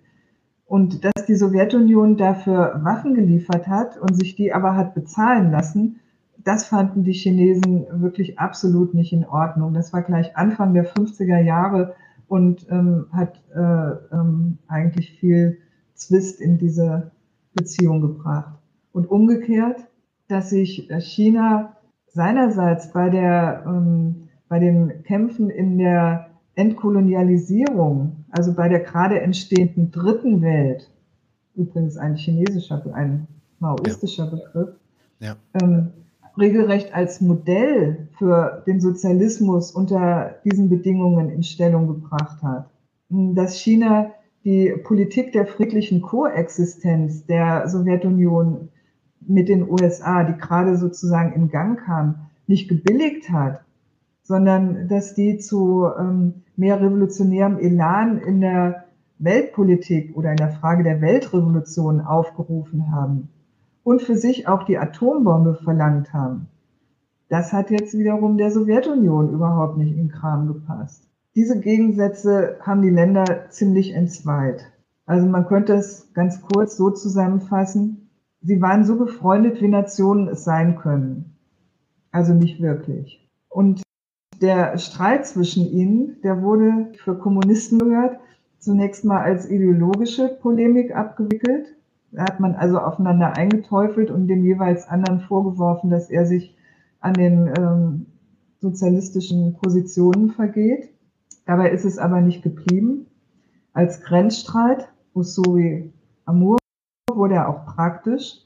Und 0.66 1.04
dass 1.04 1.26
die 1.26 1.34
Sowjetunion 1.34 2.16
dafür 2.16 2.80
Waffen 2.82 3.14
geliefert 3.14 3.68
hat 3.68 3.98
und 3.98 4.14
sich 4.14 4.34
die 4.34 4.52
aber 4.52 4.76
hat 4.76 4.94
bezahlen 4.94 5.50
lassen, 5.50 6.00
das 6.44 6.66
fanden 6.66 7.04
die 7.04 7.12
Chinesen 7.12 7.86
wirklich 8.02 8.38
absolut 8.38 8.94
nicht 8.94 9.12
in 9.12 9.26
Ordnung. 9.26 9.72
Das 9.74 9.92
war 9.92 10.02
gleich 10.02 10.36
Anfang 10.36 10.74
der 10.74 10.86
50er 10.86 11.40
Jahre 11.40 11.94
und 12.28 12.66
ähm, 12.70 13.06
hat 13.12 13.40
äh, 13.54 14.14
ähm, 14.14 14.58
eigentlich 14.68 15.18
viel 15.18 15.58
Zwist 15.94 16.40
in 16.40 16.58
diese 16.58 17.10
Beziehung 17.54 18.00
gebracht. 18.00 18.54
Und 18.92 19.10
umgekehrt, 19.10 19.88
dass 20.28 20.50
sich 20.50 20.88
China 21.00 21.76
seinerseits 22.08 22.92
bei 22.92 23.10
der 23.10 23.64
ähm, 23.66 24.28
bei 24.48 24.58
den 24.58 25.02
Kämpfen 25.02 25.50
in 25.50 25.78
der 25.78 26.30
Entkolonialisierung, 26.54 28.24
also 28.30 28.54
bei 28.54 28.68
der 28.68 28.80
gerade 28.80 29.20
entstehenden 29.20 29.90
dritten 29.90 30.42
Welt, 30.42 30.90
übrigens 31.54 31.96
ein 31.96 32.14
chinesischer, 32.14 32.82
ein 32.94 33.26
maoistischer 33.58 34.26
ja. 34.26 34.30
Begriff, 34.30 34.76
ja. 35.18 35.36
Ähm, 35.60 35.92
regelrecht 36.38 36.94
als 36.94 37.20
Modell 37.20 38.08
für 38.18 38.62
den 38.66 38.80
Sozialismus 38.80 39.70
unter 39.70 40.36
diesen 40.44 40.68
Bedingungen 40.68 41.30
in 41.30 41.42
Stellung 41.42 41.86
gebracht 41.86 42.42
hat. 42.42 42.70
Dass 43.08 43.58
China 43.58 44.10
die 44.44 44.74
Politik 44.84 45.32
der 45.32 45.46
friedlichen 45.46 46.02
Koexistenz 46.02 47.26
der 47.26 47.68
Sowjetunion 47.68 48.68
mit 49.26 49.48
den 49.48 49.68
USA, 49.68 50.24
die 50.24 50.38
gerade 50.38 50.76
sozusagen 50.76 51.32
in 51.32 51.48
Gang 51.48 51.80
kam, 51.80 52.26
nicht 52.46 52.68
gebilligt 52.68 53.30
hat, 53.30 53.62
sondern 54.22 54.88
dass 54.88 55.14
die 55.14 55.38
zu 55.38 55.86
ähm, 55.98 56.42
mehr 56.56 56.80
revolutionärem 56.80 57.58
Elan 57.58 58.18
in 58.18 58.40
der 58.40 58.84
Weltpolitik 59.18 60.14
oder 60.16 60.30
in 60.30 60.36
der 60.36 60.50
Frage 60.50 60.82
der 60.82 61.00
Weltrevolution 61.00 62.00
aufgerufen 62.00 62.92
haben 62.92 63.28
und 63.84 64.02
für 64.02 64.16
sich 64.16 64.48
auch 64.48 64.64
die 64.64 64.78
Atombombe 64.78 65.54
verlangt 65.54 66.12
haben. 66.12 66.48
Das 67.28 67.52
hat 67.52 67.70
jetzt 67.70 67.96
wiederum 67.96 68.36
der 68.36 68.50
Sowjetunion 68.50 69.32
überhaupt 69.32 69.78
nicht 69.78 69.96
in 69.96 70.08
Kram 70.08 70.48
gepasst. 70.48 71.08
Diese 71.36 71.60
Gegensätze 71.60 72.56
haben 72.60 72.82
die 72.82 72.90
Länder 72.90 73.50
ziemlich 73.50 73.92
entzweit. 73.92 74.64
Also 75.06 75.26
man 75.26 75.46
könnte 75.46 75.74
es 75.74 76.12
ganz 76.14 76.40
kurz 76.40 76.76
so 76.76 76.90
zusammenfassen. 76.90 78.08
Sie 78.42 78.60
waren 78.60 78.84
so 78.84 78.96
befreundet, 78.96 79.60
wie 79.60 79.68
Nationen 79.68 80.28
es 80.28 80.44
sein 80.44 80.76
können. 80.78 81.36
Also 82.10 82.34
nicht 82.34 82.60
wirklich. 82.60 83.28
Und 83.48 83.82
der 84.40 84.78
Streit 84.78 85.26
zwischen 85.26 85.66
ihnen, 85.66 86.20
der 86.22 86.42
wurde 86.42 86.92
für 87.02 87.16
Kommunisten 87.16 87.78
gehört, 87.78 88.18
zunächst 88.58 89.04
mal 89.04 89.22
als 89.22 89.50
ideologische 89.50 90.28
Polemik 90.40 90.94
abgewickelt. 90.94 91.74
Hat 92.16 92.40
man 92.40 92.54
also 92.54 92.78
aufeinander 92.78 93.36
eingeteufelt 93.36 94.10
und 94.10 94.28
dem 94.28 94.44
jeweils 94.44 94.88
anderen 94.88 95.20
vorgeworfen, 95.20 95.90
dass 95.90 96.10
er 96.10 96.26
sich 96.26 96.56
an 97.00 97.14
den 97.14 97.52
ähm, 97.58 98.06
sozialistischen 98.60 99.54
Positionen 99.54 100.30
vergeht. 100.30 100.90
Dabei 101.46 101.70
ist 101.70 101.84
es 101.84 101.98
aber 101.98 102.20
nicht 102.20 102.42
geblieben. 102.42 103.06
Als 103.72 104.00
Grenzstreit, 104.02 104.88
Usuri 105.14 105.92
Amur, 106.24 106.58
wurde 107.12 107.34
er 107.34 107.48
auch 107.48 107.66
praktisch. 107.66 108.40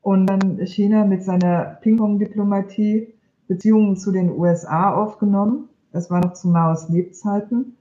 Und 0.00 0.26
dann 0.26 0.58
China 0.66 1.04
mit 1.04 1.24
seiner 1.24 1.78
Ping-Pong-Diplomatie 1.80 3.14
Beziehungen 3.48 3.96
zu 3.96 4.10
den 4.12 4.30
USA 4.30 4.94
aufgenommen. 4.94 5.68
Das 5.92 6.10
war 6.10 6.20
noch 6.20 6.32
zu 6.32 6.48
Maos 6.48 6.88
Lebzeiten 6.88 7.76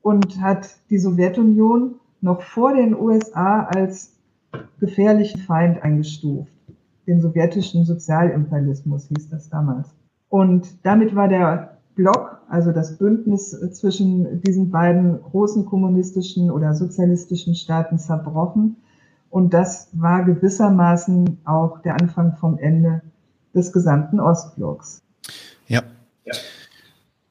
und 0.00 0.40
hat 0.40 0.76
die 0.90 0.98
Sowjetunion 0.98 1.96
noch 2.20 2.42
vor 2.42 2.74
den 2.74 2.98
USA 2.98 3.64
als 3.64 4.11
gefährlichen 4.80 5.40
Feind 5.40 5.82
eingestuft. 5.82 6.52
Den 7.06 7.20
sowjetischen 7.20 7.84
Sozialimperialismus 7.84 9.08
hieß 9.08 9.30
das 9.30 9.48
damals. 9.48 9.88
Und 10.28 10.84
damit 10.84 11.14
war 11.14 11.28
der 11.28 11.78
Block, 11.94 12.40
also 12.48 12.72
das 12.72 12.96
Bündnis 12.96 13.50
zwischen 13.72 14.40
diesen 14.42 14.70
beiden 14.70 15.20
großen 15.20 15.66
kommunistischen 15.66 16.50
oder 16.50 16.74
sozialistischen 16.74 17.54
Staaten 17.54 17.98
zerbrochen. 17.98 18.76
Und 19.30 19.54
das 19.54 19.88
war 19.92 20.24
gewissermaßen 20.24 21.38
auch 21.44 21.80
der 21.82 21.94
Anfang 21.94 22.36
vom 22.36 22.58
Ende 22.58 23.02
des 23.54 23.72
gesamten 23.72 24.20
Ostblocks. 24.20 25.02
Ja. 25.68 25.82
ja. 26.24 26.34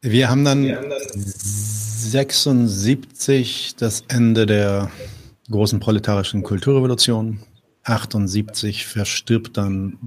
Wir 0.01 0.29
haben 0.29 0.43
dann, 0.43 0.63
Wir 0.63 0.77
haben 0.77 0.89
dann 0.89 0.99
76 1.13 3.75
das 3.77 4.03
Ende 4.07 4.45
der 4.45 4.89
großen 5.51 5.79
proletarischen 5.79 6.43
Kulturrevolution. 6.43 7.39
78 7.83 8.85
verstirbt 8.85 9.57
dann 9.57 9.97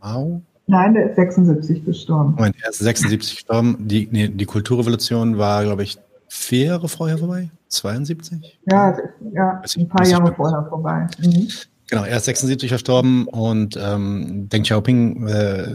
Mao. 0.00 0.42
Nein, 0.66 0.94
der 0.94 1.10
ist 1.10 1.16
76 1.16 1.84
gestorben. 1.84 2.34
Moment, 2.36 2.56
er 2.62 2.70
ist 2.70 2.78
76 2.78 3.36
gestorben. 3.36 3.76
Die, 3.80 4.08
nee, 4.10 4.28
die 4.28 4.44
Kulturrevolution 4.44 5.38
war, 5.38 5.64
glaube 5.64 5.82
ich, 5.82 5.98
vier 6.28 6.66
Jahre 6.66 6.88
vorher 6.88 7.18
vorbei? 7.18 7.50
72? 7.68 8.58
Ja, 8.66 8.96
ja 9.32 9.62
ein 9.76 9.88
paar 9.88 10.06
Jahre 10.06 10.32
vorher 10.34 10.64
vorbei. 10.68 11.06
Mhm. 11.18 11.48
Genau, 11.88 12.04
er 12.04 12.18
ist 12.18 12.26
76 12.26 12.68
verstorben 12.68 13.26
und 13.26 13.76
ähm, 13.80 14.48
Deng 14.48 14.62
Xiaoping 14.62 15.26
äh, 15.26 15.66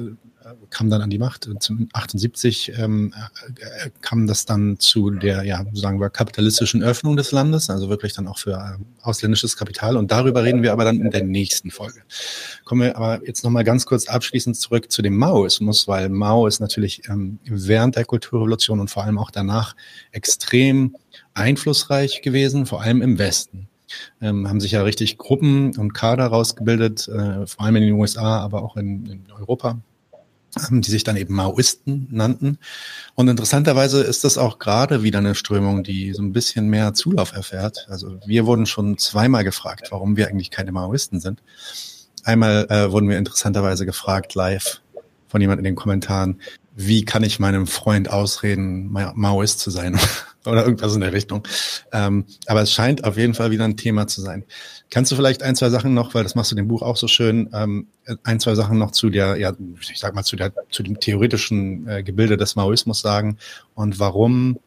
kam 0.70 0.90
dann 0.90 1.02
an 1.02 1.10
die 1.10 1.18
Macht. 1.18 1.50
78 1.94 2.74
ähm, 2.78 3.14
äh, 3.58 3.90
kam 4.02 4.28
das 4.28 4.46
dann 4.46 4.80
zu 4.80 5.10
der, 5.10 5.44
ja, 5.44 5.66
sagen 5.74 6.00
wir, 6.00 6.10
kapitalistischen 6.10 6.84
Öffnung 6.84 7.16
des 7.16 7.32
Landes, 7.32 7.70
also 7.70 7.90
wirklich 7.90 8.14
dann 8.14 8.28
auch 8.28 8.40
für 8.40 8.52
äh, 8.52 8.84
ausländisches 9.02 9.58
Kapital. 9.58 9.98
Und 9.98 10.12
darüber 10.12 10.44
reden 10.44 10.64
wir 10.64 10.72
aber 10.72 10.86
dann 10.86 11.00
in 11.00 11.12
der 11.12 11.24
nächsten 11.24 11.72
Folge. 11.72 12.02
Kommen 12.64 12.82
wir 12.82 12.98
aber 12.98 13.26
jetzt 13.26 13.44
nochmal 13.44 13.64
ganz 13.64 13.86
kurz 13.86 14.08
abschließend 14.08 14.58
zurück 14.58 14.92
zu 14.92 15.02
dem 15.02 15.18
Maoismus, 15.18 15.88
weil 15.88 16.10
Mao 16.10 16.48
ist 16.48 16.60
natürlich 16.60 17.08
ähm, 17.10 17.40
während 17.46 17.96
der 17.96 18.06
Kulturrevolution 18.06 18.80
und 18.80 18.90
vor 18.90 19.04
allem 19.04 19.18
auch 19.18 19.32
danach 19.32 19.76
extrem 20.12 20.96
einflussreich 21.34 22.22
gewesen, 22.22 22.66
vor 22.66 22.82
allem 22.82 23.02
im 23.02 23.18
Westen. 23.18 23.68
Ähm, 24.22 24.48
haben 24.48 24.60
sich 24.60 24.72
ja 24.72 24.82
richtig 24.82 25.18
Gruppen 25.18 25.78
und 25.78 25.94
Kader 25.94 26.28
rausgebildet, 26.28 27.08
äh, 27.08 27.46
vor 27.46 27.66
allem 27.66 27.76
in 27.78 27.84
den 27.84 27.94
USA, 27.94 28.40
aber 28.40 28.64
auch 28.64 28.78
in, 28.78 29.06
in 29.06 29.32
Europa 29.32 29.80
die 30.70 30.92
sich 30.92 31.04
dann 31.04 31.18
eben 31.18 31.34
Maoisten 31.34 32.08
nannten. 32.12 32.58
Und 33.16 33.28
interessanterweise 33.28 34.02
ist 34.02 34.24
das 34.24 34.38
auch 34.38 34.60
gerade 34.60 35.04
wieder 35.04 35.20
eine 35.20 35.36
Strömung, 35.36 35.84
die 35.84 36.14
so 36.14 36.22
ein 36.22 36.34
bisschen 36.34 36.68
mehr 36.70 36.94
Zulauf 36.94 37.34
erfährt. 37.34 37.88
Also 37.90 38.18
wir 38.26 38.46
wurden 38.46 38.66
schon 38.66 38.98
zweimal 38.98 39.44
gefragt, 39.44 39.88
warum 39.92 40.18
wir 40.18 40.28
eigentlich 40.28 40.52
keine 40.52 40.72
Maoisten 40.72 41.20
sind. 41.20 41.42
Einmal 42.24 42.68
äh, 42.70 42.92
wurden 42.92 43.10
wir 43.10 43.18
interessanterweise 43.18 43.86
gefragt 43.86 44.34
live 44.36 44.82
von 45.28 45.42
jemand 45.42 45.60
in 45.60 45.66
den 45.66 45.76
Kommentaren, 45.76 46.42
wie 46.76 47.06
kann 47.06 47.24
ich 47.24 47.40
meinem 47.40 47.68
Freund 47.68 48.10
ausreden, 48.10 48.92
Maoist 48.92 49.60
zu 49.60 49.70
sein 49.70 50.00
oder 50.46 50.64
irgendwas 50.64 50.96
in 50.96 51.02
der 51.02 51.14
Richtung. 51.14 51.44
Ähm, 51.92 52.26
aber 52.48 52.62
es 52.62 52.72
scheint 52.72 53.04
auf 53.04 53.18
jeden 53.18 53.34
Fall 53.34 53.52
wieder 53.52 53.66
ein 53.66 53.78
Thema 53.78 54.08
zu 54.08 54.22
sein. 54.22 54.44
Kannst 54.90 55.12
du 55.12 55.16
vielleicht 55.16 55.44
ein, 55.44 55.56
zwei 55.56 55.70
Sachen 55.70 55.94
noch, 55.94 56.14
weil 56.14 56.24
das 56.24 56.36
machst 56.36 56.52
du 56.52 56.56
dem 56.56 56.68
Buch 56.68 56.82
auch 56.82 56.98
so 56.98 57.08
schön, 57.08 57.50
ähm, 57.54 57.88
ein, 58.24 58.40
zwei 58.40 58.56
Sachen 58.56 58.78
noch 58.78 58.92
zu 58.92 59.10
der, 59.10 59.38
ja, 59.38 59.54
ich 59.80 60.00
sag 60.00 60.16
mal, 60.16 60.24
zu 60.24 60.36
der, 60.36 60.54
zu 60.70 60.84
dem 60.84 61.00
theoretischen 61.00 61.88
äh, 61.88 62.04
Gebilde 62.04 62.38
des 62.38 62.56
Maoismus 62.56 63.02
sagen 63.02 63.38
und 63.74 64.00
warum 64.00 64.60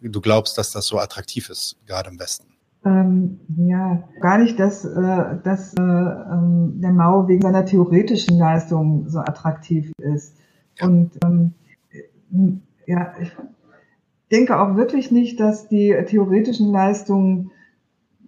du 0.00 0.20
glaubst, 0.20 0.58
dass 0.58 0.72
das 0.72 0.86
so 0.86 0.98
attraktiv 0.98 1.48
ist, 1.48 1.76
gerade 1.86 2.10
im 2.10 2.18
Westen? 2.18 2.46
Ähm, 2.84 3.38
ja, 3.56 4.02
gar 4.20 4.38
nicht, 4.38 4.58
dass, 4.58 4.84
äh, 4.84 5.36
dass 5.44 5.72
äh, 5.74 5.80
ähm, 5.80 6.80
der 6.80 6.90
Mao 6.90 7.28
wegen 7.28 7.42
seiner 7.42 7.64
theoretischen 7.64 8.38
Leistung 8.38 9.08
so 9.08 9.20
attraktiv 9.20 9.92
ist. 9.98 10.34
Und 10.80 11.12
ähm, 11.24 11.52
ja, 12.86 13.14
ich 13.20 13.30
denke 14.32 14.58
auch 14.58 14.76
wirklich 14.76 15.12
nicht, 15.12 15.38
dass 15.38 15.68
die 15.68 15.94
theoretischen 16.06 16.72
Leistungen 16.72 17.50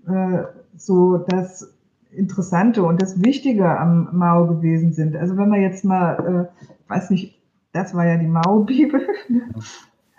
äh, 0.06 0.42
so 0.76 1.18
das 1.18 1.74
Interessante 2.10 2.84
und 2.84 3.02
das 3.02 3.24
Wichtige 3.24 3.78
am 3.78 4.10
Mao 4.12 4.46
gewesen 4.46 4.92
sind. 4.92 5.16
Also 5.16 5.36
wenn 5.36 5.48
man 5.48 5.62
jetzt 5.62 5.84
mal, 5.84 6.50
äh, 6.52 6.90
weiß 6.92 7.10
nicht, 7.10 7.40
das 7.72 7.94
war 7.94 8.06
ja 8.06 8.16
die 8.16 8.28
Mao-Bibel, 8.28 9.00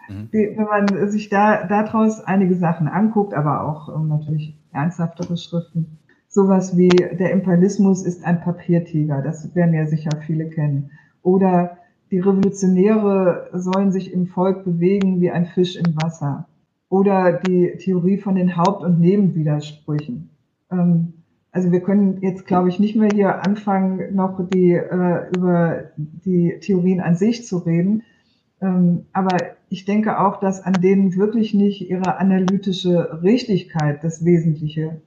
mhm. 0.10 0.30
wenn 0.32 0.56
man 0.57 1.10
sich 1.10 1.30
da 1.30 1.66
daraus 1.66 2.22
einige 2.22 2.56
Sachen 2.56 2.88
anguckt, 2.88 3.34
aber 3.34 3.64
auch 3.64 3.95
ähm, 3.95 4.10
natürlich 4.10 4.57
ernsthaftere 4.74 5.38
Schriften. 5.38 5.99
Sowas 6.28 6.76
wie 6.76 6.90
der 6.90 7.32
Imperialismus 7.32 8.06
ist 8.06 8.26
ein 8.26 8.41
Papiertiger, 8.41 9.22
das 9.22 9.56
werden 9.56 9.74
ja 9.74 9.86
sicher 9.86 10.10
viele 10.26 10.49
kennen. 10.49 10.91
Oder 11.22 11.78
die 12.11 12.19
Revolutionäre 12.19 13.49
sollen 13.53 13.91
sich 13.91 14.14
im 14.14 14.27
Volk 14.27 14.64
bewegen 14.64 15.22
wie 15.22 15.32
ein 15.32 15.45
Fisch 15.45 15.76
im 15.76 15.95
Wasser. 16.02 16.48
Oder 16.90 17.34
die 17.34 17.73
Theorie 17.80 18.18
von 18.18 18.36
den 18.36 18.56
Haupt- 18.57 18.84
und 18.84 18.99
Nebenwidersprüchen. 18.99 20.30
Ähm, 20.72 21.14
also 21.52 21.72
wir 21.72 21.80
können 21.80 22.22
jetzt, 22.22 22.45
glaube 22.45 22.69
ich, 22.69 22.80
nicht 22.80 22.95
mehr 22.95 23.10
hier 23.14 23.45
anfangen, 23.45 24.14
noch 24.14 24.45
die, 24.49 24.73
äh, 24.73 25.30
über 25.36 25.86
die 25.95 26.60
Theorien 26.60 26.99
an 26.99 27.15
sich 27.15 27.45
zu 27.45 27.60
reden. 27.60 28.03
Ähm, 28.61 29.06
aber 29.14 29.38
ich 29.69 29.86
denke 29.86 30.19
auch, 30.19 30.40
dass 30.40 30.61
an 30.61 30.73
denen 30.73 31.15
wirklich 31.15 31.53
nicht 31.53 31.90
ihre 31.90 32.18
analytische 32.18 33.23
Richtigkeit 33.23 34.03
das 34.03 34.26
Wesentliche 34.26 35.02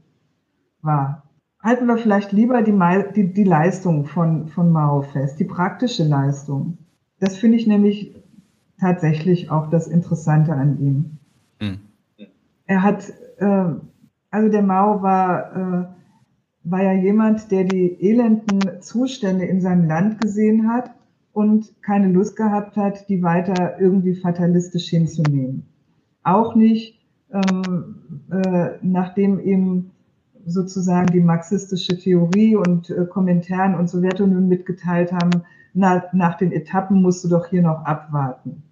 war. 0.82 1.24
Halten 1.62 1.86
wir 1.86 1.98
vielleicht 1.98 2.32
lieber 2.32 2.62
die, 2.62 2.74
die, 3.14 3.32
die 3.32 3.44
Leistung 3.44 4.06
von, 4.06 4.48
von 4.48 4.72
Mao 4.72 5.02
fest, 5.02 5.38
die 5.40 5.44
praktische 5.44 6.04
Leistung. 6.04 6.78
Das 7.20 7.36
finde 7.36 7.58
ich 7.58 7.66
nämlich 7.66 8.14
tatsächlich 8.80 9.50
auch 9.50 9.70
das 9.70 9.88
Interessante 9.88 10.52
an 10.52 10.78
ihm. 10.80 11.18
Mhm. 11.60 11.80
Er 12.66 12.82
hat 12.82 13.12
äh, 13.38 13.74
also 14.30 14.48
der 14.48 14.62
Mao 14.62 15.02
war, 15.02 15.56
äh, 15.56 15.86
war 16.64 16.82
ja 16.82 16.92
jemand, 16.92 17.50
der 17.50 17.64
die 17.64 17.96
elenden 18.00 18.60
Zustände 18.80 19.46
in 19.46 19.60
seinem 19.60 19.86
Land 19.86 20.20
gesehen 20.20 20.68
hat 20.68 20.90
und 21.32 21.72
keine 21.82 22.08
Lust 22.08 22.36
gehabt 22.36 22.76
hat, 22.76 23.08
die 23.08 23.22
weiter 23.22 23.80
irgendwie 23.80 24.14
fatalistisch 24.14 24.88
hinzunehmen. 24.88 25.66
Auch 26.22 26.54
nicht, 26.54 27.00
ähm, 27.32 28.22
äh, 28.30 28.70
nachdem 28.82 29.40
ihm 29.40 29.90
sozusagen 30.44 31.08
die 31.08 31.20
marxistische 31.20 31.98
Theorie 31.98 32.56
und 32.56 32.90
äh, 32.90 33.06
Kommentaren 33.06 33.74
und 33.74 33.88
Sowjetunion 33.88 34.48
mitgeteilt 34.48 35.12
haben, 35.12 35.42
na, 35.78 36.02
nach 36.12 36.36
den 36.36 36.50
Etappen 36.50 37.00
musst 37.00 37.22
du 37.24 37.28
doch 37.28 37.46
hier 37.46 37.62
noch 37.62 37.84
abwarten. 37.84 38.64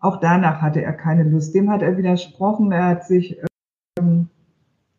Auch 0.00 0.18
danach 0.18 0.60
hatte 0.60 0.82
er 0.82 0.92
keine 0.92 1.22
Lust. 1.22 1.54
Dem 1.54 1.70
hat 1.70 1.80
er 1.80 1.96
widersprochen. 1.96 2.72
Er 2.72 2.88
hat 2.88 3.06
sich 3.06 3.38
ähm, 3.98 4.28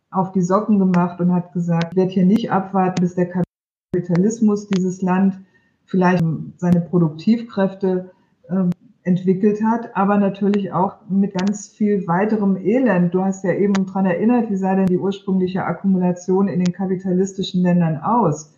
auf 0.09 0.31
die 0.31 0.41
Socken 0.41 0.79
gemacht 0.79 1.19
und 1.19 1.33
hat 1.33 1.51
gesagt, 1.51 1.89
ich 1.91 1.97
werde 1.97 2.11
hier 2.11 2.25
nicht 2.25 2.51
abwarten, 2.51 3.01
bis 3.01 3.15
der 3.15 3.33
Kapitalismus 3.93 4.69
dieses 4.69 5.01
Land 5.01 5.41
vielleicht 5.83 6.23
seine 6.55 6.79
Produktivkräfte 6.79 8.11
äh, 8.47 8.69
entwickelt 9.03 9.61
hat, 9.61 9.95
aber 9.95 10.17
natürlich 10.17 10.71
auch 10.71 10.97
mit 11.09 11.33
ganz 11.33 11.67
viel 11.67 12.07
weiterem 12.07 12.55
Elend. 12.55 13.13
Du 13.13 13.21
hast 13.21 13.43
ja 13.43 13.53
eben 13.53 13.85
dran 13.85 14.05
erinnert, 14.05 14.49
wie 14.49 14.55
sah 14.55 14.73
denn 14.75 14.87
die 14.87 14.97
ursprüngliche 14.97 15.65
Akkumulation 15.65 16.47
in 16.47 16.63
den 16.63 16.73
kapitalistischen 16.73 17.61
Ländern 17.61 17.97
aus? 17.97 18.54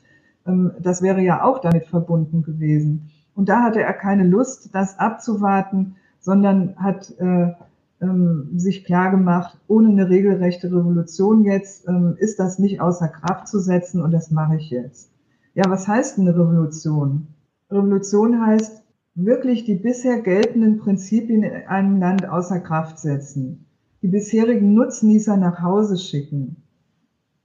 Ähm, 0.47 0.71
das 0.79 1.01
wäre 1.01 1.21
ja 1.21 1.43
auch 1.43 1.59
damit 1.59 1.85
verbunden 1.87 2.43
gewesen. 2.43 3.09
Und 3.35 3.49
da 3.49 3.61
hatte 3.63 3.81
er 3.81 3.93
keine 3.93 4.25
Lust, 4.25 4.73
das 4.73 4.97
abzuwarten, 4.97 5.95
sondern 6.19 6.75
hat 6.77 7.13
äh, 7.19 7.53
ähm, 8.01 8.49
sich 8.55 8.83
klar 8.83 9.11
gemacht, 9.11 9.57
ohne 9.67 9.89
eine 9.89 10.09
regelrechte 10.09 10.67
Revolution 10.67 11.43
jetzt 11.43 11.87
ähm, 11.87 12.15
ist 12.17 12.39
das 12.39 12.59
nicht 12.59 12.81
außer 12.81 13.07
Kraft 13.07 13.47
zu 13.47 13.59
setzen 13.59 14.01
und 14.01 14.11
das 14.11 14.31
mache 14.31 14.57
ich 14.57 14.69
jetzt. 14.69 15.11
Ja, 15.53 15.63
was 15.67 15.87
heißt 15.87 16.19
eine 16.19 16.35
Revolution? 16.35 17.27
Revolution 17.71 18.45
heißt 18.45 18.83
wirklich 19.15 19.65
die 19.65 19.75
bisher 19.75 20.21
geltenden 20.21 20.77
Prinzipien 20.77 21.43
in 21.43 21.67
einem 21.67 21.99
Land 21.99 22.29
außer 22.29 22.59
Kraft 22.59 22.99
setzen, 22.99 23.65
die 24.01 24.07
bisherigen 24.07 24.73
Nutznießer 24.73 25.37
nach 25.37 25.61
Hause 25.61 25.97
schicken, 25.97 26.57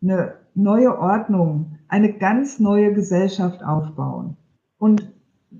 eine 0.02 0.34
neue 0.54 0.98
Ordnung, 0.98 1.78
eine 1.92 2.14
ganz 2.14 2.58
neue 2.58 2.94
Gesellschaft 2.94 3.62
aufbauen. 3.62 4.38
Und 4.78 5.12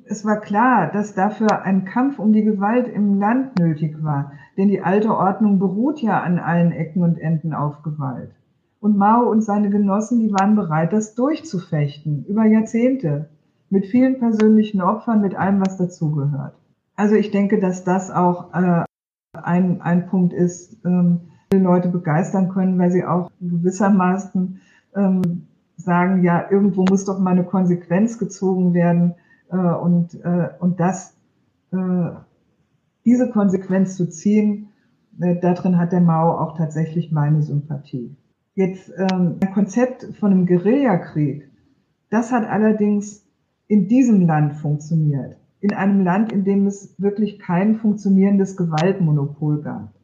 es 0.06 0.24
war 0.24 0.40
klar, 0.40 0.90
dass 0.90 1.14
dafür 1.14 1.60
ein 1.62 1.84
Kampf 1.84 2.18
um 2.18 2.32
die 2.32 2.42
Gewalt 2.42 2.88
im 2.88 3.20
Land 3.20 3.58
nötig 3.58 4.02
war, 4.02 4.32
denn 4.56 4.68
die 4.68 4.80
alte 4.80 5.14
Ordnung 5.14 5.58
beruht 5.58 6.00
ja 6.00 6.22
an 6.22 6.38
allen 6.38 6.72
Ecken 6.72 7.02
und 7.02 7.18
Enden 7.18 7.52
auf 7.52 7.82
Gewalt. 7.82 8.30
Und 8.80 8.96
Mao 8.96 9.30
und 9.30 9.42
seine 9.42 9.68
Genossen, 9.68 10.20
die 10.20 10.32
waren 10.32 10.56
bereit, 10.56 10.94
das 10.94 11.14
durchzufechten, 11.14 12.24
über 12.24 12.46
Jahrzehnte, 12.46 13.28
mit 13.68 13.84
vielen 13.84 14.18
persönlichen 14.18 14.80
Opfern, 14.80 15.20
mit 15.20 15.34
allem, 15.34 15.60
was 15.60 15.76
dazugehört. 15.76 16.54
Also 16.96 17.14
ich 17.14 17.30
denke, 17.30 17.60
dass 17.60 17.84
das 17.84 18.10
auch 18.10 18.54
äh, 18.54 18.84
ein, 19.34 19.82
ein 19.82 20.06
Punkt 20.06 20.32
ist, 20.32 20.78
ähm, 20.86 21.20
viele 21.52 21.64
Leute 21.64 21.90
begeistern 21.90 22.48
können, 22.48 22.78
weil 22.78 22.90
sie 22.90 23.04
auch 23.04 23.30
gewissermaßen 23.38 24.60
ähm, 24.96 25.46
sagen, 25.76 26.22
ja, 26.22 26.50
irgendwo 26.50 26.84
muss 26.84 27.04
doch 27.04 27.18
mal 27.18 27.30
eine 27.32 27.44
Konsequenz 27.44 28.18
gezogen 28.18 28.74
werden 28.74 29.14
äh, 29.50 29.56
und, 29.56 30.14
äh, 30.24 30.48
und 30.60 30.80
das, 30.80 31.16
äh, 31.72 32.10
diese 33.04 33.30
Konsequenz 33.30 33.96
zu 33.96 34.08
ziehen, 34.08 34.68
äh, 35.20 35.36
darin 35.40 35.78
hat 35.78 35.92
der 35.92 36.00
Mao 36.00 36.38
auch 36.38 36.56
tatsächlich 36.56 37.12
meine 37.12 37.42
Sympathie. 37.42 38.16
Jetzt 38.54 38.92
ähm, 38.96 39.36
ein 39.40 39.52
Konzept 39.52 40.04
von 40.18 40.30
einem 40.30 40.46
Guerillakrieg, 40.46 41.50
das 42.10 42.32
hat 42.32 42.46
allerdings 42.46 43.24
in 43.66 43.88
diesem 43.88 44.26
Land 44.26 44.56
funktioniert. 44.56 45.36
In 45.60 45.72
einem 45.72 46.04
Land, 46.04 46.32
in 46.32 46.44
dem 46.44 46.66
es 46.66 46.94
wirklich 46.98 47.38
kein 47.38 47.76
funktionierendes 47.76 48.56
Gewaltmonopol 48.56 49.62
gab. 49.62 49.94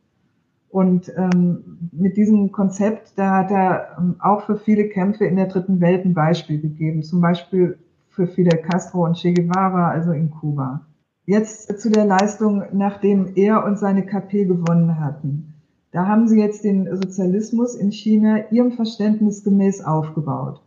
Und 0.71 1.11
ähm, 1.17 1.79
mit 1.93 2.17
diesem 2.17 2.53
Konzept, 2.53 3.13
da 3.17 3.37
hat 3.37 3.51
er 3.51 3.97
ähm, 3.99 4.17
auch 4.19 4.45
für 4.45 4.57
viele 4.57 4.89
Kämpfe 4.89 5.25
in 5.25 5.37
der 5.37 5.47
dritten 5.47 5.81
Welt 5.81 6.05
ein 6.05 6.15
Beispiel 6.15 6.61
gegeben. 6.61 7.03
Zum 7.03 7.21
Beispiel 7.21 7.79
für 8.11 8.27
Fidel 8.27 8.59
Castro 8.59 9.05
und 9.05 9.17
Che 9.17 9.33
Guevara, 9.33 9.91
also 9.91 10.13
in 10.13 10.31
Kuba. 10.31 10.87
Jetzt 11.25 11.81
zu 11.81 11.91
der 11.91 12.05
Leistung, 12.05 12.63
nachdem 12.73 13.33
er 13.35 13.65
und 13.65 13.79
seine 13.79 14.05
KP 14.05 14.45
gewonnen 14.45 14.99
hatten. 15.01 15.55
Da 15.91 16.07
haben 16.07 16.29
sie 16.29 16.39
jetzt 16.39 16.65
den 16.65 16.87
Sozialismus 16.95 17.75
in 17.75 17.93
China 17.93 18.51
ihrem 18.51 18.73
Verständnis 18.73 19.45
gemäß 19.45 19.85
aufgebaut. 19.85 20.61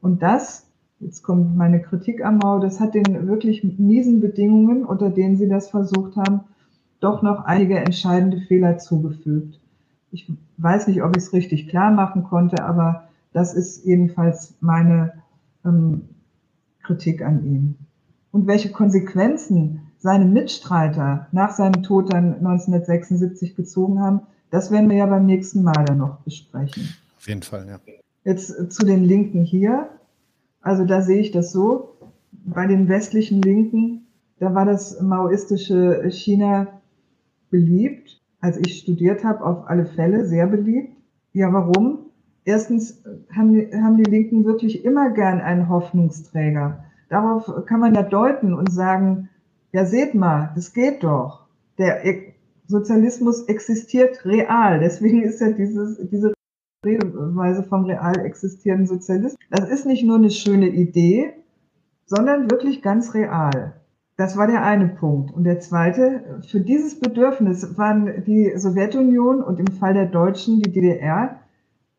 Und 0.00 0.22
das, 0.22 0.66
jetzt 0.98 1.22
kommt 1.22 1.56
meine 1.56 1.80
Kritik 1.80 2.24
am 2.24 2.38
Mao, 2.38 2.58
das 2.58 2.80
hat 2.80 2.94
den 2.94 3.28
wirklich 3.28 3.62
miesen 3.78 4.20
Bedingungen, 4.20 4.84
unter 4.84 5.10
denen 5.10 5.36
sie 5.36 5.48
das 5.48 5.68
versucht 5.68 6.16
haben, 6.16 6.40
doch 7.00 7.22
noch 7.22 7.44
einige 7.44 7.78
entscheidende 7.78 8.40
Fehler 8.42 8.78
zugefügt. 8.78 9.58
Ich 10.12 10.30
weiß 10.58 10.88
nicht, 10.88 11.02
ob 11.02 11.16
ich 11.16 11.24
es 11.24 11.32
richtig 11.32 11.68
klar 11.68 11.90
machen 11.90 12.24
konnte, 12.24 12.64
aber 12.64 13.08
das 13.32 13.54
ist 13.54 13.84
jedenfalls 13.84 14.54
meine 14.60 15.14
ähm, 15.64 16.08
Kritik 16.82 17.22
an 17.22 17.44
ihm. 17.44 17.74
Und 18.32 18.46
welche 18.46 18.70
Konsequenzen 18.70 19.82
seine 19.98 20.24
Mitstreiter 20.24 21.26
nach 21.32 21.52
seinem 21.52 21.82
Tod 21.82 22.12
dann 22.12 22.34
1976 22.34 23.54
gezogen 23.54 24.00
haben, 24.00 24.20
das 24.50 24.70
werden 24.70 24.90
wir 24.90 24.96
ja 24.96 25.06
beim 25.06 25.26
nächsten 25.26 25.62
Mal 25.62 25.84
dann 25.84 25.98
noch 25.98 26.20
besprechen. 26.20 26.88
Auf 27.16 27.28
jeden 27.28 27.42
Fall, 27.42 27.66
ja. 27.68 27.78
Jetzt 28.24 28.72
zu 28.72 28.84
den 28.84 29.04
Linken 29.04 29.42
hier. 29.44 29.88
Also 30.60 30.84
da 30.84 31.02
sehe 31.02 31.20
ich 31.20 31.30
das 31.30 31.52
so. 31.52 31.96
Bei 32.32 32.66
den 32.66 32.88
westlichen 32.88 33.40
Linken 33.42 34.06
da 34.40 34.54
war 34.54 34.64
das 34.64 35.00
maoistische 35.00 36.10
China 36.10 36.66
beliebt. 37.50 38.20
Als 38.40 38.56
ich 38.56 38.78
studiert 38.78 39.24
habe, 39.24 39.44
auf 39.44 39.68
alle 39.68 39.84
Fälle 39.84 40.24
sehr 40.26 40.46
beliebt. 40.46 40.96
Ja, 41.32 41.52
warum? 41.52 42.10
Erstens 42.44 43.02
haben 43.30 43.52
die, 43.52 43.70
haben 43.74 43.96
die 43.96 44.10
Linken 44.10 44.44
wirklich 44.44 44.84
immer 44.84 45.10
gern 45.10 45.40
einen 45.40 45.68
Hoffnungsträger. 45.68 46.84
Darauf 47.10 47.66
kann 47.66 47.80
man 47.80 47.94
ja 47.94 48.02
deuten 48.02 48.54
und 48.54 48.72
sagen, 48.72 49.28
ja, 49.72 49.84
seht 49.84 50.14
mal, 50.14 50.52
das 50.54 50.72
geht 50.72 51.04
doch. 51.04 51.46
Der 51.78 52.02
Sozialismus 52.66 53.44
existiert 53.44 54.24
real. 54.24 54.80
Deswegen 54.80 55.22
ist 55.22 55.40
ja 55.40 55.50
dieses, 55.50 55.98
diese 56.10 56.32
Redeweise 56.84 57.62
vom 57.64 57.84
real 57.84 58.18
existierenden 58.24 58.86
Sozialismus. 58.86 59.36
Das 59.50 59.68
ist 59.68 59.86
nicht 59.86 60.04
nur 60.04 60.16
eine 60.16 60.30
schöne 60.30 60.68
Idee, 60.68 61.34
sondern 62.06 62.50
wirklich 62.50 62.80
ganz 62.80 63.14
real. 63.14 63.79
Das 64.20 64.36
war 64.36 64.46
der 64.46 64.62
eine 64.62 64.86
Punkt. 64.86 65.32
Und 65.32 65.44
der 65.44 65.60
zweite, 65.60 66.42
für 66.46 66.60
dieses 66.60 67.00
Bedürfnis 67.00 67.78
waren 67.78 68.22
die 68.26 68.52
Sowjetunion 68.54 69.42
und 69.42 69.58
im 69.58 69.68
Fall 69.68 69.94
der 69.94 70.04
Deutschen 70.04 70.60
die 70.60 70.70
DDR 70.70 71.40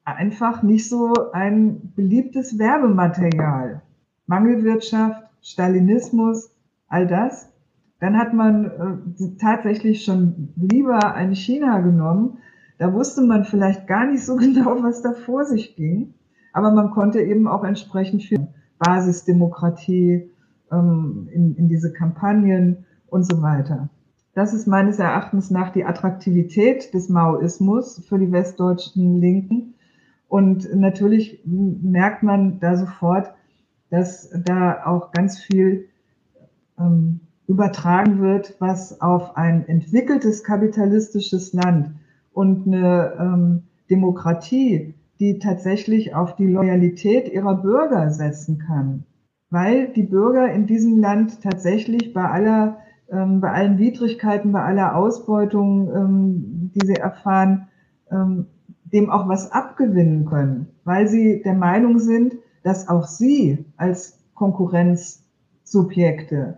einfach 0.05 0.61
nicht 0.61 0.87
so 0.87 1.31
ein 1.31 1.93
beliebtes 1.95 2.59
Werbematerial. 2.59 3.81
Mangelwirtschaft, 4.27 5.23
Stalinismus, 5.41 6.55
all 6.87 7.07
das. 7.07 7.51
Dann 7.99 8.15
hat 8.19 8.35
man 8.35 8.65
äh, 8.65 9.37
tatsächlich 9.39 10.03
schon 10.03 10.53
lieber 10.57 11.15
ein 11.15 11.33
China 11.33 11.79
genommen. 11.79 12.37
Da 12.77 12.93
wusste 12.93 13.23
man 13.23 13.45
vielleicht 13.45 13.87
gar 13.87 14.05
nicht 14.05 14.23
so 14.23 14.35
genau, 14.37 14.83
was 14.83 15.01
da 15.01 15.13
vor 15.13 15.45
sich 15.45 15.75
ging. 15.75 16.13
Aber 16.53 16.69
man 16.69 16.91
konnte 16.91 17.19
eben 17.19 17.47
auch 17.47 17.63
entsprechend 17.63 18.21
für 18.21 18.47
Basisdemokratie 18.77 20.29
ähm, 20.71 21.29
in, 21.31 21.55
in 21.55 21.69
diese 21.69 21.93
Kampagnen 21.93 22.85
und 23.07 23.23
so 23.23 23.41
weiter. 23.41 23.89
Das 24.33 24.53
ist 24.53 24.67
meines 24.67 24.97
Erachtens 24.99 25.51
nach 25.51 25.71
die 25.71 25.83
Attraktivität 25.83 26.93
des 26.93 27.09
Maoismus 27.09 28.03
für 28.07 28.17
die 28.17 28.31
westdeutschen 28.31 29.19
Linken. 29.19 29.73
Und 30.29 30.73
natürlich 30.73 31.41
merkt 31.45 32.23
man 32.23 32.59
da 32.61 32.77
sofort, 32.77 33.33
dass 33.89 34.29
da 34.45 34.85
auch 34.85 35.11
ganz 35.11 35.39
viel 35.39 35.89
ähm, 36.79 37.19
übertragen 37.47 38.21
wird, 38.21 38.55
was 38.59 39.01
auf 39.01 39.35
ein 39.35 39.67
entwickeltes 39.67 40.45
kapitalistisches 40.45 41.51
Land 41.51 41.91
und 42.31 42.65
eine 42.65 43.13
ähm, 43.19 43.63
Demokratie, 43.89 44.93
die 45.19 45.39
tatsächlich 45.39 46.15
auf 46.15 46.37
die 46.37 46.47
Loyalität 46.47 47.31
ihrer 47.31 47.55
Bürger 47.55 48.09
setzen 48.09 48.57
kann. 48.57 49.03
Weil 49.51 49.89
die 49.89 50.03
Bürger 50.03 50.51
in 50.51 50.65
diesem 50.65 50.97
Land 50.97 51.43
tatsächlich 51.43 52.13
bei 52.13 52.27
aller, 52.27 52.77
ähm, 53.11 53.41
bei 53.41 53.51
allen 53.51 53.77
Widrigkeiten, 53.77 54.53
bei 54.53 54.63
aller 54.63 54.95
Ausbeutung, 54.95 55.93
ähm, 55.93 56.71
die 56.73 56.87
sie 56.87 56.95
erfahren, 56.95 57.67
ähm, 58.09 58.47
dem 58.85 59.09
auch 59.09 59.27
was 59.27 59.51
abgewinnen 59.51 60.25
können, 60.25 60.67
weil 60.83 61.07
sie 61.07 61.41
der 61.43 61.53
Meinung 61.53 61.99
sind, 61.99 62.35
dass 62.63 62.87
auch 62.87 63.07
sie 63.07 63.65
als 63.77 64.19
Konkurrenzsubjekte 64.35 66.57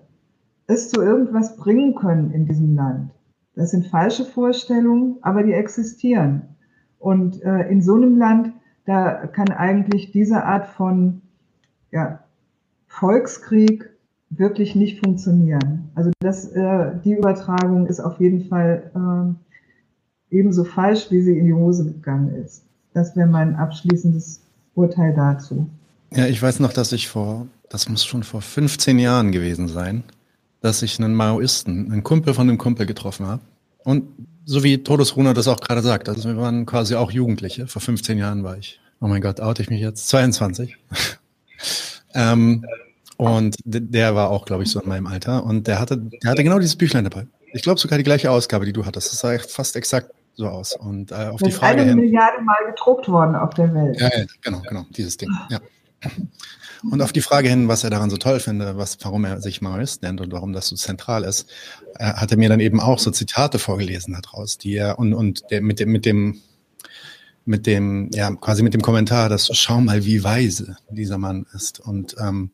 es 0.68 0.90
zu 0.90 1.02
irgendwas 1.02 1.58
bringen 1.58 1.96
können 1.96 2.32
in 2.32 2.46
diesem 2.46 2.76
Land. 2.76 3.12
Das 3.56 3.72
sind 3.72 3.88
falsche 3.88 4.26
Vorstellungen, 4.26 5.18
aber 5.22 5.44
die 5.44 5.54
existieren. 5.54 6.56
Und 7.00 7.42
äh, 7.44 7.70
in 7.70 7.82
so 7.82 7.96
einem 7.96 8.18
Land, 8.18 8.52
da 8.86 9.28
kann 9.28 9.50
eigentlich 9.50 10.12
diese 10.12 10.44
Art 10.44 10.68
von 10.68 11.22
ja, 11.92 12.23
Volkskrieg 12.94 13.90
wirklich 14.30 14.76
nicht 14.76 15.00
funktionieren. 15.00 15.90
Also 15.96 16.12
das, 16.20 16.46
äh, 16.50 16.92
die 17.04 17.14
Übertragung 17.14 17.88
ist 17.88 18.00
auf 18.00 18.20
jeden 18.20 18.48
Fall 18.48 18.92
äh, 20.32 20.36
ebenso 20.36 20.64
falsch, 20.64 21.08
wie 21.10 21.22
sie 21.22 21.38
in 21.38 21.46
die 21.46 21.54
Hose 21.54 21.86
gegangen 21.86 22.36
ist. 22.44 22.64
Das 22.94 23.16
wäre 23.16 23.28
mein 23.28 23.56
abschließendes 23.56 24.42
Urteil 24.76 25.14
dazu. 25.16 25.68
Ja, 26.16 26.28
ich 26.28 26.42
weiß 26.42 26.60
noch, 26.60 26.74
dass 26.74 26.92
ich 26.92 27.08
vor, 27.08 27.48
das 27.70 27.90
muss 27.90 28.06
schon 28.06 28.24
vor 28.24 28.42
15 28.42 29.00
Jahren 29.00 29.32
gewesen 29.32 29.68
sein, 29.68 30.04
dass 30.62 30.84
ich 30.84 31.00
einen 31.00 31.16
Maoisten, 31.16 31.92
einen 31.92 32.04
Kumpel 32.04 32.34
von 32.36 32.48
einem 32.48 32.60
Kumpel 32.60 32.86
getroffen 32.86 33.26
habe. 33.26 33.42
Und 33.84 34.04
so 34.46 34.64
wie 34.64 34.84
Todesruna 34.84 35.34
das 35.34 35.48
auch 35.48 35.60
gerade 35.60 35.82
sagt, 35.82 36.10
also 36.10 36.30
wir 36.30 36.38
waren 36.38 36.66
quasi 36.66 36.96
auch 36.96 37.12
Jugendliche. 37.12 37.66
Vor 37.66 37.82
15 37.82 38.20
Jahren 38.20 38.44
war 38.44 38.58
ich, 38.58 38.80
oh 39.02 39.08
mein 39.08 39.22
Gott, 39.22 39.42
oute 39.42 39.64
ich 39.64 39.70
mich 39.70 39.82
jetzt, 39.82 40.08
22. 40.10 40.78
ähm, 42.14 42.66
und 43.18 43.56
der 43.64 44.16
war 44.16 44.30
auch, 44.30 44.46
glaube 44.46 44.64
ich, 44.64 44.70
so 44.70 44.82
in 44.82 44.90
meinem 44.90 45.08
Alter. 45.08 45.46
Und 45.46 45.68
der 45.68 45.80
hatte, 45.80 45.98
der 45.98 46.32
hatte 46.32 46.44
genau 46.44 46.60
dieses 46.60 46.76
Büchlein 46.76 47.04
dabei. 47.04 47.28
Ich 47.54 47.62
glaube 47.62 47.80
sogar 47.80 47.98
die 47.98 48.04
gleiche 48.04 48.32
Ausgabe, 48.32 48.66
die 48.66 48.74
du 48.74 48.86
hattest. 48.86 49.12
Das 49.12 49.20
sah 49.20 49.38
fast 49.38 49.76
exakt 49.76 50.12
so 50.36 50.48
aus. 50.48 50.76
Und 50.76 51.12
äh, 51.12 51.16
auf 51.16 51.40
das 51.40 51.50
die 51.50 51.56
Frage 51.56 51.82
eine 51.82 51.92
hin, 51.92 52.00
Milliarde 52.00 52.42
Mal 52.42 52.66
gedruckt 52.68 53.08
worden 53.08 53.36
auf 53.36 53.54
der 53.54 53.74
Welt. 53.74 54.00
Ja, 54.00 54.10
ja, 54.16 54.26
genau, 54.42 54.62
genau, 54.68 54.86
dieses 54.92 55.18
Ding. 55.18 55.30
Ja. 55.50 55.60
Und 56.92 57.02
auf 57.02 57.14
die 57.14 57.22
Frage 57.22 57.48
hin, 57.48 57.68
was 57.68 57.84
er 57.84 57.90
daran 57.90 58.10
so 58.10 58.18
toll 58.18 58.40
finde, 58.40 58.78
was, 58.78 58.98
warum 59.02 59.24
er 59.24 59.40
sich 59.40 59.62
Maoist 59.62 60.02
nennt 60.02 60.20
und 60.20 60.34
warum 60.34 60.52
das 60.52 60.68
so 60.68 60.76
zentral 60.76 61.24
ist, 61.24 61.50
äh, 61.98 62.06
hat 62.06 62.32
er 62.32 62.38
mir 62.38 62.50
dann 62.50 62.60
eben 62.60 62.82
auch 62.82 63.00
so 63.00 63.12
Zitate 63.12 63.58
vorgelesen 63.58 64.18
daraus, 64.22 64.58
die 64.58 64.76
er 64.76 65.00
und, 65.00 65.14
und 65.14 65.50
der, 65.50 65.62
mit 65.62 65.80
dem, 65.80 65.92
mit 65.92 66.06
dem, 66.06 66.42
mit 67.46 67.68
dem, 67.68 68.10
ja, 68.14 68.34
quasi 68.36 68.64
mit 68.64 68.74
dem 68.74 68.82
Kommentar, 68.82 69.30
dass 69.30 69.50
schau 69.54 69.82
mal, 69.82 70.06
wie 70.06 70.24
weise 70.24 70.78
dieser 70.90 71.18
Mann 71.18 71.46
ist. 71.54 71.80
Und, 71.80 72.16
ähm, 72.20 72.52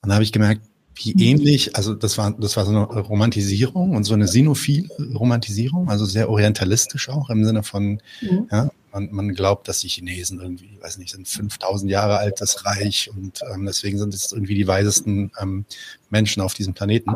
und 0.00 0.08
da 0.08 0.14
habe 0.14 0.24
ich 0.24 0.32
gemerkt, 0.32 0.62
wie 0.94 1.12
ähnlich, 1.12 1.74
also 1.76 1.94
das 1.94 2.18
war, 2.18 2.32
das 2.38 2.56
war 2.56 2.64
so 2.64 2.70
eine 2.70 2.84
Romantisierung 2.84 3.96
und 3.96 4.04
so 4.04 4.14
eine 4.14 4.28
sinophile 4.28 4.88
Romantisierung, 5.14 5.88
also 5.88 6.04
sehr 6.04 6.28
orientalistisch 6.28 7.08
auch 7.08 7.30
im 7.30 7.44
Sinne 7.44 7.62
von, 7.62 8.00
mhm. 8.20 8.46
ja, 8.50 8.70
man, 8.92 9.08
man 9.10 9.34
glaubt, 9.34 9.68
dass 9.68 9.80
die 9.80 9.88
Chinesen 9.88 10.40
irgendwie, 10.40 10.78
weiß 10.80 10.98
nicht, 10.98 11.12
sind 11.12 11.26
5000 11.26 11.90
Jahre 11.90 12.18
alt, 12.18 12.40
das 12.40 12.66
Reich 12.66 13.10
und 13.14 13.40
ähm, 13.52 13.64
deswegen 13.64 13.98
sind 13.98 14.12
es 14.12 14.32
irgendwie 14.32 14.54
die 14.54 14.66
weisesten 14.66 15.32
ähm, 15.40 15.64
Menschen 16.10 16.42
auf 16.42 16.54
diesem 16.54 16.74
Planeten. 16.74 17.14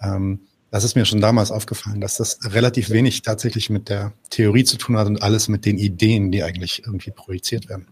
Ähm, 0.00 0.40
das 0.74 0.82
ist 0.82 0.96
mir 0.96 1.04
schon 1.04 1.20
damals 1.20 1.52
aufgefallen, 1.52 2.00
dass 2.00 2.16
das 2.16 2.40
relativ 2.52 2.90
wenig 2.90 3.22
tatsächlich 3.22 3.70
mit 3.70 3.88
der 3.88 4.12
Theorie 4.30 4.64
zu 4.64 4.76
tun 4.76 4.96
hat 4.96 5.06
und 5.06 5.22
alles 5.22 5.46
mit 5.46 5.64
den 5.66 5.78
Ideen, 5.78 6.32
die 6.32 6.42
eigentlich 6.42 6.82
irgendwie 6.84 7.12
projiziert 7.12 7.68
werden. 7.68 7.86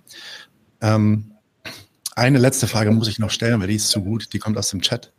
Ähm, 0.80 1.30
eine 2.16 2.38
letzte 2.40 2.66
Frage 2.66 2.90
muss 2.90 3.06
ich 3.06 3.20
noch 3.20 3.30
stellen, 3.30 3.60
weil 3.60 3.68
die 3.68 3.76
ist 3.76 3.90
zu 3.90 4.02
gut. 4.02 4.32
Die 4.32 4.40
kommt 4.40 4.58
aus 4.58 4.70
dem 4.70 4.80
Chat. 4.80 5.12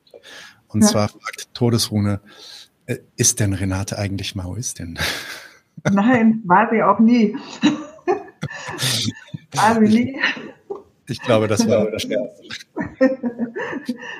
Und 0.68 0.82
ja. 0.82 0.90
zwar 0.90 1.08
fragt 1.08 1.54
Todesrune, 1.54 2.20
äh, 2.86 2.98
ist 3.16 3.40
denn 3.40 3.54
Renate 3.54 3.98
eigentlich 3.98 4.36
Maoistin? 4.36 5.00
Nein, 5.90 6.42
war 6.44 6.68
sie 6.70 6.84
auch 6.84 7.00
nie. 7.00 7.34
war 9.54 9.76
sie 9.76 9.88
nie. 9.88 10.20
Ich 11.08 11.22
glaube, 11.22 11.48
das 11.48 11.68
war 11.68 11.92
das 11.92 12.04
Schwerste. 12.04 12.44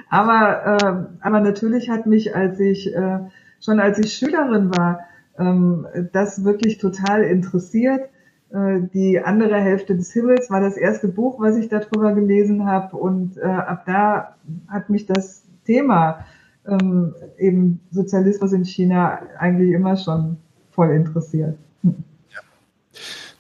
aber, 0.10 0.78
äh, 0.82 1.26
aber 1.26 1.40
natürlich 1.40 1.90
hat 1.90 2.06
mich, 2.06 2.36
als 2.36 2.60
ich 2.60 2.94
äh, 2.94 3.20
schon 3.64 3.80
als 3.80 4.00
ich 4.00 4.14
Schülerin 4.14 4.70
war, 4.76 5.02
ähm, 5.38 5.88
das 6.12 6.44
wirklich 6.44 6.78
total 6.78 7.24
interessiert. 7.24 8.10
Äh, 8.52 8.82
die 8.94 9.20
andere 9.20 9.60
Hälfte 9.60 9.96
des 9.96 10.12
Himmels 10.12 10.50
war 10.50 10.62
das 10.62 10.78
erste 10.78 11.08
Buch, 11.08 11.40
was 11.40 11.56
ich 11.58 11.70
darüber 11.70 12.14
gelesen 12.14 12.66
habe. 12.66 12.98
Und 12.98 13.38
äh, 13.38 13.44
ab 13.44 13.84
da 13.86 14.36
hat 14.68 14.90
mich 14.90 15.06
das 15.06 15.44
Thema 15.66 16.26
ähm, 16.68 17.16
eben 17.38 17.80
Sozialismus 17.92 18.54
in 18.54 18.66
China 18.66 19.20
eigentlich 19.40 19.72
immer 19.72 19.96
schon 19.98 20.38
voll 20.72 20.92
interessiert. 20.92 21.58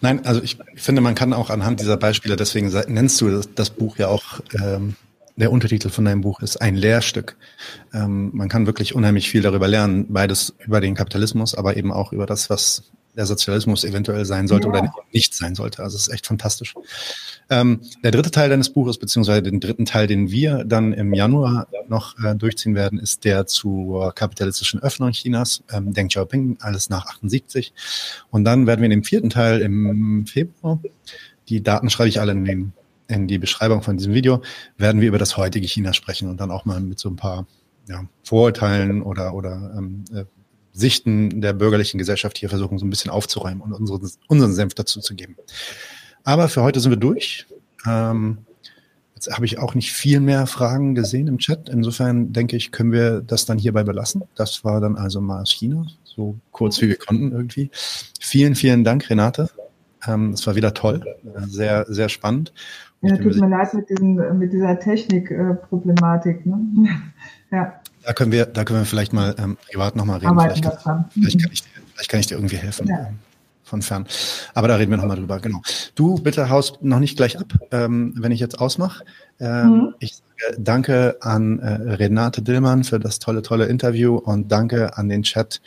Nein, 0.04 0.26
also 0.26 0.44
ich 0.44 0.58
finde, 0.76 1.00
man 1.00 1.16
kann 1.16 1.32
auch 1.32 1.50
anhand 1.50 1.80
dieser 1.80 1.96
Beispiele, 1.96 2.36
deswegen 2.36 2.68
nennst 2.94 3.22
du 3.22 3.30
das, 3.30 3.54
das 3.56 3.70
Buch 3.70 3.96
ja 3.98 4.10
auch, 4.10 4.42
ähm, 4.62 4.98
der 5.38 5.50
Untertitel 5.50 5.88
von 5.88 6.04
deinem 6.04 6.20
Buch 6.20 6.42
ist 6.42 6.58
ein 6.58 6.76
Lehrstück. 6.76 7.38
Ähm, 7.94 8.30
man 8.34 8.50
kann 8.50 8.66
wirklich 8.66 8.96
unheimlich 8.96 9.30
viel 9.30 9.42
darüber 9.42 9.70
lernen, 9.70 10.08
beides 10.10 10.56
über 10.60 10.82
den 10.82 10.94
Kapitalismus, 10.94 11.56
aber 11.56 11.78
eben 11.78 11.94
auch 11.94 12.12
über 12.12 12.26
das, 12.26 12.50
was 12.50 12.92
der 13.16 13.26
Sozialismus 13.26 13.84
eventuell 13.84 14.26
sein 14.26 14.48
sollte 14.48 14.68
ja. 14.68 14.74
oder 14.74 14.94
nicht 15.12 15.34
sein 15.34 15.56
sollte. 15.56 15.84
Also 15.84 15.96
es 15.96 16.08
ist 16.08 16.14
echt 16.14 16.28
fantastisch. 16.28 16.74
Ähm, 17.50 17.82
der 18.04 18.12
dritte 18.12 18.32
Teil 18.32 18.50
deines 18.50 18.70
Buches, 18.70 18.98
beziehungsweise 18.98 19.44
den 19.44 19.60
dritten 19.60 19.86
Teil, 19.86 20.08
den 20.08 20.32
wir 20.32 20.64
dann 20.64 20.94
im 20.94 21.14
Januar 21.14 21.68
noch 21.88 22.18
äh, 22.24 22.36
durchziehen 22.36 22.76
werden, 22.76 23.00
ist 23.00 23.26
der 23.26 23.46
zur 23.46 24.14
kapitalistischen 24.14 24.82
Öffnung 24.82 25.12
Chinas, 25.12 25.64
ähm, 25.72 25.94
Deng 25.94 26.08
Xiaoping, 26.08 26.58
alles 26.62 26.90
nach 26.90 27.06
78. 27.06 27.74
Und 28.32 28.46
dann 28.46 28.66
werden 28.66 28.82
wir 28.82 28.86
in 28.86 28.92
dem 28.92 29.04
vierten 29.04 29.30
Teil 29.30 29.62
im 29.62 30.26
Februar, 30.26 30.80
die 31.50 31.62
Daten 31.62 31.90
schreibe 31.90 32.10
ich 32.10 32.20
alle 32.20 32.32
in, 32.32 32.46
den, 32.46 32.74
in 33.08 33.28
die 33.28 33.38
Beschreibung 33.38 33.82
von 33.82 33.98
diesem 33.98 34.14
Video, 34.14 34.42
werden 34.78 35.02
wir 35.02 35.10
über 35.10 35.18
das 35.18 35.38
heutige 35.38 35.68
China 35.68 35.94
sprechen 35.94 36.30
und 36.30 36.40
dann 36.40 36.52
auch 36.52 36.66
mal 36.66 36.80
mit 36.80 37.00
so 37.00 37.10
ein 37.10 37.16
paar 37.16 37.46
ja, 37.88 38.06
Vorurteilen 38.24 39.02
oder, 39.02 39.34
oder 39.34 39.74
ähm, 39.78 40.06
äh, 40.14 40.24
Sichten 40.74 41.42
der 41.42 41.54
bürgerlichen 41.54 41.98
Gesellschaft 41.98 42.38
hier 42.38 42.50
versuchen, 42.50 42.78
so 42.78 42.86
ein 42.86 42.90
bisschen 42.90 43.12
aufzuräumen 43.12 43.62
und 43.62 43.74
unseren, 43.74 44.10
unseren 44.28 44.54
Senf 44.54 44.74
dazu 44.74 45.00
zu 45.00 45.16
geben. 45.16 45.38
Aber 46.24 46.50
für 46.50 46.64
heute 46.64 46.80
sind 46.80 46.92
wir 46.92 46.98
durch. 46.98 47.46
Ähm, 47.86 48.40
Jetzt 49.26 49.36
habe 49.36 49.46
ich 49.46 49.58
auch 49.58 49.74
nicht 49.74 49.94
viel 49.94 50.20
mehr 50.20 50.48
Fragen 50.48 50.96
gesehen 50.96 51.28
im 51.28 51.38
Chat. 51.38 51.70
Insofern 51.70 52.34
denke 52.34 52.58
ich, 52.58 52.74
können 52.74 52.92
wir 52.92 53.22
das 53.22 53.46
dann 53.46 53.58
hierbei 53.58 53.84
belassen. 53.84 54.24
Das 54.36 54.66
war 54.66 54.82
dann 54.82 54.98
also 54.98 55.22
mal 55.22 55.42
aus 55.42 55.52
China, 55.52 55.86
so 56.04 56.36
kurz 56.52 56.82
wie 56.82 56.90
wir 56.90 56.98
konnten 56.98 57.32
irgendwie. 57.32 57.70
Vielen, 58.20 58.56
vielen 58.56 58.84
Dank, 58.84 59.10
Renate. 59.10 59.50
Ähm, 60.06 60.32
es 60.32 60.46
war 60.46 60.56
wieder 60.56 60.74
toll, 60.74 61.06
sehr, 61.48 61.86
sehr 61.88 62.10
spannend. 62.10 62.52
Ja, 63.02 63.16
tut 63.16 63.38
mir 63.38 63.48
leid 63.48 63.74
mit, 63.74 63.90
diesem, 63.90 64.38
mit 64.38 64.52
dieser 64.52 64.78
Technikproblematik. 64.78 66.46
Ne? 66.46 66.90
ja. 67.52 67.80
Da 68.06 68.14
können 68.14 68.32
wir, 68.32 68.46
da 68.46 68.64
können 68.64 68.80
wir 68.80 68.86
vielleicht 68.86 69.14
mal 69.14 69.36
ähm, 69.38 69.58
privat 69.72 69.96
nochmal 69.96 70.20
reden. 70.20 70.38
Vielleicht 70.40 70.64
kann, 70.64 71.06
vielleicht, 71.12 71.42
kann 71.42 71.52
ich 71.52 71.64
dir, 71.64 71.70
vielleicht 71.94 72.10
kann 72.10 72.20
ich 72.20 72.28
dir 72.28 72.36
irgendwie 72.36 72.58
helfen. 72.58 72.88
Ja. 72.88 73.10
Von 73.64 73.82
fern. 73.82 74.06
Aber 74.54 74.68
da 74.68 74.76
reden 74.76 74.92
wir 74.92 74.98
nochmal 74.98 75.18
drüber, 75.18 75.40
genau. 75.40 75.62
Du 75.96 76.16
bitte 76.16 76.50
haust 76.50 76.84
noch 76.84 77.00
nicht 77.00 77.16
gleich 77.16 77.40
ab, 77.40 77.54
ähm, 77.72 78.14
wenn 78.18 78.32
ich 78.32 78.40
jetzt 78.40 78.60
ausmache. 78.60 79.06
Ähm, 79.40 79.68
mhm. 79.68 79.96
Ich 80.00 80.16
sage 80.16 80.62
danke 80.62 81.18
an 81.22 81.60
äh, 81.60 81.94
Renate 81.94 82.42
Dillmann 82.42 82.84
für 82.84 83.00
das 83.00 83.20
tolle, 83.20 83.42
tolle 83.42 83.66
Interview 83.66 84.18
und 84.18 84.52
danke 84.52 84.98
an 84.98 85.10
den 85.10 85.24
Chat. 85.24 85.62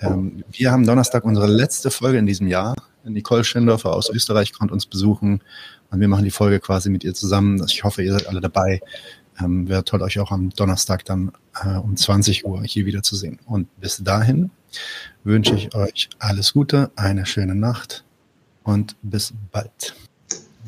Ähm, 0.00 0.44
wir 0.52 0.70
haben 0.70 0.86
Donnerstag 0.86 1.24
unsere 1.24 1.46
letzte 1.46 1.90
Folge 1.90 2.18
in 2.18 2.26
diesem 2.26 2.46
Jahr. 2.46 2.74
Nicole 3.04 3.44
Schindorfer 3.44 3.92
aus 3.92 4.10
Österreich 4.10 4.52
kommt 4.52 4.70
uns 4.70 4.86
besuchen 4.86 5.40
und 5.90 6.00
wir 6.00 6.08
machen 6.08 6.24
die 6.24 6.30
Folge 6.30 6.60
quasi 6.60 6.90
mit 6.90 7.04
ihr 7.04 7.14
zusammen. 7.14 7.64
Ich 7.66 7.84
hoffe, 7.84 8.02
ihr 8.02 8.12
seid 8.12 8.28
alle 8.28 8.40
dabei. 8.40 8.80
Ähm, 9.40 9.68
Wäre 9.68 9.84
toll, 9.84 10.02
euch 10.02 10.18
auch 10.18 10.32
am 10.32 10.50
Donnerstag 10.50 11.04
dann 11.04 11.32
äh, 11.62 11.76
um 11.76 11.96
20 11.96 12.44
Uhr 12.44 12.62
hier 12.64 12.86
wieder 12.86 13.02
zu 13.02 13.16
sehen. 13.16 13.38
Und 13.46 13.68
bis 13.80 13.98
dahin 14.02 14.50
wünsche 15.24 15.54
ich 15.54 15.74
euch 15.74 16.08
alles 16.18 16.52
Gute, 16.52 16.90
eine 16.96 17.26
schöne 17.26 17.54
Nacht 17.54 18.04
und 18.64 18.96
bis 19.02 19.32
bald. 19.52 19.94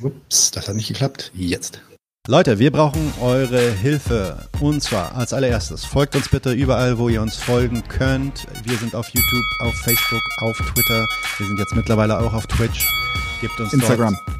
Ups, 0.02 0.50
das 0.50 0.68
hat 0.68 0.76
nicht 0.76 0.88
geklappt. 0.88 1.30
Jetzt. 1.34 1.82
Leute, 2.26 2.58
wir 2.58 2.70
brauchen 2.70 3.12
eure 3.20 3.72
Hilfe. 3.72 4.48
Und 4.60 4.82
zwar 4.82 5.14
als 5.16 5.32
allererstes, 5.32 5.84
folgt 5.84 6.14
uns 6.16 6.28
bitte 6.28 6.52
überall, 6.52 6.98
wo 6.98 7.08
ihr 7.08 7.22
uns 7.22 7.36
folgen 7.36 7.82
könnt. 7.88 8.46
Wir 8.64 8.76
sind 8.76 8.94
auf 8.94 9.08
YouTube, 9.08 9.44
auf 9.62 9.74
Facebook, 9.84 10.22
auf 10.42 10.56
Twitter. 10.56 11.06
Wir 11.38 11.46
sind 11.46 11.58
jetzt 11.58 11.74
mittlerweile 11.74 12.18
auch 12.18 12.32
auf 12.32 12.46
Twitch. 12.46 12.86
Gebt 13.40 13.58
uns 13.58 13.72
Instagram. 13.72 14.16
Dort 14.26 14.39